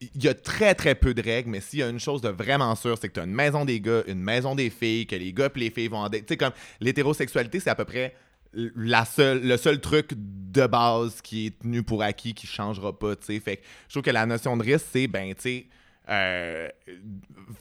il 0.00 0.22
y 0.22 0.28
a 0.28 0.34
très, 0.34 0.76
très 0.76 0.94
peu 0.94 1.14
de 1.14 1.22
règles, 1.22 1.50
mais 1.50 1.60
s'il 1.60 1.80
y 1.80 1.82
a 1.82 1.88
une 1.88 1.98
chose 1.98 2.20
de 2.20 2.28
vraiment 2.28 2.72
sûre, 2.76 2.96
c'est 3.00 3.08
que 3.08 3.14
tu 3.14 3.20
as 3.20 3.24
une 3.24 3.34
maison 3.34 3.64
des 3.64 3.80
gars, 3.80 4.02
une 4.06 4.20
maison 4.22 4.54
des 4.54 4.70
filles, 4.70 5.06
que 5.08 5.16
les 5.16 5.32
gars 5.32 5.48
et 5.52 5.58
les 5.58 5.70
filles 5.70 5.88
vont 5.88 5.98
en. 6.04 6.08
Tu 6.08 6.22
sais, 6.28 6.36
comme 6.36 6.52
l'hétérosexualité, 6.80 7.58
c'est 7.58 7.70
à 7.70 7.74
peu 7.74 7.84
près 7.84 8.14
la 8.54 9.04
le 9.16 9.56
seul 9.56 9.80
truc 9.80 10.10
de 10.14 10.66
base 10.66 11.20
qui 11.22 11.46
est 11.46 11.58
tenu 11.58 11.82
pour 11.82 12.02
acquis, 12.02 12.34
qui 12.34 12.46
changera 12.46 12.98
pas, 12.98 13.16
tu 13.16 13.26
sais. 13.26 13.40
Fait 13.40 13.56
que 13.56 13.62
je 13.88 13.94
trouve 13.94 14.02
que 14.02 14.10
la 14.10 14.26
notion 14.26 14.56
de 14.56 14.62
risque, 14.62 14.86
c'est, 14.92 15.06
ben, 15.06 15.34
tu 15.34 15.40
sais, 15.40 15.66
euh, 16.08 16.68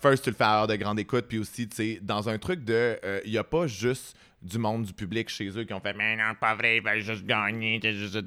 first, 0.01 0.23
tu 0.23 0.29
le 0.31 0.35
fais 0.35 0.43
à 0.43 0.59
heure 0.61 0.67
de 0.67 0.75
grande 0.75 0.99
écoute, 0.99 1.25
puis 1.27 1.39
aussi, 1.39 1.67
tu 1.67 1.75
sais, 1.75 1.99
dans 2.01 2.27
un 2.27 2.37
truc 2.37 2.63
de, 2.65 2.97
euh, 3.03 3.21
il 3.25 3.31
y 3.31 3.37
a 3.37 3.43
pas 3.43 3.67
juste 3.67 4.15
du 4.41 4.57
monde 4.57 4.85
du 4.85 4.93
public 4.93 5.29
chez 5.29 5.49
eux 5.55 5.65
qui 5.65 5.73
ont 5.73 5.79
fait 5.79 5.93
mais 5.93 6.15
non 6.15 6.33
pas 6.33 6.55
vrai 6.55 6.77
il 6.77 6.81
va 6.81 6.97
juste 6.99 7.23
gagner 7.27 7.79
juste- 7.83 8.19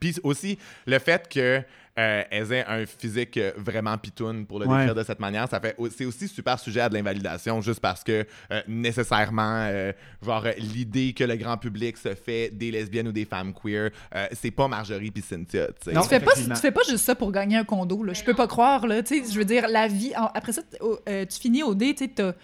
puis 0.00 0.14
aussi 0.22 0.58
le 0.86 0.98
fait 0.98 1.28
que 1.28 1.62
euh, 1.98 2.22
elles 2.30 2.52
aient 2.52 2.64
un 2.66 2.86
physique 2.86 3.36
euh, 3.36 3.50
vraiment 3.56 3.98
pitoune 3.98 4.46
pour 4.46 4.60
le 4.60 4.66
Ouais. 4.66 4.78
décrire 4.78 4.94
de 4.94 5.02
cette 5.02 5.18
manière? 5.20 5.48
Ça 5.48 5.58
fait 5.60 5.76
c'est 5.96 6.04
aussi 6.04 6.28
super 6.28 6.58
sujet 6.58 6.80
à 6.82 6.88
de 6.88 6.94
l'invalidation 6.94 7.60
juste 7.60 7.80
parce 7.80 8.04
que 8.04 8.24
euh, 8.52 8.62
nécessairement 8.68 9.66
euh, 9.68 9.92
genre 10.24 10.44
l'idée 10.58 11.12
que 11.12 11.24
le 11.24 11.36
grand 11.36 11.56
public 11.56 11.96
se 11.96 12.14
fait 12.14 12.50
des 12.50 12.70
lesbiennes 12.70 13.08
ou 13.08 13.12
des 13.12 13.24
femmes 13.24 13.52
queer 13.52 13.90
euh, 14.14 14.26
c'est 14.32 14.50
pas 14.50 14.68
Marjorie 14.68 15.10
puis 15.10 15.22
Cynthia. 15.22 15.66
Non. 15.92 16.02
tu 16.02 16.08
fais 16.08 16.20
pas 16.20 16.32
tu 16.34 16.54
fais 16.56 16.70
pas 16.72 16.82
juste 16.88 17.04
ça 17.04 17.14
pour 17.14 17.32
gagner 17.32 17.56
un 17.56 17.64
condo 17.64 18.02
là. 18.04 18.12
Je 18.12 18.22
peux 18.24 18.34
pas 18.34 18.46
croire 18.46 18.86
là, 18.86 19.02
tu 19.02 19.24
sais, 19.24 19.32
je 19.32 19.38
veux 19.38 19.44
dire 19.44 19.66
la 19.68 19.88
vie 19.88 20.12
en- 20.16 20.26
après 20.34 20.52
ça 20.52 20.62
euh, 21.08 21.24
tu 21.26 21.38
finis 21.40 21.62
au 21.62 21.74
D, 21.74 21.94
tu 21.94 22.04
sais 22.04 22.10
t'as- 22.14 22.34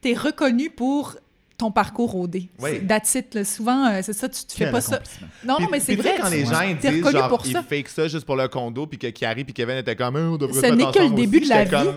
t'es 0.00 0.14
reconnu 0.14 0.70
pour 0.70 1.16
ton 1.62 1.70
parcours 1.70 2.14
au 2.16 2.26
D. 2.26 2.48
Oui. 2.58 2.70
C'est 2.72 2.86
that's 2.86 3.14
it, 3.14 3.34
là. 3.34 3.44
souvent 3.44 3.86
euh, 3.86 4.00
c'est 4.02 4.12
ça 4.12 4.28
tu, 4.28 4.44
tu 4.44 4.56
fais 4.56 4.70
pas 4.70 4.80
ça. 4.80 5.00
Non 5.44 5.58
mais 5.70 5.78
c'est 5.80 5.94
vrai. 5.94 6.16
quand 6.20 6.28
les 6.28 6.44
gens 6.44 6.60
ils 6.62 6.76
disent 6.76 7.10
genre 7.10 7.28
pour 7.28 7.46
ils 7.46 7.52
ça. 7.52 7.62
fake 7.62 7.88
ça 7.88 8.08
juste 8.08 8.26
pour 8.26 8.36
le 8.36 8.48
condo 8.48 8.86
puis 8.86 8.98
que 8.98 9.06
Carrie 9.08 9.44
puis 9.44 9.54
Kevin 9.54 9.76
étaient 9.76 9.94
comme 9.96 10.16
Ah, 10.16 10.20
on 10.32 10.36
devrait 10.36 10.60
Ce 10.60 10.74
n'est 10.74 10.90
que 10.90 10.98
le 10.98 11.10
début 11.14 11.38
aussi. 11.38 11.46
de 11.48 11.54
la 11.54 11.64
vie. 11.64 11.70
comme, 11.70 11.94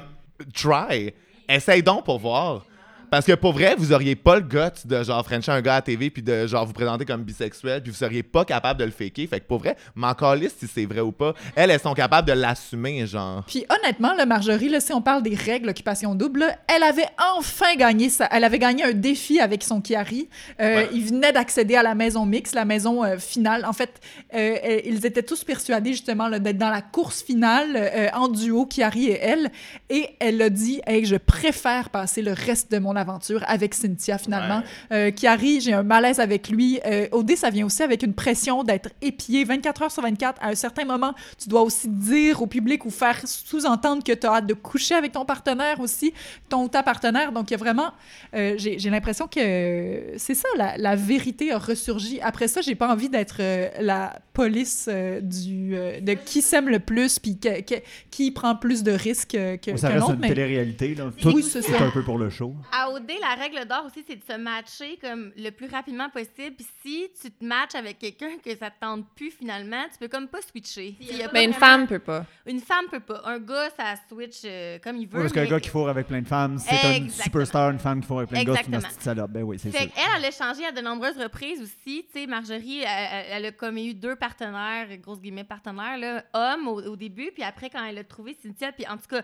try 0.54 1.14
essaye 1.50 1.82
donc 1.84 2.06
pour 2.06 2.20
voir 2.20 2.66
parce 3.10 3.26
que 3.26 3.34
pour 3.34 3.54
vrai 3.54 3.76
vous 3.78 3.94
auriez 3.94 4.16
pas 4.16 4.36
le 4.36 4.42
guts 4.42 4.86
de 4.86 5.04
genre 5.04 5.24
frencher 5.26 5.52
un 5.52 5.62
gars 5.62 5.76
à 5.76 5.82
TV 5.82 6.10
puis 6.10 6.22
de 6.22 6.48
genre 6.48 6.66
vous 6.66 6.74
présenter 6.74 7.06
comme 7.06 7.24
bisexuel 7.24 7.82
puis 7.82 7.92
vous 7.92 7.98
seriez 7.98 8.24
pas 8.24 8.46
capable 8.46 8.80
de 8.80 8.86
le 8.86 8.92
faker 8.92 9.28
fait 9.28 9.40
que 9.40 9.48
pour 9.48 9.60
vrai 9.60 9.76
calisse 10.18 10.56
si 10.60 10.68
c'est 10.68 10.86
vrai 10.86 11.02
ou 11.02 11.12
pas 11.12 11.34
elles 11.56 11.72
elles 11.72 11.80
sont 11.80 11.94
capables 11.94 12.28
de 12.28 12.34
l'assumer 12.34 13.06
genre 13.08 13.44
Puis 13.48 13.66
honnêtement, 13.70 14.14
là, 14.14 14.26
Marjorie, 14.26 14.70
là, 14.70 14.80
si 14.80 14.94
on 14.94 15.02
parle 15.02 15.24
des 15.24 15.36
règles 15.36 15.70
occupation 15.70 16.16
double, 16.16 16.42
là, 16.42 16.56
elle 16.74 16.84
avait 16.84 17.08
enfin 17.36 17.76
gagné 17.76 18.10
ça. 18.10 18.28
Elle 18.32 18.44
avait 18.44 18.60
gagné 18.60 18.84
un 18.84 18.94
défi 18.94 19.40
avec 19.40 19.64
son 19.64 19.82
Chiari. 19.82 20.30
Euh, 20.60 20.76
Ouais. 20.76 20.90
Ils 20.94 21.06
venaient 21.06 21.32
d'accéder 21.32 21.76
à 21.76 21.84
la 21.84 21.96
maison 21.96 22.26
mixte, 22.26 22.54
la 22.54 22.66
maison 22.66 23.04
euh, 23.04 23.18
finale. 23.18 23.66
En 23.66 23.72
fait, 23.72 24.02
euh, 24.34 24.56
euh, 24.66 24.82
ils 24.84 25.06
étaient 25.06 25.24
tous 25.24 25.44
persuadés 25.44 25.92
justement 25.92 26.30
d'être 26.30 26.58
dans 26.58 26.70
la 26.70 26.82
course 26.82 27.22
finale 27.24 28.12
en 28.14 28.28
duo, 28.28 28.68
Chiari 28.70 29.08
et 29.08 29.20
elle. 29.22 29.52
Et 29.90 30.10
elle 30.20 30.42
a 30.42 30.50
dit 30.50 30.82
hey, 30.86 31.06
je 31.06 31.16
préfère 31.16 31.92
passer 31.92 32.22
le 32.22 32.34
reste 32.34 32.72
de 32.72 32.80
mon 32.80 32.95
aventure 32.96 33.44
avec 33.48 33.74
Cynthia 33.74 34.18
finalement. 34.18 34.62
Euh, 34.92 35.12
Chiari, 35.16 35.62
j'ai 35.62 35.74
un 35.74 35.84
malaise 35.84 36.20
avec 36.20 36.50
lui. 36.50 36.80
Euh, 36.86 37.08
OD, 37.12 37.36
ça 37.36 37.50
vient 37.50 37.66
aussi 37.66 37.84
avec 37.84 38.04
une 38.04 38.14
pression 38.14 38.64
d'être 38.64 38.90
épié 39.02 39.44
24 39.44 39.82
heures 39.84 39.92
sur 39.92 40.02
24. 40.04 40.42
À 40.42 40.50
un 40.50 40.56
certain 40.56 40.86
moment, 40.86 41.14
tu 41.42 41.50
dois 41.50 41.62
aussi 41.62 41.88
dire 41.90 42.42
au 42.42 42.48
public 42.48 42.86
ou 42.86 42.90
faire 42.90 43.20
sous-entendre 43.28 44.04
que 44.04 44.12
tu 44.14 44.26
as 44.28 44.36
hâte 44.36 44.48
de 44.48 44.54
coucher 44.54 44.96
avec 44.96 45.12
ton 45.14 45.26
partenaire 45.26 45.80
aussi, 45.80 46.14
ton 46.50 46.64
ou 46.64 46.68
ta 46.68 46.84
partenaire. 46.84 47.32
Donc, 47.32 47.50
il 47.50 47.54
y 47.54 47.56
a 47.56 47.58
vraiment... 47.58 47.92
euh, 48.36 48.56
j'ai 48.58 48.80
j'ai 48.80 48.90
l'impression 48.90 49.28
que 49.28 50.14
c'est 50.18 50.34
ça, 50.36 50.48
la, 50.58 50.78
la 50.78 50.96
vérité 50.96 51.52
a 51.52 51.58
ressurgi. 51.58 52.20
Après 52.22 52.48
ça, 52.48 52.62
j'ai 52.62 52.76
pas 52.76 52.92
envie 52.92 53.10
d'être 53.10 53.38
euh, 53.40 53.70
la 53.80 54.20
police 54.34 54.88
euh, 54.90 55.22
du, 55.22 55.76
euh, 55.76 56.00
de 56.02 56.14
qui 56.14 56.42
s'aime 56.42 56.68
le 56.70 56.80
plus 56.80 57.20
puis 57.20 57.38
que- 57.38 57.62
que- 57.62 57.82
qui 58.12 58.32
prend 58.32 58.56
plus 58.56 58.84
de 58.84 58.92
risques 58.92 59.32
que, 59.32 59.78
Ça 59.78 59.90
qu'un 59.90 59.96
reste 60.00 60.10
une 60.10 60.20
mais- 60.20 60.28
télé-réalité. 60.30 60.96
Là. 60.96 61.06
Oui, 61.06 61.22
Tout 61.22 61.42
c'est 61.42 61.62
c'est 61.62 61.72
ça. 61.78 61.84
un 61.84 61.90
peu 61.92 62.04
pour 62.04 62.18
le 62.18 62.30
show. 62.30 62.54
À 62.86 62.90
OD, 62.92 63.12
la 63.20 63.34
règle 63.36 63.66
d'or 63.68 63.86
aussi, 63.86 64.04
c'est 64.08 64.16
de 64.16 64.24
se 64.24 64.38
matcher 64.38 64.98
comme 65.02 65.32
le 65.38 65.50
plus 65.50 65.68
rapidement 65.68 66.10
possible. 66.10 66.56
Puis 66.56 66.68
si 66.84 67.10
tu 67.20 67.32
te 67.32 67.44
matches 67.44 67.74
avec 67.76 67.98
quelqu'un 68.00 68.38
que 68.44 68.56
ça 68.56 68.70
te 68.70 68.80
tente 68.80 69.06
plus 69.16 69.32
finalement, 69.32 69.84
tu 69.92 69.98
peux 70.00 70.08
comme 70.08 70.28
pas 70.28 70.42
switcher. 70.42 70.96
Il 71.00 71.18
y 71.18 71.24
a 71.24 71.28
pas 71.28 71.34
Mais 71.34 71.46
une 71.46 71.52
vraiment- 71.52 71.66
femme 71.66 71.88
peut 71.88 72.00
pas. 72.00 72.26
Une 72.46 72.60
femme 72.60 72.86
peut 72.92 73.00
pas. 73.00 73.22
Un 73.26 73.40
gars, 73.40 73.70
ça 73.76 73.96
switch 74.10 74.42
euh, 74.46 74.78
comme 74.84 74.98
il 74.98 75.08
veut. 75.08 75.16
Oui, 75.18 75.22
parce 75.24 75.34
qu'un 75.34 75.46
gars 75.46 75.60
qui 75.60 75.70
fourre 75.70 75.90
avec 75.90 76.08
plein 76.08 76.22
de 76.22 76.28
femmes, 76.28 76.58
c'est 76.60 76.70
un 76.76 76.92
Exactement. 76.94 77.24
superstar, 77.24 77.70
une 77.72 77.80
femme 77.80 78.02
qui 78.02 78.08
fourre 78.08 78.20
avec 78.20 78.30
plein 78.30 78.44
de 78.44 78.46
gars, 78.46 78.54
c'est 78.58 78.68
une 78.68 78.74
Exactement. 78.76 78.90
petite 78.94 79.04
salope. 79.04 79.32
Ben 79.32 79.44
oui, 79.44 79.58
c'est 79.60 79.72
sûr. 79.72 79.80
qu'elle, 79.80 79.92
elle 80.18 80.26
a 80.26 80.32
changé 80.32 80.66
à 80.66 80.72
de 80.72 80.82
nombreuses 80.82 81.18
reprises 81.18 81.62
aussi. 81.62 82.06
Tu 82.14 82.20
sais, 82.20 82.28
Marjorie, 82.28 82.82
elle, 82.82 82.88
elle- 83.12 83.26
elle 83.32 83.46
a 83.48 83.52
comme 83.52 83.78
eu 83.78 83.94
deux 83.94 84.16
partenaires, 84.16 84.88
grosse 84.98 85.20
guillemets 85.22 85.44
partenaires, 85.44 85.98
là, 85.98 86.24
hommes 86.34 86.68
au, 86.68 86.82
au 86.82 86.96
début, 86.96 87.32
puis 87.34 87.44
après, 87.44 87.70
quand 87.70 87.84
elle 87.84 87.98
a 87.98 88.04
trouvé 88.04 88.36
Cynthia, 88.42 88.72
puis 88.72 88.86
en 88.88 88.98
tout 88.98 89.08
cas, 89.10 89.22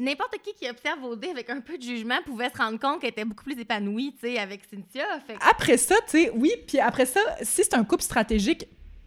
n'importe 0.00 0.36
qui 0.42 0.52
qui 0.54 0.68
observe 0.68 1.02
OD 1.04 1.24
avec 1.26 1.48
un 1.50 1.60
peu 1.60 1.78
de 1.78 1.82
jugement 1.82 2.16
pouvait 2.24 2.50
se 2.50 2.56
rendre 2.58 2.78
compte 2.78 2.97
qu'elle 2.98 3.10
était 3.10 3.24
beaucoup 3.24 3.44
plus 3.44 3.58
épanouie, 3.58 4.14
tu 4.14 4.26
sais, 4.26 4.38
avec 4.38 4.62
Cynthia. 4.70 5.04
Après 5.48 5.76
ça, 5.76 5.94
tu 6.06 6.22
sais, 6.22 6.30
oui, 6.34 6.52
puis 6.66 6.78
après 6.78 7.06
ça, 7.06 7.20
si 7.42 7.62
c'est 7.64 7.74
un 7.74 7.84
couple 7.84 8.02
stratégique, 8.02 8.66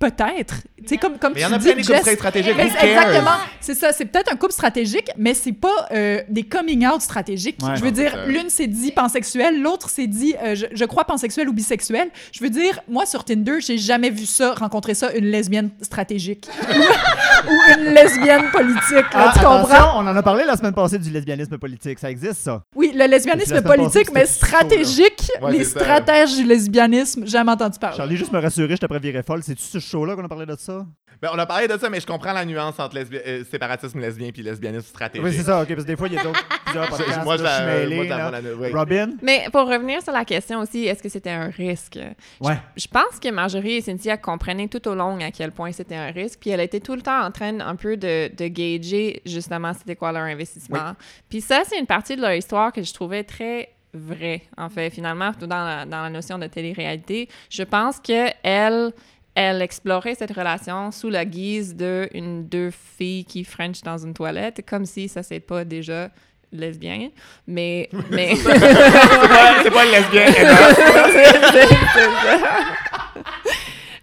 peut-être. 0.10 0.56
Tu 0.82 0.88
sais, 0.88 0.98
comme, 0.98 1.18
comme 1.20 1.34
mais 1.34 1.42
il 1.42 1.44
y 1.44 1.48
tu 1.48 1.52
en 1.54 1.56
a 1.56 1.60
dis, 1.60 1.66
plein 1.68 1.76
des 1.76 1.84
Jess, 1.84 2.00
couples 2.00 2.16
stratégiques 2.16 2.56
Mais? 2.58 2.64
Exactement. 2.66 3.38
C'est 3.60 3.76
ça. 3.76 3.92
C'est 3.94 4.06
peut-être 4.06 4.34
un 4.34 4.36
couple 4.36 4.52
stratégique, 4.54 5.10
mais 5.16 5.36
c'est 5.36 5.52
pas 5.54 5.88
euh, 5.92 6.22
des 6.28 6.42
coming 6.44 6.88
out 6.88 7.02
stratégiques. 7.02 7.58
Ouais. 7.62 7.76
je 7.76 7.82
veux 7.82 7.92
Non, 7.92 7.96
dire, 7.96 8.18
l'une 8.28 8.50
s'est 8.50 8.66
dit 8.68 8.92
pansexuelle, 8.92 9.62
l'autre 9.62 9.90
s'est 9.90 10.08
dit, 10.08 10.34
euh, 10.44 10.56
je, 10.56 10.66
je 10.74 10.86
crois 10.86 11.06
pansexuelle 11.06 11.48
ou 11.50 11.54
bisexuelle. 11.54 12.10
Je 12.32 12.44
veux 12.44 12.50
dire, 12.50 12.80
moi 12.90 13.06
sur 13.06 13.24
Tinder, 13.24 13.60
j'ai 13.62 13.78
jamais 13.78 14.10
vu 14.10 14.26
ça, 14.26 14.54
rencontrer 14.56 14.96
ça, 14.96 15.12
une 15.14 15.26
lesbienne 15.26 15.70
stratégique 15.84 16.48
ou 17.48 17.54
une 17.78 17.94
lesbienne 17.94 18.50
politique. 18.52 18.92
là, 18.92 19.06
Ah, 19.14 19.32
tu 19.34 19.40
comprends? 19.40 19.58
attention, 19.64 19.86
on 19.98 20.08
en 20.08 20.16
a 20.16 20.24
parlé 20.24 20.46
la 20.46 20.58
semaine 20.58 20.74
passée 20.74 20.98
du 20.98 21.12
lesbianisme 21.12 21.58
politique. 21.60 22.00
Ça 22.00 22.10
existe, 22.10 22.42
ça? 22.42 22.64
Oui, 22.76 22.92
le 22.96 23.06
lesbianisme 23.06 23.62
politique, 23.62 24.12
passée, 24.12 24.14
mais 24.14 24.26
chaud, 24.26 24.32
stratégique, 24.34 25.32
Ouais, 25.42 25.52
les 25.52 25.64
stratèges 25.64 26.36
du 26.38 26.44
lesbianisme, 26.44 27.26
jamais 27.28 27.52
entendu 27.52 27.78
parler. 27.80 27.98
Charlie, 27.98 28.18
juste 28.18 28.32
me 28.32 28.40
rassurer, 28.40 28.76
je 28.76 28.78
te 28.78 28.86
virer 29.02 29.24
folle. 29.24 29.42
C'est-tu 29.44 29.64
ce 29.64 29.80
show-là 29.92 30.16
qu'on 30.16 30.24
a 30.24 30.28
parlé 30.30 30.46
de 30.46 30.56
ça? 30.58 30.86
Ben, 31.22 31.30
on 31.34 31.38
a 31.38 31.46
parlé 31.46 31.68
de 31.68 31.78
ça 31.78 31.90
mais 31.90 32.00
je 32.00 32.08
comprends 32.08 32.34
la 32.34 32.46
nuance 32.46 32.80
entre 32.80 32.96
lesbi- 32.96 33.22
euh, 33.26 33.44
séparatisme 33.44 34.00
lesbien 34.00 34.32
puis 34.32 34.42
lesbianisme 34.42 34.88
stratégique 34.88 35.24
Oui, 35.24 35.34
c'est 35.36 35.44
ça, 35.44 35.62
ok, 35.62 35.68
parce 35.68 35.82
que 35.84 35.88
des 35.88 35.96
fois, 35.96 36.08
il 36.08 36.14
y 36.16 36.18
a 36.18 36.24
d'autres. 36.24 36.44
plusieurs 36.66 36.88
podcasts. 36.90 37.24
moi, 37.24 37.38
je 37.38 37.44
là, 37.44 37.50
je 37.50 37.56
suis 37.56 37.66
la, 37.66 37.76
mêlé, 37.80 37.96
moi, 37.96 38.04
je 38.06 38.10
la 38.10 38.18
là. 38.18 38.30
vois 38.30 38.40
la- 38.42 38.56
oui. 38.56 38.74
Robin? 38.74 39.10
Mais 39.22 39.46
pour 39.52 39.68
revenir 39.68 40.02
sur 40.02 40.14
la 40.14 40.26
question 40.26 40.60
aussi, 40.62 40.86
est-ce 40.86 41.04
que 41.04 41.10
c'était 41.10 41.30
un 41.30 41.50
risque? 41.50 42.00
Ouais. 42.40 42.58
Je 42.76 42.88
pense 42.88 43.20
que 43.22 43.30
Marjorie 43.30 43.74
et 43.74 43.82
Cynthia 43.82 44.18
comprenaient 44.18 44.68
tout 44.68 44.88
au 44.88 44.96
long 44.96 45.20
à 45.20 45.30
quel 45.32 45.52
point 45.52 45.72
c'était 45.74 45.96
un 45.96 46.12
risque, 46.12 46.40
puis 46.42 46.50
elle 46.50 46.62
était 46.62 46.80
tout 46.80 46.96
le 46.96 47.02
temps 47.04 47.24
en 47.24 47.30
train 47.32 47.60
un 47.60 47.76
peu 47.76 47.98
de, 47.98 48.34
de 48.36 48.48
gager 48.48 49.22
justement 49.26 49.74
c'était 49.74 49.96
quoi 49.96 50.12
leur 50.12 50.24
investissement. 50.24 50.94
Puis 51.30 51.42
ça, 51.42 51.62
c'est 51.68 51.78
une 51.78 51.86
partie 51.88 52.16
de 52.16 52.22
leur 52.22 52.34
histoire 52.34 52.72
que 52.72 52.82
je 52.82 52.94
trouvais 52.94 53.24
très 53.24 53.70
vraie, 53.94 54.42
en 54.58 54.70
fait, 54.70 54.90
finalement, 54.90 55.32
dans 55.42 55.48
la, 55.66 55.86
dans 55.86 56.02
la 56.04 56.10
notion 56.10 56.40
de 56.40 56.48
télé-réalité. 56.48 57.28
Je 57.50 57.64
pense 57.64 58.00
que 58.00 58.30
elle, 59.36 59.62
explorait 59.62 60.16
cette 60.16 60.32
relation 60.32 60.92
sous 60.92 61.10
la 61.10 61.26
guise 61.26 61.76
de 61.76 62.10
une 62.14 62.48
deux 62.48 62.72
filles 62.72 63.26
qui 63.26 63.44
french 63.44 63.82
dans 63.82 63.98
une 63.98 64.14
toilette, 64.14 64.64
comme 64.68 64.86
si 64.86 65.08
ça 65.08 65.24
c'est 65.24 65.40
pas 65.40 65.64
déjà 65.64 66.10
lesbien, 66.52 67.10
mais 67.48 67.90
mais 68.12 68.36
C'est 68.36 68.60
pas, 68.60 69.72
pas 69.72 69.86
une 69.86 69.92
lesbienne. 69.92 70.34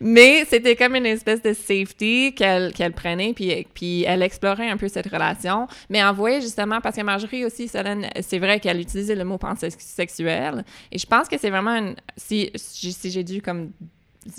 Mais 0.01 0.45
c'était 0.49 0.77
comme 0.77 0.95
une 0.95 1.07
espèce 1.07 1.43
de 1.43 1.53
safety 1.53 2.33
qu'elle 2.35 2.93
prenait, 2.95 3.33
puis, 3.33 3.67
puis 3.75 4.05
elle 4.05 4.23
explorait 4.23 4.69
un 4.69 4.77
peu 4.77 4.87
cette 4.89 5.09
relation. 5.09 5.67
Mais 5.91 6.05
en 6.05 6.13
voyait 6.13 6.41
justement, 6.41 6.81
parce 6.81 6.97
que 6.97 7.03
Marjorie 7.03 7.45
aussi, 7.45 7.69
c'est 7.69 8.39
vrai 8.39 8.61
qu'elle 8.61 8.81
utilisait 8.81 9.17
le 9.17 9.25
mot 9.25 9.39
pansexuel. 9.39 10.65
Et 10.93 10.99
je 10.99 11.07
pense 11.07 11.29
que 11.29 11.37
c'est 11.39 11.51
vraiment 11.51 11.77
une. 11.77 11.97
Si, 12.17 12.51
si 12.55 13.11
j'ai 13.11 13.25
dû 13.25 13.43
comme. 13.43 13.73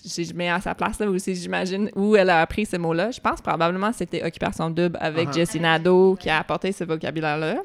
Si 0.04 0.26
je 0.26 0.34
mets 0.34 0.50
à 0.50 0.60
sa 0.60 0.76
place 0.76 1.00
là 1.00 1.10
aussi, 1.10 1.36
j'imagine 1.36 1.90
où 1.96 2.16
elle 2.16 2.30
a 2.30 2.42
appris 2.42 2.66
ce 2.66 2.78
mot-là. 2.78 3.12
Je 3.12 3.20
pense 3.20 3.42
probablement 3.42 3.92
que 3.92 3.98
c'était 3.98 4.24
Occupation 4.24 4.70
Double 4.70 4.98
avec 5.00 5.30
Uh-huh. 5.30 5.34
Jessie 5.34 5.60
Nadeau 5.60 6.16
qui 6.20 6.30
a 6.30 6.40
apporté 6.40 6.72
ce 6.72 6.84
vocabulaire-là. 6.84 7.58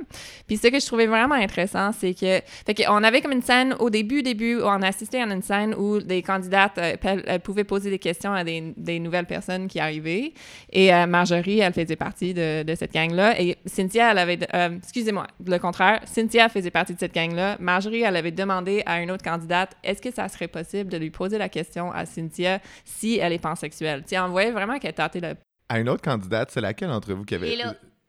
Puis 0.46 0.56
ce 0.56 0.68
que 0.68 0.78
je 0.78 0.84
trouvais 0.86 1.06
vraiment 1.06 1.34
intéressant, 1.34 1.92
c'est 1.92 2.12
que, 2.12 2.40
fait 2.66 2.74
qu'on 2.74 3.02
avait 3.02 3.20
comme 3.20 3.32
une 3.32 3.42
scène 3.42 3.74
au 3.78 3.90
début, 3.90 4.22
début, 4.22 4.60
on 4.62 4.82
assistait 4.82 5.20
à 5.20 5.24
une 5.24 5.42
scène 5.42 5.74
où 5.74 6.00
des 6.00 6.22
candidates 6.22 6.76
euh, 6.78 6.96
elles 7.26 7.40
pouvaient 7.40 7.64
poser 7.64 7.90
des 7.90 7.98
questions 7.98 8.32
à 8.32 8.44
des, 8.44 8.74
des 8.76 8.98
nouvelles 8.98 9.26
personnes 9.26 9.68
qui 9.68 9.80
arrivaient. 9.80 10.32
Et 10.72 10.92
euh, 10.92 11.06
Marjorie, 11.06 11.60
elle 11.60 11.72
faisait 11.72 11.96
partie 11.96 12.34
de, 12.34 12.62
de 12.64 12.74
cette 12.74 12.92
gang-là. 12.92 13.40
Et 13.40 13.56
Cynthia, 13.66 14.10
elle 14.10 14.18
avait, 14.18 14.38
euh, 14.52 14.76
excusez-moi, 14.76 15.26
le 15.46 15.58
contraire, 15.58 16.00
Cynthia 16.04 16.48
faisait 16.48 16.70
partie 16.70 16.94
de 16.94 16.98
cette 16.98 17.14
gang-là. 17.14 17.56
Marjorie, 17.60 18.02
elle 18.02 18.16
avait 18.16 18.32
demandé 18.32 18.82
à 18.84 19.00
une 19.00 19.10
autre 19.10 19.24
candidate, 19.24 19.76
est-ce 19.82 20.02
que 20.02 20.10
ça 20.12 20.28
serait 20.28 20.48
possible 20.48 20.90
de 20.90 20.98
lui 20.98 21.10
poser 21.10 21.38
la 21.38 21.48
question 21.48 21.92
à 21.92 22.04
Cynthia 22.14 22.60
si 22.84 23.18
elle 23.18 23.32
est 23.32 23.38
pansexuelle? 23.38 24.02
Tu 24.02 24.10
sais, 24.10 24.18
on 24.18 24.28
voyait 24.28 24.52
vraiment 24.52 24.78
qu'elle 24.78 24.94
tâtait 24.94 25.20
le 25.20 25.34
À 25.68 25.78
une 25.78 25.88
autre 25.88 26.02
candidate, 26.02 26.50
c'est 26.50 26.60
laquelle 26.60 26.88
d'entre 26.88 27.12
vous 27.12 27.24
qui 27.24 27.34
avait. 27.34 27.56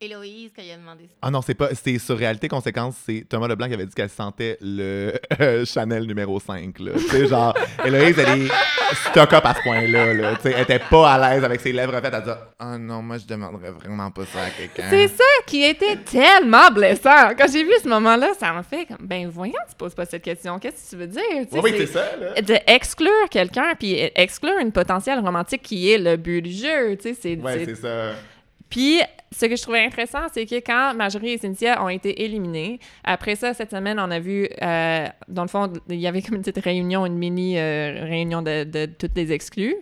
Hélo- 0.02 0.22
Héloïse, 0.24 0.52
quand 0.56 0.62
il 0.62 0.72
a 0.72 0.78
demandé 0.78 1.04
ça. 1.06 1.14
Ah 1.22 1.32
non, 1.32 1.42
c'est 1.42 1.54
pas. 1.56 1.70
C'est 1.74 1.98
sur 2.00 2.18
Réalité 2.18 2.48
Conséquence, 2.48 2.96
c'est 3.06 3.26
Thomas 3.28 3.48
Leblanc 3.48 3.68
qui 3.68 3.74
avait 3.74 3.86
dit 3.86 3.94
qu'elle 3.94 4.10
sentait 4.10 4.58
le 4.62 5.14
euh, 5.42 5.66
Chanel 5.66 6.04
numéro 6.06 6.40
5. 6.40 6.78
Là. 6.80 6.92
Tu 6.94 7.00
sais, 7.08 7.28
genre, 7.28 7.54
Héloïse, 7.84 8.18
elle 8.20 8.42
est 8.44 8.48
stock 9.10 9.32
up 9.34 9.46
à 9.46 9.54
ce 9.56 9.62
point-là. 9.64 10.14
Là. 10.14 10.36
Tu 10.36 10.42
sais, 10.44 10.52
elle 10.56 10.64
était 10.64 10.80
pas 10.80 11.14
à 11.14 11.34
l'aise 11.34 11.44
avec 11.44 11.62
ses 11.62 11.72
lèvres 11.72 11.94
faites. 12.02 12.14
Elle 12.14 12.24
dit 12.24 12.30
Ah 12.60 12.78
non, 12.78 13.02
moi, 13.02 13.18
je 13.18 13.26
demanderais 13.26 13.72
vraiment 13.72 14.12
pas 14.12 14.26
ça 14.26 14.42
à 14.44 14.50
quelqu'un. 14.50 14.88
C'est 14.90 15.08
ça 15.08 15.24
qui 15.48 15.64
était 15.64 15.96
tellement 15.98 16.70
blessant. 16.72 17.34
Quand 17.38 17.48
j'ai 17.52 17.64
vu 17.64 17.72
ce 17.82 17.88
moment-là, 17.90 18.34
ça 18.40 18.52
m'a 18.54 18.64
fait 18.64 18.86
comme, 18.86 19.08
ben 19.08 19.28
voyons, 19.30 19.54
tu 19.70 19.76
poses 19.76 19.96
pas 19.96 20.06
cette 20.06 20.24
question. 20.24 20.60
Qu'est-ce 20.60 20.84
que 20.86 20.90
tu 20.90 20.96
veux 20.98 21.08
dire? 21.08 21.22
Tu 21.24 21.50
sais, 21.52 21.60
Ouais, 21.60 21.72
oui, 21.72 21.74
c'est 21.78 21.86
ça. 21.88 22.04
Là. 22.20 22.42
de 22.42 22.56
exclure 22.68 23.30
quelqu'un 23.32 23.74
puis 23.80 23.98
exclure 24.16 24.58
une 24.62 24.72
potentielle 24.72 25.20
romantique 25.20 25.62
qui 25.62 25.92
est 25.92 25.98
le 25.98 26.18
but 26.18 26.42
du 26.42 26.52
jeu, 26.52 26.96
tu 26.98 27.14
sais, 27.14 27.18
c'est 27.20 27.36
Ouais, 27.38 27.64
c'est 27.66 27.76
ça. 27.76 28.12
Puis, 28.76 29.00
ce 29.32 29.46
que 29.46 29.56
je 29.56 29.62
trouvais 29.62 29.86
intéressant, 29.86 30.28
c'est 30.34 30.46
que 30.46 30.56
quand 30.56 30.94
Marjorie 30.96 31.32
et 31.32 31.38
Cynthia 31.38 31.82
ont 31.82 31.88
été 31.88 32.24
éliminées, 32.24 32.82
après 33.06 33.38
ça, 33.38 33.54
cette 33.54 33.72
semaine, 33.72 33.98
on 34.02 34.12
a 34.12 34.20
vu, 34.20 34.50
euh, 34.62 35.08
dans 35.30 35.44
le 35.44 35.48
fond, 35.48 35.72
il 35.88 35.96
y 35.96 36.08
avait 36.08 36.22
comme 36.22 36.36
une 36.36 36.42
petite 36.42 36.62
réunion, 36.62 37.06
une 37.06 37.18
mini 37.18 37.58
euh, 37.58 38.04
réunion 38.04 38.42
de, 38.42 38.86
toutes 38.86 39.16
les 39.16 39.32
exclus. 39.32 39.76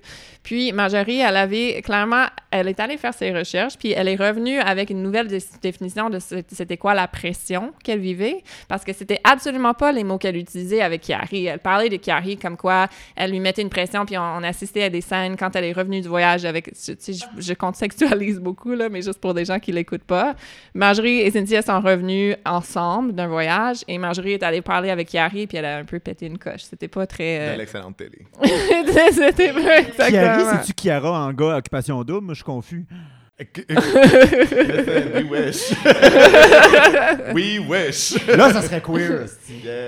Puis, 0.43 0.73
Marjorie, 0.73 1.21
elle 1.21 1.37
avait 1.37 1.81
clairement, 1.81 2.25
elle 2.51 2.67
est 2.67 2.79
allée 2.79 2.97
faire 2.97 3.15
ses 3.15 3.31
recherches, 3.31 3.77
puis 3.79 3.93
elle 3.93 4.09
est 4.09 4.15
revenue 4.15 4.59
avec 4.59 4.91
une 4.91 5.01
nouvelle 5.01 5.27
dé- 5.27 5.39
définition 5.61 6.11
de 6.11 6.19
c'était 6.19 6.77
quoi 6.77 6.93
la 6.93 7.07
pression 7.07 7.73
qu'elle 7.83 7.99
vivait, 7.99 8.43
parce 8.67 8.83
que 8.83 8.93
c'était 8.93 9.21
absolument 9.23 9.73
pas 9.73 9.91
les 9.91 10.03
mots 10.03 10.19
qu'elle 10.19 10.37
utilisait 10.37 10.81
avec 10.81 11.03
Chiari. 11.03 11.47
Elle 11.47 11.59
parlait 11.59 11.89
de 11.89 11.97
Chiari 11.97 12.37
comme 12.37 12.57
quoi 12.57 12.87
elle 13.15 13.31
lui 13.31 13.39
mettait 13.39 13.63
une 13.63 13.69
pression, 13.69 14.05
puis 14.05 14.17
on, 14.19 14.21
on 14.21 14.43
assistait 14.43 14.83
à 14.83 14.89
des 14.89 15.01
scènes 15.01 15.35
quand 15.35 15.55
elle 15.55 15.63
est 15.65 15.73
revenue 15.73 16.01
du 16.01 16.09
voyage 16.09 16.45
avec. 16.45 16.65
Tu 16.73 16.95
sais, 16.99 17.13
je, 17.13 17.23
je 17.37 17.53
contextualise 17.53 18.39
beaucoup, 18.39 18.71
là, 18.73 18.82
mais 18.89 19.01
juste 19.01 19.19
pour 19.19 19.33
des 19.33 19.45
gens 19.45 19.59
qui 19.59 19.71
l'écoutent 19.71 20.03
pas. 20.03 20.35
Marjorie 20.73 21.19
et 21.19 21.31
Cynthia 21.31 21.61
sont 21.61 21.79
revenues 21.79 22.35
ensemble 22.45 23.13
d'un 23.13 23.27
voyage, 23.27 23.83
et 23.87 23.97
Marjorie 23.97 24.33
est 24.33 24.43
allée 24.43 24.61
parler 24.61 24.89
avec 24.89 25.09
Chiari, 25.09 25.47
puis 25.47 25.57
elle 25.57 25.65
a 25.65 25.77
un 25.77 25.85
peu 25.85 25.99
pété 25.99 26.27
une 26.27 26.37
coche. 26.37 26.63
C'était 26.63 26.87
pas 26.87 27.07
très. 27.07 27.37
De 27.37 27.53
euh, 27.53 27.55
l'excellente 27.57 27.97
télé. 27.97 28.19
C'était 29.11 29.53
pas 29.53 29.79
exactement. 29.79 30.09
Chiari, 30.09 30.43
c'est-tu 30.57 30.73
Chiara 30.81 31.25
en 31.25 31.33
gars 31.33 31.57
occupation 31.57 32.03
double? 32.03 32.25
Moi, 32.25 32.33
je 32.33 32.37
suis 32.37 32.43
confus. 32.43 32.85
We 33.39 35.23
wish. 35.29 35.73
we 37.33 37.59
wish. 37.59 38.27
Là, 38.27 38.53
ça 38.53 38.61
serait 38.61 38.81
queer. 38.81 39.25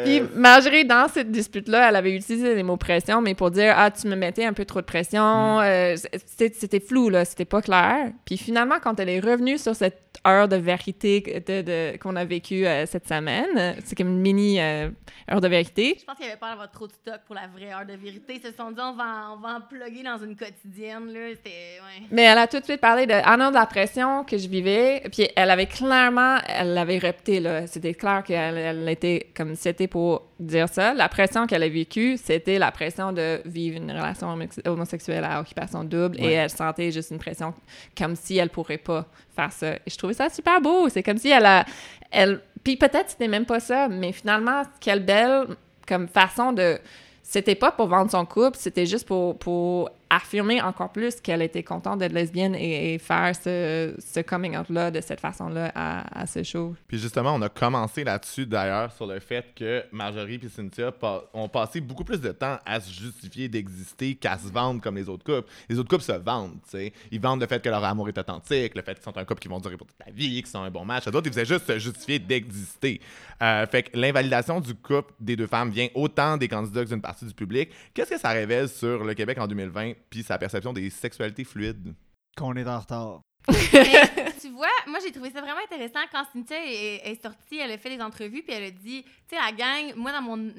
Puis 0.03 0.21
Marjorie, 0.33 0.83
dans 0.85 1.07
cette 1.07 1.31
dispute-là, 1.31 1.89
elle 1.89 1.95
avait 1.95 2.15
utilisé 2.15 2.55
les 2.55 2.63
mots 2.63 2.75
pression, 2.77 3.21
mais 3.21 3.35
pour 3.35 3.51
dire 3.51 3.73
Ah, 3.77 3.91
tu 3.91 4.07
me 4.07 4.15
mettais 4.15 4.45
un 4.45 4.53
peu 4.53 4.65
trop 4.65 4.81
de 4.81 4.85
pression, 4.85 5.61
euh, 5.61 5.95
c'était 6.25 6.79
flou, 6.79 7.09
là, 7.09 7.23
c'était 7.23 7.45
pas 7.45 7.61
clair. 7.61 8.11
Puis 8.25 8.37
finalement, 8.37 8.75
quand 8.81 8.99
elle 8.99 9.09
est 9.09 9.19
revenue 9.19 9.57
sur 9.59 9.75
cette 9.75 10.01
heure 10.25 10.47
de 10.47 10.55
vérité 10.55 11.43
de, 11.47 11.61
de- 11.61 11.97
qu'on 11.97 12.15
a 12.15 12.25
vécue 12.25 12.65
euh, 12.65 12.85
cette 12.87 13.07
semaine, 13.07 13.75
c'est 13.85 13.95
comme 13.95 14.07
une 14.07 14.21
mini 14.21 14.59
euh, 14.59 14.89
heure 15.31 15.41
de 15.41 15.47
vérité. 15.47 15.97
Je 15.99 16.05
pense 16.05 16.15
qu'il 16.15 16.25
y 16.25 16.29
avait 16.29 16.39
peur 16.39 16.49
d'avoir 16.49 16.71
trop 16.71 16.87
de 16.87 16.93
stock 16.93 17.19
pour 17.27 17.35
la 17.35 17.47
vraie 17.47 17.71
heure 17.71 17.85
de 17.85 17.93
vérité. 17.93 18.35
Ils 18.37 18.41
se 18.41 18.55
sont 18.57 18.71
dit, 18.71 18.81
on 18.81 18.93
va, 18.95 19.27
on 19.33 19.39
va 19.39 19.57
en 19.57 19.61
plugger 19.61 20.01
dans 20.03 20.17
une 20.17 20.35
quotidienne. 20.35 21.13
Là. 21.13 21.19
Ouais. 21.19 22.07
Mais 22.11 22.23
elle 22.23 22.37
a 22.39 22.47
tout 22.47 22.59
de 22.59 22.63
suite 22.65 22.81
parlé 22.81 23.05
de 23.05 23.13
ah 23.23 23.34
non, 23.37 23.49
de 23.49 23.55
la 23.55 23.65
pression 23.65 24.23
que 24.23 24.37
je 24.37 24.47
vivais. 24.47 25.03
Puis 25.11 25.27
elle 25.35 25.49
avait 25.49 25.65
clairement, 25.65 26.37
elle 26.47 26.73
l'avait 26.73 26.97
répété, 26.97 27.39
là. 27.39 27.67
C'était 27.67 27.93
clair 27.93 28.23
qu'elle 28.23 28.57
elle 28.57 28.89
était 28.89 29.27
comme 29.35 29.55
c'était 29.55 29.87
pour 29.87 30.23
dire 30.39 30.67
ça. 30.69 30.93
La 30.93 31.07
pression 31.09 31.47
qu'elle 31.47 31.63
a 31.63 31.69
vécue, 31.69 32.17
c'était 32.17 32.59
la 32.59 32.71
pression 32.71 33.13
de 33.13 33.41
vivre 33.45 33.77
une 33.77 33.91
relation 33.91 34.27
homo- 34.33 34.67
homosexuelle 34.67 35.23
à 35.23 35.39
occupation 35.41 35.83
double. 35.83 36.17
Et 36.19 36.31
elle 36.31 36.49
sentait 36.49 36.91
juste 36.91 37.11
une 37.11 37.19
pression 37.19 37.53
comme 37.97 38.15
si 38.15 38.37
elle 38.37 38.49
pourrait 38.49 38.77
pas 38.77 39.05
faire 39.35 39.51
ça. 39.51 39.73
Et 39.73 39.79
je 39.89 39.97
trouvais 39.97 40.13
ça 40.13 40.29
super 40.29 40.61
beau. 40.61 40.89
C'est 40.89 41.03
comme 41.03 41.17
si 41.17 41.29
elle 41.29 41.45
a. 41.45 41.65
Elle, 42.11 42.41
puis 42.63 42.77
peut-être 42.77 43.09
c'était 43.09 43.27
même 43.27 43.45
pas 43.45 43.59
ça, 43.59 43.87
mais 43.87 44.11
finalement, 44.11 44.63
quelle 44.79 45.03
belle 45.03 45.45
comme 45.87 46.07
façon 46.07 46.53
de. 46.53 46.79
C'était 47.27 47.55
pas 47.55 47.71
pour 47.71 47.87
vendre 47.87 48.11
son 48.11 48.23
couple, 48.23 48.55
c'était 48.55 48.85
juste 48.85 49.07
pour, 49.07 49.35
pour 49.39 49.89
affirmer 50.09 50.61
encore 50.61 50.91
plus 50.91 51.19
qu'elle 51.21 51.41
était 51.41 51.63
contente 51.63 51.99
d'être 51.99 52.13
lesbienne 52.13 52.55
et, 52.55 52.97
faire 52.99 53.35
ce, 53.35 54.21
coming 54.21 54.57
out-là 54.57 54.91
de 54.91 55.01
cette 55.01 55.19
façon-là 55.19 55.71
à, 55.75 56.25
ce 56.25 56.43
show. 56.43 56.75
Puis 56.87 56.97
justement, 56.97 57.33
on 57.33 57.41
a 57.41 57.49
commencé 57.49 58.03
là-dessus 58.03 58.45
d'ailleurs 58.45 58.91
sur 58.91 59.07
le 59.07 59.19
fait 59.19 59.45
que 59.55 59.83
Marjorie 59.91 60.39
et 60.43 60.49
Cynthia 60.49 60.91
ont 61.33 61.49
passé 61.49 61.81
beaucoup 61.81 62.03
plus 62.03 62.21
de 62.21 62.31
temps 62.31 62.57
à 62.65 62.79
se 62.79 62.91
justifier 62.91 63.47
d'exister 63.47 64.15
qu'à 64.15 64.37
se 64.37 64.47
vendre 64.47 64.81
comme 64.81 64.95
les 64.95 65.09
autres 65.09 65.23
couples. 65.23 65.49
Les 65.69 65.79
autres 65.79 65.89
couples 65.89 66.03
se 66.03 66.11
vendent, 66.13 66.57
tu 66.63 66.77
sais. 66.77 66.93
Ils 67.11 67.19
vendent 67.19 67.41
le 67.41 67.47
fait 67.47 67.61
que 67.61 67.69
leur 67.69 67.83
amour 67.83 68.07
est 68.09 68.17
authentique, 68.17 68.75
le 68.75 68.81
fait 68.81 68.95
qu'ils 68.95 69.03
sont 69.03 69.17
un 69.17 69.25
couple 69.25 69.41
qui 69.41 69.47
vont 69.47 69.59
durer 69.59 69.77
pour 69.77 69.87
toute 69.87 69.99
la 70.05 70.11
vie, 70.11 70.41
qu'ils 70.41 70.47
sont 70.47 70.61
un 70.61 70.71
bon 70.71 70.85
match. 70.85 71.05
Les 71.05 71.15
autres, 71.15 71.27
ils 71.27 71.33
faisaient 71.33 71.45
juste 71.45 71.67
se 71.67 71.79
justifier 71.79 72.19
d'exister. 72.19 73.01
Euh, 73.41 73.65
fait 73.67 73.83
que 73.83 73.97
l'invalidation 73.97 74.61
du 74.61 74.73
couple 74.75 75.13
des 75.19 75.35
deux 75.35 75.47
femmes 75.47 75.69
vient 75.69 75.87
autant 75.93 76.37
des 76.37 76.47
candidats 76.47 76.83
que 76.83 76.89
d'une 76.89 77.01
partie 77.01 77.25
du 77.25 77.33
public. 77.33 77.69
Qu'est-ce 77.93 78.11
que 78.11 78.19
ça 78.19 78.29
révèle 78.29 78.69
sur 78.69 79.03
le 79.03 79.13
Québec 79.13 79.37
en 79.39 79.47
2020 79.47 79.93
puis 80.09 80.23
sa 80.23 80.37
perception 80.37 80.73
des 80.73 80.89
sexualités 80.89 81.43
fluides? 81.43 81.93
Qu'on 82.37 82.55
est 82.55 82.67
en 82.67 82.79
retard. 82.79 83.21
Mais 83.47 84.33
tu 84.41 84.49
vois, 84.49 84.67
moi 84.87 84.99
j'ai 85.03 85.11
trouvé 85.11 85.29
ça 85.29 85.41
vraiment 85.41 85.59
intéressant 85.63 85.99
quand 86.11 86.23
Cynthia 86.33 86.57
est, 86.65 87.11
est 87.11 87.21
sortie, 87.21 87.59
elle 87.59 87.71
a 87.71 87.77
fait 87.77 87.95
des 87.95 88.01
entrevues 88.01 88.41
puis 88.41 88.53
elle 88.55 88.63
a 88.63 88.71
dit, 88.71 89.03
tu 89.03 89.35
sais 89.35 89.35
la 89.35 89.51
gang, 89.51 89.93
moi 89.95 90.11
dans 90.11 90.21
mon 90.21 90.51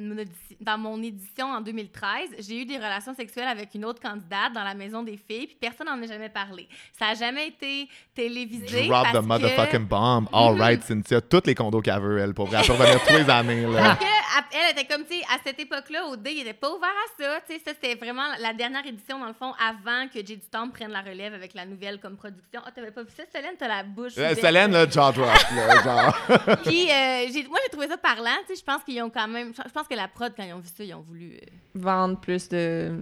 dans 0.61 0.79
mon 0.79 1.03
édition 1.03 1.47
en 1.47 1.61
2013, 1.61 2.37
j'ai 2.39 2.63
eu 2.63 2.65
des 2.65 2.77
relations 2.77 3.15
sexuelles 3.15 3.49
avec 3.49 3.75
une 3.75 3.85
autre 3.85 4.01
candidate 4.01 4.53
dans 4.53 4.63
la 4.63 4.75
maison 4.75 5.03
des 5.03 5.17
filles 5.17 5.47
puis 5.47 5.57
personne 5.61 5.87
n'en 5.87 6.01
a 6.01 6.07
jamais 6.07 6.29
parlé. 6.29 6.69
Ça 6.99 7.09
a 7.09 7.15
jamais 7.15 7.49
été 7.49 7.89
télévisé 8.15 8.87
Drop 8.87 9.03
parce 9.03 9.19
the 9.19 9.27
motherfucking 9.27 9.85
que 9.85 9.89
bomb. 9.89 10.29
All 10.33 10.57
right, 10.57 10.83
Cynthia. 10.87 11.21
Toutes 11.21 11.47
les 11.47 11.55
condos 11.55 11.81
qu'elle 11.81 12.01
veut, 12.01 12.19
elle, 12.19 12.35
pour. 12.35 12.49
Elle 12.55 12.65
peut 12.65 12.73
revenir 12.73 13.03
tous 13.05 13.15
les 13.15 13.31
années, 13.31 13.67
là. 13.67 13.99
À- 14.39 14.45
elle 14.53 14.73
était 14.79 14.85
comme, 14.87 15.05
tu 15.07 15.15
sais, 15.15 15.23
à 15.33 15.39
cette 15.45 15.59
époque-là, 15.61 16.07
au 16.07 16.17
D, 16.17 16.31
il 16.33 16.41
était 16.41 16.53
pas 16.53 16.69
ouvert 16.71 16.89
à 16.91 17.23
ça. 17.23 17.41
Tu 17.49 17.55
sais, 17.55 17.61
ça, 17.65 17.73
c'était 17.73 17.95
vraiment 17.95 18.25
la 18.41 18.53
dernière 18.53 18.85
édition, 18.87 19.19
dans 19.19 19.27
le 19.29 19.33
fond, 19.35 19.53
avant 19.59 20.09
que 20.13 20.21
du 20.21 20.39
Temple 20.41 20.73
prenne 20.73 20.91
la 20.91 21.01
relève 21.01 21.33
avec 21.35 21.55
la 21.55 21.65
nouvelle 21.65 21.99
comme 22.01 22.17
production. 22.17 22.61
Ah, 22.65 22.71
t'avais 22.71 22.91
pas 22.91 23.03
vu 23.03 23.11
ça, 23.17 23.23
Solène? 23.35 23.55
T'as 23.59 23.69
la 23.69 23.83
bouche. 23.83 24.13
Euh. 24.19 24.35
Solène, 24.35 24.73
là, 24.73 24.89
jaw 24.89 25.13
drop, 25.13 25.29
là, 25.55 25.83
genre. 25.83 26.19
Puis, 26.65 26.91
euh, 26.91 27.49
moi, 27.49 27.59
j'ai 27.65 27.71
trouvé 27.71 27.89
ça 27.89 27.97
parlant. 27.97 28.37
Tu 28.47 28.55
sais, 28.55 28.61
je 28.61 28.65
pense 28.65 28.83
qu'ils 28.85 29.03
ont 29.03 29.11
quand 29.11 29.29
même. 29.29 29.53
Je 29.55 29.73
pense 29.73 29.89
que 29.89 29.95
la 29.95 30.09
prod, 30.09 30.33
quand 30.37 30.43
ils 30.45 30.53
ont 30.53 30.59
vu 30.61 30.69
ça, 30.69 30.85
ils 30.85 30.95
ont 30.95 31.05
voulu. 31.07 31.35
euh, 31.35 31.47
Vendre 31.75 32.19
plus 32.21 32.49
de 32.49 32.93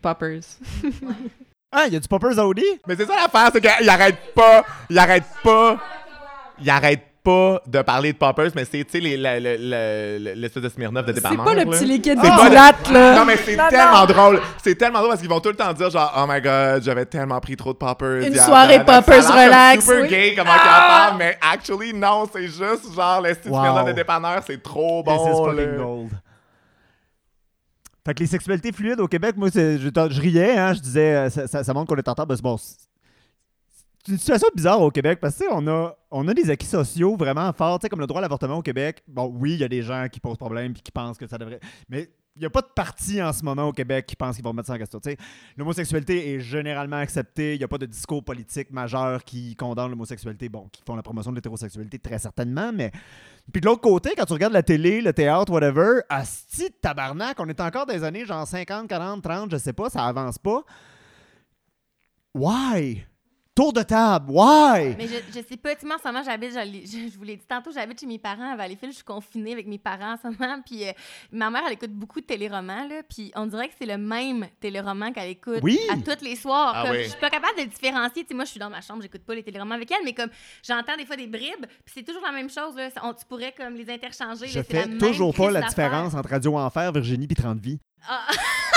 poppers. 0.00 0.40
Ah, 1.72 1.84
il 1.86 1.92
y 1.92 1.96
a 1.96 2.00
du 2.00 2.08
Poppers 2.08 2.36
Audi? 2.38 2.64
Mais 2.88 2.96
c'est 2.96 3.06
ça 3.06 3.14
l'affaire, 3.14 3.48
c'est 3.52 3.60
qu'il 3.60 3.88
arrête 3.88 4.34
pas, 4.34 4.64
il 4.90 4.98
arrête 4.98 5.22
pas, 5.40 5.78
il 6.60 6.68
arrête 6.68 7.06
pas 7.22 7.60
de 7.66 7.82
parler 7.82 8.12
de 8.12 8.18
poppers, 8.18 8.50
mais 8.54 8.64
c'est, 8.64 8.82
tu 8.84 8.92
sais, 8.92 9.00
l'espèce 9.00 10.62
de 10.62 10.68
Smirnoff 10.68 11.04
de 11.06 11.12
C'est 11.12 11.20
dépanneur. 11.20 11.44
pas 11.44 11.54
le 11.54 11.64
petit 11.66 11.84
liquide 11.84 12.18
C'est 12.22 12.28
pas 12.30 12.48
dilate, 12.48 12.88
le- 12.88 12.94
là. 12.94 13.16
Non, 13.18 13.24
mais 13.26 13.36
c'est 13.36 13.56
tellement 13.68 14.06
drôle. 14.06 14.40
C'est 14.62 14.74
tellement 14.74 14.98
drôle 15.00 15.10
parce 15.10 15.20
qu'ils 15.20 15.28
vont 15.30 15.40
tout 15.40 15.50
le 15.50 15.56
temps 15.56 15.72
dire 15.72 15.90
genre, 15.90 16.12
oh 16.16 16.24
my 16.28 16.40
god, 16.40 16.82
j'avais 16.82 17.04
tellement 17.04 17.38
pris 17.40 17.56
trop 17.56 17.72
de 17.72 17.78
poppers. 17.78 18.22
Une 18.26 18.34
soirée 18.36 18.78
poppers 18.84 19.26
relax, 19.30 19.84
super 19.84 20.02
oui. 20.02 20.08
gay, 20.08 20.34
comment 20.36 20.50
Ah! 20.54 21.06
parlent, 21.08 21.18
mais 21.18 21.38
actually, 21.40 21.92
non, 21.92 22.26
c'est 22.32 22.46
juste 22.46 22.94
genre, 22.94 23.20
le 23.20 23.34
style 23.34 23.50
Wow. 23.50 23.60
Smirnoff 23.60 23.86
de 23.88 23.92
dépanneur, 23.92 24.42
c'est 24.46 24.62
trop 24.62 25.02
This 25.06 25.12
is 25.14 25.16
bon. 25.32 25.44
fucking 25.46 25.76
gold. 25.76 26.10
Fait 28.06 28.14
que 28.14 28.20
les 28.20 28.26
sexualités 28.26 28.72
fluides 28.72 29.00
au 29.00 29.08
Québec, 29.08 29.36
moi, 29.36 29.48
c'est- 29.52 29.76
je, 29.78 29.88
je 29.88 30.20
riais, 30.20 30.56
hein, 30.56 30.72
je 30.72 30.80
disais, 30.80 31.14
euh, 31.14 31.30
ça, 31.30 31.46
ça- 31.46 31.62
ça 31.62 31.74
montre 31.74 31.88
qu'on 31.88 31.96
est 31.96 32.08
en 32.08 32.12
retard. 32.12 32.26
Ben, 32.26 32.34
c'est 32.34 32.42
bon, 32.42 32.56
c'est 32.56 32.76
c'est 32.78 32.88
une 34.08 34.18
situation 34.18 34.48
bizarre 34.54 34.80
au 34.80 34.90
Québec 34.90 35.18
parce 35.20 35.36
que, 35.36 35.44
on 35.50 35.66
a, 35.68 35.94
on 36.10 36.26
a 36.28 36.34
des 36.34 36.50
acquis 36.50 36.66
sociaux 36.66 37.16
vraiment 37.16 37.52
forts, 37.52 37.78
tu 37.78 37.84
sais, 37.84 37.88
comme 37.88 38.00
le 38.00 38.06
droit 38.06 38.20
à 38.20 38.22
l'avortement 38.22 38.58
au 38.58 38.62
Québec. 38.62 39.02
Bon, 39.06 39.32
oui, 39.34 39.54
il 39.54 39.60
y 39.60 39.64
a 39.64 39.68
des 39.68 39.82
gens 39.82 40.06
qui 40.10 40.20
posent 40.20 40.38
problème 40.38 40.72
et 40.72 40.80
qui 40.80 40.92
pensent 40.92 41.18
que 41.18 41.26
ça 41.26 41.38
devrait. 41.38 41.60
Mais 41.88 42.10
il 42.36 42.40
n'y 42.40 42.46
a 42.46 42.50
pas 42.50 42.62
de 42.62 42.68
parti 42.74 43.20
en 43.20 43.32
ce 43.32 43.44
moment 43.44 43.68
au 43.68 43.72
Québec 43.72 44.06
qui 44.06 44.16
pense 44.16 44.36
qu'ils 44.36 44.44
vont 44.44 44.52
mettre 44.52 44.68
ça 44.68 44.74
en 44.74 44.78
question. 44.78 45.00
L'homosexualité 45.56 46.34
est 46.34 46.40
généralement 46.40 46.96
acceptée. 46.96 47.54
Il 47.54 47.58
n'y 47.58 47.64
a 47.64 47.68
pas 47.68 47.78
de 47.78 47.86
discours 47.86 48.24
politique 48.24 48.70
majeur 48.70 49.24
qui 49.24 49.56
condamne 49.56 49.90
l'homosexualité. 49.90 50.48
Bon, 50.48 50.68
qui 50.72 50.82
font 50.86 50.96
la 50.96 51.02
promotion 51.02 51.32
de 51.32 51.36
l'hétérosexualité 51.36 51.98
très 51.98 52.18
certainement, 52.18 52.72
mais. 52.72 52.92
Puis 53.52 53.60
de 53.60 53.66
l'autre 53.66 53.80
côté, 53.80 54.14
quand 54.16 54.24
tu 54.24 54.32
regardes 54.32 54.52
la 54.52 54.62
télé, 54.62 55.00
le 55.00 55.12
théâtre, 55.12 55.52
whatever, 55.52 56.00
asti 56.08 56.70
tabarnak, 56.80 57.38
on 57.40 57.48
est 57.48 57.60
encore 57.60 57.84
des 57.84 58.04
années 58.04 58.24
genre 58.24 58.46
50, 58.46 58.88
40, 58.88 59.22
30, 59.22 59.50
je 59.50 59.56
sais 59.56 59.72
pas, 59.72 59.90
ça 59.90 60.06
avance 60.06 60.38
pas. 60.38 60.62
Why? 62.32 63.04
Tour 63.60 63.74
de 63.74 63.82
table, 63.82 64.24
why? 64.30 64.94
Mais 64.96 65.06
je, 65.06 65.16
je 65.38 65.44
sais 65.46 65.58
pas, 65.58 65.74
tu 65.76 65.84
en 65.86 65.98
ce 65.98 66.08
moment, 66.08 66.22
j'habite, 66.24 66.52
je, 66.54 66.86
je, 66.86 67.12
je 67.12 67.18
vous 67.18 67.24
l'ai 67.24 67.36
dit 67.36 67.44
tantôt, 67.46 67.70
j'habite 67.70 68.00
chez 68.00 68.06
mes 68.06 68.18
parents 68.18 68.52
à 68.52 68.56
Valleyfield, 68.56 68.90
je 68.92 68.96
suis 68.96 69.04
confinée 69.04 69.52
avec 69.52 69.66
mes 69.66 69.76
parents 69.78 70.14
en 70.14 70.16
ce 70.16 70.28
moment, 70.28 70.62
puis 70.66 70.88
euh, 70.88 70.92
ma 71.30 71.50
mère, 71.50 71.64
elle 71.66 71.74
écoute 71.74 71.90
beaucoup 71.92 72.22
de 72.22 72.24
téléromans, 72.24 72.88
là, 72.88 73.02
puis 73.06 73.30
on 73.36 73.44
dirait 73.44 73.68
que 73.68 73.74
c'est 73.78 73.84
le 73.84 73.98
même 73.98 74.46
téléroman 74.60 75.12
qu'elle 75.12 75.28
écoute 75.28 75.60
Oui. 75.62 75.78
à 75.90 75.96
tous 75.98 76.24
les 76.24 76.36
soirs. 76.36 76.72
Ah 76.74 76.82
Comme, 76.86 76.92
oui. 76.96 77.02
Je 77.04 77.08
suis 77.10 77.20
pas 77.20 77.28
capable 77.28 77.58
de 77.58 77.64
le 77.64 77.68
différencier, 77.68 78.22
tu 78.22 78.28
sais, 78.28 78.34
moi, 78.34 78.46
je 78.46 78.50
suis 78.52 78.60
dans 78.60 78.70
ma 78.70 78.80
chambre, 78.80 79.02
j'écoute 79.02 79.24
pas 79.26 79.34
les 79.34 79.42
téléromans 79.42 79.74
avec 79.74 79.90
elle, 79.90 80.06
mais 80.06 80.14
comme, 80.14 80.30
j'entends 80.66 80.96
des 80.96 81.04
fois 81.04 81.16
des 81.16 81.26
bribes, 81.26 81.66
puis 81.84 81.92
c'est 81.94 82.02
toujours 82.02 82.22
la 82.24 82.32
même 82.32 82.48
chose, 82.48 82.74
là, 82.76 82.88
on- 83.02 83.12
tu 83.12 83.26
pourrais 83.26 83.52
comme 83.54 83.74
les 83.74 83.90
interchanger, 83.92 84.46
Je 84.46 84.58
là, 84.58 84.64
la 84.70 84.80
fais 84.80 84.86
même 84.88 84.96
toujours 84.96 85.34
pas 85.34 85.50
la 85.50 85.60
différence 85.68 86.14
entre 86.14 86.30
Radio 86.30 86.56
Enfer, 86.56 86.92
Virginie 86.92 87.26
puis 87.26 87.36
30 87.36 87.60
vies. 87.60 87.78
Ah. 88.08 88.26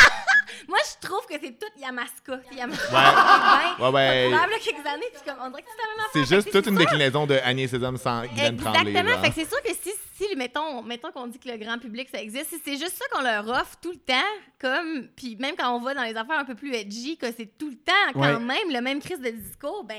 Moi, 0.68 0.78
je 1.01 1.07
trouve 1.07 1.26
que 1.28 1.34
c'est 1.41 1.59
tout 1.59 1.68
Yamaska. 1.80 2.39
Yamaska. 2.55 2.93
Ouais. 2.93 3.84
Ouais. 3.84 3.89
Ouais. 3.91 4.30
Probable 4.30 4.53
quelques 4.64 4.86
années, 4.88 5.05
puis 5.14 5.22
comme, 5.26 5.36
on 5.43 5.49
dirait 5.49 5.61
que 5.64 5.68
c'est 5.70 5.82
la 5.82 5.88
même 5.89 6.05
affaire. 6.05 6.26
C'est 6.28 6.36
juste 6.36 6.51
toute 6.51 6.68
une 6.68 6.76
déclinaison 6.76 7.26
de 7.26 7.36
Agnès 7.43 7.70
Sésame 7.70 7.97
sans 7.97 8.24
Guylaine 8.26 8.57
Tremblay. 8.57 8.89
Exactement. 8.91 9.22
Fait 9.24 9.30
que 9.30 9.36
c'est 9.36 9.49
sûr 9.49 9.61
que 9.64 9.70
si, 9.74 9.91
si 10.16 10.36
mettons, 10.36 10.82
mettons 10.84 11.11
qu'on 11.11 11.28
dit 11.28 11.39
que 11.39 11.49
le 11.49 11.57
grand 11.57 11.78
public, 11.80 12.07
ça 12.14 12.22
existe, 12.22 12.49
si 12.49 12.61
c'est 12.64 12.78
juste 12.78 12.95
ça 12.97 13.05
qu'on 13.11 13.22
leur 13.24 13.47
offre 13.47 13.76
tout 13.82 13.91
le 13.91 13.97
temps, 13.97 14.30
comme, 14.59 15.07
puis 15.16 15.36
même 15.38 15.55
quand 15.57 15.76
on 15.76 15.80
va 15.82 15.93
dans 15.93 16.03
les 16.03 16.16
affaires 16.16 16.38
un 16.39 16.45
peu 16.45 16.55
plus 16.55 16.74
edgy, 16.74 17.18
que 17.18 17.28
c'est 17.36 17.57
tout 17.57 17.70
le 17.70 17.76
temps, 17.78 17.91
quand 18.14 18.20
Ouais. 18.22 18.39
même, 18.39 18.72
le 18.72 18.82
même 18.82 19.01
crise 19.01 19.20
de 19.20 19.30
discours, 19.30 19.84
ben... 19.84 19.95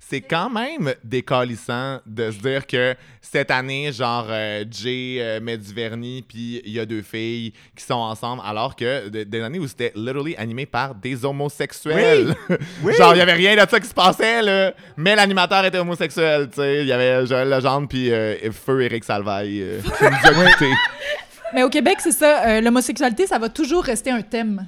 C'est 0.00 0.20
quand 0.20 0.48
même 0.48 0.94
décalissant 1.04 1.98
de 2.06 2.30
se 2.30 2.38
dire 2.38 2.66
que 2.66 2.94
cette 3.20 3.50
année, 3.50 3.92
genre, 3.92 4.26
euh, 4.30 4.64
Jay 4.70 5.16
euh, 5.18 5.40
met 5.40 5.58
du 5.58 5.74
vernis, 5.74 6.24
puis 6.26 6.62
il 6.64 6.72
y 6.72 6.78
a 6.80 6.86
deux 6.86 7.02
filles 7.02 7.52
qui 7.76 7.84
sont 7.84 7.94
ensemble, 7.94 8.40
alors 8.46 8.74
que 8.76 9.08
de- 9.08 9.24
des 9.24 9.42
années 9.42 9.58
où 9.58 9.66
c'était 9.66 9.92
literally 9.96 10.34
animé 10.36 10.64
par 10.66 10.94
des 10.94 11.24
homosexuels. 11.24 12.34
Oui. 12.82 12.94
genre, 12.94 13.12
il 13.14 13.18
y 13.18 13.20
avait 13.20 13.32
rien 13.34 13.54
de 13.62 13.68
ça 13.68 13.80
qui 13.80 13.88
se 13.88 13.92
passait, 13.94 14.40
là. 14.40 14.72
Mais 14.96 15.14
l'animateur 15.16 15.64
était 15.64 15.78
homosexuel, 15.78 16.48
tu 16.48 16.56
sais. 16.56 16.80
Il 16.82 16.86
y 16.86 16.92
avait 16.92 17.26
Joël 17.26 17.48
Legendre, 17.50 17.88
puis 17.88 18.10
euh, 18.12 18.36
Feu 18.52 18.82
Éric 18.82 19.02
Salvaille 19.04 19.60
euh, 19.60 19.80
qui 19.82 20.04
nous 20.04 20.66
a. 20.70 20.74
Mais 21.54 21.62
au 21.64 21.68
Québec, 21.70 21.96
c'est 22.00 22.12
ça. 22.12 22.46
euh, 22.46 22.60
L'homosexualité, 22.60 23.26
ça 23.26 23.38
va 23.38 23.48
toujours 23.48 23.82
rester 23.84 24.10
un 24.10 24.22
thème. 24.22 24.66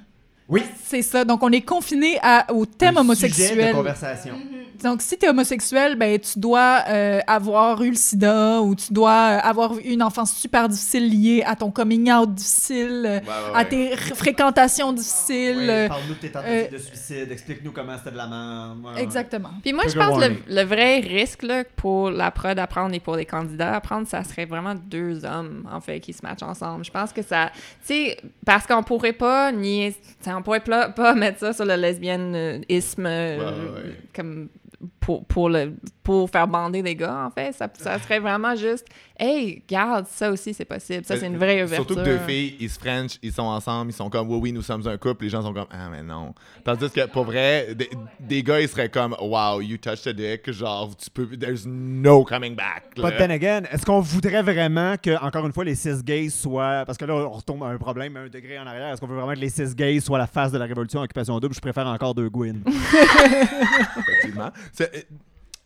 Oui. 0.50 0.64
C'est 0.84 1.02
ça. 1.02 1.24
Donc, 1.24 1.42
on 1.42 1.50
est 1.52 1.60
confiné 1.60 2.18
au 2.48 2.66
thème 2.66 2.96
Un 2.98 3.02
homosexuel. 3.02 3.48
Sujet 3.50 3.68
de 3.68 3.72
conversation. 3.72 4.34
Donc, 4.82 5.02
si 5.02 5.18
tu 5.18 5.26
es 5.26 5.28
homosexuel, 5.28 5.94
ben, 5.96 6.18
tu 6.18 6.38
dois 6.38 6.84
euh, 6.88 7.20
avoir 7.26 7.82
eu 7.82 7.90
le 7.90 7.96
sida 7.96 8.62
ou 8.62 8.74
tu 8.74 8.94
dois 8.94 9.10
euh, 9.10 9.40
avoir 9.42 9.76
eu 9.76 9.82
une 9.82 10.02
enfance 10.02 10.32
super 10.32 10.70
difficile 10.70 11.06
liée 11.10 11.42
à 11.44 11.54
ton 11.54 11.70
coming 11.70 12.10
out 12.10 12.32
difficile, 12.32 13.04
euh, 13.06 13.20
Ouais, 13.20 13.26
ouais, 13.26 13.60
à 13.60 13.64
tes 13.66 13.94
fréquentations 13.94 14.92
difficiles. 14.94 15.68
Euh, 15.68 15.88
Parle-nous 15.88 16.14
de 16.14 16.20
tes 16.20 16.30
tentatives 16.30 16.72
de 16.72 16.78
suicide, 16.78 17.30
explique-nous 17.30 17.72
comment 17.72 17.98
c'était 17.98 18.12
de 18.12 18.16
la 18.16 18.26
merde. 18.26 18.78
Ouais, 18.82 18.94
ouais. 18.94 19.02
Exactement. 19.02 19.50
Puis 19.62 19.74
moi, 19.74 19.84
je 19.86 19.98
pense 19.98 20.18
que 20.18 20.32
le 20.48 20.62
vrai 20.62 21.00
risque 21.00 21.42
là, 21.42 21.64
pour 21.76 22.10
la 22.10 22.30
prod 22.30 22.58
à 22.58 22.66
prendre 22.66 22.94
et 22.94 23.00
pour 23.00 23.16
les 23.16 23.26
candidats 23.26 23.74
à 23.74 23.80
prendre, 23.82 24.08
ça 24.08 24.24
serait 24.24 24.46
vraiment 24.46 24.74
deux 24.74 25.26
hommes, 25.26 25.68
en 25.70 25.82
fait, 25.82 26.00
qui 26.00 26.14
se 26.14 26.22
matchent 26.22 26.42
ensemble. 26.42 26.86
Je 26.86 26.90
pense 26.90 27.12
que 27.12 27.22
ça... 27.22 27.50
Tu 27.86 27.94
sais, 27.94 28.16
parce 28.46 28.66
qu'on 28.66 28.82
pourrait 28.82 29.12
pas 29.12 29.52
nier... 29.52 29.94
pourrait 30.42 30.60
pas, 30.60 30.88
pas 30.88 31.14
mettre 31.14 31.38
ça 31.40 31.52
sur 31.52 31.64
le 31.64 31.74
lesbianisme 31.76 33.06
euh, 33.06 33.38
Ouais, 33.38 33.44
ouais, 33.44 33.88
ouais. 33.88 33.94
comme 34.14 34.48
pour, 35.00 35.24
pour, 35.26 35.48
le, 35.48 35.74
pour 36.02 36.28
faire 36.30 36.48
bander 36.48 36.82
des 36.82 36.94
gars, 36.94 37.26
en 37.26 37.30
fait. 37.30 37.52
Ça, 37.52 37.68
ça 37.74 37.98
serait 37.98 38.18
vraiment 38.20 38.54
juste... 38.56 38.86
Hey, 39.18 39.62
garde, 39.68 40.06
ça 40.06 40.30
aussi, 40.30 40.54
c'est 40.54 40.64
possible. 40.64 41.04
Ça, 41.04 41.18
c'est 41.18 41.26
une 41.26 41.36
vraie 41.36 41.62
ouverture. 41.62 41.86
Surtout 41.86 41.96
que 41.96 42.04
deux 42.06 42.18
filles, 42.20 42.56
ils 42.58 42.70
se 42.70 42.78
French, 42.78 43.18
ils 43.22 43.32
sont 43.32 43.42
ensemble, 43.42 43.90
ils 43.90 43.94
sont 43.94 44.08
comme, 44.08 44.30
oui, 44.30 44.38
oui, 44.40 44.52
nous 44.52 44.62
sommes 44.62 44.86
un 44.88 44.96
couple. 44.96 45.24
Les 45.24 45.30
gens 45.30 45.42
sont 45.42 45.52
comme, 45.52 45.66
ah, 45.70 45.88
mais 45.90 46.02
non. 46.02 46.34
Tandis 46.64 46.90
que 46.90 47.06
pour 47.06 47.24
vrai, 47.24 47.74
des, 47.74 47.90
des 48.18 48.42
gars, 48.42 48.60
ils 48.62 48.68
seraient 48.68 48.88
comme, 48.88 49.14
wow, 49.20 49.60
you 49.60 49.76
touched 49.76 50.06
a 50.06 50.12
dick, 50.14 50.50
genre, 50.50 50.96
tu 50.96 51.10
peux, 51.10 51.26
there's 51.36 51.66
no 51.66 52.24
coming 52.24 52.54
back. 52.54 52.96
là. 52.96 53.10
But 53.10 53.18
then 53.18 53.30
again, 53.30 53.64
est-ce 53.70 53.84
qu'on 53.84 54.00
voudrait 54.00 54.42
vraiment 54.42 54.96
que, 54.96 55.22
encore 55.22 55.44
une 55.44 55.52
fois, 55.52 55.64
les 55.64 55.74
cis 55.74 56.02
gays 56.02 56.30
soient. 56.30 56.84
Parce 56.86 56.96
que 56.96 57.04
là, 57.04 57.14
on 57.14 57.30
retombe 57.30 57.62
à 57.64 57.66
un 57.66 57.76
problème, 57.76 58.16
un 58.16 58.28
degré 58.28 58.58
en 58.58 58.66
arrière. 58.66 58.92
Est-ce 58.92 59.00
qu'on 59.02 59.06
veut 59.06 59.16
vraiment 59.16 59.34
que 59.34 59.40
les 59.40 59.50
cis 59.50 59.74
gays 59.74 60.00
soient 60.00 60.18
la 60.18 60.26
face 60.26 60.50
de 60.52 60.58
la 60.58 60.64
révolution 60.64 61.00
occupation 61.00 61.38
double? 61.38 61.54
Je 61.54 61.60
préfère 61.60 61.86
encore 61.86 62.14
deux 62.14 62.30
Gwyn. 62.30 62.62
euh, 64.40 64.86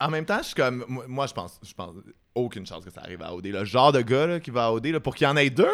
en 0.01 0.11
même 0.11 0.25
temps, 0.25 0.39
je 0.39 0.47
suis 0.47 0.55
comme, 0.55 0.85
moi, 0.89 1.27
je 1.27 1.35
pense, 1.35 1.61
je 1.63 1.73
pense, 1.75 1.95
aucune 2.35 2.67
chance 2.67 2.85
que 2.85 2.91
ça 2.91 3.01
arrive 3.03 3.23
à 3.23 3.35
OD. 3.35 3.47
Le 3.47 3.65
genre 3.65 3.93
de 3.93 4.01
gars 4.01 4.27
là, 4.27 4.41
qui 4.41 4.51
va 4.51 4.67
à 4.67 4.73
OD, 4.73 4.87
là, 4.87 5.01
pour 5.01 5.15
qu'il 5.15 5.27
y 5.27 5.31
en 5.31 5.37
ait 5.37 5.51
deux, 5.51 5.67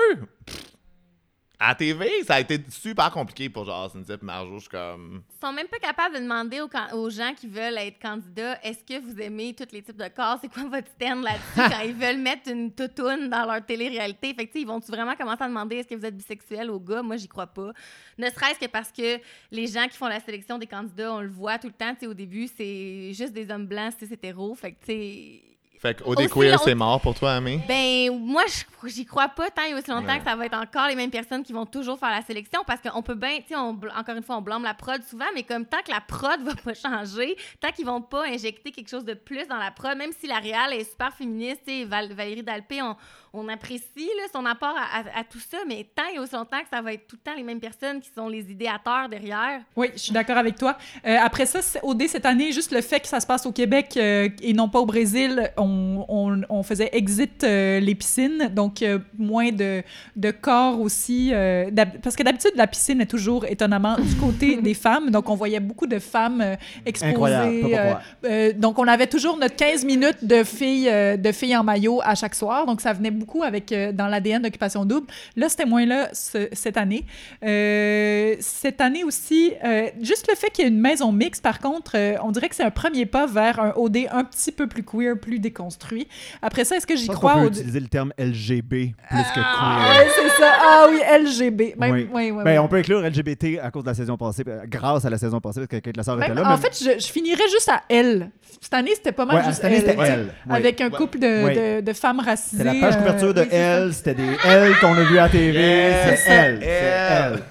à 1.63 1.75
TV, 1.75 2.09
ça 2.25 2.37
a 2.37 2.41
été 2.41 2.59
super 2.71 3.11
compliqué 3.11 3.51
pour 3.51 3.67
genre 3.67 3.91
Cynthia 3.91 4.15
et 4.15 4.25
Marjo. 4.25 4.55
Je 4.55 4.61
suis 4.61 4.69
comme, 4.71 5.23
Ils 5.29 5.47
sont 5.47 5.53
même 5.53 5.69
pas 5.69 5.79
capables 5.79 6.15
de 6.15 6.21
demander 6.21 6.63
aux, 6.63 6.97
aux 6.97 7.11
gens 7.11 7.35
qui 7.37 7.47
veulent 7.47 7.77
être 7.77 8.01
candidats 8.01 8.59
est-ce 8.63 8.83
que 8.83 8.99
vous 8.99 9.21
aimez 9.21 9.55
tous 9.55 9.71
les 9.71 9.83
types 9.83 9.99
de 9.99 10.09
corps? 10.09 10.39
C'est 10.41 10.49
quoi 10.49 10.63
votre 10.65 10.89
stand 10.93 11.23
là-dessus? 11.23 11.43
Quand 11.57 11.83
ils 11.85 11.95
veulent 11.95 12.17
mettre 12.17 12.51
une 12.51 12.73
toutoune 12.73 13.29
dans 13.29 13.45
leur 13.45 13.65
télé-réalité 13.65 14.33
Fait 14.33 14.47
que, 14.47 14.53
tu 14.53 14.59
sais, 14.59 14.61
ils 14.63 14.67
vont-tu 14.67 14.91
vraiment 14.91 15.15
commencer 15.15 15.43
à 15.43 15.49
demander 15.49 15.77
est-ce 15.77 15.89
que 15.89 15.95
vous 15.95 16.07
êtes 16.07 16.17
bisexuel 16.17 16.71
aux 16.71 16.81
gars? 16.81 17.03
Moi, 17.03 17.19
j'y 17.19 17.29
crois 17.29 17.47
pas. 17.47 17.73
Ne 18.17 18.31
serait-ce 18.31 18.59
que 18.59 18.67
parce 18.67 18.91
que 18.91 19.21
les 19.51 19.67
gens 19.67 19.87
qui 19.87 19.99
font 19.99 20.09
la 20.09 20.21
sélection 20.21 20.57
des 20.57 20.67
candidats, 20.67 21.13
on 21.13 21.21
le 21.21 21.29
voit 21.29 21.59
tout 21.59 21.67
le 21.67 21.75
temps. 21.75 21.93
Tu 21.93 22.01
sais, 22.01 22.07
au 22.07 22.15
début, 22.15 22.49
c'est 22.49 23.13
juste 23.13 23.35
des 23.35 23.51
hommes 23.51 23.67
blancs, 23.67 23.93
c'est 23.99 24.11
hétéro. 24.11 24.55
Fait 24.55 24.73
que, 24.73 24.79
tu 24.81 24.87
sais. 24.87 25.43
Fait 25.81 26.03
Aussi 26.05 26.29
queer, 26.29 26.61
c'est 26.61 26.75
mort 26.75 27.01
pour 27.01 27.15
toi, 27.15 27.33
Amé? 27.35 27.61
Ben, 27.67 28.11
moi, 28.19 28.43
je- 28.47 28.89
j'y 28.89 29.07
crois 29.07 29.29
pas 29.29 29.49
tant 29.51 29.63
et 29.63 29.73
aussi 29.75 29.91
longtemps 29.91 30.07
Ouais. 30.13 30.19
que 30.19 30.25
ça 30.25 30.37
va 30.37 30.45
être 30.47 30.57
encore 30.59 30.87
les 30.89 30.95
mêmes 30.95 31.11
personnes 31.11 31.43
qui 31.43 31.53
vont 31.55 31.65
toujours 31.67 31.99
faire 31.99 32.11
la 32.11 32.21
sélection 32.23 32.61
parce 32.67 32.81
qu'on 32.83 33.03
peut 33.03 33.15
bien, 33.15 33.39
tu 33.39 33.49
sais, 33.49 33.57
encore 33.57 34.15
une 34.17 34.23
fois, 34.23 34.37
on 34.37 34.43
blâme 34.43 34.63
la 34.63 34.75
prod 34.75 35.03
souvent, 35.03 35.25
mais 35.35 35.43
comme 35.43 35.65
tant 35.65 35.79
que 35.85 35.91
la 35.91 36.01
prod 36.01 36.41
va 36.43 36.55
pas 36.55 36.75
changer, 36.75 37.35
tant 37.61 37.71
qu'ils 37.73 37.87
vont 37.87 38.03
pas 38.03 38.27
injecter 38.27 38.71
quelque 38.73 38.89
chose 38.91 39.05
de 39.07 39.15
plus 39.15 39.47
dans 39.49 39.57
la 39.57 39.71
prod, 39.71 39.97
même 39.97 40.13
si 40.13 40.27
la 40.27 40.39
réal 40.39 40.73
est 40.75 40.85
super 40.91 41.15
féministe, 41.15 41.63
Val- 41.87 42.13
Valérie 42.13 42.43
Dalpé, 42.43 42.83
on, 42.83 42.95
on 43.33 43.49
apprécie 43.49 43.85
là, 43.97 44.25
son 44.33 44.45
apport 44.47 44.75
à, 44.77 44.99
à- 44.99 45.21
à 45.21 45.25
tout 45.25 45.39
ça, 45.39 45.59
mais 45.69 45.87
tant 45.95 46.03
et 46.15 46.19
aussi 46.19 46.35
longtemps 46.35 46.61
que 46.61 46.69
ça 46.73 46.83
va 46.83 46.93
être 46.93 47.07
tout 47.07 47.17
le 47.17 47.31
temps 47.31 47.37
les 47.37 47.43
mêmes 47.45 47.61
personnes 47.61 48.01
qui 48.01 48.11
sont 48.15 48.29
les 48.29 48.51
idéateurs 48.51 49.09
derrière. 49.09 49.61
Oui, 49.77 49.89
je 49.95 49.99
suis 50.01 50.13
d'accord 50.13 50.37
avec 50.37 50.57
toi. 50.57 50.77
Euh, 51.07 51.17
après 51.23 51.47
ça, 51.47 51.61
OD 51.83 52.07
cette 52.09 52.27
année, 52.27 52.53
juste 52.53 52.73
le 52.73 52.81
fait 52.81 53.01
que 53.01 53.09
ça 53.09 53.21
se 53.21 53.27
passe 53.27 53.47
au 53.47 53.53
Québec 53.53 53.95
euh, 53.97 54.29
et 54.43 54.53
non 54.53 54.69
pas 54.69 54.81
au 54.81 54.87
Brésil, 54.87 55.51
on, 55.57 56.05
on- 56.09 56.41
on 56.49 56.63
faisait 56.63 56.91
exit 56.93 57.45
euh, 57.45 57.81
les 57.81 57.95
piscines, 57.95 58.49
donc 58.55 58.83
euh, 58.83 58.99
moins 59.19 59.53
de, 59.53 59.83
de 60.17 60.31
corps 60.31 60.81
aussi. 60.81 61.31
euh, 61.33 61.71
parce 62.03 62.17
que 62.17 62.23
d'habitude, 62.23 62.53
la 62.57 62.67
piscine 62.67 63.01
est 63.01 63.07
toujours 63.11 63.45
étonnamment 63.47 63.97
du 63.99 64.17
côté 64.17 64.57
des 64.63 64.75
femmes, 64.75 65.11
donc 65.11 65.29
on 65.29 65.35
voyait 65.35 65.61
beaucoup 65.61 65.87
de 65.87 65.99
femmes 65.99 66.41
euh, 66.41 66.57
exposées. 66.87 67.13
Incroyable. 67.13 67.67
Euh, 67.73 67.95
euh, 68.25 68.53
donc, 68.55 68.79
on 68.79 68.87
avait 68.89 69.07
toujours 69.07 69.37
notre 69.37 69.57
15 69.57 69.85
minutes 69.85 70.23
de 70.25 70.43
filles, 70.45 70.89
euh, 70.89 71.17
de 71.17 71.33
filles 71.33 71.57
en 71.57 71.65
maillot 71.65 72.01
à 72.03 72.15
chaque 72.15 72.35
soir. 72.35 72.67
Donc, 72.67 72.81
ça 72.81 72.93
venait 72.93 73.11
beaucoup 73.21 73.45
avec 73.45 73.71
euh, 73.71 73.93
dans 73.93 74.09
l'ADN 74.09 74.43
d'Occupation 74.43 74.85
Double. 74.85 75.07
Là, 75.37 75.49
c'était 75.49 75.67
moins 75.67 75.87
là 75.87 76.09
ce- 76.13 76.49
cette 76.53 76.77
année. 76.77 77.05
Euh, 77.45 78.35
cette 78.41 78.81
année 78.81 79.05
aussi, 79.05 79.53
euh, 79.65 79.89
juste 80.01 80.27
le 80.29 80.35
fait 80.37 80.51
qu'il 80.51 80.65
y 80.65 80.69
ait 80.69 80.71
une 80.71 80.81
maison 80.81 81.13
mixte, 81.13 81.43
par 81.43 81.59
contre, 81.61 81.97
on 82.23 82.31
dirait 82.33 82.49
que 82.49 82.55
c'est 82.57 82.65
un 82.65 82.71
premier 82.71 83.07
pas 83.07 83.27
vers 83.27 83.61
un 83.61 83.73
OD 83.77 83.99
un 84.11 84.25
petit 84.25 84.53
peu 84.53 84.67
plus 84.67 84.83
queer, 84.83 85.19
plus 85.19 85.39
déconstruit. 85.39 86.09
Après 86.43 86.65
ça, 86.65 86.77
est-ce 86.77 86.87
que 86.87 86.97
j'y 86.97 87.09
crois 87.09 87.35
peut 87.35 87.41
au... 87.41 87.49
utiliser 87.49 87.81
le 87.81 87.89
terme 87.89 88.13
LGB 88.19 88.95
plus 89.09 89.23
que 89.35 89.41
Ah, 89.43 89.79
queer. 89.95 90.01
ouais, 90.05 90.11
c'est 90.17 90.43
ça. 90.43 90.53
Ah 90.61 90.87
oui, 90.91 90.99
LGB. 91.25 91.75
Ben, 91.79 91.93
Oui. 91.93 92.09
oui, 92.13 92.31
oui, 92.31 92.43
Ben, 92.45 92.53
oui. 92.53 92.59
on 92.59 92.69
peut 92.69 92.77
inclure 92.77 93.01
LGBT 93.03 93.59
à 93.63 93.71
cause 93.71 93.85
de 93.85 93.89
la 93.89 93.95
saison 93.95 94.17
passée, 94.17 94.45
grâce 94.69 95.05
à 95.05 95.11
la 95.11 95.19
saison 95.19 95.41
passée, 95.41 95.61
parce 95.61 95.69
que 95.69 95.77
Kate 95.77 95.97
Lassard 95.97 96.17
Ben, 96.17 96.25
était 96.25 96.35
là. 96.35 96.53
en 96.53 96.57
fait, 96.57 96.77
je, 96.83 96.99
je 97.01 97.13
finirais 97.13 97.49
juste 97.51 97.69
à 97.69 97.83
L. 97.89 98.31
Cette 98.61 98.75
année, 98.75 98.93
c'était 98.95 99.13
pas 99.13 99.25
mal 99.25 99.37
Ouais, 99.37 99.45
juste 99.45 99.57
cette 99.63 99.65
année, 99.67 99.77
L. 100.09 100.33
Oui. 100.49 100.57
Avec 100.57 100.81
un 100.81 100.91
couple 100.91 101.19
de, 101.19 101.45
Oui. 101.47 101.55
de, 101.55 101.81
de 101.81 101.93
femmes 101.93 102.21
racisées. 102.21 102.63
C'était 102.65 102.81
la 102.81 102.89
page 102.89 103.03
euh, 103.11 103.19
couverture 103.19 103.35
de. 103.35 103.47
Elle, 103.51 103.95
c'était 103.95 104.15
des 104.15 104.37
L 104.45 104.73
qu'on 104.81 104.95
a 104.95 105.03
vu 105.03 105.19
à 105.19 105.23
la 105.23 105.29
TV. 105.29 105.59
Yes, 105.61 106.21
c'est 106.25 106.31
elle. 106.31 106.59
C'est 106.61 106.67
elle. 106.67 107.33
elle. 107.35 107.43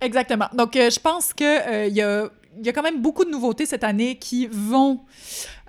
Exactement. 0.00 0.48
Donc, 0.52 0.76
euh, 0.76 0.90
je 0.90 1.00
pense 1.00 1.32
qu'il 1.32 1.46
il 1.88 1.94
y, 1.94 2.02
a, 2.02 2.28
y 2.62 2.68
a 2.68 2.72
quand 2.72 2.82
même 2.82 3.00
beaucoup 3.00 3.24
de 3.24 3.30
nouveautés 3.30 3.66
cette 3.66 3.84
année 3.84 4.16
qui 4.16 4.46
vont 4.46 5.00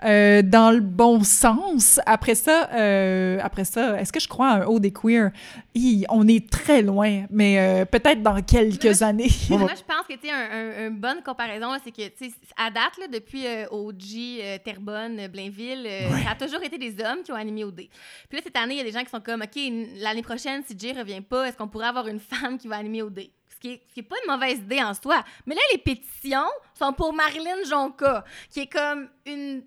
euh, 0.04 0.41
dans 0.41 0.72
le 0.72 0.80
bon 0.82 1.24
sens. 1.24 2.00
Après 2.06 2.36
ça, 2.36 2.70
euh, 2.74 3.39
après 3.41 3.66
ça 3.66 4.00
est-ce 4.00 4.12
que 4.14 4.20
je 4.20 4.28
crois 4.28 4.50
à 4.50 4.56
un 4.62 4.66
haut 4.66 4.80
des 4.80 4.91
queer? 4.91 5.32
Hi, 5.76 6.06
on 6.10 6.28
est 6.28 6.50
très 6.50 6.82
loin, 6.82 7.26
mais 7.30 7.60
euh, 7.60 7.86
peut-être 7.86 8.22
dans 8.22 8.41
quelques 8.41 9.02
années. 9.02 9.30
Moi, 9.50 9.60
je 9.76 9.84
pense 9.84 10.06
que, 10.08 10.14
tu 10.14 10.28
sais, 10.28 10.32
un, 10.32 10.86
un- 10.86 10.88
une 10.89 10.98
bonne 10.98 11.22
comparaison, 11.24 11.70
c'est 11.84 11.91
que, 11.91 12.08
tu 12.10 12.30
sais, 12.30 12.32
à 12.58 12.70
date, 12.72 12.98
là, 13.00 13.08
depuis 13.12 13.45
euh, 13.45 13.66
OG, 13.72 14.04
euh, 14.41 14.58
Terrebonne, 14.64 15.28
Blainville, 15.28 15.86
euh, 15.88 16.10
ça 16.24 16.32
a 16.32 16.36
toujours 16.36 16.64
été 16.64 16.78
des 16.78 17.04
hommes 17.04 17.24
qui 17.24 17.32
ont 17.32 17.36
animé 17.36 17.64
OD. 17.64 17.76
Puis 17.76 17.89
là, 18.34 18.39
cette 18.43 18.58
année, 18.58 18.76
il 18.76 18.78
y 18.78 18.82
a 18.82 18.84
des 18.84 18.91
gens 18.91 19.04
qui 19.04 19.10
sont 19.10 19.22
comme, 19.22 19.41
OK, 19.41 19.60
l'année 20.00 20.22
prochaine, 20.24 20.64
si 20.68 20.76
Jay 20.78 20.93
revient 20.93 21.22
pas, 21.22 21.48
est-ce 21.48 21.58
qu'on 21.58 21.68
pourrait 21.68 21.88
avoir 21.88 22.08
une 22.08 22.20
femme 22.20 22.58
qui 22.58 22.68
va 22.68 22.78
animer 22.78 23.02
OD? 23.02 23.22
Ce 23.50 23.60
qui, 23.60 23.70
est, 23.74 23.82
ce 23.89 23.93
qui 23.95 24.00
est 24.02 24.04
pas 24.04 24.16
une 24.26 24.32
mauvaise 24.32 24.60
idée 24.60 24.84
en 24.84 24.93
soi. 24.93 25.24
Mais 25.48 25.56
là, 25.56 25.62
les 25.72 25.80
pétitions 25.80 26.45
sont 26.78 26.93
pour 26.93 27.12
Marilyn 27.12 27.64
Jonca, 27.68 28.24
qui 28.52 28.60
est 28.62 28.68
comme 28.72 29.10
une 29.26 29.64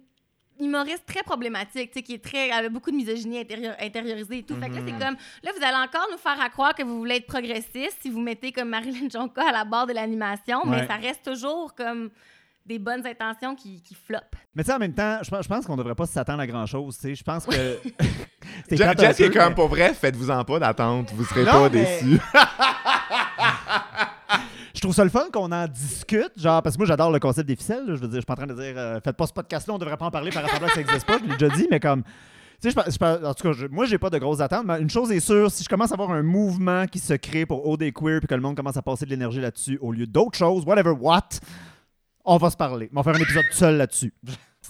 humoriste 0.61 1.05
très 1.07 1.23
problématique, 1.23 1.91
tu 1.91 1.99
sais, 1.99 2.03
qui 2.03 2.15
est 2.15 2.25
très 2.25 2.51
avec 2.51 2.71
beaucoup 2.73 2.91
de 2.91 2.97
misogynie 2.97 3.39
intérieur- 3.39 3.77
intériorisée 3.81 4.39
et 4.39 4.43
tout. 4.43 4.55
Fait 4.57 4.69
que 4.69 4.75
là, 4.75 4.81
c'est 4.87 4.93
comme 4.93 5.17
là, 5.43 5.51
vous 5.57 5.65
allez 5.65 5.77
encore 5.89 6.07
nous 6.11 6.19
faire 6.19 6.41
à 6.41 6.49
croire 6.49 6.75
que 6.75 6.83
vous 6.83 6.99
voulez 6.99 7.17
être 7.17 7.27
progressiste 7.27 7.99
si 8.03 8.11
vous 8.11 8.21
mettez 8.21 8.53
comme 8.53 8.69
Marilyn 8.69 9.09
Jonca 9.11 9.49
à 9.49 9.53
la 9.53 9.65
barre 9.65 9.87
de 9.87 9.93
l'animation, 9.93 10.63
mais 10.67 10.87
ça 10.87 10.97
reste 10.97 11.25
toujours 11.25 11.75
comme 11.75 12.11
des 12.67 12.79
bonnes 12.79 13.05
intentions 13.07 13.57
qui, 13.57 13.83
qui 13.83 13.95
floppent. 13.97 14.37
Mais 14.55 14.63
tu 14.63 14.69
sais, 14.69 14.75
en 14.75 14.79
même 14.79 14.95
temps, 14.95 15.19
je 15.23 15.31
pense, 15.31 15.43
je 15.45 15.49
pense 15.49 15.67
qu'on 15.67 15.77
devrait 15.77 15.95
pas 15.95 16.07
s'attendre 16.07 16.41
à 16.41 16.47
grand-chose. 16.47 16.95
tu 16.97 17.01
sais. 17.09 17.15
Je 17.15 17.25
pense 17.25 17.47
que. 17.47 17.53
C'est 18.69 18.77
Jess 18.77 19.19
est 19.21 19.29
peu, 19.31 19.39
comme, 19.39 19.49
mais- 19.49 19.55
pour 19.55 19.69
vrai, 19.69 19.95
faites-vous-en 19.95 20.45
pas 20.45 20.59
d'attente, 20.59 21.11
vous 21.15 21.25
serez 21.25 21.45
Non, 21.45 21.53
pas 21.53 21.71
mais- 21.71 21.85
déçus. 22.03 22.21
Je 24.81 24.87
trouve 24.87 24.95
ça 24.95 25.05
le 25.05 25.11
fun 25.11 25.27
qu'on 25.31 25.53
en 25.53 25.69
discute, 25.69 26.33
genre, 26.39 26.63
parce 26.63 26.75
que 26.77 26.81
moi 26.81 26.87
j'adore 26.87 27.11
le 27.11 27.19
concept 27.19 27.47
des 27.47 27.55
ficelles. 27.55 27.85
Je 27.89 27.93
veux 27.97 28.09
dire, 28.09 28.23
je 28.23 28.25
suis 28.25 28.33
en 28.33 28.35
train 28.35 28.47
de 28.47 28.55
dire, 28.55 28.73
euh, 28.79 28.99
faites 29.05 29.15
pas 29.15 29.27
ce 29.27 29.33
podcast-là, 29.35 29.75
on 29.75 29.79
devrait 29.79 29.99
pas 29.99 30.07
en 30.07 30.11
parler 30.11 30.31
par 30.31 30.43
rapport 30.43 30.63
à 30.67 30.69
ça 30.71 30.81
ça 30.83 31.05
pas, 31.05 31.19
je 31.19 31.25
l'ai 31.31 31.37
déjà 31.37 31.55
dit, 31.55 31.69
mais 31.71 31.79
comme. 31.81 32.03
Tu 32.63 32.71
sais, 32.71 32.79
en 32.79 33.35
tout 33.35 33.43
cas, 33.43 33.53
je- 33.53 33.67
moi, 33.67 33.85
j'ai 33.85 33.99
pas 33.99 34.09
de 34.09 34.17
grosses 34.17 34.41
attentes, 34.41 34.65
mais 34.65 34.81
une 34.81 34.89
chose 34.89 35.13
est 35.13 35.21
sûre, 35.21 35.51
si 35.51 35.65
je 35.65 35.69
commence 35.69 35.91
à 35.91 35.95
avoir 35.97 36.13
un 36.13 36.23
mouvement 36.23 36.87
qui 36.87 36.99
se 36.99 37.13
crée 37.13 37.45
pour 37.45 37.69
OD 37.69 37.93
Queer 37.93 38.21
puis 38.21 38.27
que 38.27 38.35
le 38.35 38.41
monde 38.41 38.57
commence 38.57 38.79
à 38.79 38.81
passer 38.81 39.05
de 39.05 39.11
l'énergie 39.11 39.41
là-dessus 39.43 39.77
au 39.83 39.93
lieu 39.93 40.07
d'autres 40.07 40.39
choses, 40.39 40.65
whatever 40.65 40.93
what, 40.99 41.29
on 42.25 42.39
va 42.39 42.49
se 42.49 42.57
parler. 42.57 42.89
On 42.95 43.03
va 43.03 43.13
faire 43.13 43.21
un 43.21 43.23
épisode 43.23 43.45
seul 43.53 43.77
là-dessus. 43.77 44.15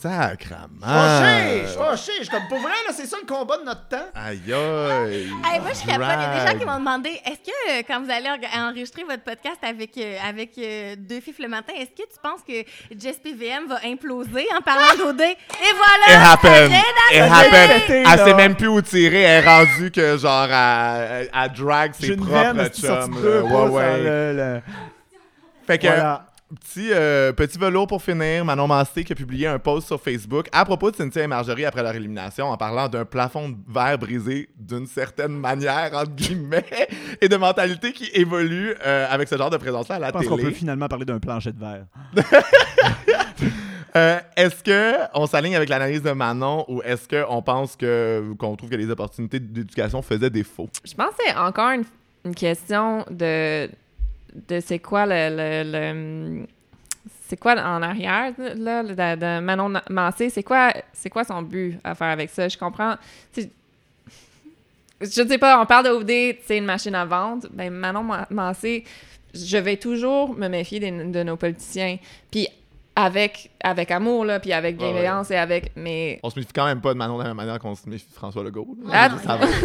Sacrament. 0.00 0.80
fâché, 0.82 1.62
je 1.62 1.66
suis 1.68 1.76
fâché. 1.78 2.12
Je 2.18 2.22
suis 2.24 2.28
comme, 2.30 2.48
pour 2.48 2.58
vrai, 2.58 2.72
là, 2.86 2.94
c'est 2.94 3.06
ça 3.06 3.16
le 3.20 3.26
combat 3.26 3.58
de 3.58 3.64
notre 3.64 3.88
temps. 3.88 4.06
Aïe 4.14 4.40
aïe. 4.52 5.28
Hey, 5.44 5.60
moi, 5.60 5.70
je 5.70 5.78
serais 5.78 5.98
pas. 5.98 6.14
Il 6.14 6.20
y 6.20 6.24
a 6.24 6.44
des 6.44 6.52
gens 6.52 6.58
qui 6.58 6.64
m'ont 6.64 6.78
demandé 6.78 7.10
est-ce 7.24 7.50
que 7.50 7.70
euh, 7.78 7.82
quand 7.86 8.02
vous 8.02 8.10
allez 8.10 8.28
enregistrer 8.56 9.04
votre 9.04 9.22
podcast 9.24 9.58
avec, 9.62 9.96
euh, 9.98 10.16
avec 10.26 10.52
euh, 10.58 10.94
Deux 10.98 11.20
Fifs 11.20 11.38
le 11.38 11.48
matin, 11.48 11.72
est-ce 11.76 11.90
que 11.90 12.08
tu 12.08 12.18
penses 12.22 12.40
que 12.46 12.64
Jess 12.98 13.18
PVM 13.18 13.66
va 13.68 13.78
imploser 13.84 14.46
en 14.56 14.60
parlant 14.62 14.94
d'OD 14.98 15.20
Et 15.20 15.30
It 15.32 15.76
voilà 15.76 16.32
happened. 16.32 16.70
rien 16.70 16.82
It 17.12 17.20
à 17.20 17.36
happened. 17.36 18.06
Elle 18.12 18.18
sait 18.26 18.34
même 18.34 18.54
plus 18.56 18.68
où 18.68 18.80
tirer. 18.82 19.22
Elle 19.22 19.44
est 19.44 19.48
rendue 19.48 19.90
que, 19.90 20.16
genre, 20.16 20.48
à, 20.50 20.94
à 21.32 21.48
drag 21.48 21.92
J'ai 22.00 22.06
ses 22.08 22.16
propres 22.16 22.68
chums. 22.72 23.14
deux 23.20 23.34
là. 23.34 23.40
pouces, 23.42 23.50
Ouais, 23.70 23.82
ouais. 23.82 23.98
le- 23.98 24.32
le- 24.36 24.60
Fait 25.66 25.78
que, 25.78 25.86
Voilà. 25.86 26.26
Petit, 26.54 26.90
euh, 26.92 27.32
petit 27.32 27.58
velours 27.58 27.86
pour 27.86 28.02
finir. 28.02 28.44
Manon 28.44 28.66
Massé 28.66 29.04
qui 29.04 29.12
a 29.12 29.16
publié 29.16 29.46
un 29.46 29.58
post 29.58 29.86
sur 29.86 30.00
Facebook 30.00 30.48
à 30.52 30.64
propos 30.64 30.90
de 30.90 30.96
Cynthia 30.96 31.22
et 31.22 31.26
Marjorie 31.26 31.64
après 31.64 31.82
leur 31.82 31.94
élimination 31.94 32.46
en 32.46 32.56
parlant 32.56 32.88
d'un 32.88 33.04
plafond 33.04 33.48
de 33.50 33.56
verre 33.68 33.98
brisé 33.98 34.48
d'une 34.56 34.86
certaine 34.86 35.32
manière, 35.32 35.90
entre 35.94 36.10
guillemets, 36.12 36.64
et 37.20 37.28
de 37.28 37.36
mentalité 37.36 37.92
qui 37.92 38.10
évolue 38.14 38.74
euh, 38.84 39.06
avec 39.10 39.28
ce 39.28 39.36
genre 39.36 39.50
de 39.50 39.56
présence-là 39.56 39.96
à 39.96 39.98
la 39.98 40.06
Je 40.08 40.12
pense 40.12 40.26
qu'on 40.26 40.36
peut 40.36 40.42
télé. 40.42 40.54
finalement 40.54 40.88
parler 40.88 41.04
d'un 41.04 41.18
plancher 41.18 41.52
de 41.52 41.58
verre. 41.60 41.86
Euh, 43.96 44.20
est-ce 44.36 44.62
que 44.62 44.94
on 45.14 45.26
s'aligne 45.26 45.56
avec 45.56 45.68
l'analyse 45.68 46.00
de 46.02 46.12
Manon 46.12 46.64
ou 46.68 46.80
est-ce 46.82 47.08
qu'on 47.08 47.42
pense 47.42 47.74
que 47.74 48.22
qu'on 48.38 48.54
trouve 48.54 48.70
que 48.70 48.76
les 48.76 48.88
opportunités 48.88 49.40
d'éducation 49.40 50.00
faisaient 50.00 50.30
défaut? 50.30 50.68
Je 50.84 50.94
pense 50.94 51.08
que 51.08 51.24
c'est 51.26 51.34
encore 51.36 51.70
une, 51.72 51.82
une 52.24 52.34
question 52.36 53.04
de, 53.10 53.68
de 54.48 54.60
c'est 54.60 54.78
quoi 54.78 55.06
le. 55.06 55.28
le- 55.36 55.72
le- 55.72 56.46
c'est 57.28 57.36
quoi 57.36 57.52
en 57.52 57.80
arrière, 57.82 58.32
là, 58.56 58.82
de, 58.82 58.90
de 59.20 59.40
Manon 59.40 59.74
Massé? 59.88 60.30
C'est 60.30 60.42
quoi, 60.42 60.72
c'est 60.92 61.08
quoi 61.10 61.22
son 61.22 61.42
but 61.42 61.78
à 61.84 61.94
faire 61.94 62.08
avec 62.08 62.28
ça? 62.30 62.48
Je 62.48 62.58
comprends. 62.58 62.96
tu 63.32 63.42
sais, 63.42 63.50
Je 65.00 65.06
sais 65.28 65.38
pas, 65.38 65.60
on 65.60 65.66
parle 65.66 66.04
de 66.04 66.36
c'est 66.44 66.58
une 66.58 66.64
machine 66.64 66.94
à 66.94 67.04
vendre. 67.04 67.46
Ben, 67.52 67.70
Manon 67.72 68.02
Ma- 68.02 68.26
Massé, 68.30 68.84
je 69.32 69.56
vais 69.58 69.76
toujours 69.76 70.34
me 70.34 70.48
méfier 70.48 70.80
des- 70.80 70.90
de 70.90 71.22
nos 71.22 71.36
politiciens. 71.36 71.98
Puis 72.30 72.48
avec, 72.96 73.50
avec 73.62 73.90
amour, 73.90 74.24
là, 74.24 74.40
puis 74.40 74.52
avec 74.52 74.76
Ouais, 74.78 74.84
ouais. 74.86 74.92
bienveillance 74.92 75.30
et 75.30 75.36
avec. 75.36 75.72
Mais. 75.76 76.18
On 76.22 76.30
se 76.30 76.38
méfie 76.38 76.52
quand 76.52 76.66
même 76.66 76.80
pas 76.80 76.92
de 76.92 76.98
Manon 76.98 77.16
de 77.18 77.22
la 77.22 77.28
même 77.28 77.36
manière 77.36 77.58
qu'on 77.58 77.74
se 77.74 77.88
méfie 77.88 78.06
de 78.08 78.14
François 78.14 78.42
Legault. 78.42 78.76
Ah, 78.92 79.10
Ça 79.24 79.36
va. 79.36 79.46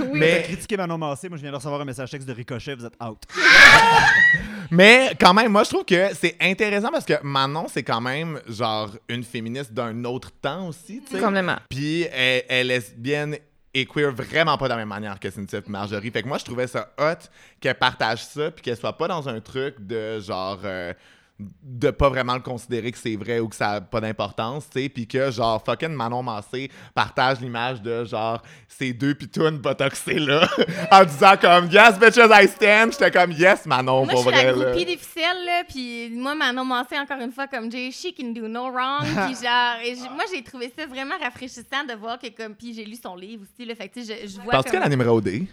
oui. 0.00 0.08
Mais 0.12 0.18
Mais- 0.18 0.42
critiquer 0.44 0.76
Manon 0.76 0.98
Massé, 0.98 1.28
moi 1.28 1.36
je 1.36 1.42
viens 1.42 1.50
de 1.50 1.56
recevoir 1.56 1.80
un 1.80 1.84
message 1.84 2.10
texte 2.10 2.26
de 2.28 2.32
Ricochet, 2.32 2.74
vous 2.76 2.84
êtes 2.86 2.94
out. 3.02 3.18
Mais 4.70 5.12
quand 5.18 5.32
même, 5.32 5.50
moi, 5.50 5.64
je 5.64 5.70
trouve 5.70 5.84
que 5.84 6.14
c'est 6.14 6.36
intéressant 6.40 6.90
parce 6.90 7.04
que 7.06 7.14
Manon, 7.22 7.66
c'est 7.68 7.82
quand 7.82 8.00
même, 8.02 8.40
genre, 8.48 8.90
une 9.08 9.24
féministe 9.24 9.72
d'un 9.72 10.04
autre 10.04 10.30
temps 10.42 10.68
aussi, 10.68 11.00
tu 11.06 11.16
sais. 11.16 11.22
Complètement. 11.22 11.56
Puis 11.70 12.02
elle, 12.12 12.42
elle 12.48 12.70
est 12.70 12.74
lesbienne 12.74 13.36
et 13.72 13.86
queer 13.86 14.12
vraiment 14.12 14.58
pas 14.58 14.66
de 14.66 14.70
la 14.70 14.76
même 14.76 14.88
manière 14.88 15.18
que 15.20 15.30
Cynthia 15.30 15.60
et 15.60 15.70
Marjorie. 15.70 16.10
Fait 16.10 16.22
que 16.22 16.28
moi, 16.28 16.38
je 16.38 16.44
trouvais 16.44 16.66
ça 16.66 16.90
hot 16.98 17.28
qu'elle 17.60 17.76
partage 17.76 18.24
ça 18.24 18.50
puis 18.50 18.62
qu'elle 18.62 18.76
soit 18.76 18.96
pas 18.96 19.08
dans 19.08 19.26
un 19.28 19.40
truc 19.40 19.76
de 19.86 20.20
genre... 20.20 20.58
euh, 20.64 20.92
de 21.38 21.90
pas 21.90 22.08
vraiment 22.08 22.34
le 22.34 22.40
considérer 22.40 22.90
que 22.90 22.98
c'est 22.98 23.14
vrai 23.14 23.38
ou 23.38 23.48
que 23.48 23.54
ça 23.54 23.70
a 23.70 23.80
pas 23.80 24.00
d'importance, 24.00 24.68
tu 24.70 24.82
sais, 24.82 24.88
puis 24.88 25.06
que 25.06 25.30
genre 25.30 25.62
fucking 25.64 25.90
Manon 25.90 26.22
Massé 26.22 26.68
partage 26.94 27.40
l'image 27.40 27.80
de 27.80 28.04
genre 28.04 28.42
ces 28.66 28.92
deux 28.92 29.14
pitounes 29.14 29.58
botoxées 29.58 30.18
là 30.18 30.48
en 30.90 31.04
disant 31.04 31.36
comme 31.40 31.70
yes 31.70 31.96
bitches 31.98 32.28
I 32.28 32.48
stand, 32.48 32.92
j'étais 32.92 33.10
comme 33.12 33.30
yes 33.30 33.66
Manon 33.66 34.04
Moi, 34.04 34.14
pour 34.14 34.24
je 34.24 34.36
suis 34.36 34.44
la 34.46 34.52
vrai 34.52 34.96
ficelles, 34.96 35.44
là, 35.44 35.62
puis 35.68 36.10
moi, 36.10 36.34
Manon 36.34 36.64
Massé, 36.64 36.98
encore 36.98 37.20
une 37.20 37.32
fois, 37.32 37.46
comme 37.46 37.70
Jay 37.70 37.90
She 37.90 38.14
can 38.16 38.32
do 38.32 38.48
no 38.48 38.70
wrong, 38.70 39.04
puis 39.04 39.34
genre, 39.42 39.76
et 39.84 39.94
moi, 40.14 40.24
j'ai 40.32 40.42
trouvé 40.42 40.72
ça 40.76 40.86
vraiment 40.86 41.14
rafraîchissant 41.20 41.84
de 41.88 41.94
voir 41.94 42.18
que, 42.18 42.28
comme, 42.28 42.54
puis 42.54 42.74
j'ai 42.74 42.84
lu 42.84 42.96
son 43.00 43.16
livre 43.16 43.42
aussi, 43.42 43.66
là, 43.66 43.74
fait 43.74 43.88
que, 43.88 43.94
tu 43.94 44.04
sais, 44.04 44.22
je, 44.22 44.28
je 44.28 44.40
vois 44.40 44.52
Penses-tu 44.52 44.70
comme... 44.70 44.80
qu'elle 44.80 44.86
animerait 44.86 45.10
au 45.10 45.20
dé? 45.20 45.46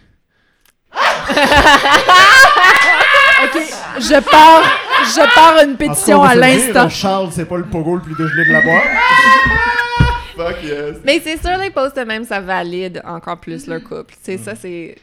OK, 3.46 3.62
je 3.98 4.30
pars, 4.30 4.62
je 5.04 5.34
pars 5.34 5.64
une 5.64 5.76
pétition 5.76 6.22
à 6.22 6.34
l'instant. 6.34 6.88
Charles, 6.88 7.28
c'est 7.32 7.44
pas 7.44 7.56
le 7.56 7.64
pogo 7.64 7.96
le 7.96 8.02
plus 8.02 8.14
dégelé 8.14 8.44
de 8.46 8.52
la 8.52 8.60
boîte. 8.60 8.82
Fuck 10.36 10.62
yes. 10.62 10.96
Mais 11.04 11.20
c'est 11.22 11.40
sûr, 11.40 11.56
les 11.58 11.70
posts 11.70 11.96
même, 11.96 12.24
ça 12.24 12.40
valide 12.40 13.00
encore 13.04 13.40
plus 13.40 13.66
leur 13.66 13.82
couple. 13.82 14.14
C'est 14.20 14.38
ça, 14.38 14.54
c'est. 14.54 14.96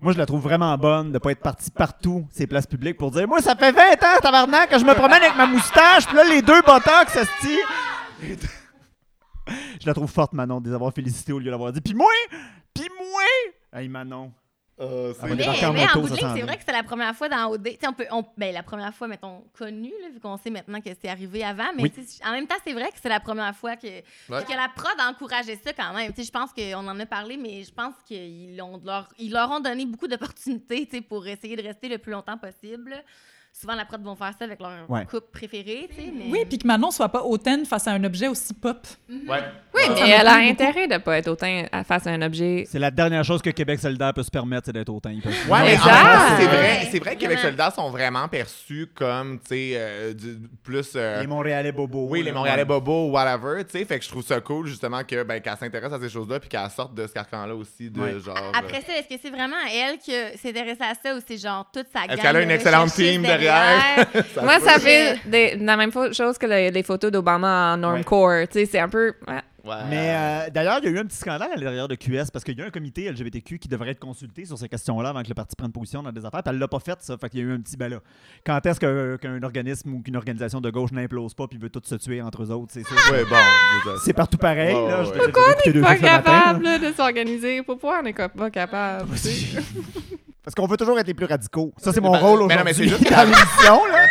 Moi, 0.00 0.14
je 0.14 0.18
la 0.18 0.24
trouve 0.24 0.40
vraiment 0.40 0.76
bonne 0.78 1.12
de 1.12 1.18
pas 1.18 1.32
être 1.32 1.42
partie 1.42 1.70
partout, 1.70 2.26
ces 2.30 2.46
places 2.46 2.66
publiques, 2.66 2.96
pour 2.96 3.10
dire 3.10 3.28
Moi, 3.28 3.40
ça 3.40 3.54
fait 3.54 3.72
20 3.72 3.82
ans, 3.82 4.20
tabarnak, 4.22 4.70
que 4.70 4.78
je 4.78 4.84
me 4.84 4.94
promène 4.94 5.22
avec 5.22 5.36
ma 5.36 5.46
moustache, 5.46 6.06
puis 6.06 6.16
là, 6.16 6.24
les 6.24 6.40
deux 6.40 6.62
botox, 6.62 7.12
ça 7.12 7.24
se 7.24 7.40
tire. 7.40 7.66
Je 9.80 9.86
la 9.86 9.94
trouve 9.94 10.10
forte, 10.10 10.32
Manon, 10.32 10.60
de 10.60 10.68
les 10.68 10.74
avoir 10.74 10.92
félicités 10.92 11.32
au 11.32 11.38
lieu 11.38 11.50
d'avoir 11.50 11.72
dit 11.72 11.80
Puis 11.80 11.94
moi, 11.94 12.10
puis 12.72 12.88
moi. 12.98 13.80
Hey, 13.80 13.88
Manon. 13.88 14.32
Euh, 14.80 15.12
Ah, 15.20 15.26
c'est- 15.28 15.34
Mais, 15.34 15.34
mais 15.36 15.46
en 15.46 16.00
bout 16.00 16.08
de 16.08 16.16
ligne, 16.16 16.28
c'est 16.34 16.40
vrai 16.42 16.56
que 16.56 16.62
c'est 16.66 16.72
la 16.72 16.82
première 16.82 17.14
fois 17.14 17.28
dans 17.28 17.50
OD. 17.50 17.64
Tu 17.64 17.70
sais, 17.80 17.86
on 17.88 17.92
peut, 17.92 18.06
on- 18.10 18.24
ben, 18.38 18.54
la 18.54 18.62
première 18.62 18.94
fois, 18.94 19.08
mettons, 19.08 19.44
connue, 19.58 19.92
là, 20.02 20.08
vu 20.08 20.20
qu'on 20.20 20.36
sait 20.38 20.48
maintenant 20.50 20.80
que 20.80 20.88
c'est 21.00 21.08
arrivé 21.08 21.44
avant. 21.44 21.68
Mais 21.76 21.82
Oui. 21.82 21.92
en 22.26 22.32
même 22.32 22.46
temps, 22.46 22.54
c'est 22.64 22.72
vrai 22.72 22.88
que 22.90 22.96
c'est 23.02 23.08
la 23.10 23.20
première 23.20 23.54
fois 23.54 23.76
que, 23.76 23.86
Ouais. 23.86 24.44
que 24.44 24.52
la 24.52 24.70
prod 24.74 24.92
a 24.98 25.10
encouragé 25.10 25.56
ça 25.62 25.72
quand 25.74 25.92
même. 25.92 26.10
Tu 26.12 26.22
sais, 26.22 26.26
je 26.26 26.32
pense 26.32 26.50
qu'on 26.52 26.88
en 26.88 26.98
a 26.98 27.06
parlé, 27.06 27.36
mais 27.36 27.62
je 27.62 27.72
pense 27.72 27.94
qu'ils 28.06 28.60
ont- 28.62 28.80
leur, 28.82 29.08
ils 29.18 29.30
leur 29.32 29.50
ont 29.50 29.60
donné 29.60 29.84
beaucoup 29.84 30.08
d'opportunités 30.08 30.86
tu 30.86 30.96
sais, 30.96 31.02
pour 31.02 31.26
essayer 31.26 31.56
de 31.56 31.62
rester 31.62 31.88
le 31.88 31.98
plus 31.98 32.12
longtemps 32.12 32.38
possible. 32.38 32.94
Souvent 33.52 33.74
la 33.74 33.84
prod 33.84 34.02
vont 34.02 34.16
faire 34.16 34.32
ça 34.38 34.44
avec 34.44 34.60
leur 34.60 34.88
Ouais. 34.88 35.04
couple 35.04 35.26
préféré, 35.32 35.88
tu 35.90 35.96
sais. 35.96 36.12
Mais... 36.14 36.24
Oui, 36.30 36.44
puis 36.48 36.58
que 36.58 36.66
Manon 36.66 36.90
soit 36.90 37.08
pas 37.10 37.22
hautaine 37.22 37.64
face 37.66 37.86
à 37.86 37.92
un 37.92 38.02
objet 38.04 38.28
aussi 38.28 38.54
pop. 38.54 38.86
Ouais. 39.08 39.18
Oui, 39.74 39.82
mais 39.94 40.08
elle 40.10 40.26
a 40.26 40.34
intérêt 40.36 40.86
de 40.88 40.96
pas 40.98 41.18
être 41.18 41.36
à- 41.72 41.84
face 41.84 42.06
à 42.06 42.10
un 42.10 42.22
objet. 42.22 42.64
C'est 42.68 42.78
la 42.78 42.90
dernière 42.90 43.22
chose 43.24 43.40
que 43.42 43.50
Québec 43.50 43.78
solidaire 43.80 44.12
peut 44.14 44.22
se 44.22 44.30
permettre, 44.30 44.62
c'est 44.66 44.72
d'être 44.72 44.88
autant. 44.88 45.10
Ils 45.10 45.20
peuvent- 45.22 45.32
Ouais, 45.48 45.62
mais 45.62 45.76
c'est 45.76 46.46
vrai, 46.46 46.88
c'est 46.90 46.98
vrai 46.98 47.14
que 47.16 47.20
Québec 47.20 47.38
solidaire 47.38 47.72
sont 47.74 47.90
vraiment 47.90 48.26
perçus 48.28 48.88
comme, 48.94 49.38
tu 49.40 49.48
sais, 49.48 49.72
euh, 49.74 50.12
plus... 50.62 50.92
euh, 50.96 51.20
Les 51.20 51.26
Montréalais 51.26 51.72
bobos. 51.72 52.06
oui, 52.10 52.22
les 52.22 52.32
Montréalais 52.32 52.62
ouais. 52.62 52.66
bobos, 52.66 53.10
whatever, 53.10 53.64
tu 53.64 53.78
sais. 53.78 53.84
Fait 53.84 53.98
que 53.98 54.04
je 54.04 54.10
trouve 54.10 54.24
ça 54.24 54.40
cool, 54.40 54.66
justement, 54.66 55.02
que, 55.04 55.22
ben, 55.22 55.40
qu'elle 55.40 55.56
s'intéresse 55.56 55.92
à 55.92 56.00
ces 56.00 56.08
choses-là 56.08 56.40
puis 56.40 56.48
qu'elle 56.48 56.68
sorte 56.70 56.94
de 56.94 57.06
ce 57.06 57.12
carcan-là 57.12 57.54
aussi, 57.54 57.90
de 57.90 58.00
Ouais. 58.00 58.18
genre... 58.20 58.52
Après 58.54 58.80
ça, 58.82 58.96
est-ce 58.96 59.08
que 59.14 59.20
c'est 59.22 59.30
vraiment 59.30 59.56
elle 59.72 59.98
qui 59.98 60.12
s'est 60.38 60.50
intéressée 60.50 60.82
à 60.82 60.94
ça 60.94 61.14
ou 61.14 61.20
c'est 61.26 61.38
genre 61.38 61.68
toute 61.72 61.86
sa 61.92 62.06
gang 62.06 62.12
Est-ce 62.12 62.22
qu'elle 62.22 62.36
a 62.36 62.42
une 62.42 62.50
excellente 62.50 62.92
team 62.92 63.22
Ça 64.34 64.42
Moi, 64.42 64.60
ça 64.60 64.78
fait 64.78 65.18
des- 65.26 65.56
la 65.56 65.76
même 65.76 65.92
chose 66.12 66.38
que 66.38 66.46
les, 66.46 66.70
les 66.70 66.82
photos 66.82 67.10
d'Obama 67.10 67.74
en 67.74 67.76
normcore. 67.76 68.46
Tu 68.50 68.60
sais, 68.60 68.66
c'est 68.66 68.78
un 68.80 68.88
peu. 68.88 69.12
ouais. 69.28 69.40
Ouais. 69.70 69.84
Mais 69.88 70.14
euh, 70.14 70.50
d'ailleurs, 70.50 70.78
il 70.82 70.86
y 70.86 70.88
a 70.88 70.90
eu 70.90 70.98
un 70.98 71.04
petit 71.04 71.16
scandale 71.18 71.50
à 71.52 71.56
l'intérieur 71.56 71.86
de 71.88 71.94
QS 71.94 72.30
parce 72.32 72.44
qu'il 72.44 72.58
y 72.58 72.62
a 72.62 72.66
un 72.66 72.70
comité 72.70 73.10
LGBTQ 73.10 73.58
qui 73.58 73.68
devrait 73.68 73.90
être 73.90 74.00
consulté 74.00 74.44
sur 74.44 74.58
ces 74.58 74.68
questions-là 74.68 75.10
avant 75.10 75.22
que 75.22 75.28
le 75.28 75.34
parti 75.34 75.54
prenne 75.56 75.72
position 75.72 76.02
dans 76.02 76.12
des 76.12 76.24
affaires. 76.24 76.42
Puis 76.42 76.52
elle 76.52 76.58
l'a 76.58 76.68
pas 76.68 76.80
fait, 76.80 76.98
ça. 77.00 77.16
Fait 77.18 77.28
qu'il 77.30 77.40
y 77.40 77.42
a 77.42 77.46
eu 77.46 77.52
un 77.52 77.60
petit 77.60 77.76
ben 77.76 77.88
là. 77.88 78.00
Quand 78.44 78.64
est-ce 78.66 78.80
qu'un 78.80 79.42
organisme 79.42 79.94
ou 79.94 80.02
qu'une 80.02 80.16
organisation 80.16 80.60
de 80.60 80.70
gauche 80.70 80.92
n'implose 80.92 81.34
pas 81.34 81.46
puis 81.46 81.58
veut 81.58 81.70
tous 81.70 81.86
se 81.86 81.94
tuer 81.94 82.20
entre 82.20 82.42
eux 82.42 82.50
autres, 82.50 82.72
c'est 82.72 82.84
sûr. 82.86 82.96
Ouais, 83.12 83.24
bon. 83.24 83.36
C'est 84.04 84.12
partout 84.12 84.38
pareil. 84.38 84.74
Là. 84.74 85.02
ouais, 85.02 85.10
j'ai 85.14 85.28
écouté 85.28 85.72
deux 85.72 85.80
Pas 85.82 85.90
matin, 85.94 86.00
capable 86.06 86.80
de 86.80 86.92
s'organiser? 86.92 87.62
Pourquoi 87.62 88.00
on 88.00 88.02
n'est 88.02 88.12
pas 88.12 88.50
capable? 88.50 89.08
Parce 90.42 90.54
qu'on 90.54 90.66
veut 90.66 90.76
toujours 90.78 90.98
être 90.98 91.06
les 91.06 91.14
plus 91.14 91.26
radicaux. 91.26 91.72
Ça, 91.76 91.92
c'est 91.92 92.00
mon 92.00 92.12
Ben, 92.12 92.18
rôle 92.18 92.46
mais 92.48 92.56
non, 92.56 92.62
aujourd'hui 92.62 92.64
mais 92.64 92.72
c'est 92.72 92.88
juste 92.88 93.10
dans 93.10 93.22
l'émission. 93.24 93.86
là. 93.86 94.06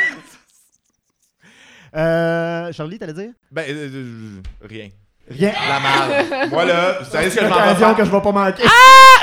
Euh, 1.95 2.71
Charlie, 2.71 2.99
t'allais 2.99 3.13
dire? 3.13 3.31
Ben, 3.51 3.65
euh, 3.67 3.89
euh, 3.93 4.41
rien. 4.61 4.89
Rien. 5.29 5.51
La 5.69 5.79
merde. 5.79 6.49
Moi, 6.51 6.65
là, 6.65 6.99
vous 6.99 7.09
savez 7.09 7.29
ce 7.29 7.35
que 7.35 7.45
je 7.45 7.49
m'en 7.49 7.55
vais 7.55 7.75
faire? 7.75 7.95
que 7.95 8.05
je 8.05 8.09
vais 8.11 8.21
pas 8.21 8.31
manquer. 8.31 8.63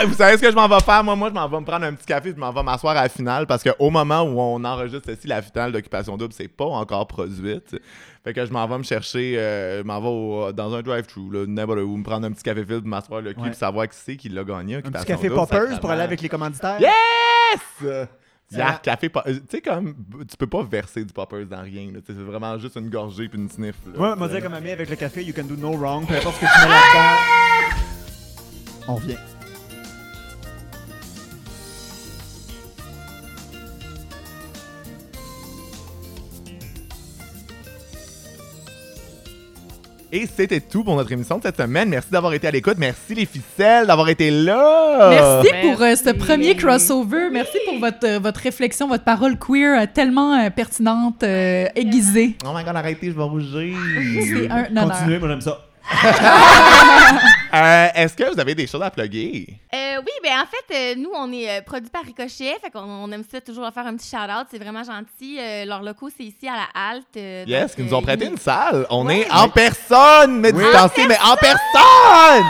Vous 0.07 0.15
savez 0.15 0.37
ce 0.37 0.43
que 0.43 0.51
je 0.51 0.55
m'en 0.57 0.69
vais 0.69 0.81
faire? 0.81 1.03
Moi, 1.03 1.17
moi, 1.17 1.29
je 1.31 1.35
m'en 1.35 1.49
vais 1.49 1.59
me 1.61 1.65
prendre 1.65 1.87
un 1.87 1.93
petit 1.95 2.05
café, 2.07 2.31
je 2.35 2.39
m'en 2.41 2.53
vais 2.53 2.63
m'asseoir 2.63 2.97
à 2.97 3.03
la 3.05 3.09
finale 3.09 3.47
parce 3.47 3.63
qu'au 3.63 3.91
moment 3.91 4.23
où 4.23 4.39
on 4.39 4.63
enregistre 4.65 5.07
ceci, 5.07 5.27
la 5.27 5.41
finale 5.43 5.73
d'Occupation 5.73 6.17
Double, 6.17 6.33
c'est 6.35 6.49
pas 6.49 6.67
encore 6.67 7.07
produite. 7.07 7.77
Fait 8.23 8.33
que 8.35 8.45
je 8.45 8.53
m'en 8.53 8.67
vais 8.67 8.77
me 8.79 8.83
chercher, 8.83 9.37
euh, 9.39 9.79
je 9.79 9.83
m'en 9.85 10.01
vais 10.01 10.09
au- 10.09 10.53
dans 10.53 10.75
un 10.75 10.83
drive-thru, 10.83 11.23
là, 11.33 11.45
n'importe 11.47 11.79
où, 11.81 11.97
me 11.97 12.03
prendre 12.05 12.27
un 12.27 12.33
petit 12.33 12.43
café 12.43 12.65
filtre, 12.65 12.87
m'asseoir 12.87 13.21
le 13.23 13.33
cul, 13.33 13.41
Ouais. 13.41 13.53
savoir 13.55 13.89
qui 13.89 13.97
c'est 13.97 14.17
qui 14.17 14.29
l'a 14.29 14.45
gagné. 14.45 14.77
Un 14.77 14.81
petit 14.83 15.05
café 15.07 15.29
Double, 15.29 15.41
poppers 15.41 15.81
pour 15.81 15.91
aller 15.91 16.03
avec 16.03 16.21
les 16.21 16.29
commanditaires. 16.29 16.79
Yes! 16.81 18.07
Ça- 18.51 18.59
Yark, 18.59 18.83
café 18.83 19.09
pop- 19.09 19.25
euh, 19.27 19.35
Tu 19.35 19.41
sais, 19.51 19.61
comme, 19.61 19.95
tu 20.29 20.37
peux 20.37 20.47
pas 20.47 20.63
verser 20.63 21.05
du 21.05 21.13
poppers 21.13 21.47
dans 21.47 21.63
rien. 21.63 21.91
C'est 22.07 22.13
vraiment 22.17 22.57
juste 22.59 22.77
une 22.77 22.89
gorgée 22.91 23.29
puis 23.29 23.39
une 23.41 23.51
sniff. 23.51 23.75
là. 23.93 23.99
Ouais, 24.11 24.17
moi 24.17 24.29
dire 24.29 24.41
comme 24.43 24.55
ami 24.55 24.71
avec 24.71 24.89
le 24.89 24.95
café, 24.97 25.25
you 25.25 25.33
can 25.35 25.43
do 25.45 25.57
no 25.57 25.73
wrong, 25.77 26.07
peu 26.07 26.15
importe 26.15 26.37
ce 26.37 26.41
que 26.43 26.47
tu 26.47 26.61
mets 26.69 26.69
là-dedans. 26.75 27.77
On 28.89 28.95
revient. 28.95 29.17
Et 40.13 40.27
c'était 40.35 40.61
tout 40.61 40.85
pour 40.85 40.95
notre 40.97 41.11
émission 41.11 41.39
de 41.39 41.43
cette 41.43 41.57
semaine. 41.57 41.89
Merci 41.89 42.11
d'avoir 42.13 42.33
été 42.33 42.47
à 42.47 42.51
l'écoute. 42.53 42.77
Merci 42.79 43.15
les 43.15 43.27
ficelles 43.27 43.87
d'avoir 43.89 44.09
été 44.09 44.31
là. 44.31 45.09
Merci 45.11 45.49
pour 45.63 45.83
euh, 45.83 45.97
ce 45.97 46.11
premier 46.11 46.55
crossover. 46.55 47.29
Merci 47.33 47.59
pour 47.67 47.79
votre, 47.81 48.07
euh, 48.07 48.19
votre 48.21 48.41
réflexion, 48.41 48.87
votre 48.87 49.03
parole 49.05 49.37
queer 49.37 49.83
euh, 49.83 49.87
tellement 49.93 50.35
euh, 50.39 50.51
pertinente, 50.51 51.23
euh, 51.25 51.67
aiguisée. 51.75 52.37
Oh 52.45 52.51
my 52.55 52.63
god, 52.65 52.77
arrêtez, 52.77 53.09
je 53.11 53.17
vais 53.17 53.23
rougir. 53.23 53.77
C'est 54.23 54.49
un 54.51 54.67
honneur. 54.67 54.91
Continuez, 54.91 55.19
moi 55.19 55.29
j'aime 55.29 55.41
ça. 55.41 55.59
Euh, 57.55 57.87
Est-ce 57.95 58.15
que 58.15 58.35
vous 58.35 58.39
avez 58.39 58.55
des 58.55 58.67
choses 58.67 58.83
à 58.83 58.91
plugger? 58.91 59.47
Euh, 59.77 60.01
oui, 60.01 60.13
ben 60.23 60.33
en 60.41 60.47
fait, 60.47 60.75
euh, 60.75 60.95
nous, 60.97 61.11
on 61.15 61.31
est 61.33 61.51
euh, 61.51 61.61
produit 61.63 61.91
par 61.91 62.03
Ricochet, 62.03 62.57
fait 62.63 62.71
qu'on 62.73 62.81
on 62.81 63.11
aime 63.13 63.25
ça 63.31 63.41
toujours 63.41 63.65
leur 63.65 63.75
faire 63.75 63.87
un 63.87 63.95
petit 63.97 64.09
shout-out, 64.09 64.47
c'est 64.51 64.59
vraiment 64.59 64.83
gentil. 64.85 65.39
Euh, 65.39 65.65
leur 65.67 65.83
locaux, 65.83 66.09
c'est 66.17 66.25
ici 66.25 66.49
à 66.49 66.55
la 66.55 66.69
halte. 66.75 67.17
euh, 67.17 67.45
Yes, 67.47 67.69
donc, 67.69 67.77
qui 67.77 67.83
nous 67.83 67.95
ont 67.95 68.03
prêté 68.03 68.27
une 68.27 68.39
salle. 68.39 68.87
On 68.91 69.07
Ouais. 69.07 69.21
est 69.21 69.31
en 69.31 69.49
personne, 69.49 70.41
mais 70.41 70.53
Oui. 70.53 70.63
distancé, 70.65 71.07
mais 71.07 71.19
en 71.23 71.37
personne! 71.37 72.45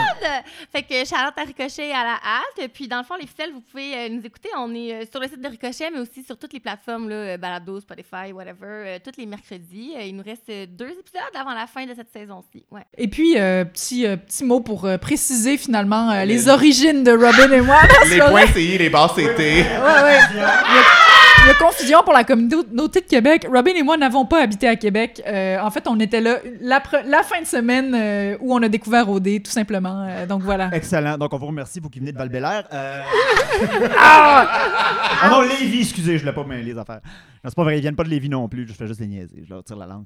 Fait 0.71 0.83
que 0.83 0.93
shout-out 1.05 1.33
à 1.37 1.41
Ricochet 1.45 1.87
et 1.89 1.91
à 1.93 2.03
la 2.03 2.13
halte. 2.15 2.71
Puis 2.73 2.87
dans 2.87 2.97
le 2.99 3.03
fond, 3.03 3.15
les 3.19 3.27
ficelles, 3.27 3.51
vous 3.53 3.61
pouvez 3.61 3.93
euh, 3.95 4.09
nous 4.09 4.21
écouter. 4.25 4.49
On 4.57 4.73
est 4.73 4.93
euh, 4.93 5.05
sur 5.09 5.19
le 5.19 5.27
site 5.27 5.41
de 5.41 5.47
Ricochet, 5.47 5.89
mais 5.91 5.99
aussi 5.99 6.23
sur 6.23 6.37
toutes 6.37 6.53
les 6.53 6.59
plateformes, 6.59 7.09
là, 7.09 7.37
Balado, 7.37 7.79
Spotify, 7.79 8.31
whatever, 8.33 8.55
euh, 8.65 8.99
tous 9.03 9.17
les 9.19 9.25
mercredis. 9.25 9.93
Il 9.99 10.15
nous 10.15 10.23
reste 10.23 10.47
deux 10.49 10.89
épisodes 10.89 11.21
avant 11.35 11.53
la 11.53 11.67
fin 11.67 11.85
de 11.85 11.93
cette 11.93 12.11
saison-ci. 12.11 12.65
Ouais. 12.71 12.81
Et 12.97 13.07
puis, 13.07 13.37
euh, 13.37 13.65
petit, 13.65 14.05
euh, 14.05 14.15
petit 14.17 14.43
mot 14.45 14.59
pour 14.59 14.85
euh, 14.85 14.97
préciser 14.97 15.57
finalement 15.57 16.09
euh, 16.11 16.25
les 16.25 16.47
origines 16.49 17.03
de 17.03 17.11
Robin 17.17 17.51
et 17.51 17.61
moi. 17.61 17.77
Les 18.09 18.19
points 18.19 18.47
CI, 18.47 18.77
les 18.77 18.89
barres 18.89 19.13
CT. 19.13 19.39
Ouais, 19.39 19.63
ouais. 20.03 20.19
Il 20.33 20.37
y, 20.37 21.49
a, 21.49 21.53
confusion 21.53 21.99
pour 22.03 22.13
la 22.13 22.23
communauté 22.23 23.01
de 23.01 23.05
Québec. 23.05 23.47
Robin 23.51 23.71
et 23.75 23.83
moi 23.83 23.95
n'avons 23.95 24.25
pas 24.25 24.43
habité 24.43 24.67
à 24.67 24.75
Québec. 24.75 25.21
Euh, 25.25 25.59
en 25.59 25.71
fait, 25.71 25.87
on 25.87 25.99
était 25.99 26.19
là 26.19 26.39
la, 26.61 26.81
fin 27.23 27.41
de 27.41 27.47
semaine 27.47 27.93
euh, 27.95 28.37
où 28.41 28.53
on 28.53 28.61
a 28.61 28.69
découvert 28.69 29.09
OD, 29.09 29.43
tout 29.43 29.51
simplement. 29.51 30.05
Euh, 30.07 30.25
donc 30.25 30.41
voilà. 30.43 30.69
Excellent. 30.73 31.17
Donc 31.17 31.33
on 31.33 31.37
vous 31.37 31.47
remercie, 31.47 31.79
vous 31.79 31.89
qui 31.89 31.99
venez 31.99 32.11
de 32.11 32.17
val 32.17 32.29
Euh... 32.73 33.01
ah 33.99 35.29
non, 35.29 35.41
Lévis, 35.41 35.81
excusez, 35.81 36.17
je 36.17 36.25
l'ai 36.25 36.33
pas 36.33 36.43
mêlé 36.43 36.73
les 36.73 36.77
affaires. 36.77 37.01
Non, 37.43 37.49
c'est 37.49 37.55
pas 37.55 37.63
vrai, 37.63 37.77
ils 37.77 37.81
viennent 37.81 37.95
pas 37.95 38.03
de 38.03 38.09
Lévis 38.09 38.29
non 38.29 38.47
plus, 38.49 38.67
je 38.67 38.73
fais 38.73 38.87
juste 38.87 38.99
les 38.99 39.07
niaiser, 39.07 39.43
je 39.45 39.53
leur 39.53 39.63
tire 39.63 39.77
la 39.77 39.85
langue. 39.85 40.05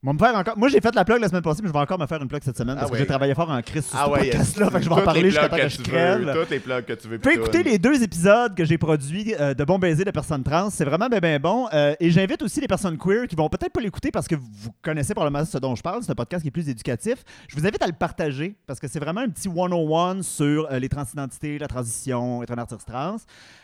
Moi, 0.00 0.14
me 0.14 0.18
faire 0.18 0.36
encore... 0.36 0.56
Moi, 0.56 0.68
j'ai 0.68 0.80
fait 0.80 0.94
la 0.94 1.04
plug 1.04 1.20
la 1.20 1.28
semaine 1.28 1.42
passée, 1.42 1.60
mais 1.60 1.68
je 1.68 1.72
vais 1.72 1.78
encore 1.80 1.98
me 1.98 2.06
faire 2.06 2.22
une 2.22 2.28
plug 2.28 2.40
cette 2.44 2.56
semaine 2.56 2.76
parce 2.76 2.86
Ah 2.86 2.88
que 2.88 2.92
ouais. 2.92 3.00
j'ai 3.00 3.06
travaillé 3.06 3.34
fort 3.34 3.50
en 3.50 3.60
crise 3.62 3.84
sur 3.84 3.98
Ah 3.98 4.04
ce 4.04 4.10
podcast-là, 4.10 4.70
fait 4.70 4.78
que 4.78 4.84
je 4.84 4.88
vais 4.88 4.94
en 4.94 5.02
parler 5.02 5.24
jusqu'à 5.24 5.48
temps 5.48 5.56
que 5.56 5.62
que 5.62 5.68
je 5.68 5.82
crève. 5.82 6.32
Toutes 6.32 6.50
les 6.50 6.60
plugs 6.60 6.84
que 6.84 6.92
tu 6.92 7.08
veux. 7.08 7.18
Puis 7.18 7.34
écouter 7.34 7.64
les 7.64 7.78
deux 7.78 8.00
épisodes 8.00 8.54
que 8.54 8.64
j'ai 8.64 8.78
produits 8.78 9.34
euh, 9.40 9.54
de 9.54 9.64
Bon 9.64 9.76
Baiser 9.80 10.04
de 10.04 10.12
personnes 10.12 10.44
trans. 10.44 10.70
C'est 10.70 10.84
vraiment 10.84 11.08
bien, 11.08 11.18
bien 11.18 11.40
bon. 11.40 11.66
Euh, 11.72 11.96
et 11.98 12.12
j'invite 12.12 12.40
aussi 12.42 12.60
les 12.60 12.68
personnes 12.68 12.96
queer 12.96 13.26
qui 13.26 13.34
vont 13.34 13.48
peut-être 13.48 13.72
pas 13.72 13.80
l'écouter 13.80 14.12
parce 14.12 14.28
que 14.28 14.36
vous 14.36 14.70
connaissez 14.82 15.14
probablement 15.14 15.44
ce 15.44 15.58
dont 15.58 15.74
je 15.74 15.82
parle. 15.82 16.04
C'est 16.04 16.12
un 16.12 16.14
podcast 16.14 16.42
qui 16.42 16.48
est 16.48 16.52
plus 16.52 16.68
éducatif. 16.68 17.24
Je 17.48 17.56
vous 17.56 17.66
invite 17.66 17.82
à 17.82 17.88
le 17.88 17.92
partager 17.92 18.54
parce 18.68 18.78
que 18.78 18.86
c'est 18.86 19.00
vraiment 19.00 19.22
un 19.22 19.28
petit 19.28 19.48
101 19.52 20.22
sur 20.22 20.70
euh, 20.70 20.78
les 20.78 20.88
transidentités, 20.88 21.58
la 21.58 21.66
transition, 21.66 22.40
être 22.44 22.52
un 22.52 22.58
artiste 22.58 22.86
trans. 22.86 23.16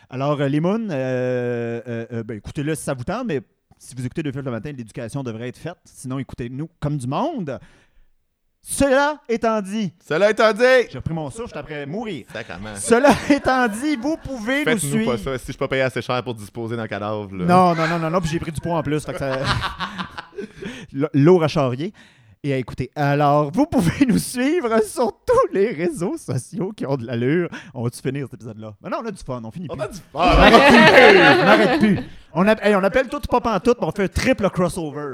Alors, 0.09 0.37
les 0.37 0.59
euh, 0.65 2.23
ben, 2.23 2.37
écoutez-le 2.37 2.75
si 2.75 2.83
ça 2.83 2.93
vous 2.93 3.05
tente, 3.05 3.25
mais 3.25 3.41
si 3.85 3.95
vous 3.95 4.05
écoutez 4.05 4.23
deux 4.23 4.31
films 4.31 4.45
le 4.45 4.51
matin, 4.51 4.71
l'éducation 4.71 5.23
devrait 5.23 5.49
être 5.49 5.57
faite. 5.57 5.77
Sinon, 5.85 6.19
écoutez-nous 6.19 6.69
comme 6.79 6.97
du 6.97 7.07
monde. 7.07 7.59
Cela 8.67 9.19
étant 9.29 9.61
dit, 9.61 9.93
Cela 10.03 10.31
étant 10.31 10.51
dit, 10.51 10.63
j'ai 10.89 10.97
repris 10.97 11.13
mon 11.13 11.29
souffle, 11.29 11.49
j'étais 11.49 11.59
après 11.59 11.85
mourir. 11.85 12.25
Sacrement. 12.33 12.75
Cela 12.75 13.11
étant 13.29 13.67
dit, 13.67 13.95
vous 13.95 14.17
pouvez 14.17 14.59
nous 14.59 14.63
Faites-nous 14.71 14.89
suivre. 14.89 15.11
pas 15.11 15.17
ça. 15.19 15.37
Si 15.37 15.51
je 15.51 15.57
pas 15.57 15.67
payé 15.67 15.83
assez 15.83 16.01
cher 16.01 16.23
pour 16.23 16.33
disposer 16.33 16.75
d'un 16.75 16.87
cadavre, 16.87 17.29
là. 17.35 17.45
Non, 17.45 17.75
non, 17.75 17.87
non, 17.87 17.99
non, 17.99 18.09
non, 18.09 18.19
puis 18.19 18.31
j'ai 18.31 18.39
pris 18.39 18.51
du 18.51 18.59
poids 18.59 18.79
en 18.79 18.81
plus. 18.81 19.05
Fait 19.05 19.13
que 19.13 19.19
ça... 19.19 19.37
Charrier. 21.47 21.93
Et 22.43 22.53
à 22.53 22.57
écouter. 22.57 22.91
Alors, 22.95 23.51
vous 23.51 23.65
pouvez 23.65 24.05
nous 24.05 24.19
suivre 24.19 24.79
sur 24.83 25.11
tous 25.25 25.51
les 25.53 25.71
réseaux 25.71 26.15
sociaux 26.15 26.71
qui 26.75 26.85
ont 26.85 26.95
de 26.95 27.05
l'allure. 27.05 27.49
On 27.73 27.83
va-tu 27.83 27.99
finir 28.01 28.25
cet 28.25 28.35
épisode-là? 28.35 28.75
Ben 28.81 28.89
non, 28.89 28.97
on 29.03 29.07
a 29.07 29.11
du 29.11 29.23
fun, 29.23 29.41
on 29.43 29.49
finit 29.51 29.67
plus. 29.67 29.75
On 29.75 29.81
a 29.81 29.87
du 29.87 29.97
On 30.13 30.19
fun. 30.19 30.35
On 30.35 31.47
arrête 31.47 31.79
plus. 31.79 31.99
On, 32.37 32.45
a- 32.47 32.61
hey, 32.67 32.75
on 32.75 32.83
appelle 32.83 33.07
tout 33.07 33.19
pas 33.21 33.55
en 33.55 33.59
tout, 33.61 33.73
on 33.79 33.91
fait 33.91 34.03
un 34.03 34.07
triple 34.09 34.49
crossover. 34.49 35.11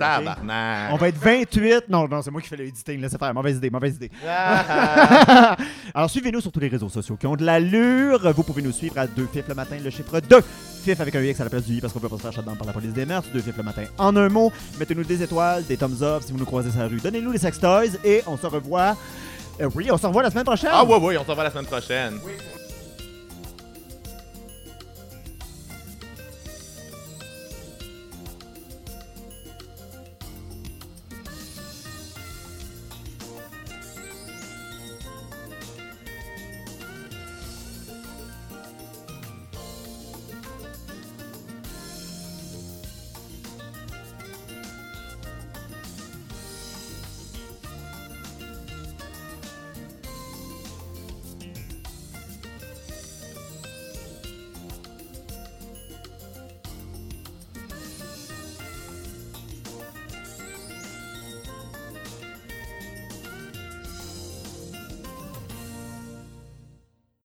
On 0.92 0.96
va 0.98 1.08
être 1.08 1.18
28. 1.20 1.84
Non, 1.90 2.08
non, 2.08 2.22
c'est 2.24 2.32
moi 2.32 2.42
qui 2.42 2.48
fais 2.48 2.58
le 2.58 2.66
editing. 2.66 3.00
Laissez 3.00 3.18
faire. 3.18 3.32
Mauvaise 3.34 3.58
idée, 3.58 3.70
mauvaise 3.70 3.96
idée. 3.96 4.10
Ah, 4.28 5.56
Alors, 5.94 6.10
suivez-nous 6.10 6.42
sur 6.42 6.52
tous 6.52 6.60
les 6.60 6.68
réseaux 6.68 6.90
sociaux 6.90 7.16
qui 7.18 7.28
ont 7.28 7.36
de 7.36 7.46
l'allure. 7.46 8.20
Vous 8.34 8.44
pouvez 8.44 8.62
nous 8.64 8.72
suivre 8.72 8.98
à 8.98 9.06
2 9.08 9.28
FIF 9.32 9.48
le 9.48 9.54
matin, 9.56 9.76
le 9.84 9.90
chiffre 9.92 10.20
2. 10.20 10.40
FIF 10.84 11.00
avec 11.00 11.16
un 11.16 11.22
X 11.22 11.40
à 11.40 11.44
la 11.44 11.50
place 11.52 11.64
du 11.66 11.74
I 11.76 11.80
parce 11.82 11.94
qu'on 11.94 12.00
peut 12.00 12.10
pas 12.10 12.18
se 12.18 12.22
faire 12.24 12.34
shutdown 12.34 12.58
par 12.58 12.66
la 12.66 12.74
police 12.74 12.92
des 12.94 13.06
mœurs. 13.06 13.24
2 13.32 13.40
FIF 13.40 13.56
le 13.58 13.64
matin 13.64 13.84
en 14.00 14.16
un 14.16 14.28
mot. 14.30 14.52
Mettez-nous 14.80 15.04
des 15.04 15.22
étoiles, 15.22 15.64
des 15.66 15.78
thumbs 15.78 16.02
up 16.02 16.24
si 16.26 16.32
vous 16.32 16.40
nous 16.40 16.46
croisez 16.46 16.72
sur 16.72 16.80
la 16.80 16.88
rue. 16.88 16.98
Donnez-nous 17.00 17.32
les 17.32 17.38
sextoys 17.40 17.92
et 18.04 18.24
on 18.26 18.36
se 18.36 18.48
revoit. 18.48 18.96
euh, 19.62 19.70
oui, 19.76 19.90
on 19.92 19.98
se 19.98 20.08
revoit 20.08 20.24
la 20.24 20.32
semaine 20.32 20.46
prochaine. 20.46 20.72
Ah 20.74 20.84
ouais, 20.84 20.98
ouais, 20.98 21.18
on 21.18 21.24
se 21.24 21.30
revoit 21.30 21.44
la 21.44 21.52
semaine 21.52 21.66
prochaine. 21.68 22.14